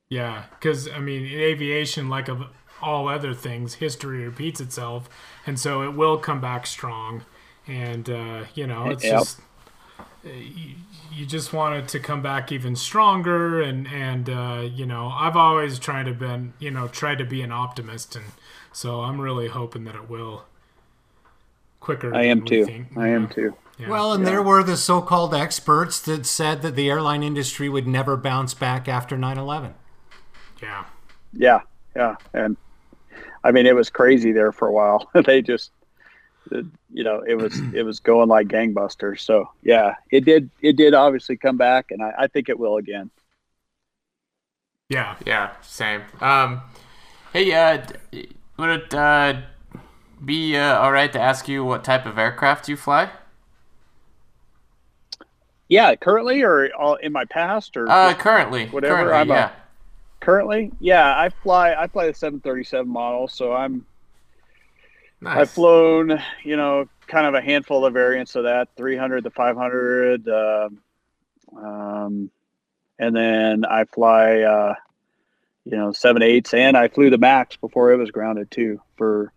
Yeah, 0.10 0.44
because 0.52 0.90
I 0.90 1.00
mean, 1.00 1.26
in 1.26 1.40
aviation, 1.40 2.10
like 2.10 2.28
of 2.28 2.44
all 2.82 3.08
other 3.08 3.34
things, 3.34 3.76
history 3.76 4.26
repeats 4.26 4.60
itself, 4.60 5.10
and 5.46 5.60
so 5.60 5.84
it 5.84 5.94
will 5.96 6.18
come 6.18 6.42
back 6.42 6.68
strong. 6.68 7.24
And 7.68 8.10
uh, 8.10 8.46
you 8.56 8.68
know, 8.68 8.90
it's 8.90 9.04
Yep. 9.06 9.14
just 9.14 9.40
you, 10.24 10.76
you 11.12 11.26
just 11.26 11.54
want 11.54 11.76
it 11.76 11.88
to 11.90 12.00
come 12.00 12.22
back 12.22 12.52
even 12.52 12.76
stronger. 12.76 13.62
And 13.62 13.88
and 13.88 14.30
uh, 14.30 14.68
you 14.72 14.86
know, 14.86 15.08
I've 15.08 15.36
always 15.36 15.80
tried 15.80 16.06
to 16.06 16.14
been 16.14 16.54
you 16.60 16.72
know 16.72 16.88
tried 16.88 17.18
to 17.20 17.26
be 17.26 17.42
an 17.42 17.52
optimist, 17.52 18.16
and 18.16 18.26
so 18.72 19.02
I'm 19.02 19.20
really 19.20 19.48
hoping 19.48 19.84
that 19.86 19.96
it 19.96 20.10
will 20.10 20.46
quicker. 21.80 22.16
I 22.16 22.24
am 22.24 22.42
we 22.42 22.46
too. 22.46 22.66
think. 22.66 22.88
I 22.96 23.10
am 23.10 23.28
too. 23.28 23.56
Yeah. 23.78 23.90
Well, 23.90 24.14
and 24.14 24.28
there 24.28 24.44
were 24.44 24.64
the 24.64 24.78
so 24.78 25.02
called 25.02 25.34
experts 25.34 26.00
that 26.02 26.26
said 26.28 26.62
that 26.62 26.76
the 26.76 26.90
airline 26.90 27.24
industry 27.24 27.68
would 27.68 27.88
never 27.88 28.16
bounce 28.16 28.54
back 28.54 28.88
after 28.88 29.18
9 29.18 29.38
11. 29.40 29.74
yeah, 30.62 30.86
Yeah, 31.34 31.62
yeah, 31.96 32.16
and 32.34 32.58
I 33.44 33.52
mean 33.52 33.66
it 33.66 33.76
was 33.76 33.90
crazy 33.90 34.32
there 34.32 34.52
for 34.52 34.68
a 34.68 34.72
while. 34.72 35.10
they 35.26 35.42
just, 35.42 35.72
it- 36.52 36.66
you 36.94 37.04
know, 37.06 37.22
it 37.28 37.36
was 37.36 37.58
it 37.74 37.84
was 37.84 38.00
going 38.02 38.28
like 38.30 38.48
gangbusters. 38.48 39.22
So 39.22 39.50
yeah, 39.64 39.96
it 40.12 40.26
did 40.26 40.50
it 40.62 40.76
did 40.76 40.94
obviously 40.94 41.38
come 41.38 41.58
back, 41.58 41.92
and 41.92 42.02
I, 42.04 42.14
I 42.20 42.28
think 42.28 42.50
it 42.50 42.60
will 42.60 42.78
again. 42.78 43.10
yeah. 44.90 45.16
Yeah, 45.26 45.52
same. 45.62 46.02
Um, 46.20 46.62
hey, 47.34 47.52
uh, 47.54 47.82
would 48.58 48.70
it 48.70 48.94
uh, 48.94 49.42
be 50.24 50.58
uh, 50.58 50.78
all 50.80 50.92
right 50.92 51.12
to 51.14 51.20
ask 51.20 51.48
you 51.48 51.64
what 51.64 51.84
type 51.84 52.06
of 52.06 52.18
aircraft 52.18 52.68
you 52.70 52.76
fly? 52.78 53.10
Yeah, 55.70 55.96
currently 55.96 56.42
or 56.44 56.70
all 56.76 56.96
in 56.96 57.14
my 57.14 57.26
past 57.26 57.78
or 57.78 57.88
Uh, 57.88 58.14
currently, 58.14 58.68
whatever, 58.68 58.96
currently, 59.06 59.14
I'm 59.14 59.32
a- 59.32 59.34
yeah. 59.36 59.52
currently, 60.20 60.72
yeah, 60.80 61.18
I 61.18 61.30
fly 61.30 61.74
I 61.74 61.88
fly 61.88 62.08
the 62.08 62.14
737 62.14 62.88
model, 62.92 63.28
so 63.28 63.54
I'm 63.54 63.86
Nice. 65.22 65.38
I've 65.38 65.52
flown, 65.52 66.20
you 66.44 66.58
know, 66.58 66.90
kind 67.08 67.28
of 67.28 67.36
a 67.36 67.42
handful 67.42 67.86
of 67.86 67.94
variants 67.94 68.36
of 68.36 68.44
that 68.46 68.70
300, 68.76 69.24
to 69.26 69.30
500, 69.30 70.28
um, 70.28 70.82
um, 71.56 72.32
and 72.98 73.16
then 73.16 73.66
I 73.66 73.86
fly, 73.86 74.42
uh, 74.42 74.74
you 75.64 75.78
know, 75.78 75.92
seven 75.92 76.24
eights, 76.24 76.54
and 76.54 76.76
I 76.76 76.88
flew 76.88 77.10
the 77.10 77.20
Max 77.20 77.56
before 77.56 77.92
it 77.92 77.98
was 77.98 78.10
grounded 78.10 78.50
too 78.50 78.82
for 78.98 79.32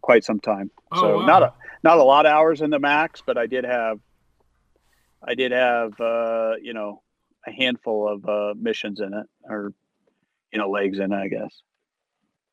quite 0.00 0.24
some 0.24 0.40
time. 0.40 0.70
Oh, 0.90 1.00
so 1.00 1.18
wow. 1.18 1.26
not 1.26 1.42
a 1.42 1.54
not 1.82 1.98
a 1.98 2.02
lot 2.02 2.26
of 2.26 2.32
hours 2.32 2.62
in 2.62 2.70
the 2.70 2.78
Max, 2.78 3.22
but 3.24 3.38
I 3.38 3.46
did 3.46 3.64
have, 3.64 3.98
I 5.26 5.34
did 5.34 5.52
have, 5.52 5.98
uh, 6.00 6.52
you 6.62 6.74
know, 6.74 7.02
a 7.46 7.50
handful 7.50 8.08
of 8.08 8.28
uh, 8.28 8.54
missions 8.58 9.00
in 9.00 9.12
it, 9.14 9.26
or 9.44 9.72
you 10.52 10.58
know, 10.58 10.70
legs 10.70 10.98
in 10.98 11.12
it, 11.12 11.16
I 11.16 11.28
guess. 11.28 11.62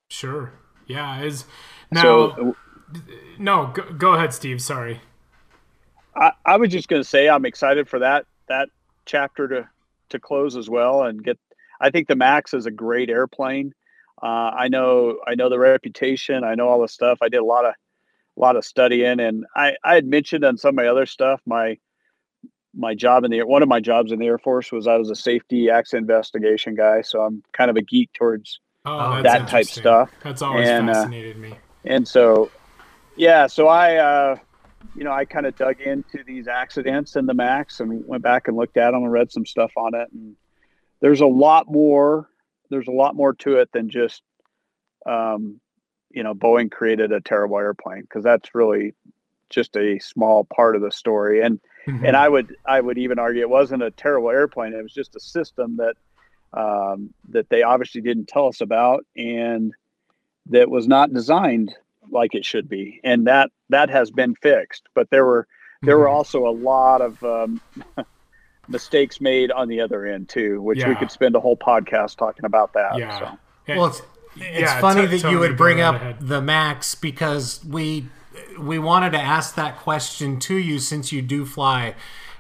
Sure. 0.10 0.54
Yeah. 0.86 1.22
Is 1.22 1.46
now. 1.92 2.02
so 2.02 2.56
no, 3.38 3.68
go, 3.74 3.84
go 3.94 4.14
ahead, 4.14 4.34
Steve. 4.34 4.62
Sorry. 4.62 5.02
I, 6.16 6.32
I 6.46 6.58
was 6.58 6.70
just 6.70 6.88
going 6.88 7.02
to 7.02 7.08
say 7.08 7.30
I'm 7.30 7.46
excited 7.46 7.88
for 7.88 8.00
that 8.00 8.26
that 8.48 8.70
chapter 9.06 9.48
to 9.48 9.70
to 10.10 10.20
close 10.20 10.56
as 10.56 10.70
well 10.70 11.04
and 11.04 11.24
get. 11.24 11.38
I 11.80 11.92
think 11.92 12.08
the 12.08 12.16
Max 12.16 12.54
is 12.54 12.66
a 12.66 12.72
great 12.72 13.10
airplane. 13.10 13.74
Uh, 14.22 14.26
I 14.26 14.68
know 14.68 15.20
I 15.28 15.36
know 15.36 15.50
the 15.50 15.60
reputation. 15.60 16.44
I 16.44 16.56
know 16.56 16.68
all 16.68 16.82
the 16.82 16.88
stuff. 16.88 17.20
I 17.22 17.30
did 17.30 17.38
a 17.38 17.46
lot 17.46 17.66
of 17.66 17.74
a 18.36 18.40
lot 18.40 18.56
of 18.56 18.66
studying, 18.66 19.20
and 19.20 19.46
I 19.56 19.76
I 19.84 19.96
had 19.96 20.06
mentioned 20.06 20.44
on 20.44 20.58
some 20.58 20.70
of 20.70 20.76
my 20.76 20.88
other 20.88 21.06
stuff 21.06 21.42
my 21.46 21.78
my 22.76 22.96
job 22.96 23.24
in 23.24 23.32
the 23.32 23.44
one 23.44 23.62
of 23.62 23.70
my 23.70 23.80
jobs 23.80 24.12
in 24.12 24.20
the 24.20 24.26
Air 24.26 24.40
Force 24.40 24.72
was 24.72 24.88
I 24.88 24.96
was 24.96 25.10
a 25.10 25.16
safety 25.16 25.70
accident 25.70 26.10
investigation 26.10 26.74
guy. 26.76 27.02
So 27.02 27.22
I'm 27.22 27.44
kind 27.54 27.70
of 27.70 27.76
a 27.76 27.82
geek 27.82 28.12
towards 28.14 28.60
Oh, 28.86 29.22
that 29.22 29.50
type 29.50 29.66
stuff. 29.66 30.10
That's 30.24 30.42
always 30.42 30.68
And, 30.68 30.90
uh, 30.90 30.94
fascinated 30.94 31.38
me. 31.38 31.54
And 31.86 32.08
so 32.08 32.50
yeah 33.16 33.48
so 33.48 33.68
i 33.68 33.96
uh 33.96 34.36
you 34.96 35.04
know 35.04 35.12
i 35.12 35.26
kind 35.26 35.46
of 35.46 35.56
dug 35.56 35.80
into 35.82 36.24
these 36.26 36.48
accidents 36.48 37.16
in 37.16 37.26
the 37.26 37.34
max 37.34 37.80
and 37.80 38.06
went 38.08 38.24
back 38.24 38.48
and 38.48 38.58
looked 38.58 38.78
at 38.78 38.92
them 38.92 39.04
and 39.04 39.12
read 39.12 39.32
some 39.32 39.46
stuff 39.46 39.72
on 39.78 39.94
it. 39.96 40.08
And 40.12 40.36
there's 41.02 41.22
a 41.22 41.28
lot 41.28 41.70
more 41.70 42.30
there's 42.70 42.88
a 42.88 42.92
lot 42.92 43.16
more 43.16 43.34
to 43.34 43.58
it 43.58 43.72
than 43.72 43.90
just 43.90 44.22
um 45.06 45.60
you 46.10 46.24
know 46.24 46.34
boeing 46.34 46.72
created 46.72 47.12
a 47.12 47.22
terrible 47.22 47.58
airplane 47.58 48.02
because 48.02 48.24
that's 48.24 48.56
really 48.56 48.94
just 49.50 49.76
a 49.78 50.00
small 50.00 50.44
part 50.44 50.76
of 50.76 50.82
the 50.82 50.92
story. 50.92 51.42
And 51.42 51.60
and 51.88 52.18
I 52.18 52.28
would 52.28 52.56
I 52.66 52.82
would 52.82 52.98
even 52.98 53.20
argue 53.20 53.42
it 53.42 53.50
wasn't 53.50 53.84
a 53.84 53.92
terrible 53.92 54.30
airplane. 54.30 54.74
It 54.74 54.84
was 54.84 54.94
just 54.94 55.16
a 55.16 55.20
system 55.20 55.78
that 55.78 55.96
um, 56.54 57.14
that 57.30 57.50
they 57.50 57.64
obviously 57.64 58.02
didn't 58.02 58.28
tell 58.28 58.48
us 58.48 58.62
about. 58.62 59.06
And 59.16 59.74
that 60.50 60.70
was 60.70 60.88
not 60.88 61.14
designed 61.14 61.74
like 62.10 62.36
it 62.36 62.46
should 62.46 62.70
be. 62.70 63.00
And 63.04 63.28
that 63.28 63.52
that 63.70 63.90
has 63.90 64.12
been 64.12 64.36
fixed. 64.36 64.84
But 64.94 65.10
there 65.10 65.26
were 65.26 65.48
there 65.84 65.98
were 65.98 66.06
Mhm. 66.06 66.14
also 66.14 66.48
a 66.48 66.52
lot 66.52 67.02
of 67.02 67.22
um, 67.24 67.62
mistakes 68.68 69.22
made 69.22 69.52
on 69.52 69.68
the 69.68 69.80
other 69.82 70.06
end 70.06 70.30
too, 70.30 70.62
which 70.62 70.84
we 70.86 70.96
could 70.96 71.12
spend 71.12 71.36
a 71.36 71.40
whole 71.40 71.58
podcast 71.58 72.18
talking 72.18 72.46
about 72.46 72.74
that. 72.74 72.98
Yeah. 72.98 73.20
So. 73.20 73.38
Well, 73.76 73.86
it's, 73.88 74.02
it's 74.36 74.60
Yeah, 74.62 74.80
funny 74.82 75.02
T- 75.02 75.08
that 75.08 75.20
Tony, 75.22 75.34
you 75.34 75.40
would 75.40 75.58
bring 75.58 75.82
up 75.82 75.96
ahead. 75.96 76.18
the 76.22 76.42
Max 76.42 76.96
because 76.96 77.64
we 77.66 78.08
we 78.60 78.78
wanted 78.80 79.12
to 79.12 79.20
ask 79.20 79.56
that 79.56 79.78
question 79.78 80.40
to 80.40 80.56
you 80.56 80.80
since 80.80 81.12
you 81.12 81.22
do 81.22 81.46
fly, 81.46 81.96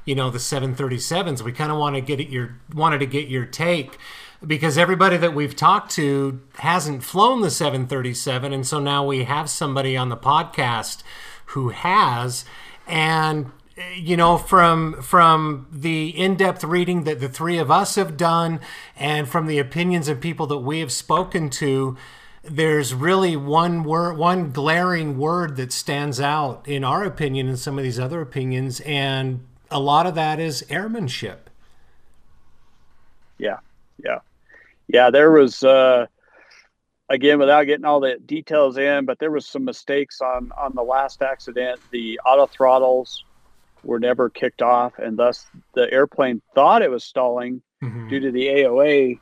you 0.05 0.13
know, 0.15 0.29
the 0.29 0.37
737s. 0.39 1.41
We 1.41 1.51
kind 1.51 1.71
of 1.71 1.77
want 1.77 1.95
to 1.95 2.01
get 2.01 2.19
at 2.19 2.29
your 2.29 2.55
wanted 2.73 2.99
to 2.99 3.05
get 3.05 3.27
your 3.29 3.45
take 3.45 3.97
because 4.45 4.77
everybody 4.77 5.17
that 5.17 5.33
we've 5.33 5.55
talked 5.55 5.91
to 5.91 6.41
hasn't 6.55 7.03
flown 7.03 7.41
the 7.41 7.51
737 7.51 8.53
and 8.53 8.65
so 8.65 8.79
now 8.79 9.05
we 9.05 9.23
have 9.23 9.49
somebody 9.49 9.97
on 9.97 10.09
the 10.09 10.17
podcast 10.17 11.03
who 11.47 11.69
has. 11.69 12.45
And 12.87 13.51
you 13.95 14.17
know 14.17 14.39
from 14.39 14.99
from 15.03 15.67
the 15.71 16.09
in-depth 16.09 16.63
reading 16.63 17.03
that 17.03 17.19
the 17.19 17.29
three 17.29 17.59
of 17.59 17.69
us 17.69 17.93
have 17.93 18.17
done 18.17 18.59
and 18.95 19.29
from 19.29 19.45
the 19.45 19.59
opinions 19.59 20.07
of 20.07 20.19
people 20.19 20.47
that 20.47 20.57
we 20.57 20.79
have 20.79 20.91
spoken 20.91 21.47
to 21.47 21.95
there's 22.43 22.95
really 22.95 23.35
one 23.35 23.83
word 23.83 24.17
one 24.17 24.51
glaring 24.51 25.15
word 25.19 25.57
that 25.57 25.71
stands 25.71 26.19
out 26.19 26.67
in 26.67 26.83
our 26.83 27.03
opinion 27.03 27.47
and 27.47 27.59
some 27.59 27.77
of 27.77 27.83
these 27.83 27.99
other 27.99 28.19
opinions 28.19 28.79
and 28.79 29.45
a 29.69 29.79
lot 29.79 30.05
of 30.05 30.15
that 30.15 30.39
is 30.39 30.65
airmanship. 30.69 31.49
Yeah, 33.37 33.57
yeah, 34.03 34.19
yeah. 34.87 35.09
There 35.09 35.31
was 35.31 35.63
uh, 35.63 36.07
again 37.09 37.39
without 37.39 37.63
getting 37.63 37.85
all 37.85 37.99
the 37.99 38.17
details 38.25 38.77
in, 38.77 39.05
but 39.05 39.19
there 39.19 39.31
was 39.31 39.45
some 39.45 39.63
mistakes 39.65 40.21
on 40.21 40.51
on 40.57 40.73
the 40.75 40.83
last 40.83 41.21
accident. 41.21 41.79
The 41.91 42.19
auto 42.25 42.47
throttles 42.47 43.23
were 43.83 43.99
never 43.99 44.29
kicked 44.29 44.61
off, 44.61 44.97
and 44.97 45.17
thus 45.17 45.45
the 45.73 45.91
airplane 45.91 46.41
thought 46.55 46.81
it 46.81 46.91
was 46.91 47.03
stalling 47.03 47.61
Mhm. 47.83 48.09
due 48.09 48.19
to 48.21 48.31
the 48.31 48.47
AOA 48.47 49.19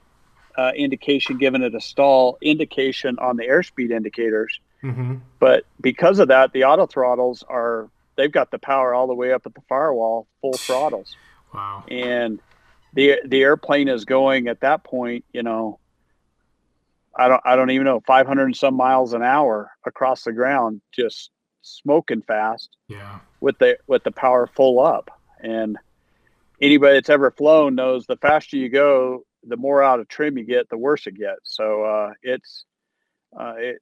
uh, 0.57 0.71
indication 0.77 1.37
giving 1.37 1.61
it 1.61 1.75
a 1.75 1.81
stall 1.81 2.37
indication 2.39 3.19
on 3.19 3.35
the 3.35 3.43
airspeed 3.43 3.91
indicators. 3.91 4.61
Mm-hmm. 4.81 5.15
But 5.39 5.65
because 5.81 6.19
of 6.19 6.29
that, 6.29 6.53
the 6.53 6.63
auto 6.63 6.85
throttles 6.85 7.43
are 7.49 7.89
they've 8.15 8.31
got 8.31 8.51
the 8.51 8.59
power 8.59 8.93
all 8.93 9.07
the 9.07 9.13
way 9.13 9.33
up 9.33 9.45
at 9.45 9.53
the 9.53 9.61
firewall, 9.67 10.27
full 10.39 10.53
throttles, 10.53 11.17
Wow. 11.53 11.83
and 11.89 12.39
the 12.95 13.19
the 13.25 13.43
airplane 13.43 13.87
is 13.87 14.05
going 14.05 14.47
at 14.47 14.61
that 14.61 14.83
point, 14.83 15.23
you 15.31 15.43
know. 15.43 15.79
I 17.17 17.27
don't 17.29 17.41
I 17.45 17.55
don't 17.55 17.69
even 17.69 17.85
know 17.85 18.01
500 18.05 18.43
and 18.43 18.55
some 18.55 18.75
miles 18.75 19.13
an 19.13 19.23
hour 19.23 19.71
across 19.85 20.23
the 20.23 20.33
ground, 20.33 20.81
just 20.93 21.31
smoking 21.61 22.21
fast 22.21 22.75
Yeah. 22.89 23.19
with 23.39 23.57
the 23.59 23.77
with 23.87 24.03
the 24.03 24.11
power 24.11 24.47
full 24.47 24.79
up. 24.79 25.09
And 25.39 25.77
anybody 26.61 26.95
that's 26.95 27.09
ever 27.09 27.31
flown 27.31 27.75
knows 27.75 28.05
the 28.05 28.17
faster 28.17 28.57
you 28.57 28.67
go, 28.69 29.23
the 29.47 29.55
more 29.57 29.81
out 29.81 29.99
of 29.99 30.07
trim 30.09 30.37
you 30.37 30.43
get, 30.43 30.69
the 30.69 30.77
worse 30.77 31.07
it 31.07 31.17
gets. 31.17 31.55
So 31.55 31.83
uh, 31.83 32.13
it's 32.21 32.65
uh, 33.39 33.53
it, 33.57 33.77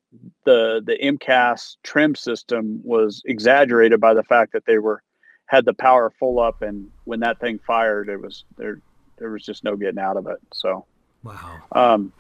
the 0.46 0.82
the 0.86 0.98
MCAS 1.02 1.78
trim 1.84 2.14
system 2.16 2.82
was 2.84 3.22
exaggerated 3.26 4.00
by 4.00 4.14
the 4.14 4.24
fact 4.24 4.54
that 4.54 4.66
they 4.66 4.78
were 4.78 5.02
had 5.48 5.66
the 5.66 5.74
power 5.74 6.12
full 6.20 6.40
up, 6.40 6.62
and 6.62 6.90
when 7.04 7.20
that 7.22 7.40
thing 7.40 7.60
fired, 7.66 8.10
it 8.10 8.22
was 8.22 8.46
there. 8.58 8.80
There 9.18 9.30
was 9.32 9.44
just 9.44 9.64
no 9.64 9.76
getting 9.76 10.00
out 10.00 10.18
of 10.18 10.28
it. 10.28 10.38
So. 10.54 10.86
Wow. 11.24 11.60
Um, 11.72 12.12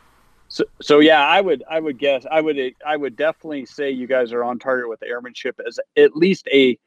so, 0.47 0.63
so 0.81 0.99
yeah, 0.99 1.25
I 1.27 1.41
would, 1.41 1.63
I 1.69 1.79
would 1.79 1.97
guess, 1.97 2.25
I 2.29 2.39
would, 2.39 2.57
I 2.85 2.95
would 2.95 3.15
definitely 3.15 3.65
say 3.65 3.89
you 3.91 4.07
guys 4.07 4.31
are 4.31 4.43
on 4.43 4.59
target 4.59 4.87
with 4.87 4.99
the 4.99 5.07
airmanship 5.07 5.59
as 5.65 5.79
at 5.97 6.15
least 6.15 6.47
a. 6.53 6.77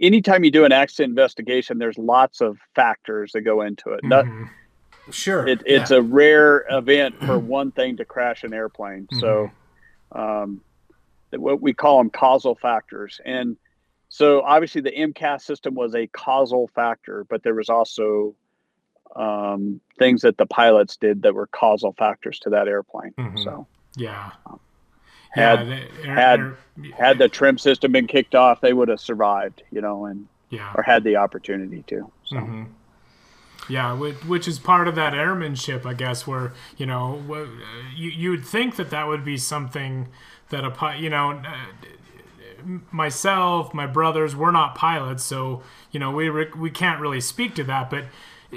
Anytime 0.00 0.44
you 0.44 0.52
do 0.52 0.64
an 0.64 0.70
accident 0.70 1.10
investigation, 1.10 1.78
there's 1.78 1.98
lots 1.98 2.40
of 2.40 2.58
factors 2.76 3.32
that 3.32 3.40
go 3.40 3.62
into 3.62 3.90
it. 3.92 4.04
Not- 4.04 4.26
Mhm. 4.26 4.48
Sure. 5.10 5.48
it 5.48 5.62
it's 5.64 5.90
a 5.90 6.02
rare 6.02 6.66
event 6.70 7.16
for 7.24 7.38
one 7.56 7.72
thing 7.72 7.96
to 7.96 8.04
crash 8.04 8.44
an 8.44 8.52
airplane. 8.52 9.08
So, 9.18 9.50
um, 10.12 10.60
what 11.30 11.62
we 11.62 11.72
call 11.72 11.98
them 11.98 12.10
causal 12.10 12.54
factors, 12.54 13.18
and 13.24 13.56
so 14.10 14.42
obviously 14.42 14.82
the 14.82 14.90
MCAS 14.92 15.42
system 15.42 15.74
was 15.74 15.94
a 15.94 16.06
causal 16.08 16.68
factor, 16.74 17.24
but 17.24 17.42
there 17.42 17.54
was 17.54 17.68
also 17.70 18.34
um, 19.16 19.80
things 19.98 20.22
that 20.22 20.36
the 20.38 20.46
pilots 20.46 20.96
did 20.96 21.22
that 21.22 21.34
were 21.34 21.46
causal 21.48 21.92
factors 21.92 22.38
to 22.40 22.50
that 22.50 22.68
airplane. 22.68 23.12
Mhm. 23.18 23.42
So. 23.44 23.66
Yeah. 23.96 24.30
Had- 25.30 25.58
yeah, 25.60 25.64
the 25.64 26.08
air- 26.08 26.14
had- 26.14 26.40
air- 26.40 26.56
had 26.96 27.18
the 27.18 27.28
trim 27.28 27.58
system 27.58 27.92
been 27.92 28.06
kicked 28.06 28.34
off, 28.34 28.60
they 28.60 28.72
would 28.72 28.88
have 28.88 29.00
survived, 29.00 29.62
you 29.70 29.80
know, 29.80 30.06
and 30.06 30.26
yeah. 30.50 30.72
or 30.74 30.82
had 30.82 31.04
the 31.04 31.16
opportunity 31.16 31.82
to. 31.88 32.10
So 32.24 32.36
Mhm. 32.36 32.66
Yeah, 33.68 33.92
which, 33.92 34.16
which 34.24 34.48
is 34.48 34.58
part 34.58 34.88
of 34.88 34.94
that 34.94 35.12
airmanship, 35.12 35.84
I 35.84 35.92
guess, 35.92 36.26
where 36.26 36.52
you 36.78 36.86
know 36.86 37.20
uh, 37.30 37.44
you 37.94 38.08
you 38.10 38.30
would 38.30 38.44
think 38.46 38.76
that 38.76 38.88
that 38.90 39.06
would 39.08 39.24
be 39.26 39.36
something 39.36 40.08
that 40.48 40.64
a 40.64 40.96
you 40.96 41.10
know 41.10 41.32
uh, 41.32 42.78
myself, 42.90 43.74
my 43.74 43.86
brothers, 43.86 44.34
we're 44.34 44.50
not 44.50 44.74
pilots, 44.74 45.22
so 45.24 45.62
you 45.90 46.00
know 46.00 46.10
we 46.10 46.28
re- 46.28 46.50
we 46.56 46.70
can't 46.70 47.00
really 47.00 47.20
speak 47.20 47.54
to 47.56 47.64
that, 47.64 47.90
but 47.90 48.04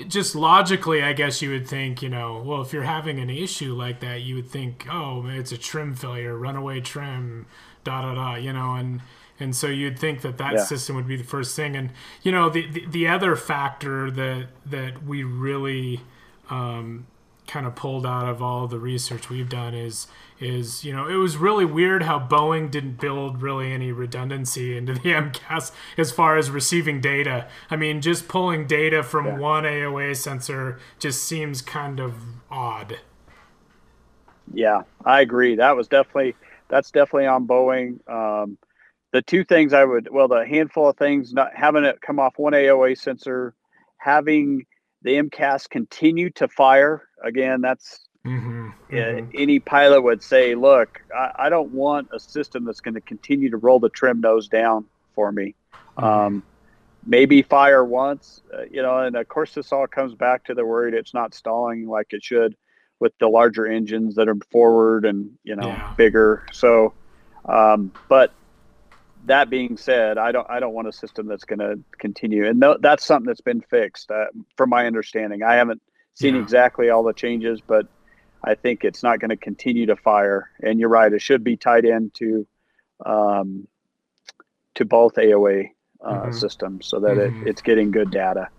just 0.07 0.35
logically, 0.35 1.03
I 1.03 1.13
guess 1.13 1.41
you 1.41 1.49
would 1.51 1.67
think, 1.67 2.01
you 2.01 2.09
know, 2.09 2.41
well, 2.45 2.61
if 2.61 2.71
you're 2.71 2.83
having 2.83 3.19
an 3.19 3.29
issue 3.29 3.73
like 3.73 3.99
that, 3.99 4.21
you 4.21 4.35
would 4.35 4.49
think, 4.49 4.87
oh, 4.89 5.25
it's 5.27 5.51
a 5.51 5.57
trim 5.57 5.93
failure, 5.95 6.37
runaway 6.37 6.79
trim, 6.81 7.45
da 7.83 8.01
da 8.01 8.15
da, 8.15 8.35
you 8.35 8.53
know, 8.53 8.75
and 8.75 9.01
and 9.39 9.55
so 9.55 9.67
you'd 9.67 9.97
think 9.97 10.21
that 10.21 10.37
that 10.37 10.53
Yeah. 10.53 10.59
system 10.59 10.95
would 10.95 11.07
be 11.07 11.15
the 11.17 11.23
first 11.23 11.55
thing. 11.55 11.75
And 11.75 11.91
you 12.21 12.31
know, 12.31 12.49
the 12.49 12.69
the, 12.69 12.85
the 12.87 13.07
other 13.07 13.35
factor 13.35 14.09
that 14.11 14.47
that 14.65 15.03
we 15.03 15.23
really 15.23 16.01
um, 16.49 17.07
kind 17.47 17.65
of 17.65 17.75
pulled 17.75 18.05
out 18.05 18.27
of 18.29 18.41
all 18.41 18.67
the 18.67 18.79
research 18.79 19.29
we've 19.29 19.49
done 19.49 19.73
is 19.73 20.07
is 20.39 20.83
you 20.85 20.93
know 20.93 21.07
it 21.07 21.15
was 21.15 21.37
really 21.37 21.65
weird 21.65 22.03
how 22.03 22.17
Boeing 22.19 22.71
didn't 22.71 22.99
build 22.99 23.41
really 23.41 23.71
any 23.71 23.91
redundancy 23.91 24.77
into 24.77 24.93
the 24.93 24.99
MCAS 25.11 25.71
as 25.97 26.11
far 26.11 26.37
as 26.37 26.49
receiving 26.49 27.01
data. 27.01 27.47
I 27.69 27.75
mean, 27.75 28.01
just 28.01 28.27
pulling 28.27 28.67
data 28.67 29.03
from 29.03 29.25
Yeah. 29.25 29.37
one 29.37 29.63
AOA 29.65 30.15
sensor 30.15 30.79
just 30.99 31.23
seems 31.23 31.61
kind 31.61 31.99
of 31.99 32.15
odd. 32.49 32.99
yeah, 34.53 34.81
I 35.05 35.21
agree. 35.21 35.55
That 35.55 35.75
was 35.75 35.87
definitely 35.87 36.35
that's 36.69 36.91
definitely 36.91 37.27
on 37.27 37.47
Boeing. 37.47 37.99
Um, 38.09 38.57
the 39.13 39.21
two 39.21 39.43
things 39.43 39.73
I 39.73 39.83
would 39.83 40.09
well, 40.11 40.27
the 40.27 40.45
handful 40.45 40.89
of 40.89 40.97
things 40.97 41.33
not 41.33 41.51
having 41.55 41.83
it 41.83 42.01
come 42.01 42.19
off 42.19 42.37
one 42.37 42.53
AOA 42.53 42.97
sensor, 42.97 43.53
having 43.97 44.65
the 45.03 45.11
MCAS 45.17 45.69
continue 45.69 46.29
to 46.31 46.47
fire 46.47 47.07
again. 47.23 47.61
That's 47.61 48.07
Mm-hmm. 48.25 48.69
uh, 48.93 49.21
any 49.33 49.59
pilot 49.59 50.01
would 50.01 50.21
say, 50.21 50.53
look, 50.53 50.99
I, 51.15 51.31
I 51.35 51.49
don't 51.49 51.71
want 51.71 52.09
a 52.13 52.19
system 52.19 52.65
that's 52.65 52.81
going 52.81 52.93
to 52.93 53.01
continue 53.01 53.49
to 53.49 53.57
roll 53.57 53.79
the 53.79 53.89
trim 53.89 54.21
nose 54.21 54.47
down 54.47 54.85
for 55.15 55.31
me. 55.31 55.55
Um, 55.97 56.43
maybe 57.05 57.41
fire 57.41 57.83
once, 57.83 58.41
uh, 58.53 58.63
you 58.69 58.81
know, 58.83 58.99
and 58.99 59.15
of 59.15 59.27
course, 59.27 59.53
this 59.53 59.71
all 59.71 59.87
comes 59.87 60.13
back 60.13 60.43
to 60.45 60.53
the 60.53 60.63
worried 60.65 60.93
it's 60.93 61.15
not 61.15 61.33
stalling 61.33 61.87
like 61.87 62.13
it 62.13 62.23
should 62.23 62.55
with 62.99 63.13
the 63.19 63.27
larger 63.27 63.65
engines 63.65 64.15
that 64.15 64.29
are 64.29 64.37
forward 64.51 65.05
and, 65.05 65.31
you 65.43 65.55
know, 65.55 65.69
Yeah. 65.69 65.93
bigger. 65.97 66.43
So, 66.51 66.93
um, 67.49 67.91
but 68.07 68.35
that 69.25 69.49
being 69.49 69.77
said, 69.77 70.19
I 70.19 70.31
don't, 70.31 70.47
I 70.47 70.59
don't 70.59 70.73
want 70.73 70.87
a 70.87 70.93
system 70.93 71.25
that's 71.27 71.45
going 71.45 71.59
to 71.59 71.79
continue. 71.97 72.47
And 72.47 72.59
no, 72.59 72.77
that's 72.79 73.03
something 73.03 73.25
that's 73.25 73.41
been 73.41 73.61
fixed 73.61 74.11
uh, 74.11 74.25
from 74.55 74.69
my 74.69 74.85
understanding. 74.85 75.41
I 75.41 75.55
haven't 75.55 75.81
seen 76.13 76.35
Yeah. 76.35 76.41
exactly 76.41 76.89
all 76.89 77.03
the 77.03 77.13
changes, 77.13 77.61
but 77.61 77.85
I 78.43 78.55
think 78.55 78.83
it's 78.83 79.03
not 79.03 79.19
going 79.19 79.29
to 79.29 79.37
continue 79.37 79.87
to 79.87 79.95
fire. 79.95 80.49
And 80.61 80.79
you're 80.79 80.89
right; 80.89 81.11
it 81.13 81.21
should 81.21 81.43
be 81.43 81.57
tied 81.57 81.85
into 81.85 82.47
um, 83.05 83.67
to 84.75 84.85
both 84.85 85.17
AOA 85.17 85.73
uh, 86.03 86.31
Mhm. 86.31 86.33
systems 86.33 86.87
so 86.87 86.99
that 87.01 87.17
Mhm. 87.17 87.27
it, 87.27 87.37
it's 87.41 87.61
getting 87.61 87.91
good 87.91 88.09
data. 88.09 88.49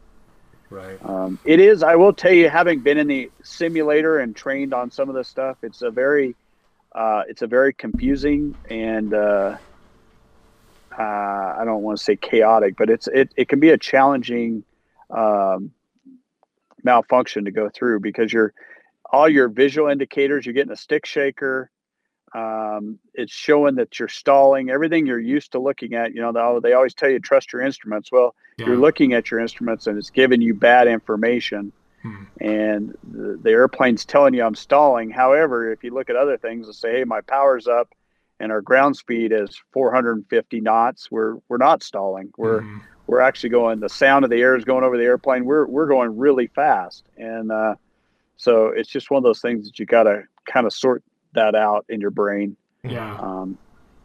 Right. 0.71 0.99
Um, 1.05 1.39
it 1.45 1.59
is. 1.61 1.83
I 1.83 1.97
will 1.97 2.13
tell 2.13 2.33
you, 2.33 2.49
having 2.49 2.81
been 2.83 2.99
in 2.99 3.09
the 3.09 3.31
simulator 3.43 4.19
and 4.19 4.35
trained 4.37 4.73
on 4.73 4.91
some 4.91 5.09
of 5.09 5.15
this 5.15 5.29
stuff, 5.29 5.59
it's 5.63 5.83
a 5.83 5.91
very, 5.91 6.37
uh, 6.95 7.23
it's 7.29 7.43
a 7.43 7.47
very 7.47 7.73
confusing 7.75 8.57
and 8.71 9.13
uh, 9.13 9.57
uh, 10.99 11.03
I 11.03 11.63
don't 11.65 11.83
want 11.83 11.99
to 11.99 12.05
say 12.05 12.17
chaotic, 12.17 12.77
but 12.77 12.91
it's 12.91 13.09
it 13.09 13.33
it 13.37 13.49
can 13.49 13.61
be 13.61 13.71
a 13.71 13.79
challenging 13.79 14.65
um, 15.11 15.73
malfunction 16.85 17.45
to 17.45 17.51
go 17.51 17.69
through 17.69 18.01
because 18.01 18.33
you're 18.33 18.53
all 19.11 19.29
your 19.29 19.49
visual 19.49 19.89
indicators. 19.89 20.47
You're 20.47 20.55
getting 20.55 20.73
a 20.73 20.77
stick 20.77 21.07
shaker. 21.07 21.71
Um, 22.35 22.99
it's 23.13 23.33
showing 23.33 23.75
that 23.75 23.99
you're 23.99 24.09
stalling. 24.09 24.71
Everything 24.71 25.07
you're 25.07 25.19
used 25.21 25.53
to 25.53 25.59
looking 25.59 25.95
at. 25.95 26.15
You 26.15 26.23
know, 26.23 26.33
they, 26.61 26.69
they 26.71 26.73
always 26.75 26.95
tell 26.95 27.11
you 27.11 27.19
trust 27.21 27.53
your 27.53 27.63
instruments. 27.63 28.11
Well, 28.11 28.35
Yeah. 28.59 28.67
you're 28.67 28.77
looking 28.79 29.13
at 29.13 29.31
your 29.31 29.41
instruments 29.41 29.87
and 29.87 29.99
it's 29.99 30.11
giving 30.11 30.41
you 30.41 30.55
bad 30.55 30.89
information 30.89 31.73
Hmm. 32.03 32.25
and 32.41 32.95
the, 33.05 33.39
the 33.41 33.51
airplane's 33.51 34.05
telling 34.05 34.35
you 34.35 34.43
i'm 34.43 34.57
stalling 34.57 35.09
however 35.11 35.71
if 35.71 35.85
you 35.85 35.95
look 35.95 36.11
at 36.11 36.17
other 36.17 36.37
things 36.37 36.67
and 36.67 36.75
say 36.75 36.97
hey 36.97 37.05
my 37.05 37.21
power's 37.21 37.69
up 37.69 37.89
and 38.41 38.51
our 38.51 38.61
ground 38.61 38.97
speed 38.97 39.31
is 39.31 39.57
450 39.73 40.61
knots 40.61 41.09
we're 41.13 41.37
we're 41.49 41.59
not 41.59 41.81
stalling 41.85 42.33
we're 42.37 42.63
Mhm. 42.63 42.81
We're 43.13 43.21
actually 43.21 43.51
going 43.51 43.79
the 43.79 43.89
sound 43.89 44.25
of 44.25 44.31
the 44.31 44.41
air 44.41 44.57
is 44.57 44.65
going 44.65 44.83
over 44.85 44.97
the 44.97 45.05
airplane 45.05 45.45
we're 45.45 45.67
we're 45.67 45.87
going 45.87 46.17
really 46.17 46.47
fast 46.49 47.05
and 47.19 47.53
uh, 47.53 47.75
so 48.39 48.69
it's 48.69 48.89
just 48.89 49.11
one 49.11 49.19
of 49.19 49.23
those 49.25 49.41
things 49.43 49.67
that 49.67 49.79
you 49.79 49.85
got 49.85 50.05
to 50.05 50.23
kind 50.47 50.67
of 50.67 50.73
sort 50.73 51.03
that 51.35 51.55
out 51.55 51.85
in 51.91 52.01
your 52.01 52.11
brain 52.11 52.57
Yeah. 52.83 53.17
um, 53.21 53.59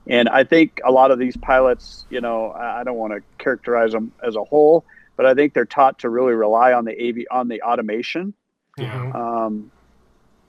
and 0.10 0.30
I 0.30 0.44
think 0.44 0.80
a 0.86 0.92
lot 0.92 1.12
of 1.12 1.20
these 1.20 1.36
pilots, 1.38 2.06
you 2.10 2.22
know, 2.22 2.52
I 2.52 2.80
I 2.80 2.84
don't 2.86 2.98
want 2.98 3.14
to 3.14 3.22
characterize 3.44 3.92
them 3.92 4.12
as 4.24 4.36
a 4.38 4.44
whole, 4.44 4.86
but 5.18 5.26
I 5.26 5.34
think 5.34 5.54
they're 5.54 5.66
taught 5.66 6.00
to 6.00 6.10
really 6.10 6.34
rely 6.34 6.72
on 6.74 6.86
the 6.86 6.96
AV 7.10 7.26
on 7.30 7.50
the 7.50 7.62
automation. 7.62 8.34
Yeah. 8.78 9.12
Um, 9.14 9.72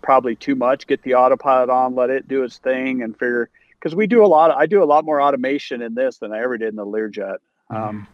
probably 0.03 0.37
too 0.37 0.55
much. 0.55 0.87
Get 0.87 1.03
the 1.03 1.15
autopilot 1.15 1.71
on, 1.71 1.97
let 1.97 2.09
it 2.11 2.29
do 2.29 2.45
its 2.45 2.59
thing, 2.59 3.03
and 3.03 3.15
figure. 3.19 3.49
Because 3.79 3.97
we 3.97 4.07
do 4.07 4.25
a 4.25 4.31
lot. 4.37 4.53
I 4.57 4.67
do 4.67 4.81
a 4.81 4.89
lot 4.95 5.05
more 5.05 5.21
automation 5.21 5.83
in 5.83 5.95
this 5.95 6.19
than 6.19 6.33
I 6.33 6.39
ever 6.45 6.57
did 6.57 6.69
in 6.69 6.77
the 6.77 6.87
Learjet. 6.87 7.39
Um, 7.71 8.07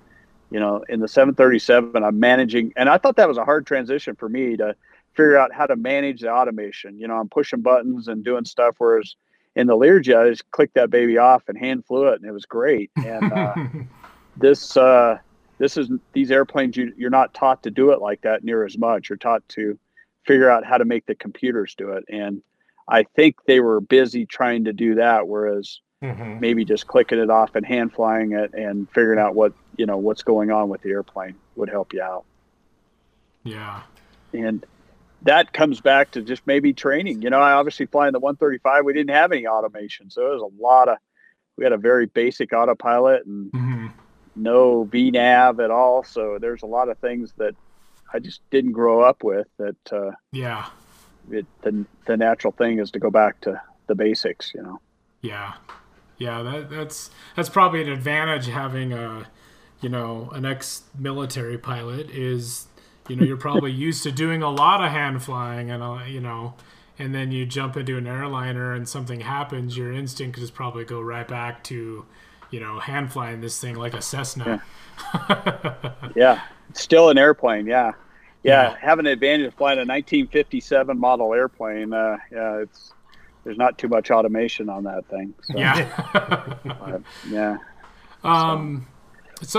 you 0.55 0.61
know, 0.61 0.84
in 0.88 1.00
the 1.00 1.09
737, 1.09 2.05
I'm 2.05 2.20
managing, 2.20 2.72
and 2.76 2.88
I 2.88 2.96
thought 2.96 3.16
that 3.16 3.26
was 3.26 3.38
a 3.38 3.44
hard 3.44 3.66
transition 3.66 4.14
for 4.14 4.28
me 4.28 4.57
to 4.57 4.76
figure 5.14 5.36
out 5.36 5.52
how 5.52 5.66
to 5.66 5.74
manage 5.74 6.20
the 6.20 6.30
automation. 6.30 6.96
You 6.96 7.09
know, 7.09 7.16
I'm 7.16 7.28
pushing 7.28 7.61
buttons 7.61 8.07
and 8.07 8.24
doing 8.24 8.44
stuff, 8.44 8.76
whereas 8.78 9.16
in 9.57 9.66
the 9.66 9.76
Learjet, 9.76 10.16
I 10.26 10.30
just 10.30 10.48
clicked 10.52 10.74
that 10.74 10.90
baby 10.90 11.18
off 11.18 11.42
and 11.48 11.59
hand 11.59 11.84
flew 11.86 12.07
it, 12.07 12.20
and 12.20 12.24
it 12.24 12.30
was 12.30 12.46
great. 12.46 12.92
And 13.05 13.32
uh, 13.32 13.55
this, 14.36 14.76
uh, 14.76 15.18
this 15.59 15.76
is 15.76 15.90
these 16.12 16.30
airplanes. 16.30 16.76
You, 16.76 16.92
you're 16.96 17.11
not 17.11 17.34
taught 17.34 17.64
to 17.64 17.72
do 17.72 17.90
it 17.90 18.00
like 18.00 18.20
that 18.20 18.44
near 18.44 18.64
as 18.64 18.78
much. 18.78 19.09
You're 19.09 19.18
taught 19.18 19.42
to 19.48 19.76
figure 20.24 20.48
out 20.48 20.64
how 20.64 20.78
to 20.78 20.84
make 20.84 21.05
the 21.07 21.16
computers 21.16 21.74
do 21.76 21.90
it, 21.94 22.05
and 22.09 22.40
I 22.88 23.02
think 23.16 23.38
they 23.48 23.59
were 23.59 23.80
busy 23.80 24.24
trying 24.24 24.66
to 24.66 24.72
do 24.72 24.94
that, 24.94 25.26
whereas 25.26 25.80
Mhm. 26.00 26.38
maybe 26.38 26.64
just 26.64 26.86
clicking 26.86 27.18
it 27.18 27.30
off 27.30 27.57
and 27.57 27.64
hand 27.64 27.92
flying 27.92 28.32
it 28.32 28.52
and 28.52 28.88
figuring 28.90 29.18
out 29.18 29.34
what 29.34 29.52
you 29.76 29.86
know 29.86 29.96
what's 29.96 30.22
going 30.22 30.50
on 30.50 30.68
with 30.68 30.80
the 30.82 30.90
airplane 30.90 31.34
would 31.56 31.68
help 31.70 31.92
you 31.92 32.02
out 32.02 32.24
Yeah. 33.44 33.82
and 34.32 34.64
that 35.22 35.52
comes 35.52 35.80
back 35.80 36.10
to 36.12 36.22
just 36.22 36.46
maybe 36.46 36.72
training 36.72 37.22
you 37.22 37.30
know 37.30 37.40
i 37.40 37.52
obviously 37.52 37.86
flying 37.86 38.12
the 38.12 38.20
135 38.20 38.84
we 38.84 38.92
didn't 38.92 39.14
have 39.14 39.32
any 39.32 39.46
automation 39.46 40.10
so 40.10 40.26
it 40.26 40.34
was 40.34 40.42
a 40.42 40.62
lot 40.62 40.88
of 40.88 40.98
we 41.56 41.64
had 41.64 41.72
a 41.72 41.78
very 41.78 42.06
basic 42.06 42.52
autopilot 42.52 43.24
and 43.26 43.50
hmm 43.52 43.86
no 44.36 44.84
vnav 44.86 45.62
at 45.62 45.70
all 45.70 46.02
so 46.02 46.38
there's 46.40 46.62
a 46.62 46.66
lot 46.66 46.88
of 46.88 46.98
things 46.98 47.32
that 47.36 47.54
i 48.12 48.18
just 48.18 48.40
didn't 48.50 48.72
grow 48.72 49.00
up 49.00 49.22
with 49.22 49.46
that 49.58 49.76
uh, 49.92 50.10
Yeah. 50.32 50.66
it, 51.30 51.46
the, 51.62 51.86
the 52.06 52.16
natural 52.16 52.52
thing 52.52 52.80
is 52.80 52.90
to 52.90 52.98
go 52.98 53.10
back 53.10 53.40
to 53.42 53.60
the 53.86 53.94
basics 53.94 54.52
you 54.54 54.62
know 54.62 54.80
Yeah, 55.22 55.52
yeah. 56.18 56.42
That 56.42 56.68
that's 56.70 57.10
that's 57.36 57.48
probably 57.48 57.82
an 57.82 57.88
advantage 57.88 58.46
having 58.48 58.92
a, 58.92 59.26
you 59.85 59.91
know, 59.91 60.30
an 60.32 60.45
ex-military 60.47 61.59
pilot 61.59 62.09
is, 62.11 62.66
you 63.09 63.16
know, 63.16 63.22
you're 63.24 63.37
probably 63.37 63.70
used 63.89 64.03
to 64.05 64.11
doing 64.11 64.43
a 64.43 64.51
lot 64.51 64.82
of 64.82 64.91
hand 64.91 65.22
flying 65.22 65.70
and 65.70 65.82
uh, 65.82 66.01
you 66.09 66.20
know, 66.20 66.55
and 66.99 67.14
then 67.14 67.30
you 67.30 67.45
jump 67.45 67.76
into 67.76 67.99
an 67.99 68.07
airliner 68.07 68.72
and 68.72 68.89
something 68.89 69.20
happens, 69.20 69.76
your 69.76 69.93
instinct 69.93 70.39
is 70.39 70.51
probably 70.51 70.85
go 70.85 71.01
right 71.01 71.28
back 71.28 71.62
to, 71.64 72.07
you 72.51 72.61
know, 72.61 72.78
hand 72.80 73.12
flying 73.12 73.41
this 73.43 73.61
thing 73.61 73.74
like 73.76 73.93
a 73.95 74.01
Cessna. 74.03 74.62
yeah 76.16 76.41
it's 76.70 76.80
still 76.80 77.11
an 77.11 77.18
airplane 77.18 77.66
yeah 77.66 77.93
yeah, 78.45 78.70
Yeah. 78.70 78.76
having 78.80 79.07
an 79.07 79.12
advantage 79.12 79.49
of 79.49 79.55
flying 79.55 79.78
a 79.78 79.82
1957 79.85 80.99
model 80.99 81.35
airplane 81.35 81.93
uh, 81.93 82.16
yeah 82.32 82.59
it's 82.59 82.93
there's 83.43 83.59
not 83.59 83.76
too 83.76 83.89
much 83.89 84.11
automation 84.12 84.68
on 84.70 84.85
that 84.85 85.05
thing 85.09 85.35
so, 85.43 85.59
yeah. 85.59 86.57
uh, 86.64 86.99
yeah 87.28 87.57
Um, 88.22 88.87
so 88.87 88.93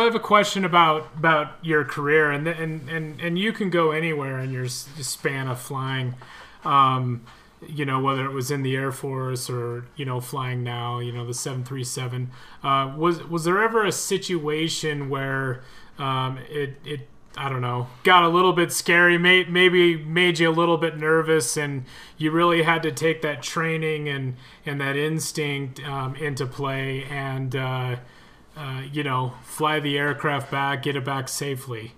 I 0.01 0.05
have 0.05 0.15
a 0.15 0.19
question 0.19 0.65
about 0.65 1.09
about 1.17 1.53
your 1.61 1.83
career, 1.83 2.31
and 2.31 2.47
and 2.47 2.89
and 2.89 3.19
and 3.19 3.39
you 3.39 3.53
can 3.53 3.69
go 3.69 3.91
anywhere 3.91 4.39
in 4.39 4.51
your 4.51 4.67
span 4.67 5.47
of 5.47 5.59
flying. 5.59 6.15
Um, 6.63 7.25
you 7.67 7.85
know, 7.85 7.99
whether 7.99 8.25
it 8.25 8.31
was 8.31 8.51
in 8.51 8.63
the 8.63 8.75
Air 8.75 8.91
Force 8.91 9.49
or 9.49 9.85
you 9.95 10.05
know 10.05 10.19
flying 10.19 10.63
now, 10.63 10.99
you 10.99 11.11
know 11.11 11.25
the 11.25 11.33
seven 11.33 11.63
three 11.63 11.83
seven. 11.83 12.31
Uh, 12.63 12.93
was 12.97 13.23
was 13.25 13.43
there 13.43 13.61
ever 13.61 13.85
a 13.85 13.91
situation 13.91 15.09
where 15.09 15.63
um, 15.97 16.39
it 16.49 16.75
it 16.83 17.07
I 17.37 17.49
don't 17.49 17.61
know 17.61 17.87
got 18.03 18.23
a 18.23 18.29
little 18.29 18.53
bit 18.53 18.71
scary, 18.71 19.17
may, 19.17 19.43
maybe 19.43 19.97
made 19.97 20.39
you 20.39 20.49
a 20.49 20.51
little 20.51 20.77
bit 20.77 20.97
nervous, 20.97 21.57
and 21.57 21.85
you 22.17 22.31
really 22.31 22.63
had 22.63 22.81
to 22.83 22.91
take 22.91 23.21
that 23.23 23.41
training 23.41 24.07
and 24.09 24.35
and 24.65 24.79
that 24.81 24.95
instinct 24.95 25.83
um, 25.85 26.15
into 26.15 26.45
play 26.45 27.03
and. 27.03 27.55
Uh, 27.55 27.95
uh, 28.55 28.83
you 28.91 29.03
know, 29.03 29.33
fly 29.43 29.79
the 29.79 29.97
aircraft 29.97 30.51
back, 30.51 30.83
get 30.83 30.95
it 30.95 31.05
back 31.05 31.27
safely. 31.27 31.93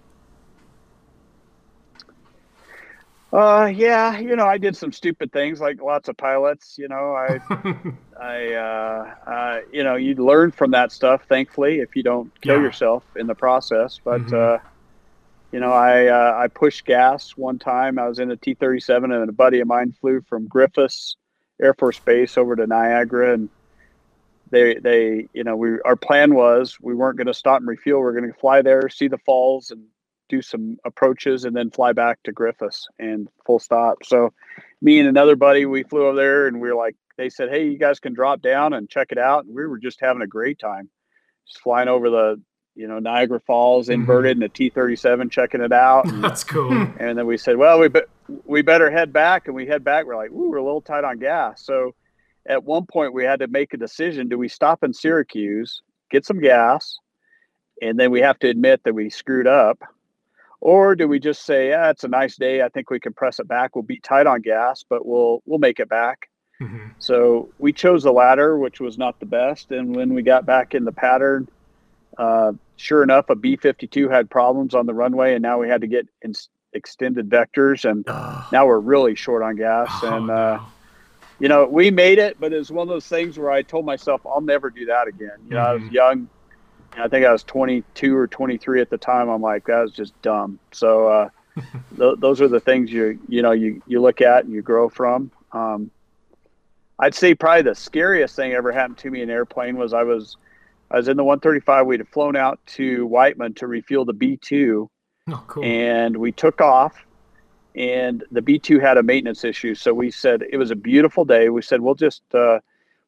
Uh, 3.31 3.69
yeah, 3.73 4.17
you 4.17 4.35
know, 4.35 4.45
I 4.47 4.57
did 4.57 4.75
some 4.75 4.91
stupid 4.91 5.31
things 5.31 5.59
like 5.59 5.81
lots 5.81 6.07
of 6.09 6.17
pilots. 6.17 6.75
You 6.77 6.87
know, 6.87 7.13
I, 7.13 7.39
I, 8.19 8.53
uh, 8.53 9.15
uh, 9.29 9.59
you 9.71 9.83
know, 9.83 9.95
you 9.95 10.15
learn 10.15 10.51
from 10.51 10.71
that 10.71 10.91
stuff. 10.91 11.25
Thankfully, 11.27 11.79
if 11.79 11.95
you 11.95 12.03
don't 12.03 12.31
kill 12.41 12.55
Yeah. 12.55 12.61
yourself 12.61 13.05
in 13.15 13.27
the 13.27 13.35
process. 13.35 13.99
But 14.03 14.21
Mhm. 14.21 14.33
uh, 14.33 14.59
you 15.51 15.59
know, 15.59 15.71
I 15.73 16.07
uh, 16.07 16.35
I 16.37 16.47
pushed 16.47 16.85
gas 16.85 17.31
one 17.37 17.59
time. 17.59 17.99
I 17.99 18.07
was 18.07 18.19
in 18.19 18.31
a 18.31 18.37
T 18.37 18.55
thirty 18.55 18.79
seven, 18.79 19.11
and 19.11 19.29
a 19.29 19.33
buddy 19.33 19.59
of 19.61 19.67
mine 19.67 19.93
flew 19.93 20.21
from 20.27 20.47
Griffiss 20.49 21.15
Air 21.61 21.73
Force 21.73 21.99
Base 21.99 22.37
over 22.37 22.55
to 22.55 22.67
Niagara, 22.67 23.33
and 23.33 23.49
they 24.49 24.75
they 24.75 25.27
you 25.33 25.43
know 25.43 25.55
we 25.55 25.79
our 25.85 25.95
plan 25.95 26.33
was 26.33 26.77
we 26.81 26.95
weren't 26.95 27.17
going 27.17 27.27
to 27.27 27.33
stop 27.33 27.59
and 27.59 27.67
refuel. 27.67 28.01
We 28.01 28.07
are 28.07 28.13
going 28.13 28.31
to 28.31 28.39
fly 28.39 28.61
there, 28.61 28.89
see 28.89 29.07
the 29.07 29.17
falls, 29.19 29.71
and 29.71 29.83
do 30.29 30.41
some 30.41 30.77
approaches 30.85 31.45
and 31.45 31.55
then 31.55 31.71
fly 31.71 31.93
back 31.93 32.21
to 32.23 32.33
Griffiss 32.33 32.83
and 32.99 33.27
full 33.45 33.59
stop. 33.59 33.99
So 34.03 34.33
me 34.81 34.99
and 34.99 35.07
another 35.07 35.35
buddy, 35.35 35.65
we 35.65 35.83
flew 35.83 36.07
over 36.07 36.15
there 36.15 36.47
and 36.47 36.59
we 36.59 36.69
were 36.69 36.75
like, 36.75 36.95
they 37.17 37.29
said, 37.29 37.49
Hey, 37.49 37.67
you 37.67 37.77
guys 37.77 37.99
can 37.99 38.13
drop 38.13 38.41
down 38.41 38.73
and 38.73 38.89
check 38.89 39.11
it 39.11 39.17
out. 39.17 39.45
And 39.45 39.55
we 39.55 39.65
were 39.65 39.79
just 39.79 40.01
having 40.01 40.21
a 40.21 40.27
great 40.27 40.59
time 40.59 40.89
just 41.47 41.61
flying 41.61 41.87
over 41.87 42.09
the, 42.09 42.41
you 42.75 42.87
know, 42.87 42.99
Niagara 42.99 43.39
Falls 43.39 43.87
mm-hmm. 43.87 44.01
inverted 44.01 44.37
in 44.37 44.43
a 44.43 44.49
T 44.49 44.69
37, 44.69 45.29
checking 45.29 45.61
it 45.61 45.71
out. 45.71 46.05
And, 46.05 46.23
That's 46.23 46.43
cool. 46.43 46.69
Hmm. 46.69 46.97
and 46.99 47.17
then 47.17 47.25
we 47.25 47.37
said, 47.37 47.57
well, 47.57 47.79
we, 47.79 47.87
be- 47.87 48.01
we 48.45 48.61
better 48.61 48.91
head 48.91 49.11
back. 49.11 49.47
And 49.47 49.55
we 49.55 49.65
head 49.65 49.83
back. 49.83 50.05
We're 50.05 50.15
like, 50.15 50.31
Ooh, 50.31 50.49
we're 50.49 50.57
a 50.57 50.63
little 50.63 50.81
tight 50.81 51.03
on 51.03 51.17
gas. 51.19 51.63
So 51.63 51.95
at 52.47 52.63
one 52.63 52.85
point 52.85 53.13
we 53.13 53.23
had 53.23 53.39
to 53.39 53.47
make 53.47 53.73
a 53.73 53.77
decision. 53.77 54.29
Do 54.29 54.37
we 54.37 54.47
stop 54.47 54.83
in 54.83 54.93
Syracuse, 54.93 55.81
get 56.09 56.25
some 56.25 56.39
gas? 56.39 56.97
And 57.81 57.99
then 57.99 58.09
we 58.11 58.21
have 58.21 58.39
to 58.39 58.49
admit 58.49 58.81
that 58.85 58.93
we 58.95 59.09
screwed 59.09 59.47
up 59.47 59.79
or 60.59 60.95
do 60.95 61.07
we 61.07 61.19
just 61.19 61.45
say, 61.45 61.69
yeah, 61.69 61.89
it's 61.89 62.03
a 62.03 62.07
nice 62.07 62.35
day. 62.35 62.61
I 62.63 62.69
think 62.69 62.89
we 62.89 62.99
can 62.99 63.13
press 63.13 63.39
it 63.39 63.47
back. 63.47 63.75
We'll 63.75 63.83
be 63.83 63.99
tight 63.99 64.25
on 64.25 64.41
gas, 64.41 64.83
but 64.87 65.05
we'll 65.05 65.43
we'll 65.45 65.59
make 65.59 65.79
it 65.79 65.89
back. 65.89 66.29
Mhm. 66.59 66.91
So 66.97 67.49
we 67.59 67.71
chose 67.71 68.03
the 68.03 68.11
latter, 68.11 68.57
which 68.57 68.79
was 68.79 68.97
not 68.97 69.19
the 69.19 69.27
best. 69.27 69.71
And 69.71 69.95
when 69.95 70.13
we 70.15 70.23
got 70.23 70.45
back 70.45 70.73
in 70.73 70.85
the 70.85 70.91
pattern, 70.91 71.47
uh, 72.17 72.53
sure 72.77 73.03
enough, 73.03 73.29
a 73.29 73.35
B-52 73.35 74.09
had 74.09 74.27
problems 74.29 74.73
on 74.73 74.87
the 74.87 74.93
runway, 74.95 75.35
and 75.35 75.43
now 75.43 75.59
we 75.59 75.69
had 75.69 75.81
to 75.81 75.87
get 75.87 76.07
in- 76.23 76.33
extended 76.73 77.29
vectors, 77.29 77.87
and 77.87 78.03
now 78.51 78.65
we're 78.65 78.79
really 78.79 79.13
short 79.13 79.43
on 79.43 79.55
gas. 79.55 79.87
Oh, 80.01 80.15
and 80.17 80.27
no. 80.27 80.61
You 81.39 81.47
know, 81.47 81.65
we 81.67 81.91
made 81.91 82.19
it, 82.19 82.39
but 82.39 82.51
it 82.53 82.57
was 82.57 82.71
one 82.71 82.87
of 82.87 82.89
those 82.89 83.07
things 83.07 83.37
where 83.37 83.51
I 83.51 83.61
told 83.61 83.85
myself 83.85 84.21
I'll 84.25 84.41
never 84.41 84.69
do 84.69 84.85
that 84.87 85.07
again. 85.07 85.37
You 85.45 85.51
know, 85.55 85.61
I 85.61 85.73
was 85.73 85.83
Mhm. 85.83 85.91
young. 85.91 86.29
I 86.97 87.07
think 87.07 87.25
I 87.25 87.31
was 87.31 87.43
22 87.43 88.15
or 88.15 88.27
23 88.27 88.81
at 88.81 88.89
the 88.89 88.97
time. 88.97 89.29
I'm 89.29 89.41
like, 89.41 89.65
that 89.65 89.81
was 89.81 89.91
just 89.91 90.19
dumb. 90.21 90.59
So 90.73 91.07
uh, 91.07 91.29
th- 91.97 92.15
those 92.19 92.41
are 92.41 92.47
the 92.47 92.59
things 92.59 92.91
you 92.91 93.19
you 93.27 93.41
know 93.41 93.51
you 93.51 93.81
you 93.87 94.01
look 94.01 94.21
at 94.21 94.45
and 94.45 94.53
you 94.53 94.61
grow 94.61 94.89
from. 94.89 95.31
Um, 95.51 95.91
I'd 96.99 97.13
say 97.13 97.35
probably 97.35 97.61
the 97.63 97.75
scariest 97.75 98.35
thing 98.35 98.53
ever 98.53 98.71
happened 98.71 98.97
to 98.99 99.11
me 99.11 99.21
in 99.21 99.29
an 99.29 99.35
airplane 99.35 99.77
was 99.77 99.93
I 99.93 100.03
was 100.03 100.37
I 100.89 100.97
was 100.97 101.07
in 101.07 101.17
the 101.17 101.23
135. 101.23 101.85
We'd 101.85 101.99
have 101.99 102.09
flown 102.09 102.35
out 102.35 102.59
to 102.77 103.05
Whiteman 103.05 103.53
to 103.55 103.67
refuel 103.67 104.05
the 104.05 104.13
B2 104.13 104.87
Oh, 105.29 105.43
cool. 105.47 105.63
and 105.65 106.15
we 106.17 106.31
took 106.31 106.61
off 106.61 106.95
and 107.77 108.23
the 108.31 108.41
b2 108.41 108.81
had 108.81 108.97
a 108.97 109.03
maintenance 109.03 109.43
issue. 109.43 109.75
So 109.75 109.93
we 109.93 110.11
said 110.11 110.43
it 110.51 110.57
was 110.57 110.71
a 110.71 110.75
beautiful 110.75 111.23
day. 111.23 111.49
We 111.49 111.61
said 111.61 111.81
we'll 111.81 111.95
just 111.95 112.23
uh, 112.33 112.59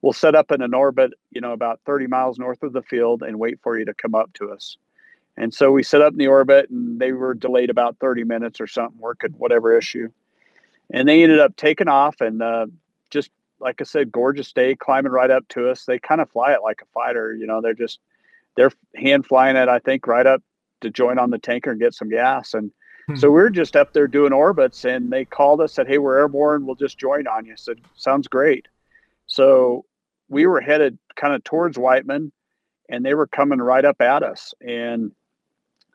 we'll 0.02 0.14
set 0.14 0.36
up 0.36 0.52
in 0.52 0.62
an 0.62 0.74
orbit 0.74 1.12
you 1.32 1.42
know 1.42 1.54
about 1.54 1.82
30 1.86 2.08
miles 2.08 2.40
north 2.40 2.64
of 2.64 2.74
the 2.74 2.84
field 2.84 3.24
and 3.24 3.40
wait 3.40 3.60
for 3.62 3.78
you 3.78 3.86
to 3.86 3.94
come 3.94 4.16
up 4.16 4.32
to 4.34 4.52
us. 4.52 4.78
And 5.38 5.54
so 5.54 5.72
we 5.72 5.84
set 5.84 6.02
up 6.02 6.14
in 6.14 6.20
the 6.20 6.28
orbit 6.28 6.70
and 6.70 7.00
they 7.00 7.14
were 7.14 7.34
delayed 7.34 7.70
about 7.70 7.98
30 8.00 8.26
minutes 8.26 8.62
or 8.62 8.68
something 8.68 9.00
working 9.00 9.32
whatever 9.32 9.78
issue. 9.78 10.10
And 10.92 11.08
they 11.08 11.24
ended 11.24 11.40
up 11.40 11.56
taking 11.56 11.88
off 11.88 12.22
and 12.22 12.42
uh, 12.42 12.68
just 13.10 13.32
like 13.60 13.82
i 13.82 13.84
said 13.84 14.12
gorgeous 14.12 14.54
day 14.54 14.76
climbing 14.76 15.12
right 15.12 15.32
up 15.32 15.48
to 15.50 15.70
us. 15.70 15.86
They 15.86 16.00
kind 16.00 16.22
of 16.22 16.30
fly 16.30 16.54
it 16.54 16.62
like 16.64 16.82
a 16.82 16.86
fighter 16.94 17.34
you 17.34 17.48
know 17.48 17.62
they're 17.62 17.74
just 17.74 18.00
they're 18.56 18.72
hand 18.96 19.26
flying 19.26 19.56
it 19.56 19.70
i 19.70 19.80
think 19.80 20.08
right 20.08 20.26
up 20.26 20.44
to 20.82 20.90
join 20.90 21.20
on 21.20 21.30
the 21.30 21.38
tanker 21.38 21.72
and 21.72 21.80
get 21.80 21.94
some 21.94 22.10
gas. 22.10 22.54
And 22.54 22.72
so 23.18 23.30
we 23.30 23.34
we're 23.36 23.50
just 23.50 23.76
up 23.76 23.94
there 23.94 24.08
doing 24.08 24.34
orbits 24.34 24.86
and 24.86 25.12
they 25.12 25.26
called 25.26 25.62
us, 25.62 25.74
said, 25.74 25.88
Hey, 25.88 25.98
we're 25.98 26.18
airborne. 26.20 26.66
We'll 26.66 26.76
just 26.76 26.98
join 26.98 27.28
on 27.28 27.46
you. 27.46 27.54
I 27.54 27.56
said, 27.56 27.80
sounds 27.96 28.28
great. 28.28 28.68
So 29.28 29.86
we 30.28 30.46
were 30.46 30.62
headed 30.62 30.98
kind 31.16 31.34
of 31.34 31.44
towards 31.44 31.78
Whiteman 31.78 32.32
and 32.90 33.06
they 33.06 33.14
were 33.14 33.28
coming 33.28 33.60
right 33.60 33.86
up 33.86 34.02
at 34.02 34.24
us. 34.24 34.54
And 34.62 35.12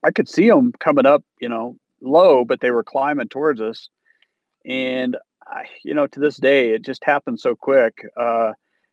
I 0.02 0.10
could 0.10 0.28
see 0.28 0.48
them 0.48 0.72
coming 0.80 1.06
up, 1.06 1.24
you 1.40 1.48
know, 1.48 1.76
low, 2.00 2.44
but 2.44 2.60
they 2.60 2.70
were 2.70 2.84
climbing 2.84 3.28
towards 3.28 3.60
us. 3.60 3.88
And 4.64 5.16
I, 5.46 5.64
you 5.82 5.94
know, 5.94 6.06
to 6.06 6.20
this 6.20 6.36
day, 6.36 6.70
it 6.70 6.82
just 6.82 7.04
happened 7.04 7.40
so 7.40 7.54
quick. 7.54 8.06
Uh, 8.16 8.52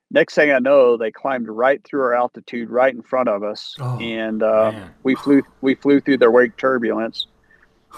next 0.09 0.35
thing 0.35 0.51
I 0.51 0.59
know, 0.59 0.97
they 0.97 1.11
climbed 1.11 1.47
right 1.47 1.83
through 1.83 2.01
our 2.01 2.13
altitude, 2.13 2.69
right 2.69 2.93
in 2.93 3.01
front 3.01 3.29
of 3.29 3.43
us, 3.43 3.75
Oh, 3.79 3.97
and 3.99 4.43
uh, 4.43 4.71
we 5.03 5.15
flew 5.15 5.43
we 5.61 5.75
flew 5.75 6.01
through 6.01 6.17
their 6.17 6.31
wake 6.31 6.57
turbulence. 6.57 7.27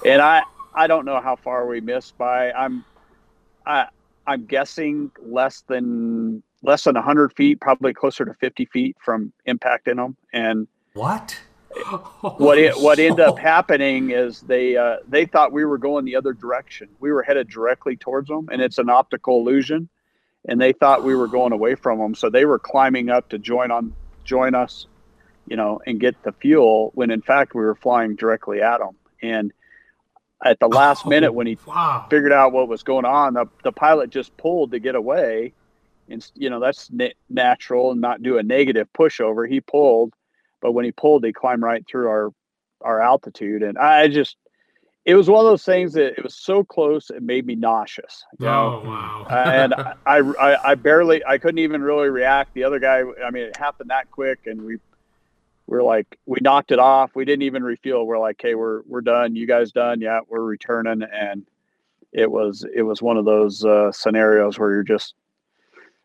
And 0.05 0.21
I 0.21 0.43
I 0.73 0.87
don't 0.87 1.05
know 1.05 1.21
how 1.21 1.35
far 1.35 1.67
we 1.67 1.81
missed 1.81 2.17
by. 2.17 2.51
I'm 2.51 2.83
I 3.65 3.87
I'm 4.25 4.45
guessing 4.45 5.11
less 5.21 5.61
than 5.67 6.43
less 6.61 6.85
than 6.85 6.95
100 6.95 7.33
feet, 7.33 7.59
probably 7.59 7.93
closer 7.93 8.25
to 8.25 8.33
50 8.33 8.65
feet 8.65 8.95
from 9.03 9.33
impacting 9.47 9.97
them. 9.97 10.15
And 10.31 10.67
What? 10.93 11.37
what 12.37 12.57
it, 12.57 12.73
what 12.79 12.99
ended 12.99 13.19
up 13.19 13.37
happening 13.53 14.11
is 14.11 14.41
they 14.41 14.77
uh, 14.77 14.97
they 15.07 15.25
thought 15.25 15.51
we 15.51 15.65
were 15.65 15.77
going 15.77 16.05
the 16.05 16.15
other 16.15 16.33
direction. 16.33 16.87
We 16.99 17.11
were 17.11 17.23
headed 17.23 17.49
directly 17.49 17.97
towards 17.97 18.27
them, 18.27 18.47
and 18.51 18.61
it's 18.61 18.77
an 18.77 18.89
optical 18.89 19.39
illusion. 19.39 19.89
And 20.45 20.59
they 20.59 20.73
thought 20.73 21.03
we 21.03 21.15
were 21.15 21.27
going 21.27 21.53
away 21.53 21.75
from 21.75 21.99
them, 21.99 22.15
so 22.15 22.29
they 22.29 22.45
were 22.45 22.59
climbing 22.59 23.09
up 23.09 23.29
to 23.29 23.39
join 23.39 23.71
on 23.71 23.93
join 24.23 24.55
us, 24.55 24.87
you 25.47 25.55
know, 25.55 25.81
and 25.87 25.99
get 25.99 26.21
the 26.23 26.31
fuel. 26.33 26.91
When 26.93 27.09
in 27.09 27.21
fact 27.21 27.55
we 27.55 27.61
were 27.63 27.75
flying 27.75 28.15
directly 28.15 28.61
at 28.61 28.77
them. 28.79 28.95
And 29.21 29.51
at 30.43 30.59
the 30.59 30.67
last 30.67 31.05
minute, 31.05 31.33
when 31.33 31.47
he 31.47 31.57
wow. 31.65 32.05
figured 32.09 32.31
out 32.31 32.51
what 32.51 32.67
was 32.67 32.83
going 32.83 33.05
on, 33.05 33.33
the, 33.33 33.45
the 33.63 33.71
pilot 33.71 34.09
just 34.09 34.35
pulled 34.37 34.71
to 34.71 34.79
get 34.79 34.95
away. 34.95 35.53
And, 36.09 36.25
you 36.35 36.49
know, 36.49 36.59
that's 36.59 36.91
na- 36.91 37.07
natural 37.29 37.91
and 37.91 38.01
not 38.01 38.21
do 38.21 38.37
a 38.37 38.43
negative 38.43 38.87
pushover. 38.93 39.47
He 39.47 39.61
pulled, 39.61 40.13
but 40.61 40.73
when 40.73 40.85
he 40.85 40.91
pulled, 40.91 41.25
he 41.25 41.33
climbed 41.33 41.63
right 41.63 41.85
through 41.87 42.07
our 42.07 42.33
our 42.83 43.01
altitude, 43.01 43.63
and 43.63 43.77
I 43.77 44.07
just 44.07 44.37
it 45.05 45.15
was 45.15 45.29
one 45.29 45.45
of 45.45 45.51
those 45.51 45.65
things 45.65 45.93
that 45.93 46.17
it 46.17 46.23
was 46.23 46.35
so 46.35 46.63
close 46.63 47.09
it 47.09 47.21
made 47.21 47.45
me 47.45 47.55
nauseous. 47.55 48.23
You 48.39 48.45
know? 48.45 48.81
Oh 48.83 48.89
wow. 48.89 49.27
Uh, 49.29 49.33
and 49.53 49.73
I, 49.73 50.19
I 50.19 50.71
I 50.71 50.75
barely 50.75 51.23
I 51.25 51.37
couldn't 51.37 51.59
even 51.59 51.81
really 51.81 52.09
react. 52.09 52.53
The 52.53 52.63
other 52.63 52.79
guy, 52.79 53.03
I 53.25 53.31
mean, 53.31 53.43
it 53.43 53.57
happened 53.57 53.89
that 53.89 54.11
quick, 54.11 54.39
and 54.45 54.61
we 54.61 54.77
we're 55.73 55.81
like 55.83 56.19
we 56.27 56.37
knocked 56.41 56.71
it 56.71 56.77
off. 56.77 57.15
We 57.15 57.25
didn't 57.25 57.41
even 57.41 57.63
refuel. 57.63 58.05
We're 58.05 58.19
like, 58.19 58.39
hey, 58.39 58.53
we're 58.53 58.81
we're 58.87 59.01
done. 59.01 59.35
You 59.35 59.47
guys 59.47 59.71
done? 59.71 59.99
Yeah, 60.01 60.19
we're 60.29 60.41
returning. 60.43 61.01
And 61.01 61.47
it 62.11 62.29
was 62.29 62.63
it 62.75 62.83
was 62.83 63.01
one 63.01 63.17
of 63.17 63.25
those 63.25 63.65
uh, 63.65 63.91
scenarios 63.91 64.59
where 64.59 64.71
you're 64.71 64.83
just 64.83 65.15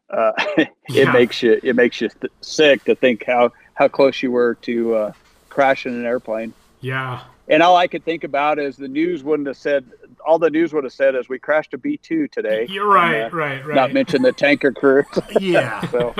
uh, 0.08 0.32
it 0.56 0.70
Yeah. 0.88 1.12
makes 1.12 1.42
you 1.42 1.60
it 1.62 1.76
makes 1.76 2.00
you 2.00 2.08
th- 2.08 2.32
sick 2.40 2.84
to 2.84 2.94
think 2.94 3.24
how 3.26 3.52
how 3.74 3.88
close 3.88 4.22
you 4.22 4.30
were 4.30 4.54
to 4.62 4.94
uh, 4.94 5.12
crashing 5.50 5.92
an 5.94 6.06
airplane. 6.06 6.54
Yeah. 6.80 7.22
And 7.50 7.62
all 7.62 7.76
I 7.76 7.86
could 7.88 8.04
think 8.04 8.24
about 8.24 8.58
is 8.58 8.76
the 8.76 8.88
news 8.88 9.22
wouldn't 9.22 9.48
have 9.48 9.56
said 9.56 9.84
all 10.26 10.38
the 10.38 10.50
news 10.50 10.72
would 10.72 10.84
have 10.84 10.92
said 10.94 11.14
is 11.14 11.28
we 11.28 11.38
crashed 11.38 11.74
a 11.74 11.78
B 11.78 11.98
two 11.98 12.26
today. 12.28 12.66
You're 12.70 12.88
right. 12.88 13.14
And, 13.16 13.34
uh, 13.34 13.36
right. 13.36 13.66
Right. 13.66 13.74
Not 13.74 13.92
mention 13.92 14.22
the 14.22 14.32
tanker 14.32 14.72
crew. 14.72 15.04
Yeah. 15.40 15.86
so 15.90 16.14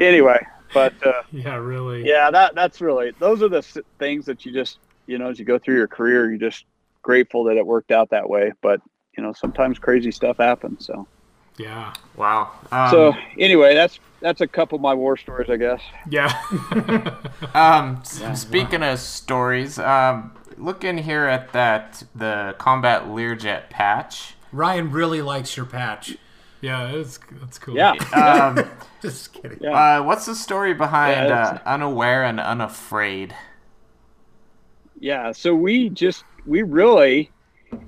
anyway, 0.00 0.44
but 0.74 0.92
uh, 1.06 1.22
yeah. 1.32 1.54
Really. 1.54 2.06
yeah, 2.06 2.30
that 2.30 2.54
that's 2.54 2.80
really 2.80 3.12
those 3.18 3.42
are 3.42 3.48
the 3.48 3.62
things 3.98 4.26
that 4.26 4.44
you 4.44 4.52
just 4.52 4.78
you 5.06 5.16
know 5.18 5.30
as 5.30 5.38
you 5.38 5.44
go 5.44 5.58
through 5.58 5.76
your 5.76 5.88
career, 5.88 6.28
you're 6.28 6.38
just 6.50 6.64
grateful 7.02 7.44
that 7.44 7.56
it 7.56 7.66
worked 7.66 7.90
out 7.90 8.10
that 8.10 8.28
way. 8.28 8.52
But 8.60 8.80
you 9.16 9.22
know 9.22 9.32
sometimes 9.32 9.78
crazy 9.78 10.10
stuff 10.10 10.36
happens. 10.38 10.84
So 10.86 11.06
Yeah. 11.56 11.92
Wow. 12.16 12.50
Um, 12.72 12.90
so 12.90 13.14
anyway, 13.38 13.74
that's 13.74 13.98
that's 14.20 14.40
a 14.40 14.46
couple 14.46 14.76
of 14.76 14.82
my 14.82 14.94
war 14.94 15.16
stories, 15.16 15.48
I 15.50 15.56
guess. 15.56 15.80
Yeah. 16.08 16.32
Um, 17.54 17.98
s- 18.00 18.40
speaking 18.40 18.82
of 18.82 18.98
stories, 18.98 19.78
um, 19.78 20.32
look 20.56 20.82
in 20.82 20.98
here 20.98 21.26
at 21.26 21.52
that 21.52 22.02
the 22.14 22.54
combat 22.58 23.04
Learjet 23.04 23.70
patch. 23.70 24.34
Ryan 24.50 24.90
really 24.90 25.22
likes 25.22 25.56
your 25.56 25.66
patch. 25.66 26.16
Yeah. 26.64 26.92
That's 26.92 27.18
that's 27.40 27.58
cool. 27.58 27.76
Yeah, 27.76 27.92
Um, 28.12 28.64
Just 29.02 29.32
kidding. 29.34 29.58
Yeah. 29.60 29.98
uh, 29.98 30.02
what's 30.02 30.26
the 30.26 30.34
story 30.34 30.72
behind 30.74 31.28
Yeah, 31.28 31.60
uh, 31.64 31.68
unaware 31.68 32.24
and 32.24 32.40
unafraid? 32.40 33.34
yeah. 34.98 35.32
So 35.32 35.54
we 35.54 35.90
just 35.90 36.24
we 36.46 36.62
really. 36.62 37.30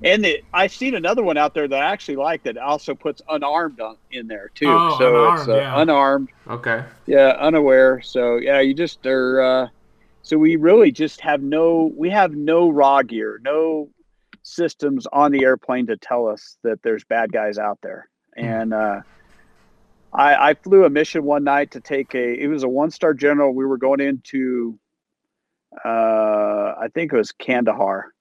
And 0.03 0.25
it, 0.25 0.43
I 0.53 0.67
seen 0.67 0.95
another 0.95 1.23
one 1.23 1.37
out 1.37 1.53
there 1.53 1.65
that 1.65 1.81
I 1.81 1.85
actually 1.91 2.17
like 2.17 2.43
that 2.43 2.57
also 2.57 2.93
puts 2.93 3.21
unarmed 3.29 3.79
on, 3.79 3.95
in 4.11 4.27
there 4.27 4.51
too. 4.53 4.65
Oh, 4.67 4.97
so 4.99 5.31
it's 5.33 5.43
unarmed, 5.43 5.49
uh, 5.49 5.55
yeah. 5.55 5.81
unarmed, 5.81 6.29
Okay. 6.49 6.83
yeah, 7.05 7.37
unaware. 7.39 8.01
So 8.01 8.35
yeah, 8.35 8.59
you 8.59 8.73
just 8.73 9.05
are. 9.05 9.41
Uh, 9.41 9.67
so 10.23 10.37
we 10.37 10.57
really 10.57 10.91
just 10.91 11.21
have 11.21 11.41
no. 11.41 11.91
We 11.95 12.09
have 12.09 12.33
no 12.33 12.69
raw 12.69 13.01
gear, 13.01 13.39
no 13.43 13.89
systems 14.43 15.07
on 15.13 15.31
the 15.31 15.43
airplane 15.45 15.87
to 15.87 15.95
tell 15.97 16.27
us 16.27 16.57
that 16.63 16.83
there's 16.83 17.05
bad 17.05 17.31
guys 17.31 17.57
out 17.57 17.79
there. 17.81 18.09
And 18.37 18.73
uh, 18.73 19.01
I, 20.13 20.49
I 20.49 20.53
flew 20.53 20.85
a 20.85 20.89
mission 20.89 21.23
one 21.23 21.43
night 21.43 21.71
to 21.71 21.81
take 21.81 22.13
a. 22.15 22.41
It 22.41 22.47
was 22.47 22.63
a 22.63 22.69
one 22.69 22.91
star 22.91 23.13
general. 23.13 23.53
We 23.53 23.65
were 23.65 23.77
going 23.77 23.99
into. 23.99 24.79
Uh, 25.83 26.73
I 26.79 26.87
think 26.93 27.11
it 27.11 27.17
was 27.17 27.31
Kandahar. 27.31 28.13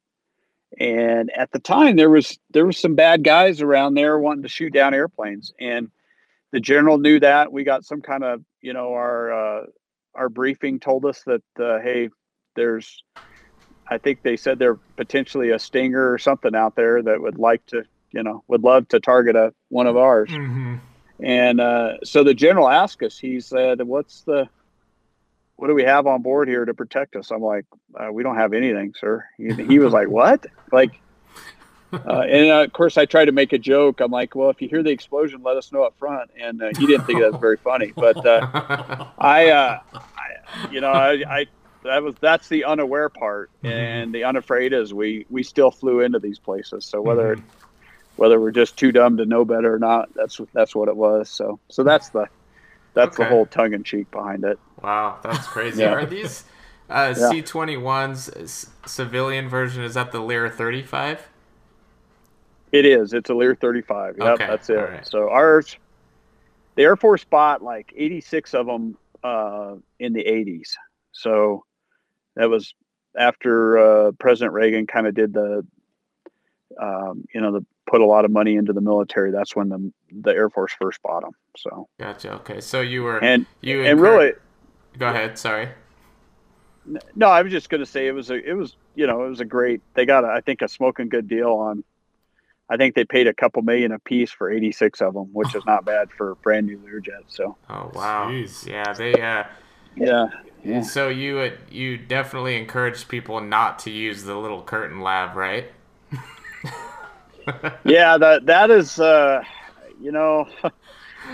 And 0.81 1.31
at 1.31 1.53
the 1.53 1.61
time, 1.61 1.97
there 1.97 2.11
was 2.11 2.39
there 2.51 2.67
was 2.67 2.79
some 2.79 2.95
bad 2.95 3.23
guys 3.23 3.61
around 3.61 3.95
there 3.95 4.19
wanting 4.19 4.43
to 4.43 4.49
shoot 4.49 4.73
down 4.73 4.95
airplanes, 4.95 5.53
and 5.61 5.91
the 6.51 6.61
general 6.61 6.99
knew 6.99 7.21
that. 7.21 7.53
We 7.53 7.62
got 7.62 7.85
some 7.85 8.03
kind 8.03 8.25
of 8.25 8.43
you 8.61 8.73
know 8.73 8.93
our 8.93 9.33
uh, 9.33 9.67
our 10.14 10.29
briefing 10.29 10.81
told 10.81 11.05
us 11.05 11.23
that 11.27 11.43
uh, 11.61 11.79
hey, 11.81 12.09
there's 12.57 13.03
I 13.89 13.99
think 13.99 14.23
they 14.23 14.37
said 14.37 14.59
there 14.59 14.75
potentially 14.97 15.51
a 15.51 15.59
stinger 15.59 16.12
or 16.12 16.19
something 16.19 16.55
out 16.55 16.75
there 16.75 17.03
that 17.03 17.21
would 17.21 17.39
like 17.39 17.64
to 17.67 17.85
you 18.17 18.23
know 18.23 18.43
would 18.49 18.64
love 18.64 18.89
to 18.89 18.99
target 18.99 19.37
a 19.37 19.53
one 19.69 19.87
of 19.87 19.97
ours. 19.97 20.31
Mm-hmm. 20.31 20.77
And 21.23 21.61
uh, 21.61 21.99
so 22.03 22.25
the 22.25 22.35
general 22.35 22.69
asked 22.69 23.03
us. 23.03 23.19
He 23.19 23.41
said, 23.41 23.83
"What's 23.83 24.23
the 24.23 24.49
what 25.57 25.69
do 25.69 25.75
we 25.75 25.85
have 25.85 26.07
on 26.07 26.23
board 26.23 26.49
here 26.49 26.64
to 26.64 26.75
protect 26.75 27.14
us?" 27.14 27.31
I'm 27.31 27.43
like, 27.43 27.67
uh, 27.99 28.11
"We 28.12 28.23
don't 28.23 28.37
have 28.37 28.53
anything, 28.53 28.95
sir." 28.99 29.25
He, 29.37 29.53
he 29.53 29.79
was 29.79 29.93
like, 29.93 30.09
"What?" 30.21 30.47
Like, 30.73 31.01
uh, 31.93 32.21
and 32.21 32.51
uh, 32.51 32.64
of 32.64 32.73
course, 32.73 32.99
I 32.99 33.05
tried 33.05 33.27
to 33.27 33.33
make 33.33 33.53
a 33.53 33.59
joke. 33.59 34.01
I'm 34.01 34.11
like, 34.11 34.35
"Well, 34.35 34.51
if 34.51 34.61
you 34.61 34.69
hear 34.69 34.83
the 34.83 34.91
explosion, 34.91 35.43
let 35.43 35.57
us 35.57 35.73
know 35.73 35.85
up 35.85 35.99
front." 35.99 36.31
And 36.39 36.62
uh, 36.62 36.71
he 36.79 36.87
didn't 36.87 37.07
think 37.07 37.21
that 37.21 37.33
was 37.33 37.41
very 37.41 37.59
funny, 37.59 37.93
but 37.95 38.25
uh, 38.27 39.07
I, 39.19 39.51
uh, 39.51 39.81
I, 39.95 40.71
you 40.71 40.81
know, 40.81 40.93
I, 40.93 41.12
I 41.29 41.47
that 41.87 42.03
was 42.03 42.14
that's 42.21 42.49
the 42.49 42.64
unaware 42.64 43.09
part, 43.09 43.51
and 43.62 44.14
the 44.14 44.25
unafraid 44.25 44.73
is 44.73 44.93
we 44.93 45.25
we 45.31 45.43
still 45.43 45.71
flew 45.71 46.01
into 46.01 46.19
these 46.19 46.39
places. 46.39 46.85
So 46.85 47.01
whether 47.01 47.39
whether 48.17 48.41
we're 48.41 48.51
just 48.51 48.77
too 48.77 48.93
dumb 48.93 49.17
to 49.19 49.27
know 49.27 49.45
better 49.45 49.75
or 49.75 49.79
not, 49.79 50.09
that's 50.14 50.41
that's 50.53 50.75
what 50.75 50.89
it 50.89 50.97
was. 50.97 51.29
So 51.31 51.59
so 51.69 51.83
that's 51.83 52.09
the 52.11 52.27
that's 52.95 53.17
the 53.17 53.25
whole 53.27 53.47
tongue 53.47 53.75
in 53.75 53.85
cheek 53.85 54.11
behind 54.11 54.45
it. 54.45 54.59
Wow, 54.83 55.19
that's 55.23 55.47
crazy. 55.47 55.83
Yeah. 55.83 55.93
Are 55.93 56.07
these 56.07 56.45
uh, 56.89 57.14
Yeah. 57.19 57.31
C-21s 57.31 58.43
s- 58.43 58.71
civilian 58.87 59.49
version? 59.49 59.83
Is 59.85 59.95
that 59.95 60.12
the 60.12 60.21
Lear 60.21 60.49
35? 60.49 61.29
It 62.73 62.85
is. 62.85 63.12
It's 63.12 63.31
a 63.31 63.35
Lear 63.35 63.55
35. 63.55 64.17
Yep, 64.19 64.27
Okay, 64.35 64.47
that's 64.47 64.71
it. 64.71 64.75
right. 64.75 65.07
So 65.07 65.29
ours, 65.31 65.77
the 66.75 66.83
Air 66.83 66.97
Force 66.97 67.25
bought 67.25 67.62
like 67.62 67.93
86 67.97 68.55
of 68.55 68.67
them 68.67 68.97
uh, 69.23 69.75
in 69.99 70.12
the 70.12 70.25
80s. 70.25 70.71
So 71.12 71.64
that 72.35 72.49
was 72.51 72.75
after 73.17 73.79
uh, 74.09 74.12
President 74.12 74.53
Reagan 74.53 74.87
kind 74.87 75.07
of 75.07 75.14
did 75.14 75.33
the, 75.33 75.67
um, 76.81 77.25
you 77.35 77.41
know, 77.41 77.53
the 77.53 77.64
put 77.87 78.01
a 78.01 78.07
lot 78.07 78.24
of 78.24 78.30
money 78.30 78.57
into 78.57 78.72
the 78.72 78.80
military. 78.80 79.30
That's 79.30 79.55
when 79.55 79.68
the 79.68 79.93
the 80.22 80.30
Air 80.30 80.51
Force 80.51 80.72
first 80.78 81.01
bought 81.03 81.22
them. 81.22 81.32
So 81.57 81.89
Gotcha. 81.99 82.32
Okay, 82.34 82.61
so 82.61 82.80
you 82.80 83.03
were 83.03 83.22
and 83.22 83.47
you 83.61 83.80
and 83.80 83.99
incur- 83.99 84.18
really, 84.18 84.32
Go 84.99 85.09
ahead. 85.09 85.39
Sorry. 85.39 85.68
No, 87.14 87.28
I 87.28 87.43
was 87.43 87.51
just 87.53 87.68
going 87.68 87.80
to 87.80 87.87
say 87.87 88.07
it 88.07 88.12
was 88.12 88.30
a 88.30 88.34
it 88.34 88.55
was 88.55 88.76
you 88.95 89.07
know 89.07 89.24
it 89.24 89.28
was 89.28 89.41
a 89.41 89.45
great 89.45 89.80
they 89.95 90.07
got 90.07 90.24
a, 90.24 90.28
I 90.28 90.41
think 90.41 90.62
a 90.62 90.68
smoking 90.68 91.09
good 91.09 91.28
deal 91.28 91.51
on 91.51 91.84
I 92.68 92.76
think 92.76 92.95
they 92.95 93.05
paid 93.05 93.26
a 93.26 93.34
couple 93.34 93.62
million 93.62 93.93
a 93.93 93.99
piece 94.01 94.30
for 94.32 94.51
86 94.51 95.01
of 95.01 95.14
them, 95.14 95.28
which 95.32 95.55
is 95.55 95.64
not 95.66 95.84
bad 95.84 96.11
for 96.11 96.32
a 96.32 96.37
brand 96.37 96.66
new 96.66 96.78
Learjet. 96.78 97.24
So 97.28 97.57
Oh 97.68 97.91
wow. 97.95 98.28
Jeez. 98.30 98.66
Yeah, 98.66 98.93
they. 98.93 99.20
Uh, 99.20 99.45
yeah, 99.97 100.26
yeah, 100.62 100.82
so 100.82 101.09
you 101.09 101.39
uh, 101.39 101.51
you 101.70 101.97
definitely 101.97 102.57
encourage 102.57 103.09
people 103.09 103.41
not 103.41 103.78
to 103.80 103.91
use 103.91 104.24
the 104.24 104.37
little 104.37 104.62
curtain 104.62 105.01
lab, 105.01 105.37
right? 105.37 105.70
yeah. 107.84 108.18
That 108.18 108.47
that 108.47 108.70
is 108.70 108.99
uh, 108.99 109.42
you 110.01 110.12
know 110.12 110.47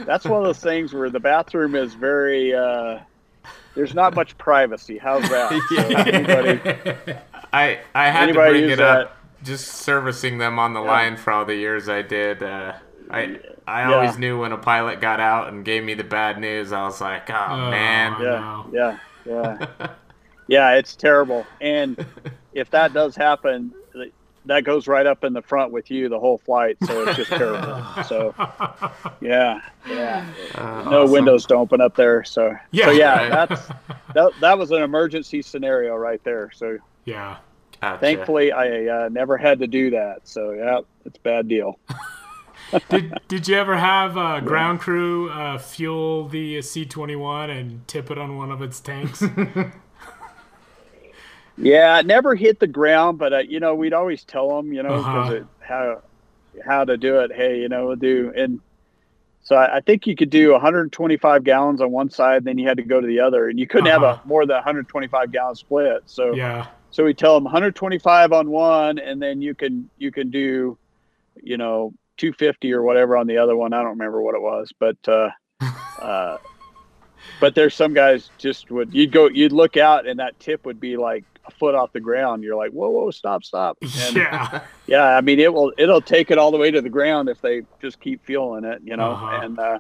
that's 0.07 0.29
one 0.29 0.39
of 0.41 0.45
those 0.47 0.61
things 0.61 0.93
where 0.95 1.11
the 1.11 1.21
bathroom 1.21 1.75
is 1.75 1.95
very 1.95 2.55
uh, 2.55 2.99
there's 3.75 3.95
not 3.95 4.15
much 4.15 4.37
privacy. 4.39 4.99
How's 4.99 5.29
that? 5.29 5.59
So 5.69 6.03
anybody, 6.07 6.61
I 7.53 7.81
I 7.95 8.11
had 8.11 8.33
to 8.33 8.35
bring 8.35 8.69
it 8.69 8.81
up. 8.81 9.19
Just 9.43 9.69
servicing 9.79 10.39
them 10.39 10.59
on 10.59 10.73
the 10.73 10.81
line 10.81 11.17
for 11.17 11.33
all 11.33 11.45
the 11.45 11.57
years 11.57 11.89
I 11.89 12.03
did. 12.03 12.43
Uh, 12.43 12.75
I 13.11 13.39
I 13.67 13.85
Yeah. 13.85 13.95
always 13.97 14.19
knew 14.19 14.41
when 14.41 14.53
a 14.53 14.59
pilot 14.59 15.01
got 15.01 15.21
out 15.21 15.49
and 15.49 15.65
gave 15.65 15.83
me 15.83 15.95
the 15.95 16.05
bad 16.05 16.39
news. 16.39 16.73
I 16.73 16.85
was 16.85 17.01
like, 17.01 17.29
oh, 17.31 17.35
Oh, 17.35 17.71
man. 17.71 18.13
Yeah, 18.21 18.41
know. 18.41 18.67
yeah, 18.73 18.97
yeah, 19.25 19.57
yeah. 20.49 20.75
It's 20.77 20.97
terrible. 20.97 21.51
And 21.61 21.99
if 22.53 22.71
that 22.71 22.93
does 22.93 23.17
happen, 23.17 23.75
that 24.47 24.65
goes 24.65 24.89
right 24.89 25.07
up 25.07 25.23
in 25.25 25.33
the 25.33 25.43
front 25.43 25.73
with 25.73 25.91
you 25.91 26.09
the 26.09 26.19
whole 26.19 26.39
flight. 26.39 26.77
So 26.87 27.03
it's 27.07 27.17
just 27.17 27.31
terrible. 27.31 27.83
So 28.09 28.35
yeah, 29.21 29.61
yeah. 29.89 30.27
Uh, 30.55 30.89
No 30.91 31.03
awesome. 31.03 31.13
windows 31.13 31.47
to 31.47 31.55
open 31.55 31.81
up 31.81 31.95
there. 31.97 32.25
So 32.25 32.55
Yeah. 32.73 32.87
so 32.87 32.91
yeah, 32.93 33.15
Right. 33.29 33.31
that's 33.49 33.69
that, 34.15 34.33
that 34.41 34.59
was 34.59 34.71
an 34.71 34.83
emergency 34.83 35.43
scenario 35.43 35.95
right 35.97 36.23
there. 36.25 36.51
So 36.55 36.79
Yeah. 37.05 37.37
Gotcha. 37.81 37.99
thankfully, 38.01 38.53
I 38.53 38.87
uh, 39.07 39.09
never 39.09 39.37
had 39.37 39.59
to 39.61 39.67
do 39.67 39.91
that. 39.91 40.21
So 40.29 40.53
yeah, 40.53 40.81
it's 41.05 41.19
a 41.19 41.21
bad 41.23 41.49
deal. 41.49 41.79
Did 42.89 43.13
Did 43.29 43.49
you 43.49 43.57
ever 43.57 43.77
have 43.77 44.17
uh, 44.17 44.41
ground 44.41 44.81
crew 44.81 45.29
uh, 45.31 45.59
fuel 45.59 46.27
the 46.29 46.63
C 46.63 46.85
twenty 46.87 47.17
one 47.17 47.51
and 47.51 47.87
tip 47.87 48.11
it 48.11 48.19
on 48.19 48.37
one 48.39 48.51
of 48.51 48.63
its 48.63 48.81
tanks? 48.81 49.23
Yeah, 51.63 51.99
it 52.01 52.07
never 52.07 52.35
hit 52.35 52.59
the 52.61 52.67
ground, 52.67 53.19
but 53.19 53.33
uh, 53.33 53.39
you 53.39 53.61
know, 53.61 53.75
we'd 53.75 53.93
always 53.95 54.25
tell 54.25 54.57
them, 54.57 54.73
you 54.73 54.83
know, 54.83 54.95
Uh-huh. 54.97 55.33
it 55.33 55.47
how 55.61 56.03
how 56.65 56.85
to 56.85 56.97
do 56.97 57.21
it. 57.21 57.33
Hey, 57.33 57.59
you 57.61 57.69
know, 57.69 57.87
we'll 57.87 57.97
do 57.97 58.33
and 58.37 58.61
so 59.45 59.57
I, 59.57 59.77
I 59.79 59.81
think 59.81 60.07
you 60.07 60.15
could 60.15 60.31
do 60.31 60.53
125 60.53 61.43
gallons 61.45 61.81
on 61.81 61.91
one 61.91 62.11
side, 62.11 62.45
then 62.45 62.59
you 62.59 62.69
had 62.69 62.77
to 62.77 62.85
go 62.85 63.01
to 63.01 63.07
the 63.07 63.21
other, 63.21 63.49
and 63.49 63.59
you 63.59 63.67
couldn't 63.67 63.91
have 63.91 64.03
Uh-huh. 64.03 64.19
a 64.25 64.29
more 64.29 64.47
than 64.47 64.55
125 64.57 65.33
gallon 65.33 65.55
split. 65.57 66.03
So 66.07 66.37
yeah. 66.37 66.67
so 66.91 67.05
we 67.05 67.15
tell 67.15 67.35
them 67.35 67.45
125 67.45 68.33
on 68.33 68.51
one, 68.51 68.99
and 68.99 69.21
then 69.23 69.41
you 69.41 69.55
can 69.55 69.91
you 69.99 70.11
can 70.13 70.31
do, 70.31 70.79
you 71.43 71.57
know, 71.57 71.93
250 72.19 72.73
or 72.73 72.83
whatever 72.83 73.17
on 73.17 73.27
the 73.27 73.39
other 73.39 73.57
one. 73.57 73.73
I 73.73 73.79
don't 73.83 73.91
remember 73.99 74.21
what 74.21 74.35
it 74.35 74.43
was, 74.43 74.73
but 74.79 74.97
uh, 75.09 75.31
uh, 76.01 76.37
but 77.41 77.55
there's 77.55 77.75
some 77.75 77.95
guys 77.95 78.31
just 78.39 78.71
would 78.71 78.95
you'd 78.95 79.11
go 79.13 79.29
you'd 79.29 79.53
look 79.53 79.77
out 79.77 80.07
and 80.07 80.21
that 80.21 80.39
tip 80.39 80.65
would 80.67 80.79
be 80.81 80.97
like 80.97 81.25
a 81.47 81.51
foot 81.51 81.75
off 81.75 81.93
the 81.93 82.01
ground. 82.01 82.43
You're 82.45 82.57
like, 82.57 82.71
whoa, 82.71 82.91
whoa, 82.91 83.11
stop, 83.11 83.45
stop. 83.45 83.77
And 83.83 84.17
yeah. 84.17 84.61
yeah, 84.87 85.17
I 85.17 85.21
mean 85.21 85.41
it 85.41 85.53
will 85.53 85.73
it'll 85.79 86.01
take 86.01 86.31
it 86.31 86.39
all 86.39 86.51
the 86.51 86.59
way 86.59 86.71
to 86.71 86.81
the 86.81 86.89
ground 86.91 87.29
if 87.29 87.41
they 87.41 87.63
just 87.81 88.01
keep 88.01 88.25
feeling 88.25 88.65
it, 88.65 88.81
you 88.85 88.97
know. 88.97 89.13
Uh-huh. 89.13 89.41
And 89.43 89.59
uh, 89.59 89.79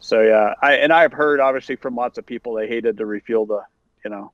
so 0.00 0.20
yeah, 0.22 0.54
I 0.62 0.74
and 0.74 0.92
I've 0.92 1.12
heard 1.12 1.40
obviously 1.40 1.76
from 1.76 1.94
lots 1.96 2.18
of 2.18 2.26
people 2.26 2.54
they 2.54 2.68
hated 2.68 2.96
to 2.98 3.06
refuel 3.06 3.46
the 3.46 3.62
you 4.04 4.10
know 4.10 4.32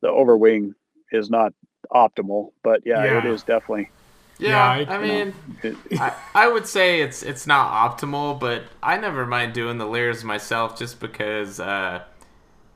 the 0.00 0.08
overwing 0.08 0.74
is 1.12 1.30
not 1.30 1.52
optimal, 1.92 2.52
but 2.62 2.82
yeah, 2.84 3.02
it 3.04 3.24
Yeah. 3.24 3.30
is 3.32 3.42
definitely. 3.42 3.90
Yeah, 4.38 4.48
Yeah, 4.76 4.90
I- 4.90 4.94
I, 4.96 4.98
mean, 4.98 5.34
It, 5.62 5.76
I, 6.00 6.14
I 6.34 6.48
would 6.48 6.66
say 6.66 7.00
it's 7.02 7.22
it's 7.22 7.46
not 7.46 7.70
optimal, 7.70 8.40
but 8.40 8.62
I 8.82 8.96
never 8.96 9.26
mind 9.26 9.52
doing 9.52 9.78
the 9.78 9.86
Lears 9.86 10.24
myself 10.24 10.76
just 10.76 10.98
because 10.98 11.60
uh, 11.60 12.02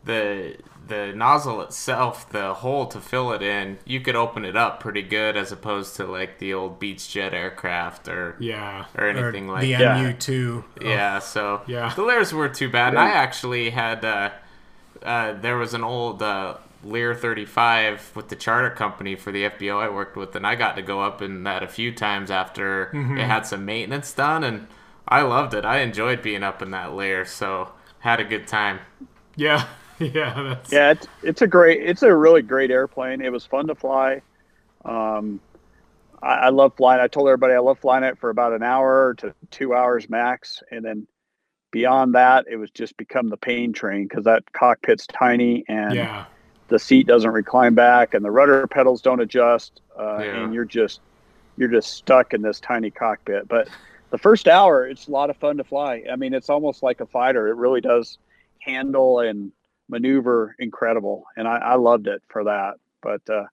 the 0.04 0.56
the 0.86 1.12
nozzle 1.14 1.60
itself, 1.62 2.28
the 2.30 2.54
hole 2.54 2.86
to 2.86 3.00
fill 3.00 3.32
it 3.32 3.42
in, 3.42 3.78
you 3.84 4.00
could 4.00 4.14
open 4.16 4.44
it 4.44 4.56
up 4.56 4.80
pretty 4.80 5.02
good 5.02 5.36
as 5.36 5.50
opposed 5.52 5.96
to 5.96 6.04
like 6.06 6.38
the 6.38 6.54
old 6.54 6.80
Beechjet 6.80 7.32
aircraft 7.32 8.08
or 8.08 8.36
Yeah. 8.38 8.84
or 8.96 9.04
Or 9.06 9.08
anything 9.08 9.48
like 9.48 9.62
the 9.62 9.72
that. 9.72 9.80
Yeah. 9.80 9.98
MU2. 10.12 10.64
Yeah, 10.82 11.18
so 11.18 11.62
Yeah. 11.66 11.92
the 11.94 12.02
Lears 12.02 12.32
weren't 12.32 12.54
too 12.54 12.68
bad. 12.70 12.90
And 12.90 12.98
I 12.98 13.10
actually 13.10 13.70
had 13.70 14.04
uh, 14.04 14.30
uh, 15.02 15.32
there 15.32 15.56
was 15.56 15.74
an 15.74 15.82
old 15.84 16.22
uh, 16.22 16.54
Lear 16.84 17.14
35 17.14 18.12
with 18.14 18.28
the 18.28 18.36
charter 18.36 18.70
company 18.70 19.16
for 19.16 19.32
the 19.32 19.44
FBO 19.44 19.80
I 19.80 19.88
worked 19.88 20.16
with, 20.16 20.36
and 20.36 20.46
I 20.46 20.54
got 20.54 20.76
to 20.76 20.82
go 20.82 21.02
up 21.02 21.20
in 21.20 21.42
that 21.44 21.62
a 21.62 21.68
few 21.68 21.92
times 21.92 22.30
after 22.30 22.90
Mm-hmm. 22.94 23.18
it 23.18 23.26
had 23.26 23.44
some 23.46 23.64
maintenance 23.64 24.12
done, 24.12 24.44
and 24.44 24.68
I 25.08 25.22
loved 25.22 25.52
it. 25.54 25.64
I 25.64 25.78
enjoyed 25.78 26.22
being 26.22 26.42
up 26.44 26.62
in 26.62 26.70
that 26.70 26.94
Lear, 26.94 27.24
so 27.24 27.70
had 28.00 28.20
a 28.20 28.24
good 28.24 28.46
time. 28.46 28.80
Yeah. 29.34 29.64
Yeah. 30.14 30.42
That's, 30.42 30.72
yeah, 30.72 30.90
it's 30.90 31.06
it's 31.22 31.42
a 31.42 31.46
great, 31.46 31.82
it's 31.82 32.02
a 32.02 32.14
really 32.14 32.42
great 32.42 32.70
airplane. 32.70 33.20
It 33.20 33.32
was 33.32 33.44
fun 33.46 33.66
to 33.68 33.74
fly. 33.74 34.20
Um, 34.84 35.40
I, 36.22 36.34
I 36.34 36.48
love 36.50 36.74
flying. 36.76 37.00
I 37.00 37.08
told 37.08 37.28
everybody 37.28 37.54
I 37.54 37.58
love 37.58 37.78
flying 37.78 38.04
it 38.04 38.18
for 38.18 38.30
about 38.30 38.52
an 38.52 38.62
hour 38.62 39.14
to 39.18 39.34
two 39.50 39.74
hours 39.74 40.08
max, 40.08 40.62
and 40.70 40.84
then 40.84 41.06
beyond 41.70 42.14
that, 42.14 42.46
it 42.48 42.56
was 42.56 42.70
just 42.70 42.96
become 42.96 43.28
the 43.28 43.36
pain 43.36 43.72
train 43.72 44.06
because 44.06 44.24
that 44.24 44.50
cockpit's 44.52 45.06
tiny 45.06 45.64
and 45.68 45.94
Yeah. 45.94 46.24
the 46.68 46.78
seat 46.78 47.06
doesn't 47.06 47.30
recline 47.30 47.74
back 47.74 48.14
and 48.14 48.24
the 48.24 48.30
rudder 48.30 48.66
pedals 48.66 49.02
don't 49.02 49.20
adjust, 49.20 49.80
uh, 49.98 50.18
Yeah. 50.18 50.44
and 50.44 50.54
you're 50.54 50.64
just 50.64 51.00
you're 51.58 51.68
just 51.70 51.94
stuck 51.94 52.34
in 52.34 52.42
this 52.42 52.60
tiny 52.60 52.90
cockpit. 52.90 53.48
But 53.48 53.68
the 54.10 54.18
first 54.18 54.46
hour, 54.46 54.86
it's 54.86 55.08
a 55.08 55.10
lot 55.10 55.30
of 55.30 55.38
fun 55.38 55.56
to 55.56 55.64
fly. 55.64 56.04
I 56.10 56.16
mean, 56.16 56.34
it's 56.34 56.50
almost 56.50 56.82
like 56.82 57.00
a 57.00 57.06
fighter. 57.06 57.48
It 57.48 57.56
really 57.56 57.80
does 57.80 58.18
handle 58.60 59.20
and 59.20 59.52
maneuver 59.88 60.54
incredible, 60.58 61.24
and 61.36 61.46
I, 61.46 61.56
I 61.58 61.74
loved 61.76 62.06
it 62.06 62.22
for 62.28 62.44
that. 62.44 62.74
But 63.02 63.22
uh, 63.28 63.44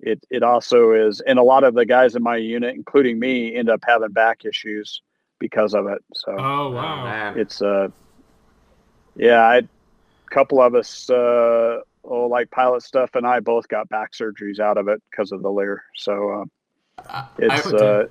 it 0.00 0.24
it 0.30 0.42
also 0.42 0.92
is, 0.92 1.20
and 1.20 1.38
a 1.38 1.42
lot 1.42 1.64
of 1.64 1.74
the 1.74 1.86
guys 1.86 2.14
in 2.16 2.22
my 2.22 2.36
unit, 2.36 2.74
including 2.74 3.18
me, 3.18 3.54
end 3.54 3.68
up 3.68 3.82
having 3.86 4.12
back 4.12 4.44
issues 4.44 5.02
because 5.38 5.74
of 5.74 5.86
it. 5.86 6.02
So 6.14 6.32
Oh 6.38 6.66
Oh, 6.66 6.70
wow. 6.70 7.04
man. 7.04 7.38
it's 7.38 7.60
uh 7.62 7.88
yeah 9.16 9.40
I, 9.40 9.56
a 9.58 9.64
couple 10.30 10.60
of 10.60 10.74
us 10.74 11.08
uh 11.10 11.80
oh 12.04 12.26
like 12.26 12.50
pilot 12.50 12.82
stuff 12.82 13.14
and 13.14 13.26
i 13.26 13.40
both 13.40 13.68
got 13.68 13.88
back 13.88 14.12
surgeries 14.12 14.58
out 14.58 14.76
of 14.76 14.88
it 14.88 15.02
because 15.10 15.32
of 15.32 15.42
the 15.42 15.50
lear 15.50 15.84
so 15.94 16.30
uh, 16.98 17.24
it's 17.38 17.72
uh 17.72 18.04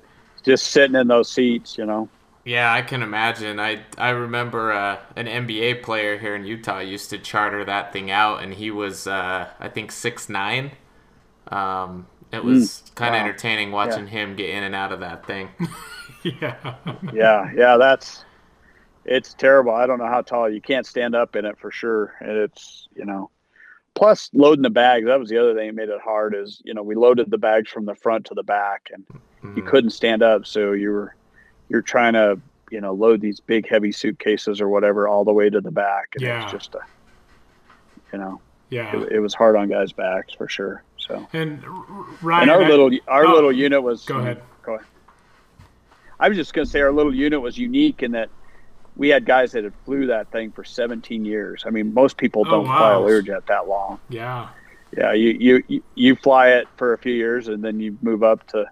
just 0.44 0.66
sitting 0.68 0.96
in 0.96 1.08
those 1.08 1.30
seats 1.30 1.76
you 1.78 1.86
know 1.86 2.08
Yeah, 2.44 2.72
I 2.72 2.82
can 2.82 3.02
imagine. 3.02 3.58
I 3.58 3.84
I 3.96 4.10
remember 4.10 4.72
uh, 4.72 5.00
an 5.16 5.26
NBA 5.28 5.74
player 5.74 6.18
here 6.18 6.34
in 6.36 6.44
Utah 6.44 6.80
used 6.80 7.08
to 7.10 7.18
charter 7.18 7.64
that 7.64 7.92
thing 7.92 8.10
out, 8.10 8.42
and 8.42 8.52
he 8.54 8.70
was 8.70 9.06
uh, 9.06 9.48
I 9.58 9.68
think 9.68 9.90
six 9.92 10.28
nine. 10.28 10.72
Um, 11.48 12.08
it 12.32 12.44
was 12.44 12.82
kind 12.96 13.14
of 13.14 13.18
wow. 13.18 13.20
entertaining 13.20 13.72
watching 13.72 14.08
him 14.08 14.36
get 14.36 14.50
in 14.50 14.64
and 14.64 14.74
out 14.74 14.92
of 14.92 15.00
that 15.00 15.26
thing. 15.26 15.50
Yeah. 16.24 16.76
yeah 17.10 17.50
yeah 17.54 17.76
that's 17.76 18.26
it's 19.04 19.34
terrible 19.34 19.74
i 19.74 19.86
don't 19.86 19.98
know 19.98 20.08
how 20.08 20.22
tall 20.22 20.50
you 20.50 20.60
can't 20.62 20.86
stand 20.86 21.14
up 21.14 21.36
in 21.36 21.44
it 21.44 21.58
for 21.58 21.70
sure 21.70 22.14
and 22.20 22.32
it's 22.32 22.88
you 22.96 23.04
know 23.04 23.30
plus 23.94 24.30
loading 24.34 24.62
the 24.62 24.70
bags 24.70 25.06
that 25.06 25.20
was 25.20 25.30
the 25.30 25.38
other 25.38 25.54
thing 25.54 25.68
that 25.68 25.74
made 25.76 25.88
it 25.90 26.00
hard 26.02 26.34
is 26.34 26.62
you 26.64 26.74
know 26.74 26.82
we 26.82 26.94
loaded 26.96 27.30
the 27.30 27.38
bags 27.38 27.70
from 27.70 27.86
the 27.86 27.96
front 27.96 28.26
to 28.26 28.34
the 28.34 28.42
back 28.44 28.88
and 28.92 29.06
you 29.54 29.62
Mhm. 29.62 29.64
couldn't 29.64 29.90
stand 29.90 30.22
up 30.22 30.46
so 30.46 30.72
you 30.72 30.90
were 30.90 31.16
you're 31.74 31.82
trying 31.82 32.12
to 32.12 32.38
you 32.70 32.80
know 32.80 32.94
load 32.94 33.20
these 33.20 33.40
big 33.40 33.68
heavy 33.68 33.90
suitcases 33.90 34.60
or 34.60 34.68
whatever 34.68 35.08
all 35.08 35.24
the 35.24 35.32
way 35.32 35.50
to 35.50 35.60
the 35.60 35.72
back 35.72 36.10
and 36.14 36.22
Yeah. 36.22 36.44
it's 36.44 36.52
just 36.52 36.72
a 36.76 36.78
you 38.12 38.18
know 38.20 38.40
Yeah. 38.70 38.96
it, 38.96 39.12
it 39.14 39.18
was 39.20 39.34
hard 39.34 39.56
on 39.56 39.68
guys 39.68 39.90
backs 39.92 40.32
for 40.34 40.48
sure 40.48 40.84
so 40.96 41.26
And 41.32 41.62
R- 41.64 41.70
R- 41.72 42.04
Ryan, 42.22 42.42
and 42.42 42.50
our 42.52 42.62
I- 42.64 42.68
little 42.68 42.90
our 43.08 43.26
oh, 43.26 43.32
little 43.34 43.52
unit 43.52 43.82
was 43.82 44.04
go 44.04 44.18
ahead. 44.18 44.40
go 44.62 44.74
ahead 44.76 44.86
i 46.20 46.28
was 46.28 46.38
just 46.38 46.54
going 46.54 46.64
to 46.64 46.70
say 46.70 46.80
our 46.80 46.92
little 46.92 47.12
unit 47.14 47.40
was 47.40 47.58
unique 47.58 48.04
in 48.04 48.12
that 48.12 48.30
we 48.96 49.08
had 49.08 49.24
guys 49.26 49.50
that 49.52 49.64
had 49.64 49.72
flew 49.84 50.06
that 50.06 50.30
thing 50.30 50.52
for 50.52 50.62
17 50.62 51.24
years 51.24 51.64
i 51.66 51.70
mean 51.70 51.92
most 51.92 52.16
people 52.16 52.44
Oh, 52.46 52.50
don't 52.50 52.66
fly 52.66 52.92
a 52.92 53.00
wow. 53.00 53.06
learjet 53.08 53.46
that 53.46 53.66
long 53.68 53.98
Yeah. 54.08 54.48
yeah 54.96 55.12
you 55.12 55.62
you 55.68 55.82
you 55.96 56.14
fly 56.14 56.50
it 56.50 56.68
for 56.76 56.92
a 56.94 56.98
few 56.98 57.12
years 57.14 57.48
and 57.48 57.62
then 57.64 57.80
you 57.80 57.98
move 58.00 58.22
up 58.22 58.46
to 58.52 58.64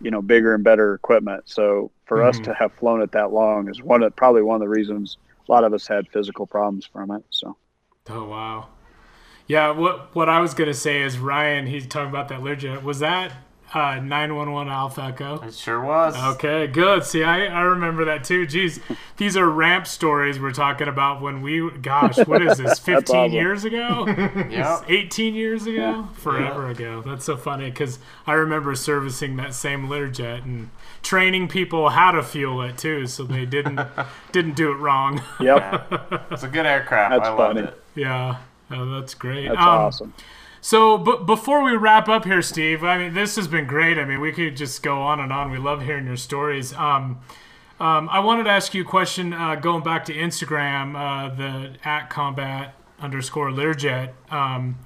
you 0.00 0.10
know 0.10 0.22
bigger 0.22 0.54
and 0.54 0.64
better 0.64 0.94
equipment 0.94 1.42
so 1.46 1.90
for 2.06 2.22
us 2.22 2.38
Mhm. 2.38 2.42
to 2.42 2.54
have 2.54 2.72
flown 2.74 3.02
it 3.02 3.12
that 3.12 3.32
long 3.32 3.68
is 3.68 3.82
one 3.82 4.02
of 4.02 4.14
probably 4.16 4.42
one 4.42 4.56
of 4.56 4.60
the 4.60 4.68
reasons 4.68 5.18
a 5.48 5.52
lot 5.52 5.64
of 5.64 5.72
us 5.74 5.86
had 5.86 6.08
physical 6.08 6.46
problems 6.46 6.86
from 6.86 7.10
it 7.10 7.22
so 7.30 7.56
Oh 8.10 8.24
wow. 8.24 8.68
Yeah, 9.46 9.70
what 9.72 10.14
what 10.14 10.28
I 10.28 10.40
was 10.40 10.54
gonna 10.54 10.74
say 10.74 11.02
is 11.02 11.18
Ryan. 11.18 11.66
He's 11.66 11.86
talking 11.86 12.10
about 12.10 12.28
that 12.28 12.40
Learjet. 12.40 12.82
Was 12.82 13.00
that 13.00 13.32
uh, 13.74 13.96
911 14.00 14.72
Alpha 14.72 15.02
Echo? 15.02 15.40
It 15.42 15.52
sure 15.54 15.80
was. 15.80 16.16
Okay, 16.36 16.66
good. 16.66 17.04
See, 17.04 17.22
I, 17.22 17.46
I 17.46 17.60
remember 17.62 18.04
that 18.06 18.24
too. 18.24 18.46
Jeez, 18.46 18.80
these 19.18 19.36
are 19.36 19.48
ramp 19.48 19.86
stories 19.86 20.40
we're 20.40 20.52
talking 20.52 20.88
about 20.88 21.20
when 21.20 21.42
we, 21.42 21.70
gosh, 21.82 22.16
what 22.26 22.40
is 22.42 22.58
this, 22.58 22.78
15 22.80 23.32
years 23.32 23.64
ago? 23.64 24.06
Yep. 24.48 24.84
18 24.88 25.34
years 25.34 25.66
ago? 25.66 26.08
Forever 26.14 26.68
ago. 26.68 27.02
That's 27.04 27.24
so 27.24 27.36
funny 27.36 27.70
because 27.70 27.98
I 28.26 28.32
remember 28.32 28.74
servicing 28.74 29.36
that 29.36 29.52
same 29.54 29.88
Learjet 29.88 30.44
and 30.44 30.70
training 31.02 31.48
people 31.48 31.90
how 31.90 32.10
to 32.12 32.22
fuel 32.22 32.62
it 32.62 32.78
too 32.78 33.06
so 33.06 33.24
they 33.24 33.44
didn't 33.46 33.80
didn't 34.32 34.56
do 34.56 34.70
it 34.70 34.76
wrong. 34.76 35.22
yep 35.40 35.86
It's 36.30 36.42
a 36.42 36.48
good 36.48 36.66
aircraft. 36.66 37.10
That's 37.12 37.28
I 37.28 37.32
loved 37.32 37.56
funny. 37.58 37.68
it. 37.68 37.82
yeah. 37.94 38.38
Oh, 38.70 38.98
that's 38.98 39.14
great. 39.14 39.48
that's 39.48 39.58
Um, 39.60 39.66
awesome 39.68 40.14
So, 40.60 40.98
but 40.98 41.26
before 41.26 41.62
we 41.62 41.76
wrap 41.76 42.08
up 42.08 42.24
here, 42.24 42.42
Steve, 42.42 42.82
I 42.82 42.98
mean, 42.98 43.14
this 43.14 43.36
has 43.36 43.46
been 43.46 43.66
great. 43.66 43.98
I 43.98 44.04
mean, 44.04 44.20
we 44.20 44.32
could 44.32 44.56
just 44.56 44.82
go 44.82 45.00
on 45.00 45.20
and 45.20 45.32
on. 45.32 45.50
We 45.50 45.58
love 45.58 45.82
hearing 45.82 46.06
your 46.06 46.16
stories. 46.16 46.72
Um, 46.74 47.20
um, 47.80 48.08
I 48.10 48.18
wanted 48.18 48.44
to 48.44 48.50
ask 48.50 48.74
you 48.74 48.82
a 48.82 48.84
question 48.84 49.32
uh, 49.32 49.54
going 49.54 49.84
back 49.84 50.04
to 50.06 50.14
Instagram, 50.14 50.96
uh, 50.96 51.34
the 51.34 51.76
at 51.84 52.10
combat 52.10 52.74
underscore 53.00 53.50
Learjet. 53.50 54.12
Um, 54.30 54.78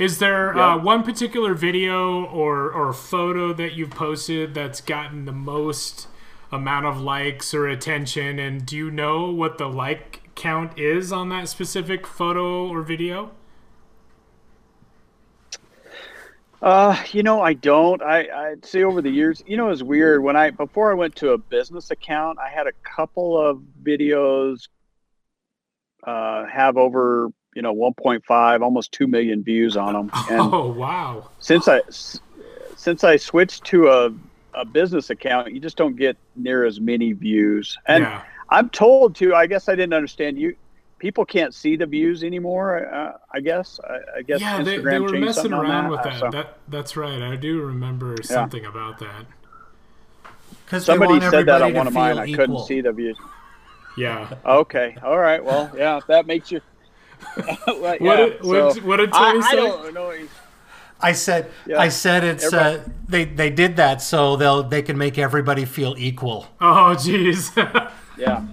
is 0.00 0.18
there 0.18 0.56
uh, 0.56 0.78
one 0.78 1.02
particular 1.02 1.54
video 1.54 2.24
or, 2.24 2.72
or 2.72 2.92
photo 2.92 3.52
that 3.52 3.74
you've 3.74 3.90
posted 3.90 4.54
that's 4.54 4.80
gotten 4.80 5.26
the 5.26 5.32
most 5.32 6.08
amount 6.50 6.86
of 6.86 7.00
likes 7.00 7.54
or 7.54 7.68
attention? 7.68 8.38
And 8.38 8.64
do 8.64 8.76
you 8.76 8.90
know 8.90 9.30
what 9.30 9.58
the 9.58 9.68
like 9.68 10.34
count 10.34 10.78
is 10.78 11.12
on 11.12 11.28
that 11.28 11.48
specific 11.48 12.06
photo 12.06 12.66
or 12.66 12.82
video? 12.82 13.30
Uh, 16.62 17.02
you 17.12 17.22
know, 17.22 17.40
I 17.40 17.54
don't. 17.54 18.02
I 18.02 18.28
I'd 18.50 18.64
say 18.66 18.82
over 18.82 19.00
the 19.00 19.10
years, 19.10 19.42
you 19.46 19.56
know, 19.56 19.70
it's 19.70 19.82
weird 19.82 20.22
when 20.22 20.36
I 20.36 20.50
before 20.50 20.90
I 20.90 20.94
went 20.94 21.16
to 21.16 21.30
a 21.30 21.38
business 21.38 21.90
account, 21.90 22.38
I 22.38 22.50
had 22.50 22.66
a 22.66 22.72
couple 22.82 23.38
of 23.40 23.62
videos 23.82 24.68
uh 26.04 26.46
have 26.46 26.78
over 26.78 27.28
you 27.54 27.60
know 27.60 27.74
1.5 27.74 28.62
almost 28.62 28.90
2 28.92 29.06
million 29.06 29.42
views 29.42 29.76
on 29.76 29.92
them 29.92 30.10
and 30.30 30.40
Oh, 30.40 30.72
wow. 30.72 31.28
since 31.40 31.68
I 31.68 31.82
since 32.74 33.04
i 33.04 33.16
switched 33.18 33.64
to 33.64 33.88
a, 33.88 34.10
a 34.54 34.64
business 34.64 35.10
account 35.10 35.52
you 35.52 35.60
just 35.60 35.76
don't 35.76 35.96
get 35.96 36.16
near 36.36 36.64
as 36.64 36.80
many 36.80 37.12
views 37.12 37.76
and 37.86 38.04
yeah. 38.04 38.22
i'm 38.48 38.70
told 38.70 39.14
to 39.16 39.34
i 39.34 39.46
guess 39.46 39.68
i 39.68 39.74
didn't 39.74 39.92
understand 39.92 40.38
you 40.38 40.56
people 41.00 41.24
can't 41.24 41.52
see 41.54 41.74
the 41.76 41.86
views 41.86 42.22
anymore 42.22 42.86
uh, 42.94 43.16
i 43.32 43.40
guess 43.40 43.80
I, 43.82 44.18
I 44.18 44.22
guess 44.22 44.40
yeah, 44.40 44.62
they, 44.62 44.76
instagram 44.78 44.90
they 44.90 44.98
were 45.00 45.12
messing 45.18 45.32
something 45.32 45.52
on 45.54 45.66
around 45.66 45.90
with 45.90 46.00
Uh, 46.00 46.04
that. 46.04 46.20
so- 46.20 46.30
that. 46.30 46.58
That's 46.68 46.96
right. 46.96 47.20
I 47.22 47.34
do 47.34 47.62
remember 47.62 48.14
something 48.22 48.64
about 48.64 49.00
that. 49.00 49.24
Because 50.64 50.84
somebody 50.84 51.18
said 51.20 51.46
that 51.46 51.62
on 51.62 51.74
one 51.74 51.86
of 51.88 51.92
mine 51.92 52.14
feel 52.14 52.22
i 52.22 52.26
equal. 52.26 52.36
couldn't 52.46 52.66
see 52.66 52.80
the 52.80 52.92
views 52.92 53.18
Yeah. 53.96 54.32
okay 54.46 54.96
all 55.02 55.18
right 55.18 55.42
well 55.44 55.72
yeah 55.76 55.96
if 55.96 56.06
that 56.06 56.26
makes 56.26 56.52
you 56.52 56.60
well, 57.66 57.76
What 57.76 58.00
yeah, 58.02 58.16
did, 58.16 58.42
what, 58.44 58.74
so- 58.74 58.80
what 58.82 58.96
did 58.98 59.10
I, 59.12 59.32
Tony 59.32 59.44
I 59.44 59.50
say? 59.50 59.56
don't 59.56 59.94
know 59.94 60.12
I 61.02 61.12
said, 61.12 61.50
Yeah. 61.66 61.80
I 61.80 61.88
said 61.88 62.24
it's 62.24 62.52
uh, 62.52 62.84
they 63.08 63.24
they 63.24 63.48
did 63.48 63.76
that 63.76 64.02
so 64.02 64.36
they'll 64.36 64.62
they 64.62 64.82
can 64.82 64.98
make 64.98 65.16
everybody 65.16 65.64
feel 65.64 65.94
equal. 65.96 66.46
Oh, 66.60 66.94
jeez. 66.94 67.56
yeah 68.18 68.44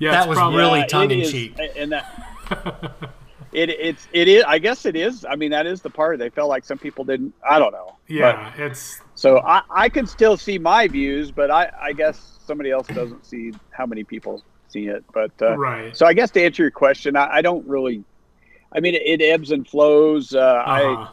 Yeah, 0.00 0.10
that 0.12 0.28
was 0.28 0.36
probably- 0.38 0.58
really 0.58 0.78
Yeah, 0.80 0.86
tongue 0.86 1.10
in 1.12 1.20
is, 1.20 1.30
cheek. 1.30 1.56
and 1.76 1.92
that 1.92 2.04
it 3.52 3.70
it's 3.70 4.08
it 4.12 4.28
is. 4.28 4.42
I 4.44 4.58
guess 4.58 4.86
it 4.86 4.96
is. 4.96 5.24
I 5.24 5.36
mean, 5.36 5.50
that 5.52 5.66
is 5.66 5.82
the 5.82 5.90
part. 5.90 6.18
They 6.18 6.30
felt 6.30 6.48
like 6.48 6.64
some 6.64 6.78
people 6.78 7.04
didn't. 7.04 7.34
I 7.48 7.58
don't 7.58 7.72
know. 7.72 7.96
yeah, 8.08 8.52
it's 8.56 9.00
so 9.14 9.38
I 9.40 9.62
I 9.70 9.88
can 9.88 10.06
still 10.06 10.36
see 10.36 10.58
my 10.58 10.88
views, 10.88 11.30
but 11.30 11.50
I 11.50 11.70
I 11.80 11.92
guess 11.92 12.38
somebody 12.46 12.70
else 12.70 12.86
doesn't 12.88 13.24
see 13.24 13.52
how 13.70 13.86
many 13.86 14.02
people 14.04 14.42
see 14.68 14.86
it. 14.88 15.04
But 15.12 15.32
uh, 15.42 15.56
right. 15.58 15.96
so 15.96 16.06
I 16.06 16.12
guess 16.14 16.30
to 16.32 16.42
answer 16.42 16.62
your 16.62 16.70
question, 16.70 17.14
I, 17.16 17.36
I 17.36 17.42
don't 17.42 17.66
really. 17.68 18.02
I 18.72 18.78
mean, 18.80 18.94
it, 18.94 19.02
it 19.04 19.22
ebbs 19.22 19.50
and 19.50 19.66
flows. 19.66 20.34
Uh, 20.34 20.38
Uh-huh. 20.66 21.08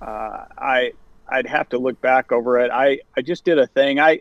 I 0.00 0.04
uh, 0.04 0.46
I 0.58 0.92
I'd 1.28 1.46
have 1.46 1.68
to 1.70 1.78
look 1.78 2.00
back 2.00 2.32
over 2.32 2.58
it. 2.58 2.70
I 2.70 3.00
I 3.16 3.20
just 3.22 3.44
did 3.44 3.58
a 3.58 3.66
thing. 3.66 4.00
I 4.00 4.20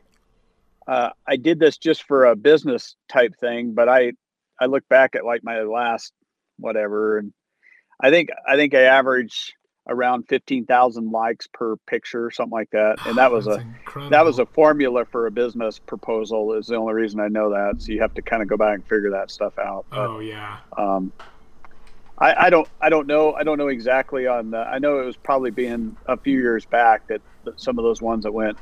uh, 0.87 1.09
I 1.27 1.35
did 1.35 1.59
this 1.59 1.77
just 1.77 2.03
for 2.03 2.25
a 2.25 2.35
business 2.35 2.95
type 3.09 3.35
thing, 3.39 3.73
but 3.73 3.89
I 3.89 4.13
I 4.59 4.65
look 4.65 4.87
back 4.89 5.15
at 5.15 5.25
like 5.25 5.43
my 5.43 5.61
last 5.61 6.13
whatever, 6.57 7.17
and 7.17 7.33
I 8.01 8.09
think 8.09 8.29
I 8.47 8.55
think 8.55 8.73
I 8.73 8.83
averaged 8.83 9.53
around 9.89 10.23
fifteen 10.27 10.65
thousand 10.65 11.11
likes 11.11 11.47
per 11.53 11.75
picture, 11.87 12.31
something 12.31 12.51
like 12.51 12.69
that, 12.71 12.99
and 13.05 13.17
that 13.17 13.31
was 13.33 13.45
That's 13.45 13.57
a 13.59 13.61
incredible. 13.61 14.09
that 14.11 14.25
was 14.25 14.39
a 14.39 14.45
formula 14.47 15.05
for 15.11 15.27
a 15.27 15.31
business 15.31 15.79
proposal. 15.79 16.53
Is 16.53 16.67
the 16.67 16.75
only 16.75 16.93
reason 16.93 17.19
I 17.19 17.27
know 17.27 17.49
that. 17.51 17.75
So 17.81 17.91
you 17.91 18.01
have 18.01 18.13
to 18.15 18.21
kind 18.21 18.41
of 18.41 18.47
go 18.49 18.57
back 18.57 18.75
and 18.75 18.87
figure 18.87 19.11
that 19.11 19.31
stuff 19.31 19.53
out. 19.59 19.85
But, 19.91 19.99
Oh 19.99 20.19
yeah. 20.19 20.57
um, 20.77 21.13
I, 22.19 22.47
I 22.47 22.49
don't 22.49 22.67
I 22.81 22.89
don't 22.89 23.07
know 23.07 23.33
I 23.33 23.43
don't 23.43 23.57
know 23.57 23.67
exactly 23.67 24.27
on 24.27 24.51
the, 24.51 24.57
I 24.57 24.79
know 24.79 24.99
it 24.99 25.05
was 25.05 25.17
probably 25.17 25.51
being 25.51 25.97
a 26.07 26.17
few 26.17 26.39
years 26.39 26.65
back 26.65 27.01
that, 27.09 27.21
that 27.43 27.59
some 27.59 27.77
of 27.77 27.83
those 27.83 28.01
ones 28.01 28.23
that 28.23 28.31
went 28.31 28.57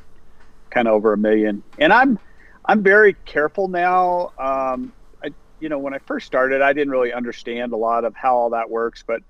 kind 0.71 0.87
of 0.87 0.93
over 0.93 1.13
a 1.13 1.17
million 1.17 1.63
and 1.77 1.93
I'm 1.93 2.19
I'm 2.65 2.83
very 2.83 3.15
careful 3.25 3.67
now 3.67 4.31
um, 4.39 4.93
I 5.23 5.29
you 5.59 5.69
know 5.69 5.79
when 5.79 5.93
I 5.93 5.99
first 5.99 6.25
started 6.25 6.61
I 6.61 6.73
didn't 6.73 6.91
really 6.91 7.13
understand 7.13 7.73
a 7.73 7.77
lot 7.77 8.05
of 8.05 8.15
how 8.15 8.35
all 8.35 8.49
that 8.51 8.69
works 8.69 9.03
but 9.07 9.21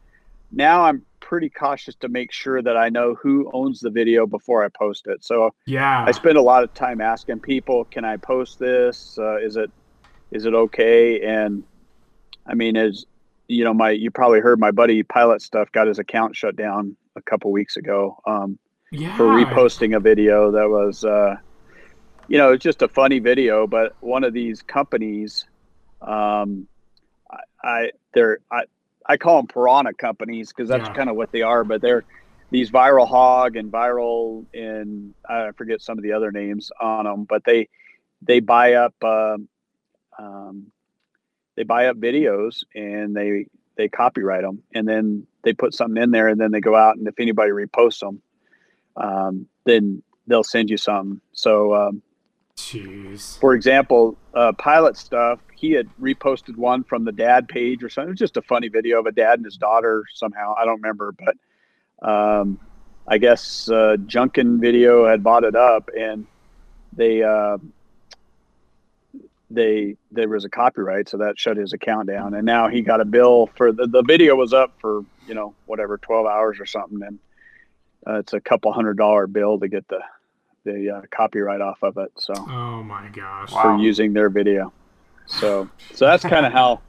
now 0.51 0.85
I'm 0.85 1.05
pretty 1.19 1.49
cautious 1.49 1.95
to 1.95 2.07
make 2.07 2.31
sure 2.31 2.61
that 2.61 2.77
I 2.77 2.89
know 2.89 3.15
who 3.15 3.49
owns 3.51 3.79
the 3.79 3.89
video 3.89 4.27
before 4.27 4.63
I 4.63 4.69
post 4.69 5.07
it 5.07 5.23
so 5.23 5.53
Yeah. 5.65 6.05
I 6.07 6.11
spend 6.11 6.37
a 6.37 6.41
lot 6.41 6.63
of 6.63 6.73
time 6.73 7.01
asking 7.01 7.39
people, 7.39 7.85
"Can 7.85 8.05
I 8.05 8.17
post 8.17 8.59
this? 8.59 9.17
Uh, 9.17 9.37
is 9.37 9.57
it 9.57 9.71
is 10.31 10.45
it 10.45 10.53
okay?" 10.53 11.21
And 11.21 11.63
I 12.47 12.53
mean, 12.53 12.77
as 12.77 13.05
you 13.47 13.63
know, 13.63 13.73
my 13.73 13.91
you 13.91 14.11
probably 14.11 14.39
heard 14.39 14.59
my 14.59 14.71
buddy 14.71 15.01
Pilot 15.03 15.41
Stuff 15.41 15.71
got 15.71 15.87
his 15.87 15.99
account 15.99 16.35
shut 16.35 16.55
down 16.55 16.95
a 17.15 17.21
couple 17.21 17.51
weeks 17.51 17.75
ago 17.77 18.17
um, 18.27 18.59
yeah. 18.99 19.15
for 19.17 19.25
reposting 19.25 19.95
a 19.95 19.99
video 19.99 20.51
that 20.51 20.69
was, 20.69 21.03
uh, 21.03 21.35
you 22.27 22.37
know, 22.37 22.51
it's 22.53 22.63
just 22.63 22.81
a 22.81 22.87
funny 22.87 23.19
video. 23.19 23.67
But 23.67 23.93
one 23.99 24.23
of 24.23 24.33
these 24.33 24.61
companies, 24.61 25.45
um, 26.01 26.67
I, 27.29 27.39
I 27.63 27.91
they're 28.13 28.39
I, 28.51 28.63
I 29.05 29.17
call 29.17 29.37
them 29.37 29.47
piranha 29.47 29.93
companies 29.93 30.49
because 30.49 30.69
that's 30.69 30.89
Yeah. 30.89 30.93
kind 30.93 31.09
of 31.09 31.15
what 31.15 31.31
they 31.31 31.41
are. 31.41 31.63
But 31.63 31.81
they're 31.81 32.05
these 32.51 32.71
ViralHog 32.71 33.57
and 33.59 33.71
viral 33.71 34.45
and 34.53 35.13
I 35.27 35.51
forget 35.51 35.81
some 35.81 35.97
of 35.97 36.03
the 36.03 36.13
other 36.13 36.31
names 36.31 36.71
on 36.79 37.05
them, 37.05 37.23
but 37.25 37.43
they 37.43 37.69
they 38.21 38.39
buy 38.39 38.73
up 38.73 38.95
um, 39.03 39.47
um, 40.17 40.71
they 41.55 41.63
buy 41.63 41.87
up 41.87 41.97
videos 41.97 42.63
and 42.73 43.15
they 43.15 43.47
they 43.77 43.89
copyright 43.89 44.43
them 44.43 44.63
and 44.73 44.87
then 44.87 45.27
they 45.43 45.53
put 45.53 45.73
something 45.73 46.01
in 46.01 46.11
there 46.11 46.27
and 46.27 46.39
then 46.39 46.51
they 46.51 46.61
go 46.61 46.75
out 46.75 46.97
and 46.97 47.07
if 47.07 47.19
anybody 47.19 47.51
reposts 47.51 47.99
them, 47.99 48.21
um, 48.97 49.47
then 49.65 50.01
they'll 50.27 50.43
send 50.43 50.69
you 50.69 50.77
some. 50.77 51.21
So 51.33 51.73
um, 51.75 52.01
Jeez. 52.57 53.37
for 53.39 53.53
example, 53.53 54.17
uh, 54.33 54.53
pilot 54.53 54.97
stuff, 54.97 55.39
he 55.55 55.71
had 55.71 55.87
reposted 56.01 56.55
one 56.57 56.83
from 56.83 57.05
the 57.05 57.11
dad 57.11 57.47
page 57.47 57.83
or 57.83 57.89
something. 57.89 58.09
It 58.09 58.13
was 58.13 58.19
just 58.19 58.37
a 58.37 58.41
funny 58.41 58.67
video 58.67 58.99
of 58.99 59.05
a 59.05 59.11
dad 59.11 59.39
and 59.39 59.45
his 59.45 59.57
daughter 59.57 60.03
somehow. 60.13 60.55
I 60.57 60.65
don't 60.65 60.81
remember, 60.81 61.13
but 61.13 62.07
um, 62.07 62.59
I 63.07 63.17
guess 63.17 63.69
uh, 63.69 63.97
Jukin 64.05 64.59
Video 64.59 65.07
had 65.07 65.23
bought 65.23 65.43
it 65.43 65.55
up 65.55 65.89
and 65.97 66.27
they 66.95 67.23
uh, 67.23 67.57
they 69.49 69.95
there 70.11 70.29
was 70.29 70.45
a 70.45 70.49
copyright, 70.49 71.09
so 71.09 71.17
that 71.17 71.39
shut 71.39 71.57
his 71.57 71.73
account 71.73 72.07
down. 72.07 72.33
And 72.33 72.45
now 72.45 72.67
he 72.67 72.81
got 72.81 73.01
a 73.01 73.05
bill 73.05 73.49
for 73.55 73.71
the 73.71 73.87
the 73.87 74.01
video 74.01 74.35
was 74.35 74.53
up 74.53 74.73
for 74.79 75.03
you 75.27 75.33
know 75.33 75.53
whatever 75.65 75.97
twelve 75.97 76.25
hours 76.25 76.59
or 76.59 76.65
something, 76.65 77.01
and 77.03 77.19
uh, 78.07 78.15
it's 78.19 78.33
a 78.33 78.39
couple 78.39 78.71
hundred 78.73 78.97
dollar 78.97 79.27
bill 79.27 79.59
to 79.59 79.67
get 79.67 79.87
the 79.87 79.99
the 80.63 80.89
uh, 80.97 81.01
copyright 81.11 81.61
off 81.61 81.83
of 81.83 81.97
it. 81.97 82.11
So 82.17 82.33
Oh 82.35 82.81
my 82.83 83.07
gosh. 83.09 83.51
for 83.51 83.77
using 83.77 84.13
their 84.13 84.29
video. 84.29 84.73
So 85.27 85.69
so 85.93 86.05
that's 86.05 86.23
kind 86.23 86.45
of 86.45 86.51
how. 86.53 86.81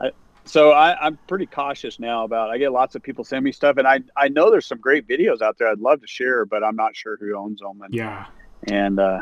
I, 0.00 0.10
so 0.44 0.72
I, 0.72 0.96
I'm 1.06 1.18
pretty 1.28 1.46
cautious 1.46 1.98
now 1.98 2.24
about. 2.24 2.50
I 2.50 2.58
get 2.58 2.72
lots 2.72 2.94
of 2.94 3.02
people 3.02 3.22
send 3.24 3.44
me 3.44 3.52
stuff, 3.52 3.76
and 3.76 3.86
I 3.86 4.00
I 4.16 4.28
know 4.28 4.50
there's 4.50 4.66
some 4.66 4.78
great 4.80 5.06
videos 5.06 5.40
out 5.42 5.58
there. 5.58 5.68
I'd 5.68 5.78
love 5.78 6.00
to 6.00 6.06
share, 6.06 6.44
but 6.46 6.62
I'm 6.64 6.76
not 6.76 6.96
sure 6.96 7.16
who 7.16 7.34
owns 7.36 7.60
them, 7.60 7.80
and 7.82 7.94
Yeah. 7.94 8.26
and 8.64 8.98
uh, 8.98 9.20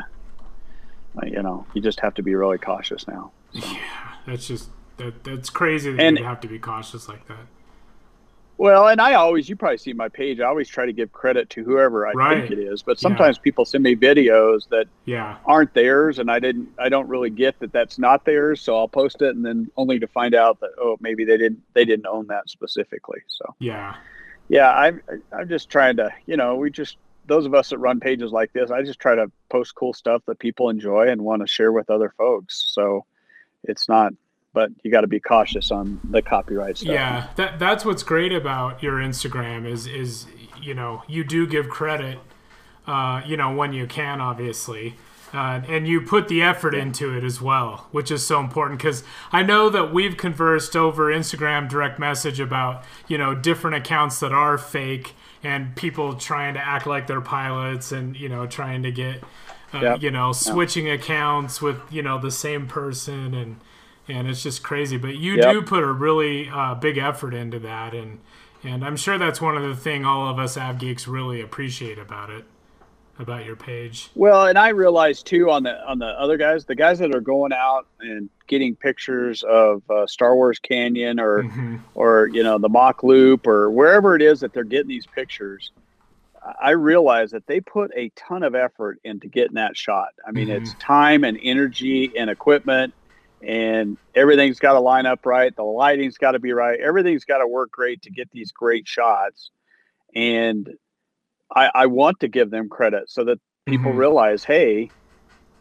you 1.23 1.41
know 1.43 1.65
you 1.73 1.81
just 1.81 1.99
have 1.99 2.13
to 2.15 2.23
be 2.23 2.35
really 2.35 2.57
cautious 2.57 3.07
now. 3.07 3.31
Yeah. 3.51 3.77
That's 4.25 4.47
just 4.47 4.69
that. 4.97 5.23
That's 5.23 5.49
crazy 5.49 5.91
that 5.91 6.01
And- 6.01 6.17
you 6.17 6.23
have 6.25 6.39
to 6.41 6.47
be 6.47 6.59
cautious 6.59 7.07
like 7.09 7.27
that. 7.27 7.45
Well, 8.61 8.89
and 8.89 9.01
I 9.01 9.15
always, 9.15 9.49
you 9.49 9.55
probably 9.55 9.79
see 9.79 9.91
my 9.93 10.07
page. 10.07 10.39
I 10.39 10.45
always 10.45 10.69
try 10.69 10.85
to 10.85 10.93
give 10.93 11.11
credit 11.11 11.49
to 11.49 11.63
whoever 11.63 12.05
I 12.05 12.13
Right. 12.13 12.47
think 12.47 12.59
it 12.59 12.61
is, 12.61 12.83
but 12.83 12.99
sometimes 12.99 13.39
people 13.39 13.65
send 13.65 13.83
me 13.83 13.95
videos 13.95 14.69
that 14.69 14.85
Yeah. 15.05 15.37
aren't 15.45 15.73
theirs, 15.73 16.19
and 16.19 16.29
I 16.29 16.37
didn't, 16.37 16.69
I 16.77 16.87
don't 16.87 17.07
really 17.07 17.31
get 17.31 17.57
that 17.57 17.73
that's 17.73 17.97
not 17.97 18.23
theirs. 18.23 18.61
So 18.61 18.77
I'll 18.77 18.87
post 18.87 19.23
it, 19.23 19.35
and 19.35 19.43
then 19.43 19.71
only 19.77 19.97
to 19.97 20.05
find 20.05 20.35
out 20.35 20.59
that 20.59 20.69
oh, 20.77 20.95
maybe 21.01 21.25
they 21.25 21.39
didn't, 21.39 21.63
they 21.73 21.85
didn't 21.85 22.05
own 22.05 22.27
that 22.27 22.51
specifically. 22.51 23.21
So 23.27 23.55
Yeah. 23.59 23.95
yeah, 24.47 24.71
I'm, 24.71 25.01
I'm 25.35 25.49
just 25.49 25.71
trying 25.71 25.97
to, 25.97 26.13
you 26.27 26.37
know, 26.37 26.55
we 26.55 26.69
just 26.69 26.97
those 27.25 27.47
of 27.47 27.55
us 27.55 27.69
that 27.69 27.79
run 27.79 27.99
pages 27.99 28.31
like 28.31 28.53
this, 28.53 28.69
I 28.69 28.83
just 28.83 28.99
try 28.99 29.15
to 29.15 29.31
post 29.49 29.73
cool 29.73 29.93
stuff 29.93 30.21
that 30.27 30.37
people 30.37 30.69
enjoy 30.69 31.07
and 31.07 31.23
want 31.23 31.41
to 31.41 31.47
share 31.47 31.71
with 31.71 31.89
other 31.89 32.13
folks. 32.15 32.71
So 32.75 33.05
it's 33.63 33.89
not, 33.89 34.13
but 34.53 34.71
you 34.83 34.91
got 34.91 35.01
to 35.01 35.07
be 35.07 35.19
cautious 35.19 35.71
on 35.71 35.99
the 36.03 36.21
copyright 36.21 36.77
stuff. 36.77 36.93
Yeah, 36.93 37.27
that 37.35 37.59
that's 37.59 37.85
what's 37.85 38.03
great 38.03 38.31
about 38.31 38.81
your 38.83 38.93
Instagram 38.97 39.65
is 39.65 39.87
is 39.87 40.27
you 40.61 40.73
know 40.73 41.03
you 41.07 41.23
do 41.23 41.47
give 41.47 41.69
credit, 41.69 42.19
uh, 42.87 43.21
you 43.25 43.37
know 43.37 43.53
when 43.53 43.73
you 43.73 43.87
can 43.87 44.19
obviously, 44.19 44.95
uh, 45.33 45.61
and 45.67 45.87
you 45.87 46.01
put 46.01 46.27
the 46.27 46.41
effort 46.41 46.73
into 46.75 47.15
it 47.15 47.23
as 47.23 47.41
well, 47.41 47.87
which 47.91 48.11
is 48.11 48.25
so 48.25 48.39
important 48.39 48.79
because 48.79 49.03
I 49.31 49.43
know 49.43 49.69
that 49.69 49.93
we've 49.93 50.17
conversed 50.17 50.75
over 50.75 51.05
Instagram 51.11 51.69
direct 51.69 51.97
message 51.99 52.39
about 52.39 52.83
you 53.07 53.17
know 53.17 53.33
different 53.33 53.77
accounts 53.77 54.19
that 54.19 54.33
are 54.33 54.57
fake 54.57 55.13
and 55.43 55.75
people 55.75 56.13
trying 56.15 56.53
to 56.53 56.59
act 56.59 56.85
like 56.85 57.07
they're 57.07 57.21
pilots 57.21 57.91
and 57.91 58.15
you 58.17 58.29
know 58.29 58.45
trying 58.45 58.83
to 58.83 58.91
get 58.91 59.23
uh, 59.73 59.79
Yep. 59.79 60.01
you 60.01 60.11
know 60.11 60.33
switching 60.33 60.89
accounts 60.89 61.61
with 61.61 61.77
you 61.89 62.01
know 62.03 62.19
the 62.19 62.29
same 62.31 62.67
person 62.67 63.33
and 63.33 63.55
and 64.11 64.27
it's 64.27 64.43
just 64.43 64.61
crazy. 64.63 64.97
But 64.97 65.15
you 65.17 65.33
Yep. 65.35 65.51
do 65.53 65.61
put 65.61 65.83
a 65.83 65.91
really 65.91 66.49
uh, 66.49 66.75
big 66.75 66.97
effort 66.97 67.33
into 67.33 67.59
that, 67.59 67.93
and 67.93 68.19
and 68.63 68.83
I'm 68.85 68.95
sure 68.97 69.17
that's 69.17 69.41
one 69.41 69.57
of 69.57 69.63
the 69.63 69.75
thing 69.75 70.05
all 70.05 70.27
of 70.29 70.37
us 70.37 70.57
av 70.57 70.77
geeks 70.77 71.07
really 71.07 71.41
appreciate 71.41 71.97
about 71.97 72.29
it, 72.29 72.43
about 73.17 73.45
your 73.45 73.55
page. 73.55 74.09
Well, 74.15 74.45
and 74.45 74.57
I 74.57 74.69
realize 74.69 75.23
too 75.23 75.49
on 75.49 75.63
the 75.63 75.83
on 75.89 75.99
the 75.99 76.07
other 76.07 76.37
guys, 76.37 76.65
the 76.65 76.75
guys 76.75 76.99
that 76.99 77.15
are 77.15 77.21
going 77.21 77.53
out 77.53 77.87
and 77.99 78.29
getting 78.47 78.75
pictures 78.75 79.43
of 79.43 79.81
uh, 79.89 80.05
Star 80.05 80.35
Wars 80.35 80.59
Canyon 80.59 81.19
or 81.19 81.43
Mhm. 81.43 81.79
or 81.95 82.29
you 82.31 82.43
know 82.43 82.57
the 82.57 82.69
Mach 82.69 83.01
Loop 83.03 83.47
or 83.47 83.71
wherever 83.71 84.15
it 84.15 84.21
is 84.21 84.41
that 84.41 84.53
they're 84.53 84.63
getting 84.63 84.89
these 84.89 85.07
pictures, 85.07 85.71
I 86.61 86.71
realize 86.71 87.31
that 87.31 87.45
they 87.47 87.61
put 87.61 87.91
a 87.95 88.09
ton 88.15 88.43
of 88.43 88.55
effort 88.55 88.99
into 89.03 89.27
getting 89.27 89.53
that 89.55 89.77
shot. 89.77 90.09
I 90.27 90.31
mean, 90.31 90.49
it's 90.49 90.73
time 90.79 91.23
and 91.23 91.39
energy 91.41 92.11
and 92.17 92.29
equipment, 92.31 92.93
and 93.41 93.97
everything's 94.15 94.59
got 94.59 94.73
to 94.73 94.79
line 94.79 95.05
up 95.05 95.25
right. 95.25 95.55
The 95.55 95.63
lighting's 95.63 96.17
got 96.17 96.31
to 96.31 96.39
be 96.39 96.53
right. 96.53 96.79
Everything's 96.79 97.25
got 97.25 97.39
to 97.39 97.47
work 97.47 97.71
great 97.71 98.01
to 98.03 98.11
get 98.11 98.29
these 98.31 98.51
great 98.51 98.87
shots. 98.87 99.51
And 100.15 100.69
I, 101.55 101.69
I 101.73 101.85
want 101.87 102.19
to 102.21 102.27
give 102.27 102.51
them 102.51 102.69
credit 102.69 103.09
so 103.09 103.23
that 103.25 103.39
people 103.65 103.93
Mhm. 103.93 103.93
realize, 103.93 104.43
hey, 104.43 104.91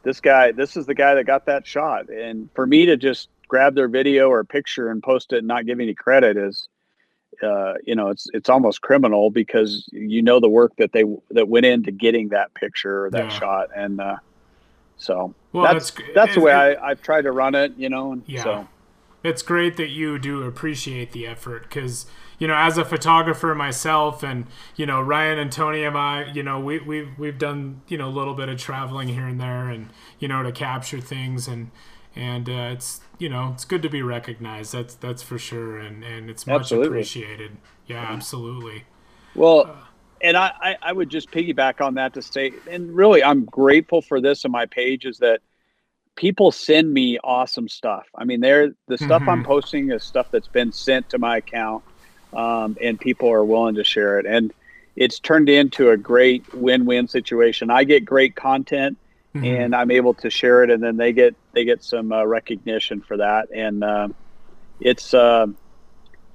this 0.05 0.20
guy, 0.20 0.52
this 0.52 0.77
is 0.77 0.86
the 0.86 0.94
guy 0.94 1.15
that 1.15 1.24
got 1.27 1.47
that 1.47 1.66
shot. 1.66 2.09
And 2.09 2.51
for 2.55 2.66
me 2.66 2.86
to 2.86 2.97
just 2.97 3.28
grab 3.48 3.74
their 3.74 3.89
video 3.89 4.28
or 4.31 4.44
picture 4.44 4.90
and 4.90 5.02
post 5.02 5.32
it 5.32 5.39
and 5.39 5.48
not 5.48 5.66
give 5.66 5.81
any 5.81 5.94
credit 5.94 6.36
is, 6.36 6.69
uh, 7.43 7.74
you 7.85 7.94
know, 7.94 8.09
it's 8.09 8.27
it's 8.32 8.48
almost 8.48 8.82
criminal 8.82 9.31
because 9.31 9.86
you 9.93 10.23
know 10.23 10.40
the 10.40 10.48
work 10.48 10.73
that 10.78 10.93
they 10.93 11.05
that 11.31 11.48
went 11.48 11.66
into 11.66 11.90
getting 11.93 12.28
that 12.31 12.55
picture 12.55 13.07
or 13.07 13.11
that 13.11 13.27
Yeah. 13.27 13.32
shot, 13.32 13.69
and 13.74 14.01
uh, 14.01 14.16
so 15.01 15.35
Well, 15.53 15.65
that's 15.65 15.91
that's 15.91 16.09
that's, 16.15 16.35
the 16.35 16.41
way 16.41 16.53
it- 16.53 16.79
I 16.79 16.91
I've 16.91 17.03
tried 17.03 17.23
to 17.23 17.33
run 17.33 17.55
it, 17.55 17.73
you 17.77 17.89
know. 17.89 18.13
And 18.13 18.23
Yeah. 18.27 18.43
So 18.45 18.69
It's 19.25 19.43
great 19.43 19.77
that 19.77 19.89
you 19.89 20.19
do 20.19 20.43
appreciate 20.45 21.13
the 21.13 21.27
effort 21.27 21.63
because, 21.65 22.07
you 22.39 22.47
know, 22.49 22.55
as 22.55 22.79
a 22.79 22.85
photographer 22.85 23.55
myself 23.55 24.23
and, 24.23 24.47
you 24.77 24.87
know, 24.87 25.01
Ryan 25.01 25.39
and 25.39 25.53
Tony 25.53 25.85
and 25.85 25.97
I, 25.97 26.31
you 26.33 26.43
know, 26.43 26.59
we, 26.59 26.79
we've, 26.79 27.11
we've 27.19 27.39
done, 27.39 27.83
you 27.89 27.99
know, 27.99 28.09
a 28.09 28.15
little 28.21 28.35
bit 28.35 28.49
of 28.49 28.59
traveling 28.59 29.09
here 29.09 29.27
and 29.27 29.39
there 29.41 29.69
and, 29.69 29.91
you 30.21 30.29
know, 30.29 30.43
to 30.43 30.53
capture 30.53 31.01
things. 31.01 31.47
And, 31.49 31.71
and 32.17 32.49
uh, 32.49 32.71
it's 32.73 33.01
you 33.19 33.29
know 33.29 33.51
it's 33.55 33.65
good 33.65 33.83
to 33.83 33.89
be 33.89 34.03
recognized. 34.03 34.73
That's 34.73 34.95
that's 34.97 35.23
for 35.23 35.39
sure, 35.39 35.79
and 35.79 36.03
and 36.03 36.29
it's 36.29 36.45
much 36.47 36.63
Absolutely. 36.63 36.89
appreciated. 36.89 37.57
Yeah, 37.87 38.05
absolutely. 38.11 38.85
Well, 39.35 39.77
and 40.21 40.37
I, 40.37 40.53
I, 40.61 40.77
I 40.83 40.93
would 40.93 41.09
just 41.09 41.31
piggyback 41.31 41.81
on 41.81 41.95
that 41.95 42.15
to 42.15 42.23
say, 42.23 42.61
and 42.67 42.95
really, 42.95 43.23
I'm 43.23 43.45
grateful 43.45 44.03
for 44.03 44.21
this 44.21 44.45
on 44.45 44.51
my 44.51 44.67
page 44.67 45.05
is 45.07 45.19
that 45.19 45.41
people 46.17 46.53
send 46.53 46.93
me 46.93 47.19
awesome 47.25 47.69
stuff. 47.69 48.07
I 48.15 48.25
mean, 48.25 48.41
they're 48.41 48.73
the 48.89 48.99
stuff 48.99 49.23
I'm 49.27 49.43
posting 49.43 49.91
is 49.91 50.05
stuff 50.05 50.27
that's 50.33 50.49
been 50.49 50.73
sent 50.73 51.11
to 51.11 51.19
my 51.19 51.39
account, 51.39 51.85
um, 52.33 52.77
and 52.81 52.99
people 53.01 53.31
are 53.33 53.45
willing 53.45 53.77
to 53.77 53.85
share 53.85 54.19
it, 54.19 54.27
and 54.27 54.53
it's 54.97 55.21
turned 55.21 55.49
into 55.49 55.91
a 55.91 55.97
great 55.97 56.47
win-win 56.53 57.09
situation. 57.09 57.71
I 57.71 57.85
get 57.85 58.05
great 58.05 58.35
content, 58.37 58.99
and 59.43 59.75
I'm 59.75 59.91
able 59.91 60.15
to 60.15 60.31
share 60.31 60.63
it, 60.65 60.71
and 60.71 60.83
then 60.83 60.97
they 60.97 61.13
get 61.13 61.35
they 61.55 61.65
get 61.65 61.83
some 61.83 62.13
uh, 62.13 62.25
recognition 62.25 63.01
for 63.03 63.17
that, 63.19 63.49
and 63.55 63.83
um 63.85 64.15
it's 64.79 65.15
um 65.15 65.57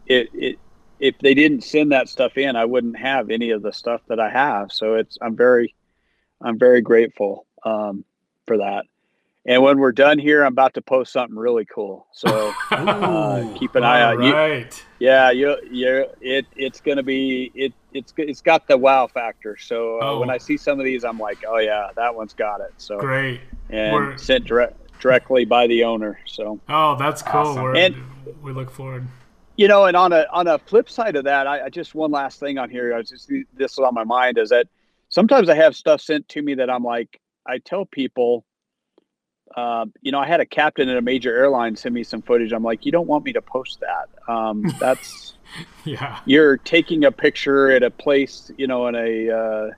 it 0.06 0.30
it 0.34 0.60
if 1.07 1.18
they 1.19 1.34
didn't 1.34 1.64
send 1.64 1.91
that 1.91 2.10
stuff 2.10 2.38
in, 2.38 2.56
I 2.56 2.65
wouldn't 2.65 2.98
have 2.98 3.30
any 3.30 3.52
of 3.52 3.61
the 3.61 3.72
stuff 3.72 4.02
that 4.07 4.19
I 4.19 4.30
have. 4.30 4.72
So 4.72 4.95
it's 4.95 5.18
I'm 5.22 5.36
very 5.36 5.76
I'm 6.41 6.57
very 6.60 6.82
grateful 6.82 7.45
um, 7.64 8.03
for 8.48 8.57
that. 8.57 8.86
And 9.48 9.61
when 9.61 9.77
we're 9.77 9.91
done 9.91 10.18
here, 10.18 10.44
I'm 10.44 10.53
about 10.53 10.73
to 10.73 10.82
post 10.82 11.14
something 11.14 11.38
really 11.38 11.65
cool. 11.65 12.07
So 12.14 12.52
uh, 12.72 13.53
keep 13.60 13.76
an 13.76 13.84
eye 13.84 14.02
All 14.02 14.18
out. 14.18 14.23
You- 14.23 14.34
right. 14.34 14.86
yeah, 14.99 15.30
you 15.32 15.56
you 15.72 16.07
it 16.22 16.45
it's 16.56 16.82
gonna 16.82 17.03
be 17.03 17.52
it 17.53 17.73
it's 17.94 18.11
it's 18.18 18.41
got 18.41 18.68
the 18.68 18.77
wow 18.77 19.06
factor. 19.07 19.56
So 19.57 19.99
uh, 20.02 20.06
Oh. 20.06 20.19
when 20.19 20.30
I 20.32 20.40
see 20.40 20.57
some 20.57 20.80
of 20.80 20.86
these, 20.86 21.03
I'm 21.06 21.19
like, 21.19 21.44
oh 21.48 21.60
yeah, 21.60 21.90
that 21.95 22.15
one's 22.15 22.34
got 22.34 22.61
it. 22.61 22.73
So 22.77 22.98
Great. 22.99 23.41
and 23.69 23.94
We're- 23.94 24.18
sent 24.18 24.45
direct 24.45 24.77
directly 24.99 25.45
by 25.45 25.68
the 25.68 25.84
owner. 25.84 26.19
So 26.26 26.60
Oh, 26.68 26.95
that's 26.98 27.22
cool. 27.22 27.41
Awesome. 27.41 27.64
We're, 27.64 27.76
And- 27.76 27.95
we 28.41 28.52
look 28.52 28.72
forward. 28.72 29.06
You 29.57 29.68
know, 29.68 29.86
and 29.86 29.95
on 29.95 30.11
a 30.14 30.26
on 30.32 30.48
a 30.48 30.60
flip 30.60 30.90
side 30.90 31.15
of 31.15 31.26
that, 31.26 31.48
I, 31.48 31.65
I 31.65 31.69
just 31.69 31.95
one 31.95 32.11
last 32.11 32.40
thing 32.40 32.57
on 32.57 32.69
here. 32.69 32.94
I 32.94 32.98
was 32.98 33.10
just 33.10 33.32
this 33.53 33.73
is 33.73 33.80
on 33.80 33.94
my 33.94 34.03
mind 34.03 34.38
is 34.38 34.49
that 34.49 34.68
sometimes 35.10 35.49
I 35.49 35.56
have 35.56 35.76
stuff 35.76 36.02
sent 36.02 36.27
to 36.30 36.41
me 36.41 36.56
that 36.56 36.69
I'm 36.69 36.84
like, 36.84 37.19
I 37.48 37.60
tell 37.60 37.86
people, 37.86 38.45
um, 39.56 39.94
you 40.02 40.11
know, 40.11 40.19
I 40.19 40.27
had 40.27 40.40
a 40.41 40.45
captain 40.45 40.90
at 40.90 40.98
a 40.98 41.02
major 41.02 41.36
airline 41.36 41.76
send 41.76 41.95
me 41.95 42.03
some 42.03 42.22
footage. 42.22 42.52
I'm 42.52 42.64
like, 42.64 42.86
you 42.86 42.91
don't 42.91 43.07
want 43.07 43.23
me 43.23 43.34
to 43.34 43.41
post 43.41 43.80
that. 43.82 44.34
Um, 44.34 44.76
that's 44.80 45.38
Yeah. 45.86 46.19
you're 46.26 46.57
taking 46.57 47.06
a 47.06 47.11
picture 47.11 47.72
at 47.72 47.84
a 47.84 47.91
place, 47.91 48.52
you 48.57 48.68
know, 48.68 48.88
in 48.88 48.95
a 48.95 49.30
uh, 49.32 49.69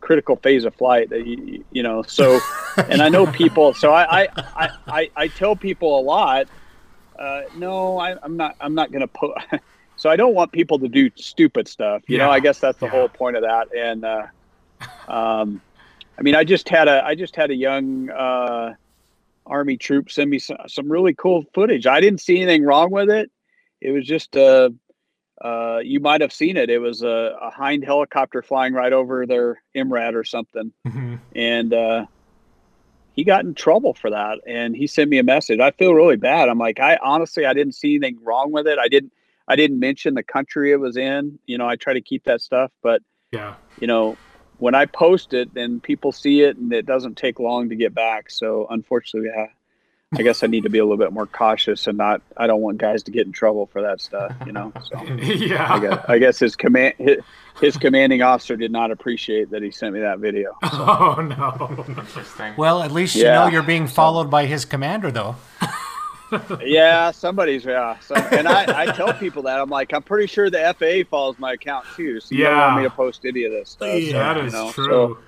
critical 0.00 0.36
phase 0.36 0.64
of 0.64 0.74
flight 0.76 1.10
that 1.10 1.26
you, 1.26 1.64
you 1.70 1.82
know. 1.82 2.02
So, 2.02 2.40
and 2.88 3.02
I 3.02 3.08
know 3.08 3.26
people. 3.26 3.74
So 3.74 3.92
I 3.92 4.22
I, 4.22 4.28
I, 4.56 4.70
I, 4.88 5.10
I 5.16 5.28
tell 5.28 5.56
people 5.56 6.00
a 6.00 6.02
lot. 6.02 6.46
Uh, 7.18 7.42
no, 7.52 7.98
I, 7.98 8.14
I'm 8.22 8.36
not. 8.36 8.54
I'm 8.60 8.74
not 8.74 8.92
going 8.92 9.00
to 9.00 9.08
put. 9.08 9.32
so 9.96 10.08
I 10.10 10.16
don't 10.16 10.34
want 10.34 10.52
people 10.52 10.78
to 10.80 10.88
do 10.88 11.10
stupid 11.16 11.68
stuff. 11.68 12.02
You 12.08 12.18
know, 12.18 12.30
I 12.30 12.40
guess 12.40 12.60
that's 12.60 12.78
the 12.78 12.86
Yeah. 12.86 12.92
whole 12.92 13.08
point 13.08 13.36
of 13.36 13.42
that. 13.42 13.68
And 13.76 14.04
uh, 14.04 14.26
um, 15.08 15.62
I 16.18 16.22
mean, 16.22 16.34
I 16.34 16.44
just 16.44 16.68
had 16.68 16.88
a 16.88 17.04
I 17.04 17.14
just 17.14 17.36
had 17.36 17.50
a 17.50 17.54
young 17.54 18.10
uh, 18.10 18.74
army 19.46 19.76
troop 19.76 20.10
send 20.10 20.30
me 20.30 20.38
some, 20.38 20.58
some 20.66 20.90
really 20.90 21.14
cool 21.14 21.44
footage. 21.54 21.86
I 21.86 22.00
didn't 22.00 22.20
see 22.20 22.36
anything 22.40 22.64
wrong 22.64 22.90
with 22.90 23.10
it. 23.10 23.30
It 23.80 23.92
was 23.92 24.06
just 24.06 24.36
uh, 24.36 24.70
uh, 25.40 25.78
you 25.82 26.00
might 26.00 26.20
have 26.20 26.32
seen 26.32 26.56
it. 26.56 26.70
It 26.70 26.78
was 26.78 27.02
a, 27.02 27.36
a 27.40 27.50
hind 27.50 27.84
helicopter 27.84 28.42
flying 28.42 28.74
right 28.74 28.92
over 28.92 29.26
their 29.26 29.62
MRAP 29.76 30.14
or 30.14 30.24
something, 30.24 30.72
hmm 30.86 31.16
and 31.34 31.72
uh, 31.72 32.06
he 33.18 33.24
got 33.24 33.44
in 33.44 33.52
trouble 33.52 33.94
for 33.94 34.10
that. 34.10 34.38
And 34.46 34.76
he 34.76 34.86
sent 34.86 35.10
me 35.10 35.18
a 35.18 35.24
message. 35.24 35.58
I 35.58 35.72
feel 35.72 35.92
really 35.92 36.14
bad. 36.14 36.48
I'm 36.48 36.56
like, 36.56 36.78
I 36.78 37.00
honestly, 37.02 37.46
I 37.46 37.52
didn't 37.52 37.74
see 37.74 37.96
anything 37.96 38.16
wrong 38.22 38.52
with 38.52 38.68
it. 38.68 38.78
I 38.78 38.86
didn't, 38.86 39.12
I 39.48 39.56
didn't 39.56 39.80
mention 39.80 40.14
the 40.14 40.22
country 40.22 40.70
it 40.70 40.76
was 40.76 40.96
in. 40.96 41.36
You 41.44 41.58
know, 41.58 41.66
I 41.66 41.74
try 41.74 41.94
to 41.94 42.00
keep 42.00 42.22
that 42.26 42.40
stuff, 42.40 42.70
but 42.80 43.02
Yeah. 43.32 43.56
you 43.76 43.88
know, 43.88 44.20
when 44.58 44.76
I 44.76 44.86
post 44.86 45.34
it, 45.34 45.52
then 45.52 45.80
people 45.80 46.12
see 46.12 46.42
it, 46.42 46.58
and 46.58 46.72
it 46.72 46.86
doesn't 46.86 47.16
take 47.16 47.40
long 47.40 47.70
to 47.70 47.74
get 47.74 47.92
back. 47.92 48.30
So 48.30 48.68
unfortunately, 48.70 49.30
I, 49.36 49.48
I 50.14 50.22
guess 50.22 50.42
I 50.42 50.46
need 50.46 50.62
to 50.62 50.70
be 50.70 50.78
a 50.78 50.84
little 50.84 50.96
bit 50.96 51.12
more 51.12 51.26
cautious 51.26 51.86
and 51.86 51.98
not. 51.98 52.22
I 52.34 52.46
don't 52.46 52.62
want 52.62 52.78
guys 52.78 53.02
to 53.04 53.10
get 53.10 53.26
in 53.26 53.32
trouble 53.32 53.66
for 53.66 53.82
that 53.82 54.00
stuff. 54.00 54.34
You 54.46 54.52
know. 54.52 54.72
So. 54.82 54.96
I 54.98 55.04
yeah. 55.04 55.78
guess, 55.78 56.04
I 56.08 56.18
guess 56.18 56.38
his 56.38 56.56
command 56.56 56.94
his, 56.96 57.18
his 57.60 57.76
commanding 57.76 58.22
officer 58.22 58.56
did 58.56 58.72
not 58.72 58.90
appreciate 58.90 59.50
that 59.50 59.62
he 59.62 59.70
sent 59.70 59.94
me 59.94 60.00
that 60.00 60.18
video. 60.18 60.56
Oh 60.80 61.20
no. 61.20 61.84
Interesting. 61.88 62.54
Well, 62.56 62.82
at 62.82 62.90
least 62.90 63.16
you 63.16 63.24
know 63.24 63.48
you're 63.48 63.62
being 63.62 63.86
followed 63.86 64.30
by 64.30 64.46
his 64.46 64.64
commander, 64.64 65.10
though. 65.10 65.36
yeah, 66.60 67.10
somebody's 67.10 67.64
yeah. 67.64 67.98
So, 68.00 68.14
and 68.14 68.46
I, 68.48 68.82
I 68.82 68.86
tell 68.92 69.12
people 69.12 69.42
that 69.42 69.60
I'm 69.60 69.68
like 69.68 69.92
I'm 69.92 70.02
pretty 70.02 70.26
sure 70.26 70.48
the 70.48 70.74
FAA 70.78 71.08
follows 71.10 71.38
my 71.38 71.52
account 71.52 71.86
too, 71.96 72.20
so 72.20 72.34
you 72.34 72.44
don't 72.44 72.56
want 72.56 72.76
me 72.78 72.82
to 72.84 72.90
post 72.90 73.24
any 73.24 73.44
of 73.44 73.52
this 73.52 73.70
stuff. 73.70 73.88
so, 73.88 74.12
that 74.12 74.44
you 74.44 74.50
know, 74.50 74.70
true. 74.72 74.86
so, 74.86 75.18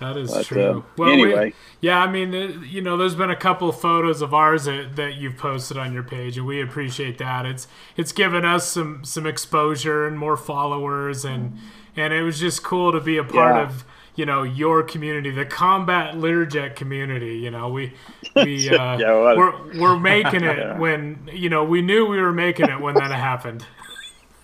that 0.00 0.16
is 0.16 0.32
but, 0.32 0.46
true. 0.46 0.84
uh, 0.98 1.02
we- 1.02 1.12
anyway. 1.12 1.54
yeah, 1.80 2.02
I 2.02 2.10
mean, 2.10 2.34
uh, 2.34 2.60
you 2.66 2.80
know, 2.80 2.96
there's 2.96 3.14
been 3.14 3.30
a 3.30 3.36
couple 3.36 3.70
photos 3.72 4.22
of 4.22 4.32
ours 4.34 4.64
that, 4.64 4.96
that 4.96 5.14
you've 5.14 5.36
posted 5.36 5.76
on 5.76 5.92
your 5.92 6.02
page, 6.02 6.36
and 6.38 6.46
we 6.46 6.60
appreciate 6.60 7.18
that. 7.18 7.46
It's 7.46 7.68
it's 7.96 8.12
given 8.12 8.44
us 8.44 8.66
some 8.68 9.04
some 9.04 9.26
exposure 9.26 10.06
and 10.06 10.18
more 10.18 10.36
followers, 10.36 11.24
and 11.24 11.58
and 11.96 12.12
it 12.12 12.22
was 12.22 12.40
just 12.40 12.62
cool 12.62 12.92
to 12.92 13.00
be 13.00 13.16
a 13.18 13.24
part 13.24 13.54
Yeah. 13.56 13.62
of 13.62 13.84
you 14.16 14.26
know 14.26 14.42
your 14.42 14.82
community, 14.82 15.30
the 15.30 15.44
combat 15.46 16.14
Learjet 16.14 16.76
community. 16.76 17.36
You 17.38 17.50
know, 17.50 17.68
we 17.68 17.92
we 18.36 18.68
uh, 18.70 18.98
Yeah, 18.98 19.12
well- 19.12 19.36
we're 19.36 19.80
we're 19.80 19.98
making 20.00 20.44
it 20.44 20.76
when 20.78 21.28
you 21.32 21.48
know 21.48 21.64
we 21.64 21.82
knew 21.82 22.06
we 22.06 22.20
were 22.20 22.32
making 22.32 22.68
it 22.68 22.80
when 22.80 22.94
that 22.96 23.10
happened. 23.12 23.64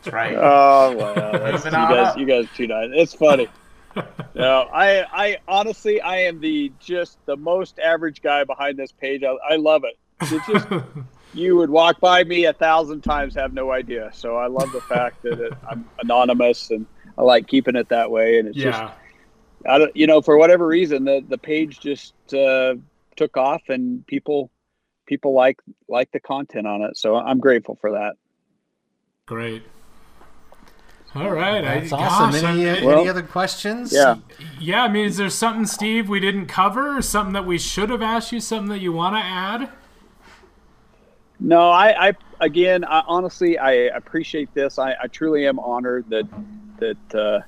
That's 0.03 0.15
right. 0.15 0.37
Oh 0.37 0.95
well, 0.97 1.15
that's, 1.15 1.65
you 1.65 1.70
Moving 1.70 1.74
on 1.74 1.91
guys, 1.91 2.07
up. 2.09 2.19
you 2.19 2.27
guys 2.27 2.47
too 2.57 2.66
nice. 2.69 2.91
It's 2.93 3.15
funny. 3.15 3.49
No, 4.35 4.68
I, 4.73 5.05
I 5.12 5.39
honestly, 5.48 6.01
I 6.01 6.18
am 6.23 6.40
the 6.40 6.73
just 6.78 7.18
the 7.27 7.36
most 7.36 7.78
average 7.78 8.23
guy 8.23 8.44
behind 8.44 8.78
this 8.78 8.93
page. 8.93 9.23
I, 9.23 9.36
I 9.48 9.56
love 9.56 9.85
it. 9.85 9.98
It's 10.20 10.47
just 10.47 10.66
you 11.35 11.56
would 11.56 11.70
walk 11.70 12.01
by 12.01 12.24
me 12.24 12.44
a 12.47 12.52
thousand 12.52 13.02
times, 13.02 13.35
have 13.35 13.52
no 13.52 13.70
idea. 13.70 14.10
So 14.14 14.36
I 14.36 14.47
love 14.47 14.73
the 14.73 14.81
fact 14.82 15.23
that 15.23 15.40
it, 15.40 15.52
I'm 15.68 15.89
anonymous, 16.01 16.70
and 16.70 16.86
I 17.16 17.23
like 17.23 17.47
keeping 17.47 17.77
it 17.77 17.89
that 17.90 18.10
way. 18.10 18.39
And 18.39 18.48
it's 18.48 18.56
just, 18.56 18.82
I 19.66 19.78
don't, 19.78 19.97
you 19.97 20.06
know, 20.06 20.23
for 20.23 20.36
whatever 20.36 20.66
reason, 20.66 21.05
the 21.05 21.24
the 21.27 21.39
page 21.39 21.81
just 21.81 22.14
uh, 22.35 22.74
took 23.16 23.36
off, 23.36 23.62
and 23.68 24.06
people 24.06 24.51
people 25.06 25.35
like 25.35 25.60
like 25.89 26.10
the 26.12 26.20
content 26.20 26.66
on 26.66 26.82
it. 26.82 26.97
So 26.97 27.16
I'm 27.16 27.39
grateful 27.39 27.77
for 27.81 27.93
that. 27.93 28.16
great. 29.27 29.62
All 31.16 31.30
right, 31.30 31.62
That's 31.62 31.93
I, 31.93 31.97
awesome. 31.97 32.30
gosh, 32.30 32.43
any, 32.43 32.68
I- 32.68 32.74
any 32.74 32.86
Well, 32.86 33.09
other 33.09 33.22
questions? 33.22 33.93
Yeah. 33.93 34.16
Yeah, 34.60 34.84
I 34.84 34.88
mean, 34.88 35.06
is 35.06 35.16
there 35.16 35.30
something, 35.30 35.64
Steve, 35.66 36.09
we 36.09 36.20
didn't 36.20 36.47
cover, 36.47 36.97
or 36.97 37.02
something 37.02 37.32
that 37.32 37.47
we 37.47 37.59
should 37.59 37.88
have 37.90 38.02
asked 38.02 38.32
you, 38.32 38.40
something 38.40 38.68
that 38.68 38.80
you 38.80 38.93
want 38.93 39.16
to 39.16 39.20
add? 39.20 39.70
No, 41.40 41.70
I, 41.70 42.09
I 42.09 42.12
again, 42.40 42.84
I, 42.84 43.02
honestly, 43.06 43.59
I 43.59 43.72
appreciate 43.72 44.52
this. 44.55 44.78
I, 44.78 44.94
I 45.02 45.06
truly 45.06 45.47
am 45.47 45.59
honored 45.59 46.09
that 46.09 46.26
that 46.78 47.14
uh, 47.14 47.40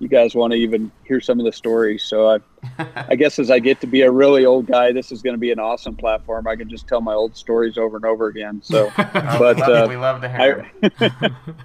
you 0.00 0.08
guys 0.08 0.34
want 0.34 0.52
to 0.52 0.58
even 0.58 0.90
hear 1.04 1.20
some 1.20 1.38
of 1.38 1.44
the 1.44 1.52
stories. 1.52 2.02
So 2.02 2.30
I, 2.30 2.38
I 3.10 3.16
guess 3.16 3.38
as 3.38 3.50
I 3.50 3.58
get 3.58 3.82
to 3.82 3.86
be 3.86 4.00
a 4.00 4.10
really 4.10 4.46
old 4.46 4.66
guy, 4.66 4.92
this 4.92 5.12
is 5.12 5.20
going 5.20 5.34
to 5.34 5.38
be 5.38 5.52
an 5.52 5.58
awesome 5.58 5.94
platform. 5.94 6.48
I 6.48 6.56
can 6.56 6.70
just 6.70 6.88
tell 6.88 7.02
my 7.02 7.12
old 7.12 7.36
stories 7.36 7.76
over 7.76 7.96
and 7.96 8.06
over 8.06 8.26
again. 8.26 8.62
So, 8.64 8.90
but 8.96 9.56
we, 9.56 9.62
love, 9.62 9.68
uh, 9.68 9.86
we 9.88 9.96
love 9.96 10.22
to 10.22 10.28
hear. 10.28 10.70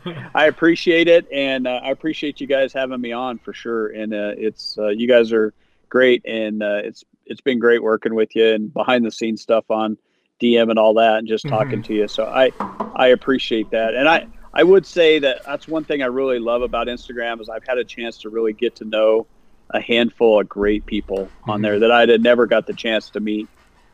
I, 0.06 0.28
I 0.36 0.45
appreciate 0.48 1.07
it, 1.07 1.32
and 1.32 1.66
uh, 1.66 1.80
I 1.82 1.91
appreciate 1.91 2.41
you 2.41 2.48
guys 2.48 2.74
having 2.74 2.99
me 2.99 3.14
on 3.14 3.40
for 3.40 3.53
sure. 3.53 3.88
And 3.88 4.14
uh, 4.14 4.34
it's 4.38 4.78
uh, 4.78 4.90
you 4.90 5.07
guys 5.07 5.32
are 5.32 5.53
great, 5.88 6.26
and 6.26 6.62
uh, 6.62 6.82
it's 6.84 7.06
it's 7.26 7.41
been 7.41 7.60
great 7.60 7.82
working 7.82 8.16
with 8.16 8.36
you 8.36 8.53
and 8.53 8.74
behind 8.74 9.06
the 9.06 9.12
scenes 9.12 9.41
stuff 9.41 9.72
on 9.72 9.98
DM 10.41 10.70
and 10.70 10.78
all 10.78 10.95
that, 10.95 11.20
and 11.20 11.28
just 11.28 11.48
talking 11.48 11.82
to 11.84 11.94
you. 11.94 12.10
So 12.10 12.26
I 12.26 12.52
I 12.95 13.07
appreciate 13.07 13.72
that, 13.72 13.95
and 13.95 14.10
I 14.10 14.28
I 14.56 14.64
would 14.64 14.86
say 14.86 15.19
that 15.19 15.44
that's 15.44 15.68
one 15.68 15.84
thing 15.84 16.02
I 16.02 16.06
really 16.06 16.40
love 16.40 16.61
about 16.61 16.88
Instagram 16.88 17.41
is 17.41 17.49
I've 17.49 17.65
had 17.68 17.77
a 17.77 17.84
chance 17.84 18.18
to 18.19 18.30
really 18.30 18.53
get 18.53 18.77
to 18.77 18.86
know 18.86 19.27
a 19.72 19.82
handful 19.82 20.40
of 20.40 20.48
great 20.48 20.86
people 20.86 21.30
on 21.44 21.61
there 21.61 21.73
mm-hmm. 21.73 21.82
that 21.82 21.91
I 21.91 22.07
had 22.07 22.23
never 22.23 22.45
got 22.45 22.65
the 22.65 22.73
chance 22.73 23.10
to 23.11 23.19
meet 23.19 23.48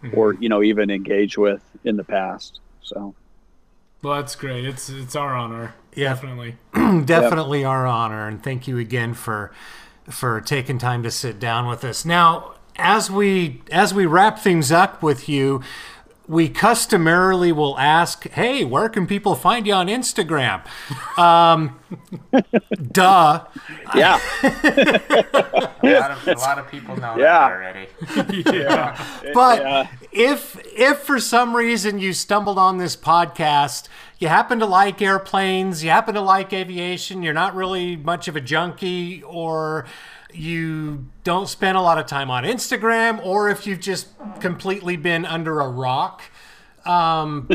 mm-hmm. 0.03 0.17
or 0.17 0.33
you 0.35 0.49
know 0.49 0.61
even 0.61 0.91
engage 0.91 1.37
with 1.37 1.61
in 1.83 1.97
the 1.97 2.03
past. 2.03 2.59
So. 2.83 3.15
Well, 4.03 4.15
that's 4.15 4.35
great. 4.35 4.65
It's 4.65 4.89
it's 4.89 5.15
our 5.15 5.35
honor. 5.35 5.75
Yeah. 5.95 6.09
Definitely. 6.09 6.57
definitely 7.05 7.65
our 7.65 7.85
honor 7.85 8.27
and 8.27 8.43
thank 8.43 8.67
you 8.67 8.77
again 8.77 9.13
for 9.13 9.51
for 10.09 10.41
taking 10.41 10.77
time 10.77 11.03
to 11.03 11.11
sit 11.11 11.39
down 11.39 11.67
with 11.67 11.83
us 11.83 12.05
now 12.05 12.55
as 12.75 13.11
we 13.11 13.61
as 13.71 13.93
we 13.93 14.05
wrap 14.05 14.39
things 14.39 14.71
up 14.71 15.03
with 15.03 15.27
you 15.27 15.61
we 16.31 16.47
customarily 16.47 17.51
will 17.51 17.77
ask, 17.77 18.27
"Hey, 18.29 18.63
where 18.63 18.87
can 18.87 19.05
people 19.05 19.35
find 19.35 19.67
you 19.67 19.73
on 19.73 19.87
Instagram?" 19.87 20.61
Um, 21.17 21.77
duh. 22.91 23.43
Yeah. 23.93 24.17
A 25.83 25.99
lot 25.99 26.11
of, 26.11 26.27
a 26.27 26.33
lot 26.39 26.59
of 26.59 26.69
people 26.69 26.95
know 26.95 27.15
Yeah. 27.17 27.39
that 27.39 27.51
already. 27.51 27.87
yeah. 28.57 29.03
But 29.33 29.61
Yeah. 29.61 29.87
if 30.11 30.55
if 30.77 30.99
for 30.99 31.19
some 31.19 31.55
reason 31.55 31.99
you 31.99 32.13
stumbled 32.13 32.57
on 32.59 32.77
this 32.77 32.95
podcast, 32.95 33.87
you 34.19 34.27
happen 34.27 34.59
to 34.59 34.65
like 34.67 35.01
airplanes, 35.01 35.83
you 35.83 35.89
happen 35.89 36.13
to 36.13 36.21
like 36.21 36.53
aviation, 36.53 37.23
you're 37.23 37.33
not 37.33 37.55
really 37.55 37.95
much 37.97 38.27
of 38.27 38.35
a 38.35 38.41
junkie, 38.41 39.23
or 39.23 39.85
you 40.35 41.05
don't 41.23 41.47
spend 41.47 41.77
a 41.77 41.81
lot 41.81 41.97
of 41.97 42.05
time 42.05 42.29
on 42.31 42.43
Instagram, 42.43 43.23
or 43.25 43.49
if 43.49 43.65
you've 43.67 43.79
just 43.79 44.07
completely 44.39 44.97
been 44.97 45.25
under 45.25 45.59
a 45.59 45.69
rock. 45.69 46.21
Um, 46.85 47.47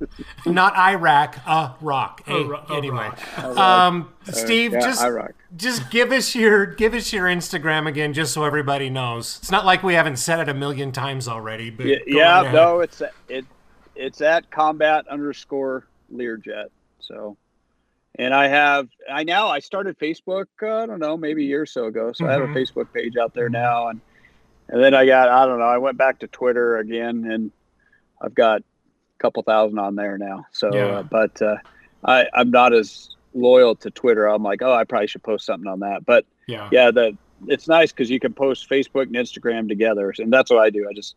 not 0.46 0.76
Iraq, 0.76 1.38
a 1.46 1.74
rock. 1.80 2.20
A- 2.26 2.44
ro- 2.44 2.64
a 2.68 2.74
anyway, 2.74 3.08
rock. 3.38 3.56
um, 3.56 4.12
Steve, 4.24 4.72
yeah, 4.74 4.80
just 4.80 5.02
Iraq. 5.02 5.32
just 5.56 5.90
give 5.90 6.12
us 6.12 6.34
your 6.34 6.66
give 6.66 6.92
us 6.92 7.10
your 7.10 7.24
Instagram 7.26 7.86
again, 7.88 8.12
just 8.12 8.34
so 8.34 8.44
everybody 8.44 8.90
knows. 8.90 9.38
It's 9.40 9.50
not 9.50 9.64
like 9.64 9.82
we 9.82 9.94
haven't 9.94 10.16
said 10.18 10.38
it 10.40 10.50
a 10.50 10.54
million 10.54 10.92
times 10.92 11.28
already. 11.28 11.70
But 11.70 11.86
Yeah, 11.86 11.96
go 11.96 12.02
yeah 12.18 12.52
no, 12.52 12.80
it's 12.80 13.00
it 13.28 13.46
it's 13.96 14.20
at 14.20 14.50
combat 14.50 15.08
underscore 15.08 15.86
Learjet. 16.12 16.66
So, 17.00 17.38
and 18.18 18.32
I 18.34 18.48
have 18.48 18.88
I 19.10 19.24
now 19.24 19.48
I 19.48 19.58
started 19.60 19.98
Facebook. 19.98 20.46
Uh, 20.62 20.76
I 20.82 20.86
don't 20.86 21.00
know, 21.00 21.16
maybe 21.16 21.44
a 21.44 21.48
year 21.48 21.62
or 21.62 21.66
so 21.66 21.86
ago. 21.86 22.12
So 22.12 22.26
I 22.26 22.32
have 22.32 22.42
a 22.42 22.46
Mhm. 22.48 22.54
Facebook 22.54 22.92
page 22.92 23.16
out 23.16 23.34
there 23.34 23.48
now, 23.48 23.88
and 23.88 24.00
and 24.68 24.82
then 24.82 24.94
I 24.94 25.06
got 25.06 25.28
I 25.28 25.46
don't 25.46 25.58
know. 25.58 25.64
I 25.66 25.78
went 25.78 25.98
back 25.98 26.20
to 26.20 26.28
Twitter 26.28 26.78
again, 26.78 27.30
and 27.30 27.50
I've 28.20 28.34
got 28.34 28.60
a 28.60 29.18
couple 29.18 29.42
thousand 29.42 29.78
on 29.78 29.94
there 29.96 30.16
now. 30.18 30.46
So, 30.52 30.72
Yeah. 30.74 30.84
uh, 30.98 31.02
but 31.02 31.40
uh, 31.42 31.56
I 32.04 32.26
I'm 32.32 32.50
not 32.50 32.72
as 32.72 33.10
loyal 33.34 33.74
to 33.76 33.90
Twitter. 33.90 34.26
I'm 34.26 34.42
like, 34.42 34.62
oh, 34.62 34.72
I 34.72 34.84
probably 34.84 35.08
should 35.08 35.22
post 35.24 35.44
something 35.46 35.70
on 35.70 35.80
that. 35.80 36.04
But 36.06 36.24
Yeah. 36.46 36.68
yeah, 36.72 36.90
the 36.90 37.16
it's 37.48 37.68
nice 37.68 37.90
because 37.92 38.08
you 38.10 38.20
can 38.20 38.32
post 38.32 38.70
Facebook 38.70 39.02
and 39.02 39.16
Instagram 39.16 39.68
together, 39.68 40.14
and 40.18 40.32
that's 40.32 40.50
what 40.50 40.60
I 40.60 40.70
do. 40.70 40.86
I 40.88 40.92
just 40.94 41.16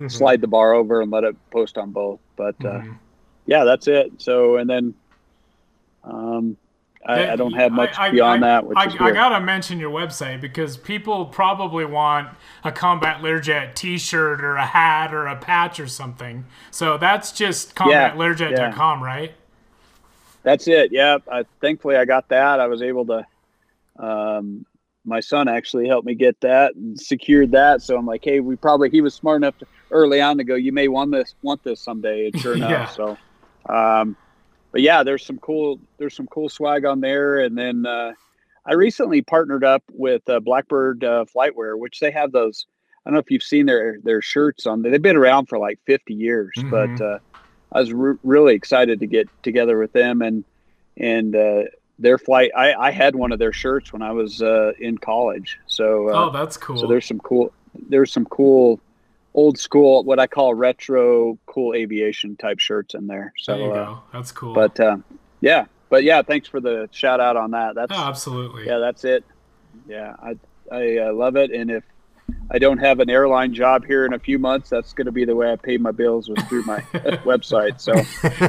Mhm. 0.00 0.10
slide 0.10 0.40
the 0.40 0.48
bar 0.48 0.72
over 0.72 1.02
and 1.02 1.10
let 1.10 1.24
it 1.24 1.36
post 1.50 1.76
on 1.76 1.92
both. 1.92 2.20
But 2.36 2.54
uh, 2.64 2.80
Mhm. 2.80 2.98
yeah, 3.46 3.64
that's 3.64 3.86
it. 3.86 4.12
So 4.22 4.56
and 4.56 4.68
then 4.68 4.94
um, 6.08 6.56
I, 7.06 7.32
I 7.32 7.36
don't 7.36 7.52
have 7.52 7.72
much 7.72 7.96
I- 7.98 8.10
beyond 8.10 8.44
I- 8.44 8.48
that, 8.48 8.66
which 8.66 8.76
I, 8.76 9.10
gotta 9.12 9.40
mention 9.40 9.78
your 9.78 9.90
website 9.90 10.40
because 10.40 10.76
people 10.76 11.26
probably 11.26 11.84
want 11.84 12.28
a 12.64 12.72
Combat 12.72 13.22
Learjet 13.22 13.74
T-shirt 13.74 14.42
or 14.42 14.56
a 14.56 14.66
hat 14.66 15.14
or 15.14 15.26
a 15.26 15.36
patch 15.36 15.80
or 15.80 15.86
something. 15.86 16.44
So 16.70 16.98
that's 16.98 17.32
just 17.32 17.74
combatlearjet.com, 17.74 19.02
right? 19.02 19.32
That's 20.42 20.68
it. 20.68 20.92
Yeah. 20.92 21.18
I, 21.30 21.44
thankfully, 21.60 21.96
I 21.96 22.04
got 22.04 22.28
that. 22.28 22.60
I 22.60 22.66
was 22.66 22.82
able 22.82 23.06
to. 23.06 23.26
Um, 23.98 24.64
my 25.04 25.20
son 25.20 25.48
actually 25.48 25.88
helped 25.88 26.06
me 26.06 26.14
get 26.14 26.40
that 26.42 26.74
and 26.74 27.00
secured 27.00 27.52
that. 27.52 27.82
So 27.82 27.96
I'm 27.96 28.06
like, 28.06 28.24
hey, 28.24 28.40
we 28.40 28.56
probably 28.56 28.90
he 28.90 29.00
was 29.00 29.14
smart 29.14 29.38
enough 29.38 29.58
to 29.58 29.66
early 29.90 30.20
on 30.20 30.36
to 30.36 30.44
go. 30.44 30.54
You 30.54 30.72
may 30.72 30.88
want 30.88 31.10
this, 31.10 31.34
want 31.42 31.64
this 31.64 31.80
someday. 31.80 32.26
And 32.26 32.40
sure 32.40 32.54
enough. 32.56 32.70
Yeah. 32.70 32.86
So, 32.86 33.18
um, 33.68 34.16
but 34.72 34.80
yeah, 34.82 35.02
there's 35.02 35.24
some 35.24 35.38
cool 35.38 35.80
there's 35.98 36.14
some 36.14 36.26
cool 36.26 36.48
swag 36.48 36.84
on 36.84 37.00
there. 37.00 37.40
And 37.40 37.56
then 37.56 37.86
uh, 37.86 38.12
I 38.66 38.74
recently 38.74 39.22
partnered 39.22 39.64
up 39.64 39.82
with 39.92 40.28
uh, 40.28 40.40
Blackbird 40.40 41.04
uh, 41.04 41.24
Flightwear, 41.34 41.78
which 41.78 42.00
they 42.00 42.10
have 42.10 42.32
those. 42.32 42.66
I 43.04 43.10
don't 43.10 43.14
know 43.14 43.20
if 43.20 43.30
you've 43.30 43.42
seen 43.42 43.66
their 43.66 43.98
their 44.02 44.20
shirts 44.22 44.66
on. 44.66 44.82
They've 44.82 45.00
been 45.00 45.16
around 45.16 45.46
for 45.46 45.58
like 45.58 45.78
50 45.86 46.14
years, 46.14 46.52
Mhm. 46.58 46.70
but 46.70 47.04
uh, 47.04 47.18
I 47.72 47.80
was 47.80 47.92
re- 47.92 48.18
really 48.22 48.54
excited 48.54 49.00
to 49.00 49.06
get 49.06 49.28
together 49.42 49.78
with 49.78 49.92
them 49.92 50.20
and 50.22 50.44
and 50.96 51.34
uh, 51.34 51.62
their 51.98 52.18
flight. 52.18 52.50
I, 52.56 52.74
I 52.74 52.90
had 52.90 53.14
one 53.16 53.32
of 53.32 53.38
their 53.38 53.52
shirts 53.52 53.92
when 53.92 54.02
I 54.02 54.12
was 54.12 54.42
uh, 54.42 54.72
in 54.78 54.98
college. 54.98 55.58
So 55.66 56.08
uh, 56.10 56.26
oh, 56.26 56.30
that's 56.30 56.56
cool. 56.56 56.76
so 56.76 56.86
there's 56.86 57.06
some 57.06 57.20
cool 57.20 57.52
there's 57.88 58.12
some 58.12 58.26
cool 58.26 58.80
old 59.38 59.56
school 59.58 60.02
what 60.04 60.18
I 60.18 60.26
call 60.26 60.52
retro 60.54 61.38
cool 61.46 61.74
aviation 61.74 62.36
type 62.36 62.58
shirts 62.58 62.94
in 62.94 63.06
there. 63.06 63.32
So 63.38 63.52
there 63.56 63.66
you 63.66 63.72
uh, 63.72 63.84
go. 63.86 64.02
That's 64.12 64.32
cool. 64.32 64.52
but 64.54 64.78
um, 64.80 65.04
yeah, 65.40 65.66
but 65.90 66.02
yeah, 66.04 66.22
thanks 66.22 66.48
for 66.48 66.60
the 66.60 66.88
shout 66.92 67.20
out 67.20 67.36
on 67.36 67.52
that. 67.52 67.74
That's 67.74 67.92
oh, 67.94 68.04
absolutely. 68.08 68.66
yeah, 68.66 68.78
that's 68.78 69.04
it. 69.04 69.24
Yeah, 69.86 70.14
I 70.22 70.34
I 70.72 70.98
uh, 71.08 71.12
love 71.12 71.36
it, 71.36 71.50
and 71.52 71.70
if 71.70 71.84
I 72.50 72.58
don't 72.58 72.78
have 72.78 72.98
an 73.00 73.08
airline 73.08 73.54
job 73.54 73.86
here 73.86 74.04
in 74.04 74.12
a 74.12 74.18
few 74.18 74.38
months, 74.38 74.68
that's 74.70 74.92
going 74.92 75.06
to 75.06 75.12
be 75.12 75.24
the 75.24 75.36
way 75.36 75.50
I 75.52 75.56
pay 75.56 75.76
my 75.78 75.92
bills 75.92 76.28
was 76.28 76.42
through 76.48 76.64
my 76.64 76.80
website. 77.24 77.80
So 77.80 77.92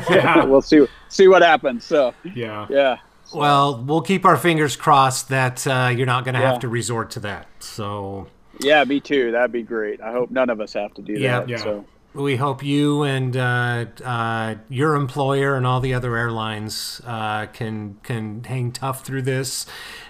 Yeah. 0.14 0.44
we'll 0.46 0.62
see 0.62 0.86
see 1.10 1.28
what 1.28 1.42
happens. 1.44 1.86
So 1.86 2.14
yeah. 2.36 2.66
yeah, 2.70 2.98
Well, 3.34 3.82
we'll 3.88 4.02
keep 4.02 4.26
our 4.26 4.38
fingers 4.38 4.76
crossed 4.76 5.30
that 5.30 5.66
uh, 5.68 5.92
you're 5.96 6.08
not 6.08 6.26
going 6.26 6.34
to 6.36 6.42
Yeah. 6.42 6.52
have 6.52 6.60
to 6.62 6.68
resort 6.68 7.12
to 7.12 7.20
that. 7.22 7.48
So 7.60 8.28
yeah, 8.60 8.84
me 8.84 9.00
too. 9.00 9.32
That'd 9.32 9.52
be 9.52 9.64
great. 9.64 10.02
I 10.02 10.12
hope 10.12 10.32
none 10.32 10.50
of 10.50 10.60
us 10.62 10.74
have 10.74 10.94
to 10.96 11.02
do 11.02 11.14
Yeah. 11.14 11.40
that. 11.40 11.50
Yeah. 11.50 11.58
So 11.58 11.86
we 12.14 12.36
hope 12.36 12.64
you 12.64 13.04
and 13.04 13.36
uh, 13.38 13.86
uh, 14.04 14.56
your 14.70 14.96
employer 14.96 15.56
and 15.56 15.66
all 15.66 15.80
the 15.80 15.94
other 15.94 16.16
airlines 16.18 17.02
uh, 17.06 17.46
can 17.48 17.98
can 18.04 18.44
hang 18.44 18.72
tough 18.72 19.06
through 19.06 19.22
this, 19.24 19.66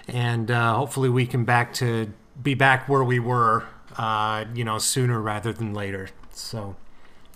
and 0.08 0.50
uh, 0.50 0.74
hopefully 0.74 1.08
we 1.08 1.26
can 1.26 1.44
back 1.44 1.72
to 1.74 2.12
be 2.42 2.54
back 2.54 2.88
where 2.88 3.04
we 3.04 3.18
were, 3.18 3.64
uh, 3.98 4.44
you 4.54 4.64
know, 4.64 4.78
sooner 4.78 5.20
rather 5.20 5.52
than 5.52 5.74
later. 5.74 6.08
So. 6.32 6.76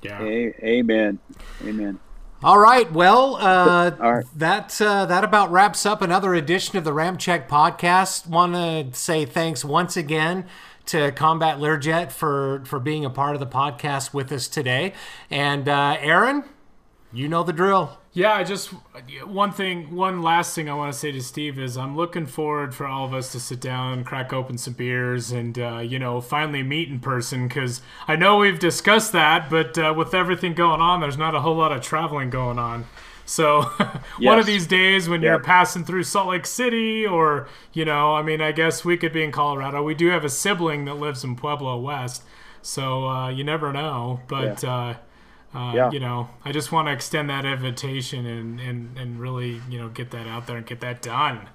Yeah. 0.03 0.21
a- 0.23 0.55
amen, 0.63 1.19
amen. 1.65 1.99
All 2.43 2.59
right. 2.59 2.93
Well, 2.93 3.37
uh, 3.37 3.93
All 3.99 4.15
right. 4.17 4.25
that 4.37 4.79
uh, 4.79 5.07
that 5.07 5.25
about 5.25 5.51
wraps 5.51 5.87
up 5.87 6.03
another 6.03 6.35
edition 6.35 6.77
of 6.77 6.85
the 6.85 6.93
Ramp 6.93 7.19
Check 7.19 7.49
podcast. 7.49 8.27
Want 8.27 8.53
to 8.55 8.99
say 8.99 9.25
thanks 9.25 9.65
once 9.65 9.97
again 9.97 10.45
to 10.87 11.13
Combat 11.13 11.59
Learjet 11.59 12.13
for 12.13 12.63
for 12.65 12.79
being 12.79 13.05
a 13.05 13.11
part 13.11 13.35
of 13.35 13.41
the 13.41 13.47
podcast 13.47 14.13
with 14.13 14.31
us 14.33 14.49
today. 14.49 14.93
And 15.31 15.69
uh, 15.69 15.97
Aaron, 16.01 16.45
you 17.13 17.29
know 17.29 17.43
the 17.43 17.53
drill. 17.53 17.99
Yeah, 18.13 18.33
I 18.33 18.45
just 18.45 18.69
one 19.25 19.51
thing, 19.51 19.95
one 19.95 20.23
last 20.23 20.55
thing 20.55 20.69
I 20.69 20.75
want 20.75 20.93
to 20.93 20.99
say 20.99 21.11
to 21.11 21.21
Steve 21.21 21.59
is 21.59 21.77
I'm 21.77 21.97
looking 21.97 22.27
forward 22.27 22.73
for 22.73 22.87
all 22.87 23.05
of 23.05 23.13
us 23.13 23.33
to 23.33 23.41
sit 23.41 23.61
down, 23.61 24.05
crack 24.05 24.33
open 24.33 24.57
some 24.57 24.75
beers, 24.75 25.33
and 25.33 25.59
uh, 25.59 25.79
you 25.79 25.99
know 25.99 26.21
finally 26.21 26.63
meet 26.63 26.89
in 26.89 27.01
person. 27.01 27.49
Because 27.49 27.83
I 28.07 28.15
know 28.15 28.37
we've 28.37 28.59
discussed 28.59 29.13
that, 29.13 29.51
but 29.51 29.77
uh, 29.77 29.93
with 29.97 30.15
everything 30.15 30.55
going 30.55 30.81
on, 30.81 31.01
there's 31.01 31.19
not 31.19 31.35
a 31.35 31.41
whole 31.41 31.57
lot 31.57 31.73
of 31.73 31.83
traveling 31.83 32.31
going 32.31 32.59
on. 32.59 32.87
So 33.25 33.63
one 34.21 34.39
of 34.39 34.47
these 34.47 34.67
days 34.67 35.09
when 35.09 35.23
you're 35.23 35.39
passing 35.39 35.85
through 35.85 36.05
Salt 36.05 36.29
Lake 36.29 36.47
City, 36.47 37.07
or 37.07 37.49
you 37.73 37.85
know, 37.85 38.15
I 38.15 38.23
mean, 38.23 38.41
I 38.41 38.53
guess 38.53 38.85
we 38.85 38.97
could 38.97 39.13
be 39.13 39.23
in 39.23 39.33
Colorado. 39.33 39.83
We 39.83 39.95
do 39.95 40.09
have 40.09 40.25
a 40.25 40.29
sibling 40.31 40.85
that 40.87 40.95
lives 40.95 41.25
in 41.25 41.37
Pueblo 41.37 41.79
West, 41.81 42.23
so 42.63 43.09
uh, 43.09 43.29
you 43.31 43.45
never 43.45 43.73
know. 43.73 44.21
But 44.29 44.63
uh, 44.65 44.95
uh, 45.55 45.81
Yeah. 45.81 45.87
you 45.89 46.01
know, 46.01 46.31
I 46.45 46.53
just 46.53 46.73
want 46.73 46.89
to 46.89 46.93
extend 46.93 47.31
that 47.31 47.45
invitation 47.45 48.27
and, 48.27 48.61
and, 48.61 48.99
and 48.99 49.21
really, 49.21 49.63
you 49.69 49.79
know, 49.79 49.89
get 49.89 50.11
that 50.11 50.27
out 50.27 50.47
there 50.47 50.57
and 50.57 50.67
get 50.67 50.81
that 50.81 51.01
done. 51.03 51.49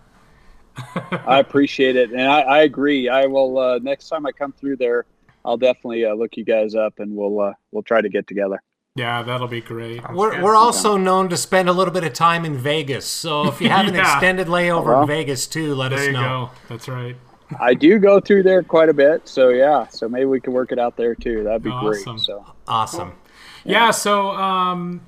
I 1.25 1.39
appreciate 1.39 1.95
it, 1.95 2.11
and 2.11 2.21
I, 2.21 2.41
I 2.41 2.61
agree. 2.63 3.09
I 3.09 3.25
will 3.27 3.57
uh, 3.57 3.79
next 3.79 4.07
time 4.07 4.25
I 4.25 4.31
come 4.31 4.53
through 4.53 4.77
there, 4.77 5.05
I'll 5.45 5.57
definitely 5.57 6.05
uh, 6.05 6.13
look 6.13 6.37
you 6.37 6.45
guys 6.45 6.75
up, 6.75 6.99
and 6.99 7.15
we'll 7.15 7.39
uh, 7.41 7.53
we'll 7.71 7.83
try 7.83 8.01
to 8.01 8.09
get 8.09 8.27
together. 8.27 8.61
Yeah, 8.95 9.21
that'll 9.23 9.47
be 9.47 9.61
great. 9.61 10.01
We're, 10.11 10.41
we're 10.41 10.55
also 10.55 10.97
known 10.97 11.29
to 11.29 11.37
spend 11.37 11.69
a 11.69 11.73
little 11.73 11.93
bit 11.93 12.03
of 12.03 12.13
time 12.13 12.43
in 12.43 12.57
Vegas. 12.57 13.05
So 13.05 13.47
if 13.47 13.61
you 13.61 13.69
have 13.69 13.87
an 13.87 13.93
Yeah. 13.95 14.01
extended 14.13 14.47
layover 14.47 14.85
Well, 14.87 15.01
in 15.03 15.07
Vegas 15.07 15.47
too, 15.47 15.75
let 15.75 15.93
us 15.93 15.99
There 15.99 16.07
you 16.07 16.13
know. 16.13 16.49
go. 16.51 16.51
That's 16.67 16.87
right. 16.87 17.15
I 17.59 17.73
do 17.75 17.97
go 17.99 18.19
through 18.19 18.43
there 18.43 18.61
quite 18.61 18.89
a 18.89 18.93
bit, 18.93 19.27
so 19.27 19.49
yeah. 19.49 19.87
So 19.87 20.09
maybe 20.09 20.25
we 20.25 20.39
can 20.39 20.53
work 20.53 20.71
it 20.71 20.79
out 20.79 20.97
there 20.97 21.15
too. 21.15 21.43
That'd 21.43 21.63
be 21.63 21.69
Awesome. 21.69 22.15
great. 22.17 22.25
So 22.25 22.45
Awesome. 22.67 23.13
Yeah. 23.63 23.91
so 23.91 24.31
um, 24.31 25.01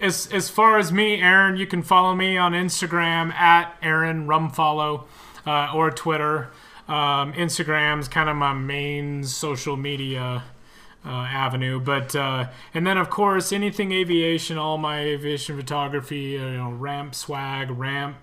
as 0.00 0.26
as 0.32 0.48
far 0.48 0.78
as 0.78 0.90
me, 0.92 1.20
Aaron, 1.20 1.56
you 1.56 1.66
can 1.66 1.82
follow 1.82 2.14
me 2.14 2.36
on 2.36 2.52
Instagram 2.52 3.32
at 3.34 3.76
Aaron 3.82 4.26
Rumfollow 4.26 5.04
uh, 5.46 5.72
or 5.74 5.90
Twitter. 5.90 6.50
Um, 6.88 7.32
Instagram's 7.34 8.08
kind 8.08 8.28
of 8.28 8.36
my 8.36 8.52
main 8.54 9.24
social 9.24 9.76
media 9.76 10.42
uh, 11.04 11.10
avenue, 11.10 11.80
but 11.80 12.16
uh, 12.16 12.48
and 12.72 12.86
then 12.86 12.96
of 12.96 13.10
course 13.10 13.52
anything 13.52 13.92
aviation, 13.92 14.56
all 14.56 14.78
my 14.78 15.00
aviation 15.00 15.56
photography, 15.56 16.38
uh, 16.38 16.46
you 16.46 16.56
know, 16.56 16.70
ramp 16.70 17.14
swag, 17.14 17.70
ramp 17.70 18.16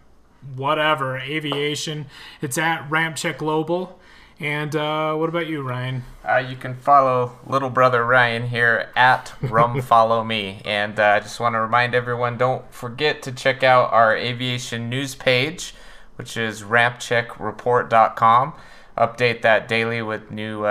whatever 0.56 1.18
aviation. 1.18 2.08
It's 2.42 2.58
at 2.58 2.90
Ramp 2.90 3.16
Check 3.16 3.38
Global. 3.38 4.00
And 4.40 4.76
uh, 4.76 5.14
what 5.14 5.30
about 5.30 5.46
you, 5.46 5.62
Ryan? 5.62 6.04
Uh, 6.28 6.38
you 6.38 6.56
can 6.56 6.74
follow 6.74 7.38
little 7.46 7.70
brother 7.70 8.04
Ryan 8.04 8.48
here 8.48 8.90
at 8.96 9.34
Rum 9.40 9.80
Follow 9.84 10.24
Me. 10.24 10.64
And 10.66 11.00
uh, 11.00 11.04
I 11.04 11.20
just 11.20 11.40
want 11.40 11.54
to 11.54 11.60
remind 11.60 11.94
everyone 11.94 12.40
don't 12.40 12.74
forget 12.74 13.22
to 13.24 13.32
check 13.32 13.62
out 13.62 13.94
our 13.94 14.18
aviation 14.18 14.90
news 14.90 15.14
page, 15.14 15.76
which 16.16 16.38
is 16.38 16.64
rampcheckreport.com. 16.64 18.54
Update 18.98 19.44
that 19.44 19.68
daily 19.68 20.02
with 20.02 20.32
new 20.32 20.66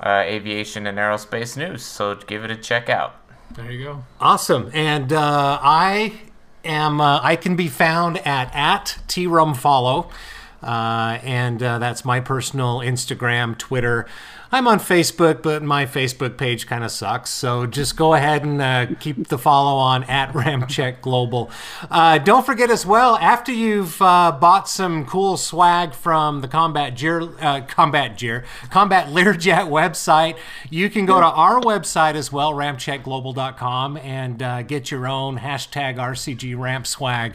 uh, 0.00 0.22
aviation 0.24 0.86
and 0.86 0.98
aerospace 0.98 1.56
news. 1.56 1.82
So 1.82 2.14
give 2.14 2.44
it 2.44 2.50
a 2.50 2.56
check 2.56 2.88
out. 2.88 3.16
There 3.54 3.70
you 3.70 3.84
go. 3.84 4.04
Awesome. 4.20 4.70
And 4.74 5.12
uh, 5.12 5.58
I 5.62 6.20
am 6.64 7.00
uh, 7.00 7.20
I 7.22 7.36
can 7.36 7.56
be 7.56 7.68
found 7.68 8.18
at 8.26 8.54
at 8.54 8.98
trumfollow. 9.08 10.10
Uh, 10.64 11.18
and 11.22 11.62
uh, 11.62 11.78
that's 11.78 12.04
my 12.04 12.20
personal 12.20 12.78
Instagram, 12.78 13.56
Twitter. 13.58 14.06
I'm 14.54 14.68
on 14.68 14.78
Facebook, 14.78 15.42
but 15.42 15.64
my 15.64 15.84
Facebook 15.84 16.38
page 16.38 16.68
kind 16.68 16.84
of 16.84 16.92
sucks. 16.92 17.30
So 17.30 17.66
just 17.66 17.96
go 17.96 18.14
ahead 18.14 18.44
and 18.44 18.62
uh, 18.62 18.86
keep 19.00 19.26
the 19.26 19.36
follow 19.36 19.76
on 19.78 20.04
at 20.04 20.32
Ramp 20.34 20.68
Check 20.68 21.02
Global. 21.02 21.50
Uh, 21.90 22.18
don't 22.18 22.46
forget 22.46 22.70
as 22.70 22.86
well, 22.86 23.16
after 23.16 23.50
you've 23.50 24.00
uh, 24.00 24.30
bought 24.30 24.68
some 24.68 25.06
cool 25.06 25.36
swag 25.36 25.92
from 25.92 26.40
the 26.40 26.46
Combat 26.46 26.96
Gear, 26.96 27.30
uh, 27.40 27.62
Combat 27.62 28.16
Gear, 28.16 28.44
Combat 28.70 29.08
Learjet 29.08 29.68
website, 29.68 30.38
you 30.70 30.88
can 30.88 31.04
go 31.04 31.18
to 31.18 31.26
our 31.26 31.60
website 31.60 32.14
as 32.14 32.30
well, 32.30 32.52
rampcheckglobal.com, 32.52 33.96
and 33.96 34.40
uh, 34.40 34.62
get 34.62 34.88
your 34.90 35.08
own 35.08 35.40
hashtag 35.40 35.96
RCG 35.96 36.56
Ramp 36.56 36.86
swag 36.86 37.32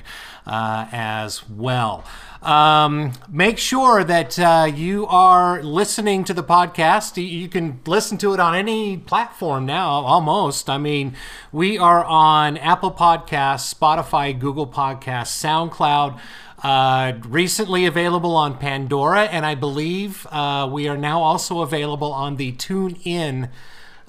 uh, 0.47 0.87
as 0.93 1.47
well. 1.49 2.05
Um, 2.41 3.11
make 3.27 3.57
sure 3.57 4.03
that 4.03 4.39
uh, 4.39 4.71
you 4.73 5.05
are 5.07 5.61
listening 5.61 6.23
to 6.23 6.33
the 6.33 6.43
podcast. 6.43 7.17
You- 7.21 7.49
can 7.49 7.81
listen 7.85 8.17
to 8.19 8.33
it 8.33 8.39
on 8.39 8.55
any 8.55 8.95
platform 8.97 9.65
now, 9.65 9.89
almost. 9.89 10.69
I 10.69 10.77
mean, 10.77 11.15
we 11.51 11.77
are 11.77 12.05
on 12.05 12.57
Apple 12.57 12.91
Podcasts, 12.91 13.73
Spotify, 13.73 14.37
Google 14.37 14.67
Podcasts, 14.67 15.35
SoundCloud. 15.43 16.19
Uh, 16.61 17.13
recently 17.27 17.85
available 17.85 18.35
on 18.35 18.57
Pandora, 18.57 19.23
and 19.23 19.45
I 19.45 19.55
believe 19.55 20.27
uh, 20.29 20.67
we 20.69 20.89
are 20.89 20.97
now 20.97 21.21
also 21.21 21.61
available 21.61 22.11
on 22.11 22.35
the 22.35 22.51
TuneIn 22.51 23.49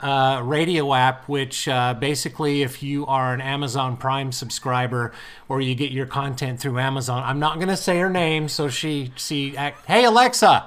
uh, 0.00 0.40
radio 0.42 0.94
app, 0.94 1.28
which 1.28 1.68
uh, 1.68 1.94
basically, 1.94 2.62
if 2.62 2.82
you 2.82 3.06
are 3.06 3.34
an 3.34 3.40
Amazon 3.40 3.96
Prime 3.96 4.32
subscriber 4.32 5.12
or 5.48 5.60
you 5.60 5.74
get 5.74 5.92
your 5.92 6.06
content 6.06 6.58
through 6.60 6.78
Amazon, 6.78 7.22
I'm 7.24 7.38
not 7.38 7.56
going 7.56 7.68
to 7.68 7.76
say 7.76 7.98
her 7.98 8.10
name, 8.10 8.48
so 8.48 8.68
she 8.68 9.12
she 9.16 9.56
act, 9.56 9.84
hey 9.86 10.04
Alexa. 10.04 10.66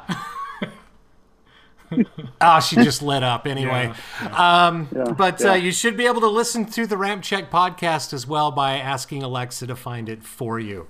oh, 2.41 2.59
she 2.67 2.75
just 2.77 3.01
lit 3.01 3.23
up 3.23 3.47
anyway. 3.47 3.91
Um, 4.31 4.87
but 5.17 5.43
Uh, 5.43 5.53
you 5.53 5.71
should 5.71 5.97
be 5.97 6.05
able 6.05 6.21
to 6.21 6.27
listen 6.29 6.65
to 6.67 6.85
the 6.85 6.97
Ramp 6.97 7.23
Check 7.23 7.49
podcast 7.49 8.13
as 8.13 8.27
well 8.27 8.51
by 8.51 8.77
asking 8.77 9.23
Alexa 9.23 9.67
to 9.67 9.75
find 9.75 10.09
it 10.09 10.23
for 10.23 10.59
you. 10.59 10.87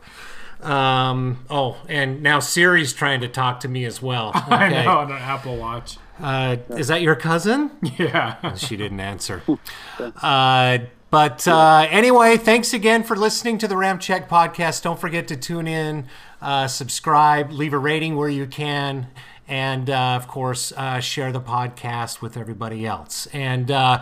Um, 0.62 1.46
oh, 1.50 1.78
and 1.90 2.24
now 2.24 2.40
Siri's 2.40 2.94
trying 2.94 3.22
to 3.22 3.28
talk 3.28 3.62
to 3.62 3.68
me 3.68 3.84
as 3.86 4.02
well. 4.02 4.32
I 4.34 4.70
know 4.70 4.98
on 5.00 5.12
an 5.12 5.18
Apple 5.18 5.58
Watch. 5.58 5.98
Uh, 6.24 6.56
is 6.70 6.88
that 6.88 7.02
your 7.02 7.16
cousin? 7.16 7.70
Yeah. 8.00 8.54
she 8.56 8.78
didn't 8.78 9.00
answer. 9.00 9.44
Uh, 10.00 10.80
but 11.12 11.48
uh, 11.48 11.86
anyway, 11.92 12.38
thanks 12.38 12.74
again 12.74 13.04
for 13.04 13.16
listening 13.16 13.60
to 13.60 13.68
the 13.68 13.78
Ramp 13.78 14.02
Check 14.02 14.28
podcast. 14.28 14.82
Don't 14.82 15.00
forget 15.00 15.28
to 15.28 15.38
tune 15.38 15.68
in, 15.68 16.08
uh, 16.42 16.66
subscribe, 16.68 17.52
leave 17.52 17.74
a 17.74 17.78
rating 17.78 18.16
where 18.16 18.30
you 18.30 18.48
can, 18.48 19.06
and 19.48 19.92
uh, 19.92 20.16
of 20.16 20.28
course, 20.28 20.74
uh, 20.76 21.00
share 21.00 21.32
the 21.32 21.40
podcast 21.40 22.22
with 22.22 22.36
everybody 22.36 22.88
else. 22.88 23.28
And 23.28 23.70
uh, 23.70 24.02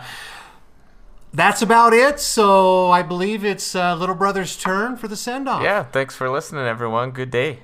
that's 1.34 1.60
about 1.60 1.92
it. 1.92 2.18
So 2.18 2.90
I 2.90 3.02
believe 3.02 3.44
it's 3.44 3.74
uh, 3.74 3.94
little 3.94 4.14
brother's 4.14 4.56
turn 4.56 4.96
for 4.96 5.06
the 5.08 5.16
send 5.16 5.50
off. 5.50 5.62
Yeah, 5.62 5.82
thanks 5.82 6.16
for 6.16 6.30
listening, 6.30 6.64
everyone. 6.64 7.10
Good 7.10 7.30
day. 7.30 7.60